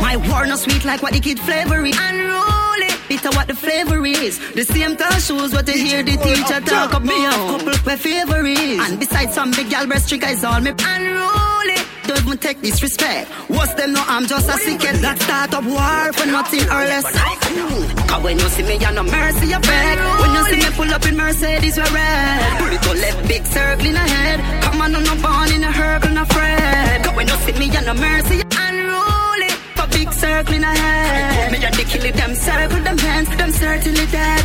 My 0.02 0.16
war 0.16 0.46
no 0.48 0.56
sweet 0.56 0.86
like 0.86 1.02
what 1.04 1.14
the 1.14 1.20
kid 1.20 1.40
flavor 1.40 1.86
is. 1.86 1.98
Unruly, 2.00 2.90
bitter 3.10 3.30
what 3.32 3.48
the 3.48 3.56
flavor 3.56 4.04
is. 4.06 4.40
The 4.54 4.64
same 4.64 4.96
tall 4.96 5.20
shoes 5.20 5.54
what 5.54 5.68
you 5.68 5.74
hear 5.74 6.02
the 6.02 6.16
teacher 6.18 6.62
talk 6.62 6.94
up 6.94 7.04
me. 7.04 7.20
Have 7.20 7.60
couple 7.60 7.76
where 7.84 7.98
favor 7.98 8.46
is. 8.46 8.80
And 8.90 9.00
besides 9.00 9.34
some 9.34 9.52
big 9.52 9.70
gal 9.70 9.86
breast 9.86 10.08
trick 10.10 10.24
is 10.26 10.44
all 10.44 10.62
me. 10.62 10.72
Unruly, 10.72 11.78
don't 12.10 12.26
even 12.26 12.38
take 12.40 12.62
disrespect. 12.62 13.30
What's 13.50 13.74
them 13.76 13.94
no, 13.94 14.04
I'm 14.08 14.26
just 14.26 14.50
a 14.50 14.54
sicket 14.54 14.98
that 15.02 15.22
start 15.22 15.54
up 15.54 15.64
war 15.64 16.14
for 16.14 16.26
nothing 16.26 16.66
or 16.66 16.84
less. 16.90 17.06
Mm. 17.06 18.08
Cause 18.10 18.24
when 18.24 18.40
you 18.40 18.50
see 18.50 18.64
me, 18.64 18.76
you 18.82 18.92
no 18.92 19.04
mercy 19.04 19.48
beg. 19.54 19.96
When 20.22 20.32
you 20.34 20.44
see 20.50 20.58
me 20.58 20.70
pull 20.76 20.92
up 20.92 21.06
in 21.06 21.16
Mercedes, 21.16 21.78
we're 21.78 21.94
red. 21.94 22.58
Pull 22.60 22.74
it 22.74 22.88
all 22.88 22.96
left 23.06 23.28
big 23.28 23.46
circle 23.46 23.86
in 23.86 23.94
the 23.94 24.00
head. 24.00 24.38
Come 24.64 24.82
on, 24.82 24.96
I'm 24.96 25.04
not 25.04 25.22
born 25.22 25.52
in 25.54 25.64
a 25.64 25.72
hurry, 25.72 26.14
no 26.14 26.26
fret. 26.26 27.06
Cause 27.06 27.16
when 27.16 27.28
you 27.28 27.38
see 27.46 27.54
me, 27.62 27.66
you 27.66 27.82
no 27.86 27.94
mercy. 27.94 28.42
Unruly, 28.58 29.52
big 30.00 30.14
circle 30.14 30.54
in 30.56 30.62
the 30.62 30.68
head. 30.68 31.52
Me 31.52 31.66
and 31.66 31.76
the 31.76 31.84
kill 31.84 32.06
it, 32.06 32.16
them 32.16 32.34
circle, 32.36 32.82
them 32.84 32.98
hands, 32.98 33.30
them 33.38 33.52
certainly 33.52 34.06
dead. 34.08 34.44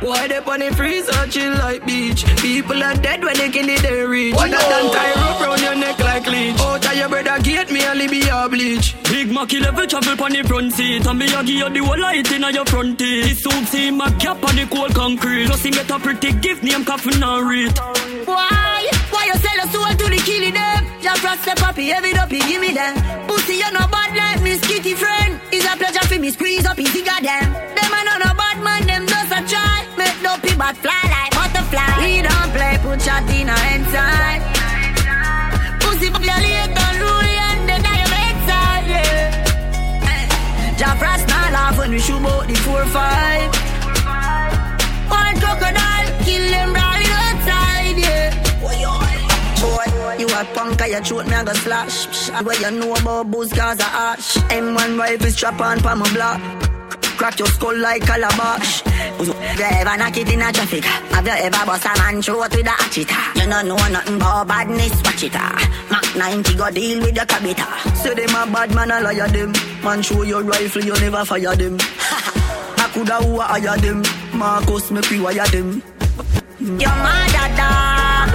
Why 0.00 0.28
they 0.28 0.38
on 0.38 0.60
the 0.60 0.70
freezer 0.76 1.26
chill 1.28 1.52
like 1.64 1.84
beach? 1.86 2.24
People 2.38 2.82
are 2.82 2.94
dead 2.94 3.22
when 3.24 3.36
they 3.36 3.50
kill 3.50 3.68
it, 3.68 3.82
they 3.82 4.04
reach. 4.04 4.34
What 4.34 4.50
than 4.50 4.86
tie 4.94 5.14
rope 5.20 5.40
round 5.44 5.60
your 5.62 5.74
neck 5.74 5.98
like 5.98 6.26
leech. 6.26 6.56
Oh, 6.58 6.74
Out 6.74 6.86
of 6.86 6.96
your 6.96 7.08
brother 7.08 7.42
gate, 7.42 7.70
me 7.70 7.84
only 7.86 8.08
be 8.08 8.20
a 8.28 8.48
bleach. 8.48 8.94
Big 9.04 9.30
Macky 9.32 9.58
level 9.60 9.86
travel 9.86 10.24
on 10.24 10.32
the 10.32 10.42
front 10.44 10.72
seat. 10.72 11.06
And 11.06 11.18
me 11.18 11.26
a 11.26 11.42
give 11.42 11.60
you 11.62 11.70
the 11.70 11.80
whole 11.84 12.00
light 12.00 12.30
in 12.30 12.42
your 12.54 12.64
front 12.66 12.98
teeth. 12.98 13.24
This 13.24 13.42
suit 13.42 13.66
see 13.68 13.90
my 13.90 14.10
cap 14.22 14.44
on 14.48 14.56
the 14.56 14.66
cold 14.66 14.94
concrete. 14.94 15.46
Plus 15.46 15.64
him 15.64 15.72
get 15.72 15.90
a 15.90 15.98
pretty 15.98 16.32
gift 16.34 16.62
name 16.62 16.84
coffin 16.84 17.22
and 17.22 17.48
read. 17.48 17.78
Why? 18.26 18.93
Why 19.64 19.70
you 19.70 19.80
soul 19.80 19.96
to 19.96 20.06
the 20.12 20.20
killing 20.20 20.52
them? 20.52 20.84
Just 21.00 21.20
trust 21.22 21.44
the 21.44 21.54
puppy, 21.56 21.88
heavy 21.88 22.12
up, 22.12 22.30
he 22.30 22.38
give 22.40 22.60
me 22.60 22.72
them. 22.72 23.00
Pussy, 23.26 23.54
you 23.54 23.70
no 23.72 23.88
bad 23.88 24.12
like 24.12 24.42
Miss 24.42 24.60
Kitty 24.60 24.92
friend. 24.92 25.40
It's 25.52 25.64
a 25.64 25.76
pleasure 25.76 26.04
for 26.04 26.20
me 26.20 26.30
squeeze 26.30 26.66
up 26.66 26.76
his 26.76 26.90
figure 26.90 27.16
them. 27.22 27.52
Them 27.72 27.92
a 27.96 28.00
no 28.04 28.14
no 28.20 28.34
bad 28.36 28.60
man, 28.60 28.86
them 28.86 29.06
just 29.06 29.32
a 29.32 29.40
try. 29.48 29.88
Make 29.96 30.20
no 30.20 30.36
but 30.58 30.76
fly 30.76 31.00
like 31.08 31.32
butterfly. 31.32 31.96
We 31.96 32.20
don't 32.20 32.50
play, 32.52 32.76
put 32.82 33.00
shot 33.00 33.24
in 33.32 33.48
a 33.48 33.56
inside. 33.72 34.42
Pussy, 35.80 36.10
put 36.12 36.24
your 36.24 36.40
leg 36.44 36.76
on 36.76 36.94
rule 37.00 37.32
and 37.48 37.68
then 37.68 37.86
I 37.86 37.96
am 38.04 38.12
inside, 38.20 38.84
yeah. 38.92 40.76
Jah 40.76 40.94
Frost 41.00 41.26
not 41.28 41.52
laugh 41.52 41.78
when 41.78 41.90
we 41.90 42.00
shoot 42.00 42.20
out 42.20 42.46
the 42.46 42.54
four 42.54 42.84
five. 42.92 43.63
A 50.44 50.54
punk, 50.54 50.82
I 50.82 50.86
a 50.88 51.04
shoot 51.04 51.26
me, 51.26 51.34
I 51.34 51.44
go 51.44 51.52
slash. 51.54 52.06
Psh, 52.08 52.44
Where 52.44 52.60
you 52.60 52.78
know 52.78 52.94
about 52.94 53.30
booze, 53.30 53.52
cause 53.52 53.80
I 53.80 54.12
ash. 54.14 54.34
M1 54.52 54.98
rifle 54.98 55.30
strap 55.30 55.60
on 55.60 55.80
pa 55.80 55.94
my 55.94 56.12
block. 56.12 56.40
Crack 57.16 57.38
your 57.38 57.48
skull 57.48 57.76
like 57.78 58.02
a 58.02 58.06
calabash. 58.06 58.82
Have 58.82 59.26
you 59.26 59.34
ever 59.78 59.96
knock 59.96 60.16
it 60.16 60.28
in 60.32 60.42
a 60.42 60.52
traffic? 60.52 60.84
Have 60.84 61.26
you 61.26 61.32
ever 61.32 61.66
bust 61.66 61.86
a 61.86 61.98
man 61.98 62.20
throat 62.20 62.50
with 62.54 62.66
a 62.66 62.70
hatchet? 62.70 63.10
You 63.36 63.48
don't 63.48 63.68
know 63.68 63.76
nothing 63.76 64.16
about 64.16 64.48
badness, 64.48 65.00
watch 65.04 65.22
it. 65.22 65.32
ah. 65.34 65.86
Mac 65.90 66.16
90 66.16 66.54
go 66.56 66.70
deal 66.70 67.00
with 67.00 67.14
your 67.14 67.24
cabita. 67.24 67.96
Say 67.96 68.14
them 68.14 68.30
a 68.34 68.52
bad 68.52 68.74
man, 68.74 68.90
I 68.90 69.00
liar 69.00 69.28
them. 69.28 69.52
Man 69.84 70.02
show 70.02 70.22
your 70.22 70.42
rifle, 70.42 70.82
you 70.84 70.94
never 70.94 71.24
fire 71.24 71.54
them. 71.54 71.78
I 71.80 72.90
coulda 72.92 73.14
who 73.22 73.38
I 73.40 73.60
hire 73.60 73.78
them. 73.78 74.02
Marcus, 74.34 74.90
me 74.90 75.00
pre-wire 75.02 75.46
them. 75.46 75.82
Your 76.58 76.96
mother 77.04 77.48
dog. 77.56 78.30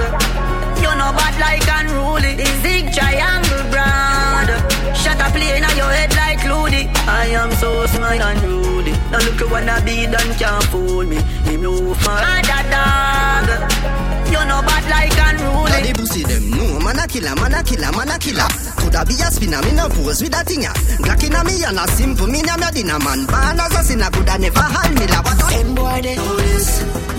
You 0.80 0.88
know 0.96 1.12
bad 1.12 1.38
like 1.38 1.66
unruly. 2.10 2.34
The 2.34 2.46
zig 2.62 2.92
triangle 2.92 3.70
brand. 3.70 4.48
Shut 4.96 5.20
up 5.20 5.32
plane 5.32 5.64
on 5.64 5.76
your 5.76 5.90
head 5.90 6.14
like 6.16 6.44
Loody. 6.44 6.88
I 7.06 7.26
am 7.26 7.50
so 7.52 7.86
smart 7.86 8.20
and 8.20 8.42
rudy. 8.42 8.99
Now 9.10 9.18
look 9.18 9.42
at 9.42 9.50
wanna 9.50 9.82
be 9.84 10.06
done 10.06 10.32
can't 10.38 10.64
fool 10.70 11.04
me. 11.04 11.18
Him 11.50 11.62
no 11.62 11.94
fun. 11.94 12.22
Mother 12.22 12.62
ah, 12.62 13.42
dog. 13.42 13.90
You 14.30 14.38
know 14.46 14.62
bad 14.62 14.84
like 14.86 15.18
unruly. 15.18 15.70
Now 15.70 15.82
the 15.82 15.92
pussy 15.98 16.22
them 16.22 16.50
no 16.50 16.78
man 16.78 16.98
a 17.02 17.06
killer, 17.10 17.34
man 17.34 17.54
a 17.54 17.62
killer, 17.66 17.90
man 17.90 18.08
a 18.14 18.18
killer. 18.22 18.46
Coulda 18.78 19.02
be 19.04 19.14
a 19.18 19.26
spinner, 19.34 19.58
me 19.66 19.72
no 19.74 19.88
pose 19.90 20.22
with 20.22 20.30
a 20.38 20.44
thing 20.46 20.62
ya. 20.62 20.72
Glock 21.02 21.22
inna 21.26 21.42
me 21.42 21.58
and 21.58 21.78
a 21.82 21.84
simple 21.90 22.28
me 22.30 22.40
na 22.42 22.54
me 22.54 22.70
dinner 22.70 23.02
man. 23.02 23.26
Born 23.26 23.58
as 23.58 23.74
a 23.74 23.82
sinner, 23.82 24.10
coulda 24.14 24.38
never 24.38 24.62
hand 24.62 24.94
me 24.94 25.06
la. 25.10 25.18
What 25.26 25.42
Them 25.50 25.74
boy 25.74 25.98
they 26.06 26.14
know 26.14 26.36
this, 26.38 26.68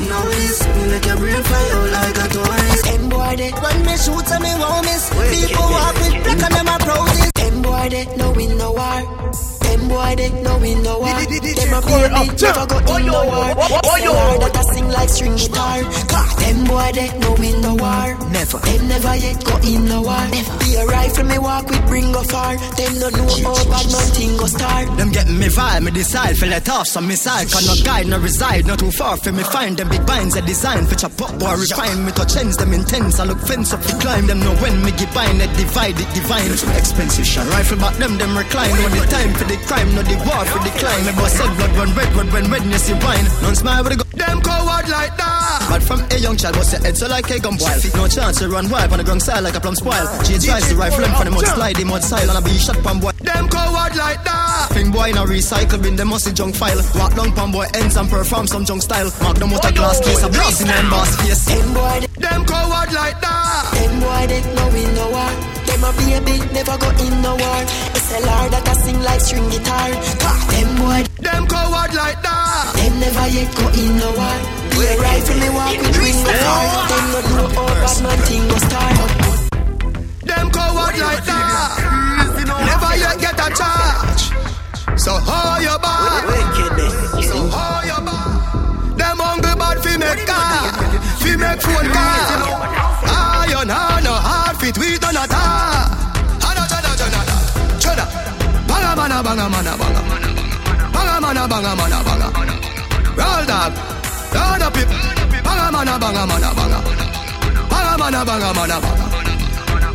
know 0.08 0.26
this. 0.32 0.58
Me 0.64 0.84
make 0.96 1.06
your 1.06 1.18
brain 1.20 1.44
fly 1.44 1.66
out 1.76 1.90
like 1.92 2.20
a 2.24 2.26
tourist. 2.32 2.84
Them 2.88 3.04
boy 3.12 3.36
they 3.36 3.52
when 3.52 3.78
me 3.84 3.96
shoot 4.00 4.32
and 4.32 4.40
me 4.40 4.52
won't 4.56 4.88
miss. 4.88 5.04
People 5.12 5.68
walk 5.68 5.96
with 6.00 6.24
black 6.24 6.40
and 6.40 6.54
them 6.56 6.72
a 6.72 6.76
roses. 6.88 7.32
Them 7.36 7.56
boy 7.62 7.86
they 7.92 8.06
know 8.16 8.32
we 8.32 8.48
no 8.48 8.72
war. 8.72 9.61
Them 9.72 9.88
boy 9.88 10.16
they 10.18 10.30
know 10.44 10.58
we 10.60 10.76
no 10.76 11.00
war. 11.00 11.08
Them 11.08 11.24
a 11.24 11.28
baby 11.32 11.52
never 11.56 12.68
go 12.68 12.98
in 12.98 13.06
no 13.06 13.24
war. 13.24 13.56
War 13.56 14.36
that 14.44 14.60
a 14.60 14.64
sing 14.74 14.88
like 14.90 15.08
string 15.08 15.36
guitar. 15.40 15.80
Them 16.44 16.60
boy 16.68 16.92
they 16.92 17.08
know 17.20 17.34
we 17.40 17.56
no 17.64 17.76
war. 17.80 18.08
Never. 18.36 18.60
Them 18.60 18.88
never 18.92 19.16
yet 19.16 19.40
go 19.46 19.56
in 19.64 19.88
no 19.88 20.02
war. 20.02 20.28
Be 20.60 20.76
a 20.76 20.84
rifle 20.86 21.24
me 21.24 21.40
walk 21.40 21.70
with 21.72 21.86
bring 21.88 22.12
go 22.12 22.22
far. 22.24 22.58
Them 22.76 23.00
no 23.00 23.08
know 23.16 23.32
how 23.48 23.64
bad 23.72 23.88
man 23.88 24.08
thing 24.12 24.36
go 24.36 24.46
start. 24.52 24.98
Them 24.98 25.10
getting 25.12 25.40
me 25.40 25.48
vibe, 25.48 25.84
me 25.84 25.92
decide 25.92 26.36
for 26.38 26.48
let 26.48 26.68
off 26.68 26.88
some 26.88 27.08
missile. 27.08 27.48
Can 27.48 27.64
no 27.64 27.76
guide, 27.86 28.08
no 28.08 28.20
reside, 28.20 28.68
not 28.68 28.80
too 28.80 28.92
far 28.92 29.16
for 29.16 29.32
me 29.32 29.44
find 29.44 29.78
them 29.78 29.88
big 29.88 30.06
binds 30.06 30.36
a 30.36 30.42
design 30.42 30.86
for 30.86 30.96
chop 30.96 31.16
up 31.22 31.42
or 31.42 31.56
refine 31.56 32.04
me 32.04 32.12
to 32.12 32.26
change 32.28 32.58
them 32.58 32.74
intense. 32.74 33.22
I 33.22 33.24
look 33.24 33.40
fence 33.40 33.72
up 33.72 33.82
to 33.84 33.96
climb 34.04 34.28
them 34.28 34.42
know 34.42 34.56
when 34.60 34.84
me 34.84 34.92
give 34.92 35.14
bind 35.14 35.42
it 35.42 35.56
divide 35.56 35.96
it 35.96 36.12
divine. 36.14 36.52
Expensive 36.76 37.26
shot 37.26 37.48
rifle 37.48 37.78
back 37.78 37.96
them 37.96 38.18
them 38.18 38.36
recline. 38.38 38.76
No 38.76 38.90
the 38.90 39.08
time 39.08 39.34
for 39.34 39.46
the 39.46 39.61
crime, 39.68 39.90
no 39.96 40.02
the 40.02 40.16
war 40.26 40.44
for 40.46 40.60
the 40.64 40.72
climb. 40.78 41.06
Me 41.06 41.12
boss 41.14 41.34
said 41.34 41.52
blood 41.58 41.74
run 41.78 41.92
red, 41.96 42.10
blood 42.14 42.30
when 42.34 42.46
redness 42.52 42.90
you 42.90 42.96
wine. 43.02 43.26
Non 43.42 43.56
smile 43.56 43.84
with 43.84 43.98
the 43.98 43.98
go. 44.02 44.06
Them 44.18 44.42
coward 44.42 44.88
like 44.90 45.16
that. 45.18 45.68
But 45.70 45.84
from 45.84 46.00
a 46.12 46.18
young 46.18 46.38
child, 46.38 46.56
bust 46.56 46.74
your 46.74 46.82
head 46.82 46.98
so 46.98 47.08
like 47.08 47.30
a 47.32 47.40
gun 47.40 47.58
boil. 47.58 47.80
No 47.96 48.08
chance 48.08 48.40
to 48.40 48.50
run 48.50 48.70
wild 48.70 48.92
on 48.92 48.98
the 49.00 49.04
ground 49.04 49.24
side 49.24 49.44
like 49.44 49.56
a 49.56 49.62
plum 49.62 49.76
spoil. 49.76 50.06
She 50.24 50.38
drives 50.38 50.68
the 50.70 50.76
rifle 50.76 51.06
and 51.06 51.16
for 51.16 51.26
the 51.26 51.32
mud 51.32 51.46
slide, 51.46 51.76
the 51.76 51.86
mud 51.86 52.04
style 52.04 52.30
and 52.30 52.38
I 52.38 52.42
be 52.42 52.58
shot 52.58 52.78
pan 52.84 53.00
boy. 53.00 53.12
Them 53.22 53.48
coward 53.48 53.96
like 53.96 54.24
that. 54.24 54.70
Thing 54.72 54.92
boy 54.92 55.12
now 55.12 55.26
recycle 55.26 55.82
bin 55.82 55.96
them 55.96 56.10
musty 56.10 56.34
junk 56.34 56.56
file. 56.56 56.82
Walk 56.96 57.16
down 57.16 57.32
pan 57.34 57.52
boy 57.52 57.68
ends 57.74 57.96
and 57.96 58.10
perform 58.10 58.48
some 58.48 58.66
junk 58.66 58.82
style. 58.82 59.10
Mark 59.22 59.38
them 59.38 59.52
with 59.52 59.64
a 59.66 59.72
glass 59.72 60.00
case, 60.04 60.24
a 60.24 60.30
blast 60.30 60.62
in 60.62 60.68
them 60.68 60.90
boss 60.90 61.16
face. 61.22 61.46
Them 61.46 61.74
boy 61.74 62.00
them 62.20 62.46
coward 62.46 62.92
like 62.94 63.20
that. 63.22 63.72
Them 63.74 64.00
boy 64.00 64.24
they 64.28 64.42
know 64.56 64.68
we 64.74 64.84
no 64.96 65.10
war. 65.12 65.61
Them 65.82 65.90
a 65.90 65.98
baby 65.98 66.38
never 66.54 66.78
go 66.78 66.90
in 66.94 67.22
no 67.26 67.34
war. 67.34 67.62
SLR 67.98 68.46
that 68.54 68.70
a 68.70 68.76
sing 68.86 69.02
like 69.02 69.20
string 69.20 69.50
guitar. 69.50 69.90
Them 70.54 70.70
boy 70.78 71.02
Them 71.18 71.48
coward 71.50 71.94
like 71.98 72.22
that. 72.22 72.70
them 72.78 72.94
never 73.02 73.26
yet 73.34 73.50
go 73.58 73.66
in 73.74 73.98
no 73.98 74.10
war. 74.14 74.38
Be 74.78 74.86
right 75.02 75.26
when 75.26 75.40
me 75.42 75.50
walk 75.50 75.74
with 75.82 75.98
Ringo 75.98 76.32
Starr. 76.38 76.66
Them 76.86 77.06
not 77.10 77.26
know 77.34 77.48
how 77.50 77.66
bad 77.82 77.98
man 78.06 78.20
thing 78.30 78.46
go 78.46 78.58
start. 78.62 78.94
Them 80.22 80.48
coward 80.54 80.98
like 81.02 81.24
that. 81.26 81.72
Never 82.46 82.94
yet 83.02 83.18
get 83.18 83.42
a 83.42 83.48
charge. 83.58 84.24
So 85.02 85.18
how 85.18 85.58
you 85.66 85.76
bad? 85.82 87.26
So 87.26 87.38
how 87.50 87.82
you 87.90 87.98
bad? 88.06 89.02
Them 89.02 89.18
hungry 89.18 89.56
bad 89.58 89.78
fi 89.82 89.98
make 89.98 90.30
car, 90.30 90.78
fi 91.18 91.32
make 91.42 91.62
phone 91.66 91.90
call. 91.90 92.81
Banga 99.32 99.48
mana 99.48 99.78
banga 99.80 100.02
banga. 100.92 101.22
Mana 101.24 101.48
banga 101.48 101.72
mana 101.80 102.00
banga. 102.04 102.28
Roll 103.16 103.44
dog. 103.48 103.72
Down 104.34 104.62
up 104.62 104.76
it. 104.76 104.88
Banga 105.46 105.72
mana 105.72 105.96
banga 106.04 106.24
mana 106.28 106.52
banga. 106.52 106.80
Banga 107.72 107.94
mana 107.96 108.26
banga 108.28 108.50
mana 108.52 108.78
banga. 108.84 109.06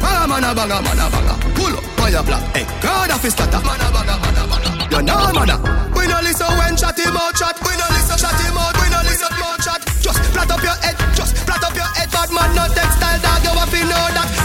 Banga 0.01 0.25
mana 0.27 0.55
banga 0.57 0.79
mana 0.81 1.07
banga. 1.13 1.35
Pull 1.53 1.77
up 1.77 1.85
fire 2.01 2.23
black. 2.25 2.43
Hey, 2.57 2.65
God 2.81 3.11
of 3.11 3.21
his 3.21 3.35
tata. 3.35 3.61
Mana 3.61 3.93
banga 3.93 4.17
mana 4.25 4.43
banga. 4.49 4.97
You 4.97 5.03
know 5.05 5.29
mana. 5.37 5.57
We 5.93 6.07
no 6.09 6.19
listen 6.25 6.49
when 6.57 6.75
chat 6.75 6.97
him 6.97 7.17
out 7.21 7.37
chat. 7.37 7.61
We 7.61 7.77
no 7.77 7.85
listen 7.93 8.17
chat 8.17 8.41
him 8.41 8.57
out. 8.57 8.73
We 8.81 8.89
no 8.89 9.01
listen 9.05 9.37
more 9.37 9.61
chat. 9.61 9.85
Just 10.01 10.21
flat 10.33 10.49
up 10.49 10.63
your 10.65 10.79
head. 10.81 10.97
Just 11.13 11.37
flat 11.45 11.63
up 11.63 11.77
your 11.77 11.91
head. 11.93 12.09
Bad 12.09 12.33
man 12.33 12.57
no 12.57 12.65
textile 12.73 13.21
dog. 13.21 13.45
You 13.45 13.53
have 13.53 13.69
to 13.69 13.81
know 13.85 14.07
that. 14.17 14.36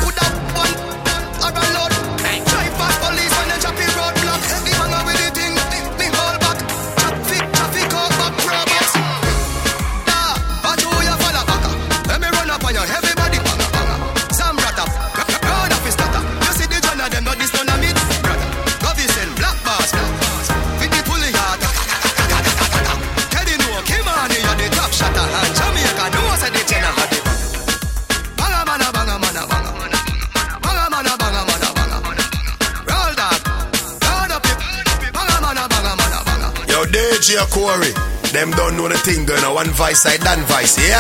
DJ 37.32 37.49
Corey. 37.49 37.94
Them 38.34 38.52
don't 38.52 38.76
know 38.76 38.90
the 38.90 38.98
thing 38.98 39.26
going 39.26 39.44
on. 39.44 39.56
One 39.56 39.70
vice 39.70 40.03
side, 40.03 40.20
done 40.20 40.41
vice 40.52 40.76
here. 40.76 40.91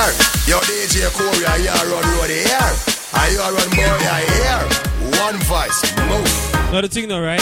Yo, 0.47 0.59
DJ 0.63 1.11
Corey, 1.11 1.45
I 1.45 1.59
hear 1.59 1.91
run 1.91 2.07
road 2.15 2.29
here. 2.29 2.71
I 3.13 3.27
hear 3.31 3.51
run 3.51 3.69
boy, 3.75 3.99
I 4.07 4.23
hear. 4.31 4.61
One 5.19 5.37
vice, 5.43 5.81
move. 6.07 6.71
Now 6.71 6.79
the 6.81 6.87
thing 6.87 7.09
though, 7.09 7.21
right? 7.21 7.41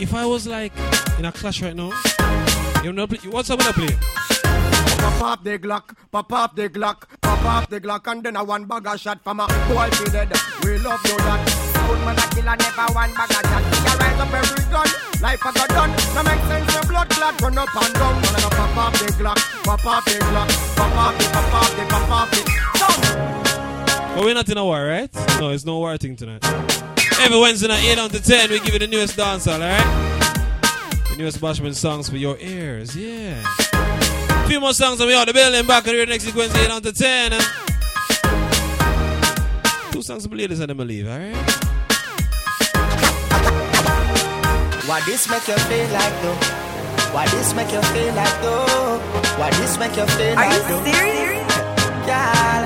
If 0.00 0.14
I 0.14 0.26
was 0.26 0.48
like 0.48 0.72
in 1.18 1.26
a 1.26 1.32
clash 1.32 1.62
right 1.62 1.76
now, 1.76 1.92
you 2.82 2.92
know, 2.92 3.06
what's 3.30 3.50
up 3.50 3.60
when 3.60 3.68
I 3.68 3.72
play? 3.72 3.96
Pop 4.98 5.22
up 5.22 5.44
the 5.44 5.58
Glock, 5.58 5.94
pop 6.10 6.32
up 6.32 6.56
the 6.56 6.68
Glock, 6.68 7.04
pop 7.20 7.44
up 7.44 7.70
the 7.70 7.80
Glock, 7.80 8.10
and 8.10 8.24
then 8.24 8.34
a 8.34 8.42
one 8.42 8.64
bag 8.64 8.86
of 8.86 8.98
shot 8.98 9.22
from 9.22 9.38
a 9.38 9.46
boy 9.68 9.88
to 9.90 10.04
dead. 10.10 10.32
We 10.64 10.78
love 10.78 11.00
you 11.06 11.16
that. 11.18 11.72
Good 11.86 12.00
man 12.04 12.18
a 12.18 12.26
killer, 12.34 12.56
never 12.56 12.92
one 12.94 13.14
bag 13.14 13.30
of 13.30 13.46
shot. 13.46 13.62
You 13.62 13.98
rise 13.98 14.20
up 14.20 14.34
every 14.34 14.64
gun, 14.72 14.88
life 15.22 15.40
a 15.44 15.52
go 15.52 15.66
done. 15.68 15.90
No 16.14 16.22
make 16.24 16.42
sense 16.50 16.74
your 16.74 16.82
blood 16.82 17.08
clot 17.08 17.40
run 17.40 17.56
up 17.56 17.74
and 17.74 17.94
down. 17.94 18.20
Man 18.20 18.34
a 18.34 18.50
pop 18.50 18.76
up 18.76 18.92
the 18.94 19.06
Glock, 19.12 19.38
pop 19.64 19.86
up 19.86 20.04
the 20.04 20.18
Glock, 20.18 20.76
pop 20.76 20.96
up 20.98 21.18
the, 21.18 21.24
pop 21.32 21.54
up 21.54 21.70
the, 21.76 21.84
pop 21.88 22.10
up 22.10 22.30
the. 22.30 22.42
But 24.14 24.24
we're 24.24 24.34
not 24.34 24.48
in 24.50 24.58
a 24.58 24.64
war, 24.64 24.84
right? 24.84 25.08
No, 25.40 25.50
it's 25.50 25.64
no 25.64 25.78
war 25.78 25.96
thing 25.96 26.16
tonight. 26.16 26.44
Every 27.20 27.38
Wednesday 27.38 27.68
night, 27.68 27.84
8 27.84 27.98
on 27.98 28.10
to 28.10 28.20
10, 28.22 28.50
we 28.50 28.60
give 28.60 28.74
you 28.74 28.80
the 28.80 28.86
newest 28.86 29.16
dancehall, 29.16 29.54
alright? 29.54 29.86
The 31.08 31.16
newest 31.16 31.40
Bashment 31.40 31.74
songs 31.74 32.10
for 32.10 32.16
your 32.16 32.36
ears, 32.38 32.96
yeah. 32.96 33.42
Few 34.46 34.60
more 34.60 34.74
songs 34.74 35.00
and 35.00 35.08
we 35.08 35.14
out 35.14 35.28
the 35.28 35.32
building 35.32 35.66
back 35.66 35.84
here 35.84 36.04
next 36.04 36.26
week 36.26 36.34
Wednesday, 36.34 36.64
8 36.64 36.70
on 36.70 36.82
to 36.82 36.92
10. 36.92 37.32
Two 39.92 40.02
songs 40.02 40.26
for 40.26 40.34
ladies 40.34 40.60
and 40.60 40.68
then 40.68 40.76
we 40.76 40.84
leave, 40.84 41.06
alright? 41.06 41.61
Why 44.92 45.00
this 45.08 45.24
make 45.24 45.48
you 45.48 45.56
feel 45.72 45.88
like 45.88 46.16
though? 46.20 46.36
Why 47.16 47.24
this 47.32 47.56
make 47.56 47.72
you 47.72 47.80
feel 47.96 48.12
like 48.12 48.36
though? 48.44 49.00
Why 49.40 49.48
this 49.56 49.80
make 49.80 49.96
you 49.96 50.04
feel 50.04 50.36
Are 50.36 50.44
like 50.44 50.52
you 50.52 50.68
though? 50.68 50.84
serious? 50.84 51.48
Girl, 52.04 52.62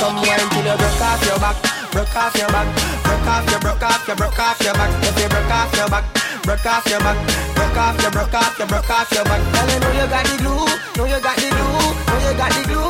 come 0.00 0.16
wine 0.24 0.48
till 0.56 0.64
you 0.64 0.72
broke 0.72 1.04
off 1.04 1.20
your 1.28 1.36
back, 1.36 1.56
broke 1.92 2.16
off 2.16 2.32
your 2.32 2.48
back, 2.48 2.64
broke 3.04 3.28
off 3.28 3.44
your, 3.44 3.60
broke 3.60 3.84
off 3.84 4.08
your, 4.08 4.16
broke 4.16 4.40
off 4.40 4.56
your 4.64 4.72
back. 4.72 4.88
If 5.04 5.20
you 5.20 5.28
broke 5.28 5.52
off 5.52 5.76
your 5.76 5.88
back, 5.92 6.04
broke 6.48 6.64
off 6.64 6.86
your 6.88 7.00
back, 7.04 7.18
broke 7.60 7.76
off 7.76 8.00
your, 8.00 8.10
broke 8.10 8.32
off 8.32 8.56
your, 8.56 8.68
broke 8.72 8.88
off 8.88 9.12
your 9.12 9.24
back. 9.28 9.40
Girl, 9.52 9.68
you 9.68 9.80
know 9.84 9.92
you 9.92 10.08
got 10.08 10.24
the 10.24 10.36
glue, 10.40 10.64
know 10.96 11.04
you 11.12 11.20
got 11.20 11.36
the 11.36 11.48
glue, 11.52 11.92
know 12.08 12.20
you 12.24 12.32
got 12.40 12.50
the 12.56 12.62
glue. 12.72 12.88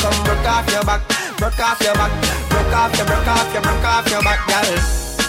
Come 0.00 0.18
broke 0.24 0.48
off 0.48 0.72
your 0.72 0.84
back, 0.88 1.04
broke 1.36 1.60
off 1.60 1.84
your 1.84 1.92
back, 2.00 2.12
broke 2.48 2.72
off 2.72 2.96
your, 2.96 3.04
broke 3.04 3.28
off 3.28 3.52
your, 3.52 3.60
broke 3.60 3.88
off 3.92 4.08
your 4.08 4.22
back, 4.24 4.40
girl. 4.48 4.72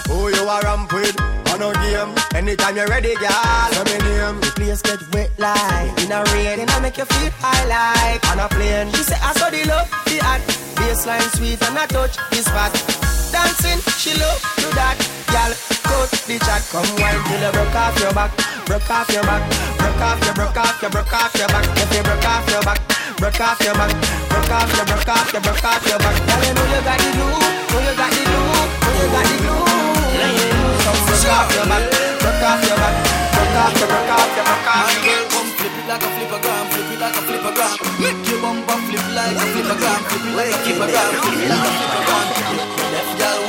Who 0.08 0.32
you 0.32 0.48
are 0.48 0.62
ramp 0.64 0.88
with? 0.96 1.35
On 1.52 1.62
a 1.62 1.72
game. 1.80 2.12
Anytime 2.34 2.76
you're 2.76 2.86
ready, 2.86 3.14
girl. 3.14 3.68
Let 3.72 3.86
me 3.86 3.98
name. 4.04 4.40
The 4.40 4.50
place 4.56 4.82
get 4.82 5.00
wet 5.14 5.30
like 5.38 5.92
in 6.02 6.12
a 6.12 6.22
rain, 6.32 6.60
and 6.60 6.70
I 6.70 6.80
make 6.80 6.98
you 6.98 7.04
feel 7.04 7.30
high 7.38 7.64
like 7.66 8.22
on 8.30 8.40
a 8.40 8.48
plane. 8.48 8.90
She 8.92 9.02
say 9.02 9.18
I 9.22 9.32
saw 9.34 9.50
the 9.50 9.64
love, 9.64 9.88
the 10.04 10.18
hot 10.20 10.40
baseline 10.76 11.28
sweet, 11.36 11.62
and 11.62 11.78
I 11.78 11.86
touch 11.86 12.16
the 12.30 12.40
spot. 12.42 12.72
Dancing, 13.32 13.80
she 14.00 14.12
love 14.20 14.40
do 14.60 14.68
that. 14.76 14.96
Girl, 15.32 15.52
cut 15.86 16.10
the 16.28 16.36
chat. 16.42 16.62
Come 16.70 16.88
wine 17.00 17.20
till 17.26 17.42
you 17.42 17.52
broke 17.52 17.74
off 17.74 17.96
your 18.00 18.12
back, 18.12 18.30
broke 18.66 18.90
off 18.90 19.08
your 19.10 19.22
back, 19.22 19.42
broke 19.78 20.02
off 20.02 20.20
your, 20.24 20.34
broke 20.34 20.56
off 20.56 20.82
your, 20.82 20.90
broke 20.90 21.12
off 21.12 21.34
your 21.36 21.48
back. 21.48 21.66
If 21.78 21.90
you 21.94 22.02
broke 22.02 22.26
off 22.26 22.46
your 22.50 22.62
back, 22.62 22.80
broke 23.16 23.40
off 23.40 23.60
your 23.60 23.74
back, 23.74 23.92
broke 24.28 24.50
off 24.50 24.70
your, 24.76 24.86
broke 24.86 25.08
off 25.08 25.32
your, 25.32 25.42
broke 25.42 25.64
off 25.64 25.84
your 25.86 25.98
back. 25.98 26.16
Girl, 26.26 26.42
you 26.42 26.52
know 26.54 26.66
you 26.74 26.80
got 26.84 26.98
the 27.00 27.10
glue, 27.16 27.32
know 27.32 27.80
you 27.86 27.94
got 27.96 28.10
the 28.12 28.22
glue, 28.24 28.44
know 28.44 28.92
you 28.98 29.08
got 29.14 29.24
the 29.24 29.36
glue. 29.40 30.75
Off 31.26 31.50
your 31.54 31.66
back, 31.66 31.82
broke 32.22 32.42
off 32.46 32.62
your 32.62 32.76
back, 32.78 32.94
broke 33.34 33.56
off 33.58 33.74
your, 33.78 33.88
broke 33.90 34.12
off 34.14 34.36
your, 34.36 34.46
broke 34.46 34.70
off 34.70 34.94
your. 34.94 35.04
Girl, 35.06 35.24
come 35.32 35.50
flip 35.58 35.74
it 35.74 35.86
like 35.90 36.02
a 36.02 36.10
flippergram, 36.14 36.64
flip 36.70 36.90
it 36.92 37.00
like 37.00 37.16
a 37.16 37.22
flippergram. 37.26 37.76
Make 37.98 38.28
your 38.30 38.40
bumper 38.42 38.78
flip 38.86 39.06
like 39.14 39.34
a 39.34 39.46
flippergram, 39.50 40.00
flip 40.06 40.26
it 40.26 40.36
like 40.36 40.54
a 40.54 40.58
flippergram, 40.62 41.10
flip 41.22 41.42
it 41.42 41.50
like 41.50 41.66
a 41.66 41.76
wind 41.76 43.22
up 43.22 43.45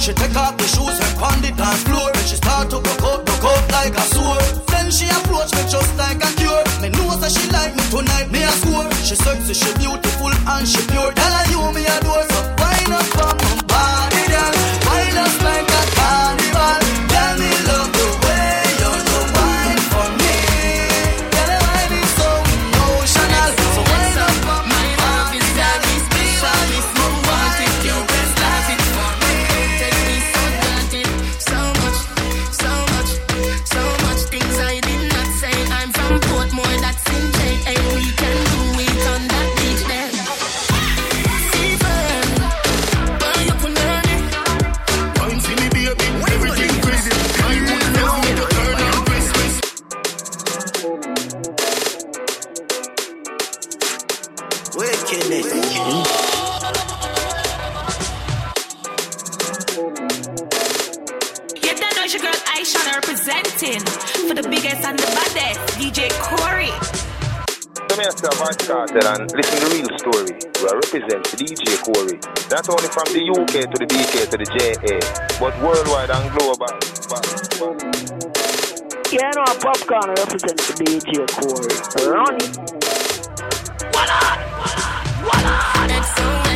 She 0.00 0.14
take 0.14 0.34
off 0.34 0.56
the 0.56 0.64
shoes 0.64 0.96
and 0.96 1.12
pound 1.20 1.44
the 1.44 1.52
dance 1.52 1.82
floor. 1.84 2.08
And 2.08 2.24
she 2.24 2.36
start 2.36 2.70
to 2.70 2.80
broke 2.80 3.04
out, 3.04 3.20
broke 3.26 3.44
out 3.44 3.64
like 3.68 3.92
a 3.92 4.04
sword. 4.08 4.40
Then 4.72 4.90
she 4.90 5.04
approach 5.04 5.52
me 5.52 5.62
just 5.68 5.92
like 6.00 6.24
a 6.24 6.30
cure. 6.40 6.64
Me 6.80 6.88
know 6.88 7.20
that 7.20 7.28
she 7.28 7.44
like 7.52 7.76
me 7.76 7.84
tonight, 7.92 8.32
me 8.32 8.40
a 8.40 8.52
score. 8.64 8.88
She 9.04 9.14
sexy, 9.14 9.52
she 9.52 9.70
beautiful 9.76 10.32
and 10.32 10.66
she 10.66 10.80
pure. 10.88 11.12
Tell 11.12 11.32
her 11.36 11.46
you 11.52 11.60
me 11.76 11.84
so 11.84 12.29
Not 72.50 72.68
only 72.68 72.88
from 72.88 73.06
the 73.14 73.22
UK 73.30 73.70
to 73.70 73.78
the 73.78 73.86
BK 73.86 74.28
to 74.28 74.36
the 74.36 74.44
JA, 74.44 74.98
but 75.38 75.54
worldwide 75.62 76.10
and 76.10 76.26
global. 76.34 76.66
Yeah, 79.12 79.30
no, 79.36 79.44
Popcorn 79.62 80.10
represent 80.18 80.58
the 80.58 80.74
DJ 80.82 81.30
Corey. 81.30 82.10
Ronnie. 82.10 82.90
XOXO, 85.90 86.26
my 86.44 86.49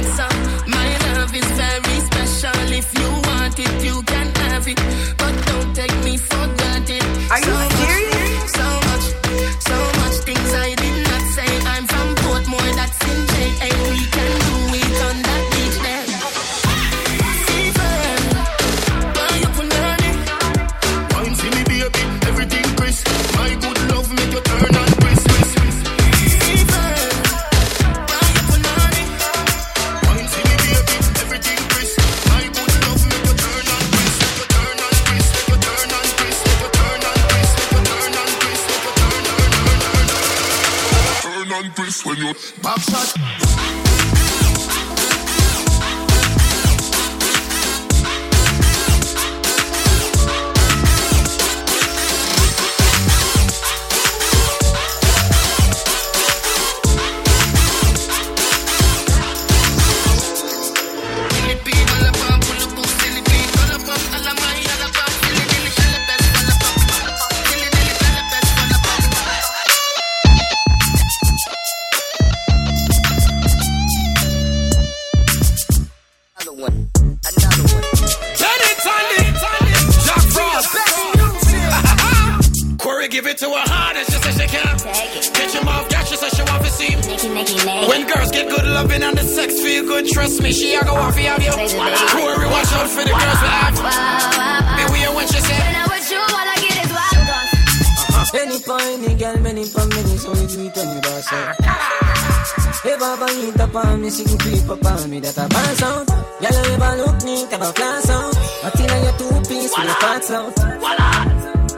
Any 98.35 98.59
point, 98.61 98.83
any 99.07 99.15
girl, 99.15 99.39
many 99.41 99.65
for 99.65 99.87
many, 99.87 100.17
so 100.19 100.31
we 100.33 100.47
do 100.47 100.67
it 100.67 100.77
when 100.77 100.89
you 100.95 101.01
boss 101.03 101.33
out. 101.33 101.55
Eh. 101.61 102.91
If 102.91 103.01
I 103.01 103.13
ever 103.15 103.29
hit 103.31 103.61
up 103.61 103.75
on 103.77 104.03
me, 104.03 104.11
she 104.11 104.25
can 104.25 104.39
creep 104.39 104.69
up 104.69 104.85
on 104.85 105.09
me, 105.11 105.21
that 105.21 105.39
I 105.39 105.49
pass 105.49 105.83
out. 105.83 106.07
Girl, 106.07 106.51
you 106.51 106.75
ever 106.75 106.97
look 106.99 107.23
neat, 107.25 107.53
ever 107.53 107.73
flash 107.73 108.11
out. 108.11 108.35
But 108.63 108.81
in 108.81 108.91
your 108.91 109.15
two 109.19 109.49
piece, 109.49 109.73
with 109.73 109.87
your 109.87 109.95
parts 110.03 110.31
out. 110.31 110.53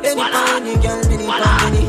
Any 0.03 0.25
point, 0.25 0.65
any 0.65 0.75
girl, 0.81 1.01
many 1.13 1.27
for 1.29 1.53
many. 1.61 1.85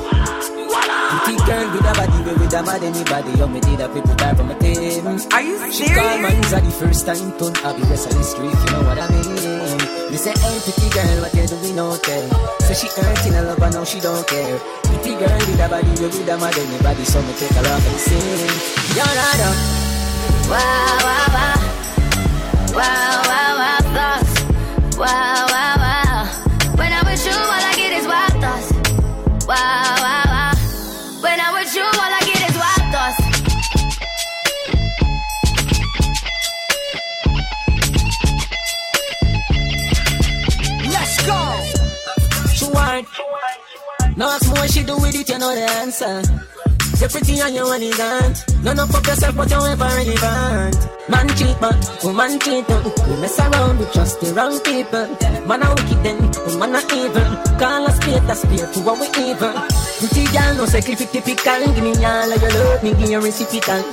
Pretty 1.23 1.45
girl 1.47 1.67
with 1.71 1.87
a 1.87 1.93
body, 1.97 2.19
but 2.27 2.35
with 2.37 2.53
a 2.53 2.61
mad 2.63 2.83
anybody, 2.83 3.31
you 3.39 3.47
me 3.47 3.59
did 3.61 3.79
a 3.79 3.87
people 3.89 4.15
die 4.15 4.33
from 4.35 4.51
a 4.51 4.59
table. 4.59 5.17
Are 5.31 5.41
you 5.41 5.71
She 5.71 5.85
call 5.87 6.03
serious? 6.03 6.21
man's 6.21 6.53
a 6.53 6.59
the 6.61 6.71
first 6.71 7.05
time, 7.05 7.31
turn 7.39 7.55
up 7.65 7.75
the 7.79 7.85
rest 7.87 8.07
of 8.11 8.13
the 8.17 8.23
street, 8.23 8.51
you 8.51 8.71
know 8.71 8.83
what 8.83 8.99
I 8.99 9.07
mean? 9.15 9.96
Me 10.09 10.15
say, 10.15 10.31
hey, 10.31 10.59
pretty 10.63 10.89
girl, 10.89 11.21
what 11.21 11.33
you 11.35 11.47
doing 11.47 11.79
out 11.79 12.01
there? 12.03 12.29
Say 12.61 12.73
she 12.73 12.87
hurting 12.95 13.35
a 13.35 13.41
lover, 13.43 13.69
now 13.69 13.83
she 13.83 13.99
don't 13.99 14.25
care. 14.25 14.57
Pretty 14.83 15.11
girl 15.19 15.35
with 15.35 15.59
a 15.59 15.67
body, 15.67 15.87
you 15.99 16.07
with 16.07 16.29
a 16.29 16.37
mad 16.37 16.57
anybody, 16.57 17.03
so 17.03 17.21
me 17.21 17.33
take 17.33 17.51
her 17.51 17.67
off 17.67 17.87
and 17.87 17.99
sing. 17.99 18.55
You're 18.95 19.15
not 19.19 19.39
up. 19.43 19.57
Wow, 20.47 20.97
wow, 21.03 21.27
wow. 21.35 21.59
Wow, 22.71 23.21
wow, 23.27 23.51
wow, 23.59 23.79
thoughts. 23.95 24.97
Wow, 24.97 25.05
wow, 25.05 25.47
wow. 25.51 25.66
No 44.17 44.25
ask 44.31 44.47
more 44.49 44.67
she 44.67 44.81
do 44.81 44.97
with 44.97 45.13
it, 45.13 45.29
you 45.29 45.37
know 45.37 45.53
the 45.53 45.61
answer. 45.77 46.25
You're 46.97 47.09
pretty 47.09 47.37
and 47.37 47.53
you're 47.53 47.69
elegant. 47.69 48.41
None 48.65 48.79
of 48.79 48.89
fuck 48.89 49.05
yourself, 49.05 49.37
but 49.37 49.47
you're 49.47 49.67
ever 49.69 49.85
relevant. 49.85 50.73
Man 51.05 51.29
cheat, 51.37 51.53
but 51.61 51.77
woman 52.03 52.39
cheat. 52.39 52.65
Um. 52.65 52.81
We 53.05 53.13
mess 53.21 53.37
around 53.37 53.77
with 53.77 53.93
just 53.93 54.19
the 54.19 54.33
wrong 54.33 54.57
people. 54.65 55.05
Man 55.45 55.61
a 55.61 55.69
wicked 55.69 56.01
then, 56.01 56.17
woman 56.49 56.73
a 56.73 56.81
evil. 56.97 57.29
Call 57.61 57.85
a 57.85 57.91
spade 57.93 58.25
a 58.25 58.33
spade 58.33 58.73
to 58.73 58.79
what 58.81 58.97
we 58.97 59.05
evil. 59.21 59.53
Pretty 60.01 60.25
girl, 60.33 60.53
no 60.57 60.65
it 60.65 60.97
typical. 61.13 61.61
Give 61.77 61.85
me 61.85 61.93
all 62.01 62.33
of 62.33 62.41
your 62.41 62.53
love, 62.57 62.81
me 62.81 62.97
give 62.97 63.11
you 63.13 63.21
reciprocal. 63.21 63.85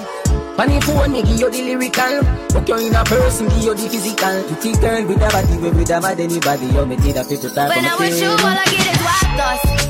Funny 0.56 0.80
phone, 0.80 1.12
me 1.12 1.20
give 1.20 1.36
you 1.36 1.51
the 1.52 1.60
lyrical. 1.68 2.24
Fuck 2.48 2.68
you 2.72 2.80
in 2.80 2.96
a 2.96 3.05
person, 3.05 3.44
give 3.60 3.64
you 3.68 3.74
the 3.76 3.84
physical. 3.92 4.40
Pretty 4.48 4.72
girl 4.80 5.05
with 5.05 5.20
a 5.20 5.28
body, 5.28 5.56
we 5.60 5.68
with 5.68 5.90
a 5.92 6.01
mad 6.01 6.16
anybody. 6.16 6.66
You 6.72 6.86
me 6.86 6.96
did 6.96 7.20
a 7.20 7.24
people 7.28 7.51
type 7.52 7.68
When 7.68 7.84
I'm 7.84 8.01
with 8.01 8.16
you, 8.16 8.32
all 8.32 8.56
I 8.56 8.64
get 8.64 8.88
is 8.88 9.01
wild 9.05 9.60
thoughts. 9.60 9.84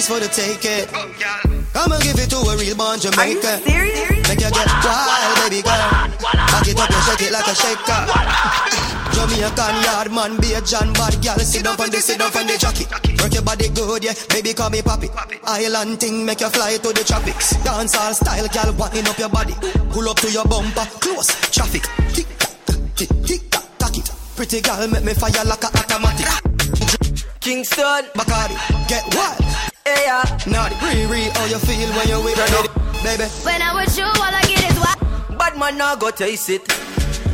Said 0.00 0.12
for 0.12 0.20
the 0.20 0.28
take 0.28 0.64
it. 0.64 0.88
Oh, 0.92 1.84
I'ma 1.84 1.98
give 2.00 2.18
it 2.18 2.28
to 2.30 2.36
a 2.36 2.56
real 2.56 2.76
born 2.76 3.00
Jamaican. 3.00 3.64
Make 3.64 4.40
you 4.40 4.50
get 4.50 4.68
wild, 4.84 5.36
baby 5.48 5.62
girl. 5.62 5.80
Back 6.20 6.68
it 6.68 6.76
up 6.76 6.90
and 6.90 7.02
shake 7.04 7.28
it 7.28 7.32
like 7.32 7.48
a 7.48 7.54
shaker. 7.54 8.00
Jamaican 9.16 9.76
yard 9.84 10.10
man, 10.12 10.36
be 10.40 10.52
a 10.52 10.60
John 10.60 10.92
bad 10.92 11.16
girl. 11.22 11.38
Sit 11.40 11.64
down 11.64 11.80
on 11.80 11.90
the 11.90 12.00
sit 12.00 12.18
down 12.18 12.32
on 12.36 12.46
the 12.46 12.56
jockey. 12.58 12.84
Work 13.22 13.32
your 13.32 13.42
body 13.42 13.68
good, 13.70 14.04
yeah. 14.04 14.14
Baby 14.28 14.52
call 14.52 14.70
me 14.70 14.80
papi. 14.80 15.08
Island 15.44 16.00
thing 16.00 16.24
make 16.24 16.40
you 16.40 16.50
fly 16.50 16.76
to 16.76 16.92
the 16.92 17.04
tropics. 17.04 17.56
Dance 17.64 17.96
all 17.96 18.12
style, 18.14 18.48
girl, 18.48 18.72
winding 18.76 19.08
up 19.08 19.18
your 19.18 19.28
body. 19.28 19.54
Pull 19.90 20.08
up 20.08 20.16
to 20.20 20.30
your 20.30 20.44
bumper, 20.44 20.86
close 21.00 21.28
traffic. 21.50 21.84
Tick 22.12 22.28
tock, 22.38 22.52
tick 22.96 23.10
tick 23.24 23.50
tock, 23.50 23.64
tock 23.78 23.96
it. 23.96 24.10
Pretty 24.36 24.60
girl 24.60 24.88
make 24.88 25.04
me 25.04 25.14
fire 25.14 25.44
like 25.44 25.64
a 25.64 25.68
automatic. 25.72 26.28
Kingston, 27.40 28.04
Bacardi, 28.18 28.56
get 28.88 29.04
wild. 29.14 29.55
Yeah. 29.86 30.22
Naughty, 30.46 30.74
Riri, 30.74 31.30
how 31.36 31.44
you 31.46 31.58
feel 31.58 31.88
when 31.94 32.08
you 32.08 32.18
with 32.24 32.36
me, 32.36 33.00
baby? 33.04 33.24
When 33.46 33.62
I'm 33.62 33.76
with 33.76 33.96
you, 33.96 34.04
all 34.04 34.34
I 34.34 34.42
get 34.42 34.70
is 34.72 34.78
wild. 34.80 35.38
Bad 35.38 35.56
man 35.56 35.78
now 35.78 35.94
go 35.94 36.10
taste 36.10 36.50
it. 36.50 36.66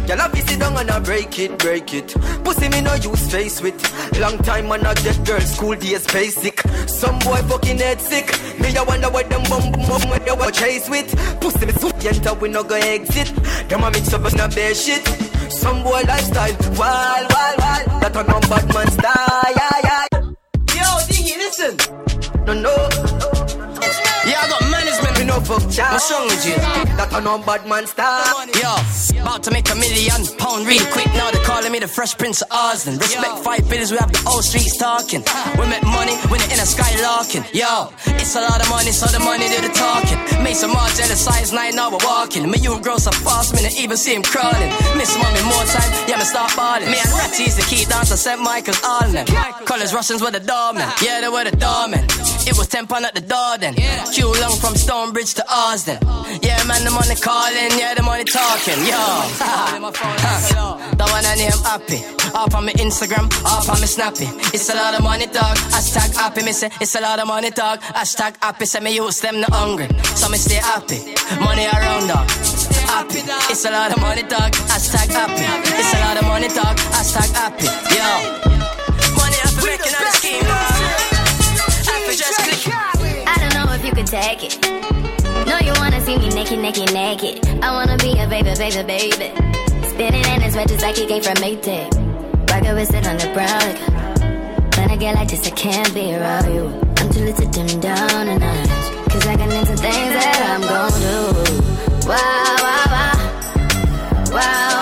Girl, 0.06 0.20
I 0.20 0.28
sit 0.40 0.58
down 0.60 0.76
and 0.76 0.90
I 0.90 0.98
break 0.98 1.38
it, 1.38 1.58
break 1.58 1.94
it. 1.94 2.08
Pussy 2.44 2.68
me 2.68 2.80
no 2.80 2.94
use 2.94 3.30
face 3.30 3.62
with. 3.62 3.78
Long 4.18 4.36
time 4.38 4.68
man 4.68 4.84
I 4.84 4.94
get 4.94 5.24
girl 5.24 5.40
school 5.40 5.76
days 5.76 6.04
basic. 6.12 6.60
Some 6.88 7.18
boy 7.20 7.36
fucking 7.48 7.78
head 7.78 8.00
sick. 8.00 8.28
Me 8.60 8.76
I 8.76 8.82
wonder 8.82 9.08
what 9.10 9.30
them 9.30 9.42
bum 9.44 9.70
bum 9.72 9.86
bum 9.88 10.10
what 10.10 10.24
they 10.26 10.32
want 10.32 10.54
chase 10.54 10.90
with. 10.90 11.08
Pussy 11.40 11.66
me 11.66 11.72
so 11.72 11.88
enter 11.88 12.34
we 12.34 12.48
no 12.48 12.64
go 12.64 12.74
exit. 12.74 13.28
Them 13.68 13.84
a 13.84 13.90
mix 13.92 14.12
up 14.12 14.24
us 14.24 14.34
no 14.34 14.48
bear 14.48 14.74
shit. 14.74 15.06
Some 15.50 15.82
boy 15.84 16.02
lifestyle 16.06 16.56
wild 16.76 17.32
wild 17.32 17.58
wild. 17.58 18.02
That 18.02 18.16
a 18.16 18.24
bad 18.24 18.74
man 18.74 18.90
style. 18.90 19.52
Yeah, 19.56 19.80
yeah. 19.84 20.31
Yo, 20.82 20.88
Diggy, 21.06 21.36
listen. 21.38 21.76
No 22.44 22.54
no. 22.54 22.74
Yeah, 24.26 24.42
I 24.42 24.48
got 24.48 24.61
Me 25.22 25.28
no 25.28 25.38
fuck 25.38 25.62
chat. 25.70 25.92
What's 25.94 26.10
wrong 26.10 26.26
with 26.26 26.42
you? 26.42 26.58
That 26.98 27.14
a 27.14 27.20
no 27.22 27.38
bad 27.38 27.62
man 27.70 27.86
style. 27.86 28.42
Yo, 28.58 28.74
about 29.22 29.46
to 29.46 29.54
make 29.54 29.70
a 29.70 29.76
million 29.78 30.26
pound 30.34 30.66
real 30.66 30.82
quick 30.90 31.06
now. 31.14 31.30
They're 31.30 31.46
calling 31.46 31.70
me 31.70 31.78
the 31.78 31.86
Fresh 31.86 32.18
Prince 32.18 32.42
of 32.42 32.50
Oz. 32.50 32.72
Austin. 32.72 32.98
Respect 32.98 33.38
five 33.46 33.62
billions, 33.70 33.92
we 33.92 33.98
have 34.02 34.10
the 34.10 34.18
old 34.26 34.42
streets 34.42 34.76
talking. 34.76 35.22
We 35.54 35.70
make 35.70 35.86
money 35.86 36.18
when 36.26 36.42
in 36.50 36.58
a 36.58 36.66
skylarking. 36.66 37.46
Yo, 37.54 37.94
it's 38.18 38.34
a 38.34 38.42
lot 38.42 38.58
of 38.58 38.66
money, 38.66 38.90
so 38.90 39.06
the 39.14 39.22
money 39.22 39.46
do 39.46 39.62
the 39.62 39.70
talking. 39.70 40.18
Make 40.42 40.58
some 40.58 40.74
more 40.74 40.90
jealous 40.98 41.22
size 41.22 41.52
nine, 41.52 41.76
now 41.76 41.94
we're 41.94 42.02
walking. 42.02 42.50
Me, 42.50 42.58
you 42.58 42.74
grow 42.82 42.98
so 42.98 43.12
fast, 43.12 43.54
me, 43.54 43.62
even 43.78 43.96
see 43.96 44.18
him 44.18 44.26
crawling. 44.26 44.74
Miss 44.98 45.14
mommy 45.14 45.42
more 45.46 45.62
time, 45.70 45.90
yeah, 46.10 46.18
me 46.18 46.26
start 46.26 46.50
balling. 46.58 46.90
Me 46.90 46.98
and 46.98 47.12
Ratties, 47.14 47.54
the 47.54 47.62
key 47.70 47.86
dance, 47.86 48.10
I 48.10 48.18
St. 48.18 48.42
Michael's 48.42 48.82
all 48.82 49.06
them. 49.06 49.26
Colors 49.70 49.94
Russians 49.94 50.18
with 50.18 50.32
the 50.32 50.42
doorman. 50.42 50.90
Yeah, 50.98 51.20
they 51.20 51.28
were 51.30 51.44
the 51.44 51.54
doorman. 51.54 52.02
It 52.42 52.58
was 52.58 52.66
10 52.66 52.88
pound 52.88 53.04
at 53.04 53.14
the 53.14 53.20
door 53.20 53.58
then. 53.58 53.74
Q 54.10 54.32
long 54.40 54.56
from 54.58 54.74
Stonebridge 55.12 55.34
to 55.34 55.44
Austin. 55.50 55.98
Yeah, 56.40 56.64
man, 56.64 56.84
the 56.84 56.90
money 56.90 57.14
calling, 57.16 57.78
yeah, 57.78 57.92
the 57.94 58.02
money 58.02 58.24
talking. 58.24 58.80
Yo, 58.80 58.96
the 60.96 61.04
one 61.04 61.26
I 61.26 61.34
name 61.36 61.52
happy. 61.68 62.00
Up 62.32 62.54
on 62.54 62.64
my 62.64 62.72
Instagram, 62.72 63.28
up 63.44 63.68
on 63.68 63.78
my 63.80 63.86
Snappy. 63.86 64.24
It's 64.56 64.70
a 64.70 64.74
lot 64.74 64.94
of 64.94 65.02
money 65.04 65.26
talk. 65.26 65.58
Hashtag 65.68 66.16
happy, 66.16 66.42
me 66.42 66.52
say. 66.52 66.70
It's 66.80 66.94
a 66.94 67.00
lot 67.00 67.18
of 67.20 67.26
money 67.26 67.50
talk. 67.50 67.80
Hashtag 67.82 68.36
happy, 68.40 68.64
say 68.64 68.80
me 68.80 68.94
use 68.94 69.20
them 69.20 69.40
not 69.40 69.52
hungry. 69.52 69.88
So 70.16 70.30
me 70.30 70.38
stay 70.38 70.54
happy. 70.64 71.12
Money 71.40 71.66
around 71.66 72.08
dog. 72.08 72.30
Happy. 72.88 73.20
It's 73.52 73.64
a 73.66 73.70
lot 73.70 73.92
of 73.92 74.00
money 74.00 74.22
talk. 74.22 74.52
Hashtag 74.72 75.12
happy. 75.12 75.44
It's 75.76 75.92
a 75.92 76.00
lot 76.00 76.16
of 76.16 76.24
money 76.26 76.48
talk. 76.48 76.76
Hashtag 76.96 77.28
happy. 77.36 77.68
Yo. 77.92 78.08
Money 79.20 79.36
happy 79.44 79.76
making 79.76 79.92
out 79.92 80.04
the 80.08 80.12
scheme. 80.16 80.44
Happy 81.84 82.16
just 82.16 82.38
click. 82.40 82.64
I 83.28 83.36
don't 83.40 83.52
know 83.54 83.72
if 83.74 83.84
you 83.84 83.92
can 83.92 84.06
take 84.06 84.42
it. 84.44 85.01
See 86.12 86.18
me 86.18 86.28
naked, 86.28 86.58
naked, 86.58 86.92
naked. 86.92 87.48
I 87.62 87.72
wanna 87.72 87.96
be 87.96 88.12
a 88.18 88.28
baby, 88.28 88.52
baby, 88.58 88.82
baby. 88.82 89.32
Spinning 89.88 90.26
in 90.26 90.42
his 90.42 90.54
red 90.54 90.68
just 90.68 90.82
like 90.82 90.94
he 90.94 91.06
came 91.06 91.22
from 91.22 91.36
Maytag. 91.36 91.88
Rocket 92.50 92.74
with 92.74 92.92
it 92.92 93.06
on 93.06 93.16
the 93.16 93.32
brown. 93.32 93.48
Like, 93.48 94.76
when 94.76 94.90
I 94.90 94.96
get 94.96 95.14
like 95.14 95.28
this, 95.28 95.46
I 95.46 95.50
can't 95.52 95.94
be 95.94 96.14
around 96.14 96.52
you. 96.52 96.66
I'm 96.98 97.08
too 97.10 97.20
little 97.20 97.50
to 97.50 97.64
dim 97.64 97.80
down 97.80 98.28
a 98.28 98.38
notch. 98.38 99.10
Cause 99.10 99.26
I 99.26 99.36
got 99.36 99.48
into 99.52 99.74
things 99.74 100.12
that 100.12 100.38
I'm 100.52 100.60
gon' 100.60 100.92
do. 101.00 102.06
Wow. 102.06 102.52
Wow, 102.60 102.84
wow, 102.92 103.16
wow, 104.34 104.81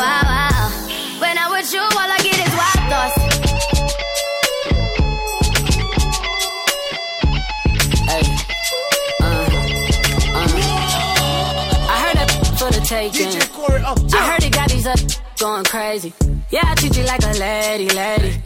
Going 15.41 15.63
crazy. 15.65 16.13
Yeah, 16.51 16.61
I 16.63 16.75
treat 16.75 16.95
you 16.95 17.03
like 17.03 17.23
a 17.23 17.33
lady, 17.39 17.89
lady. 17.89 18.39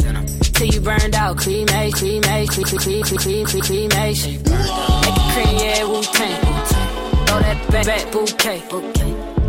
Till 0.53 0.67
you 0.67 0.79
burned 0.79 1.13
out, 1.13 1.35
cremate, 1.35 1.93
cremate, 1.93 2.49
cre- 2.49 2.61
cre- 2.61 2.77
cre- 2.77 3.03
cre- 3.03 3.17
cre- 3.17 3.43
cre- 3.43 3.65
cremation. 3.67 4.31
Make 4.43 5.17
it 5.19 5.27
cream, 5.33 5.57
yeah, 5.59 5.83
Wu 5.83 6.01
Tang. 6.01 6.41
Throw 7.25 7.39
that 7.39 7.67
back, 7.69 7.85
back 7.85 8.11
bouquet. 8.13 8.61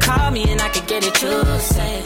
Call 0.00 0.30
me 0.32 0.42
and 0.50 0.60
I 0.60 0.68
could 0.70 0.88
get 0.88 1.04
it, 1.06 1.22
you 1.22 1.44
say. 1.60 2.05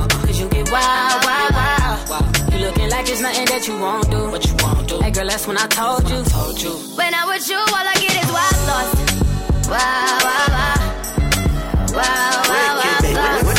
Cause 0.41 0.57
you 0.57 0.63
get 0.63 0.71
wild, 0.71 1.23
wild, 1.23 1.53
wild. 2.09 2.51
You 2.51 2.57
looking 2.65 2.89
like 2.89 3.07
it's 3.07 3.21
nothing 3.21 3.45
that 3.45 3.67
you 3.67 3.77
won't 3.77 4.09
do. 4.09 4.31
What 4.31 4.43
you 4.45 4.55
won't 4.57 4.87
do. 4.87 4.99
Hey 4.99 5.11
girl, 5.11 5.27
that's 5.27 5.45
when 5.45 5.57
I 5.57 5.67
told 5.67 6.09
you. 6.09 6.23
Told 6.23 6.59
you. 6.59 6.71
When 6.97 7.13
I'm 7.13 7.27
with 7.27 7.47
you, 7.47 7.57
all 7.57 7.85
I 7.85 7.93
get 8.01 8.17
is 8.17 8.31
wild 8.33 8.57
thoughts. 8.65 8.97
Wow, 9.69 10.17
wow, 10.25 10.49
wow. 10.49 10.81
Wow, 11.93 12.41
wow, 12.49 12.73
wow, 12.81 12.97
thoughts. 13.05 13.53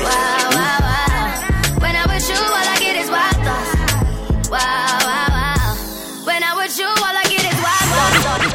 Wow, 0.00 0.48
wow, 0.56 0.80
wow. 0.80 1.84
When 1.84 1.92
I'm 1.92 2.08
you, 2.08 2.40
all 2.40 2.68
I 2.72 2.76
get 2.80 2.96
is 2.96 3.10
wild 3.12 3.36
thoughts. 3.44 4.48
Wow, 4.48 5.04
wow, 5.04 5.28
wow. 5.28 5.76
When 6.24 6.40
I'm 6.40 6.56
you, 6.72 6.88
all 6.88 7.16
I 7.20 7.24
get 7.28 7.44
is 7.52 7.58
wild 7.60 7.84
thoughts. 7.92 8.48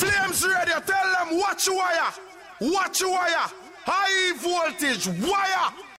Flames 0.00 0.40
radio, 0.48 0.80
tell 0.80 1.06
them 1.12 1.36
watch 1.36 1.66
your 1.66 1.76
wire. 1.76 2.08
Watch 2.60 3.00
your 3.00 3.12
wire. 3.12 3.69
High 3.86 4.36
voltage 4.38 5.06
wire. 5.06 5.80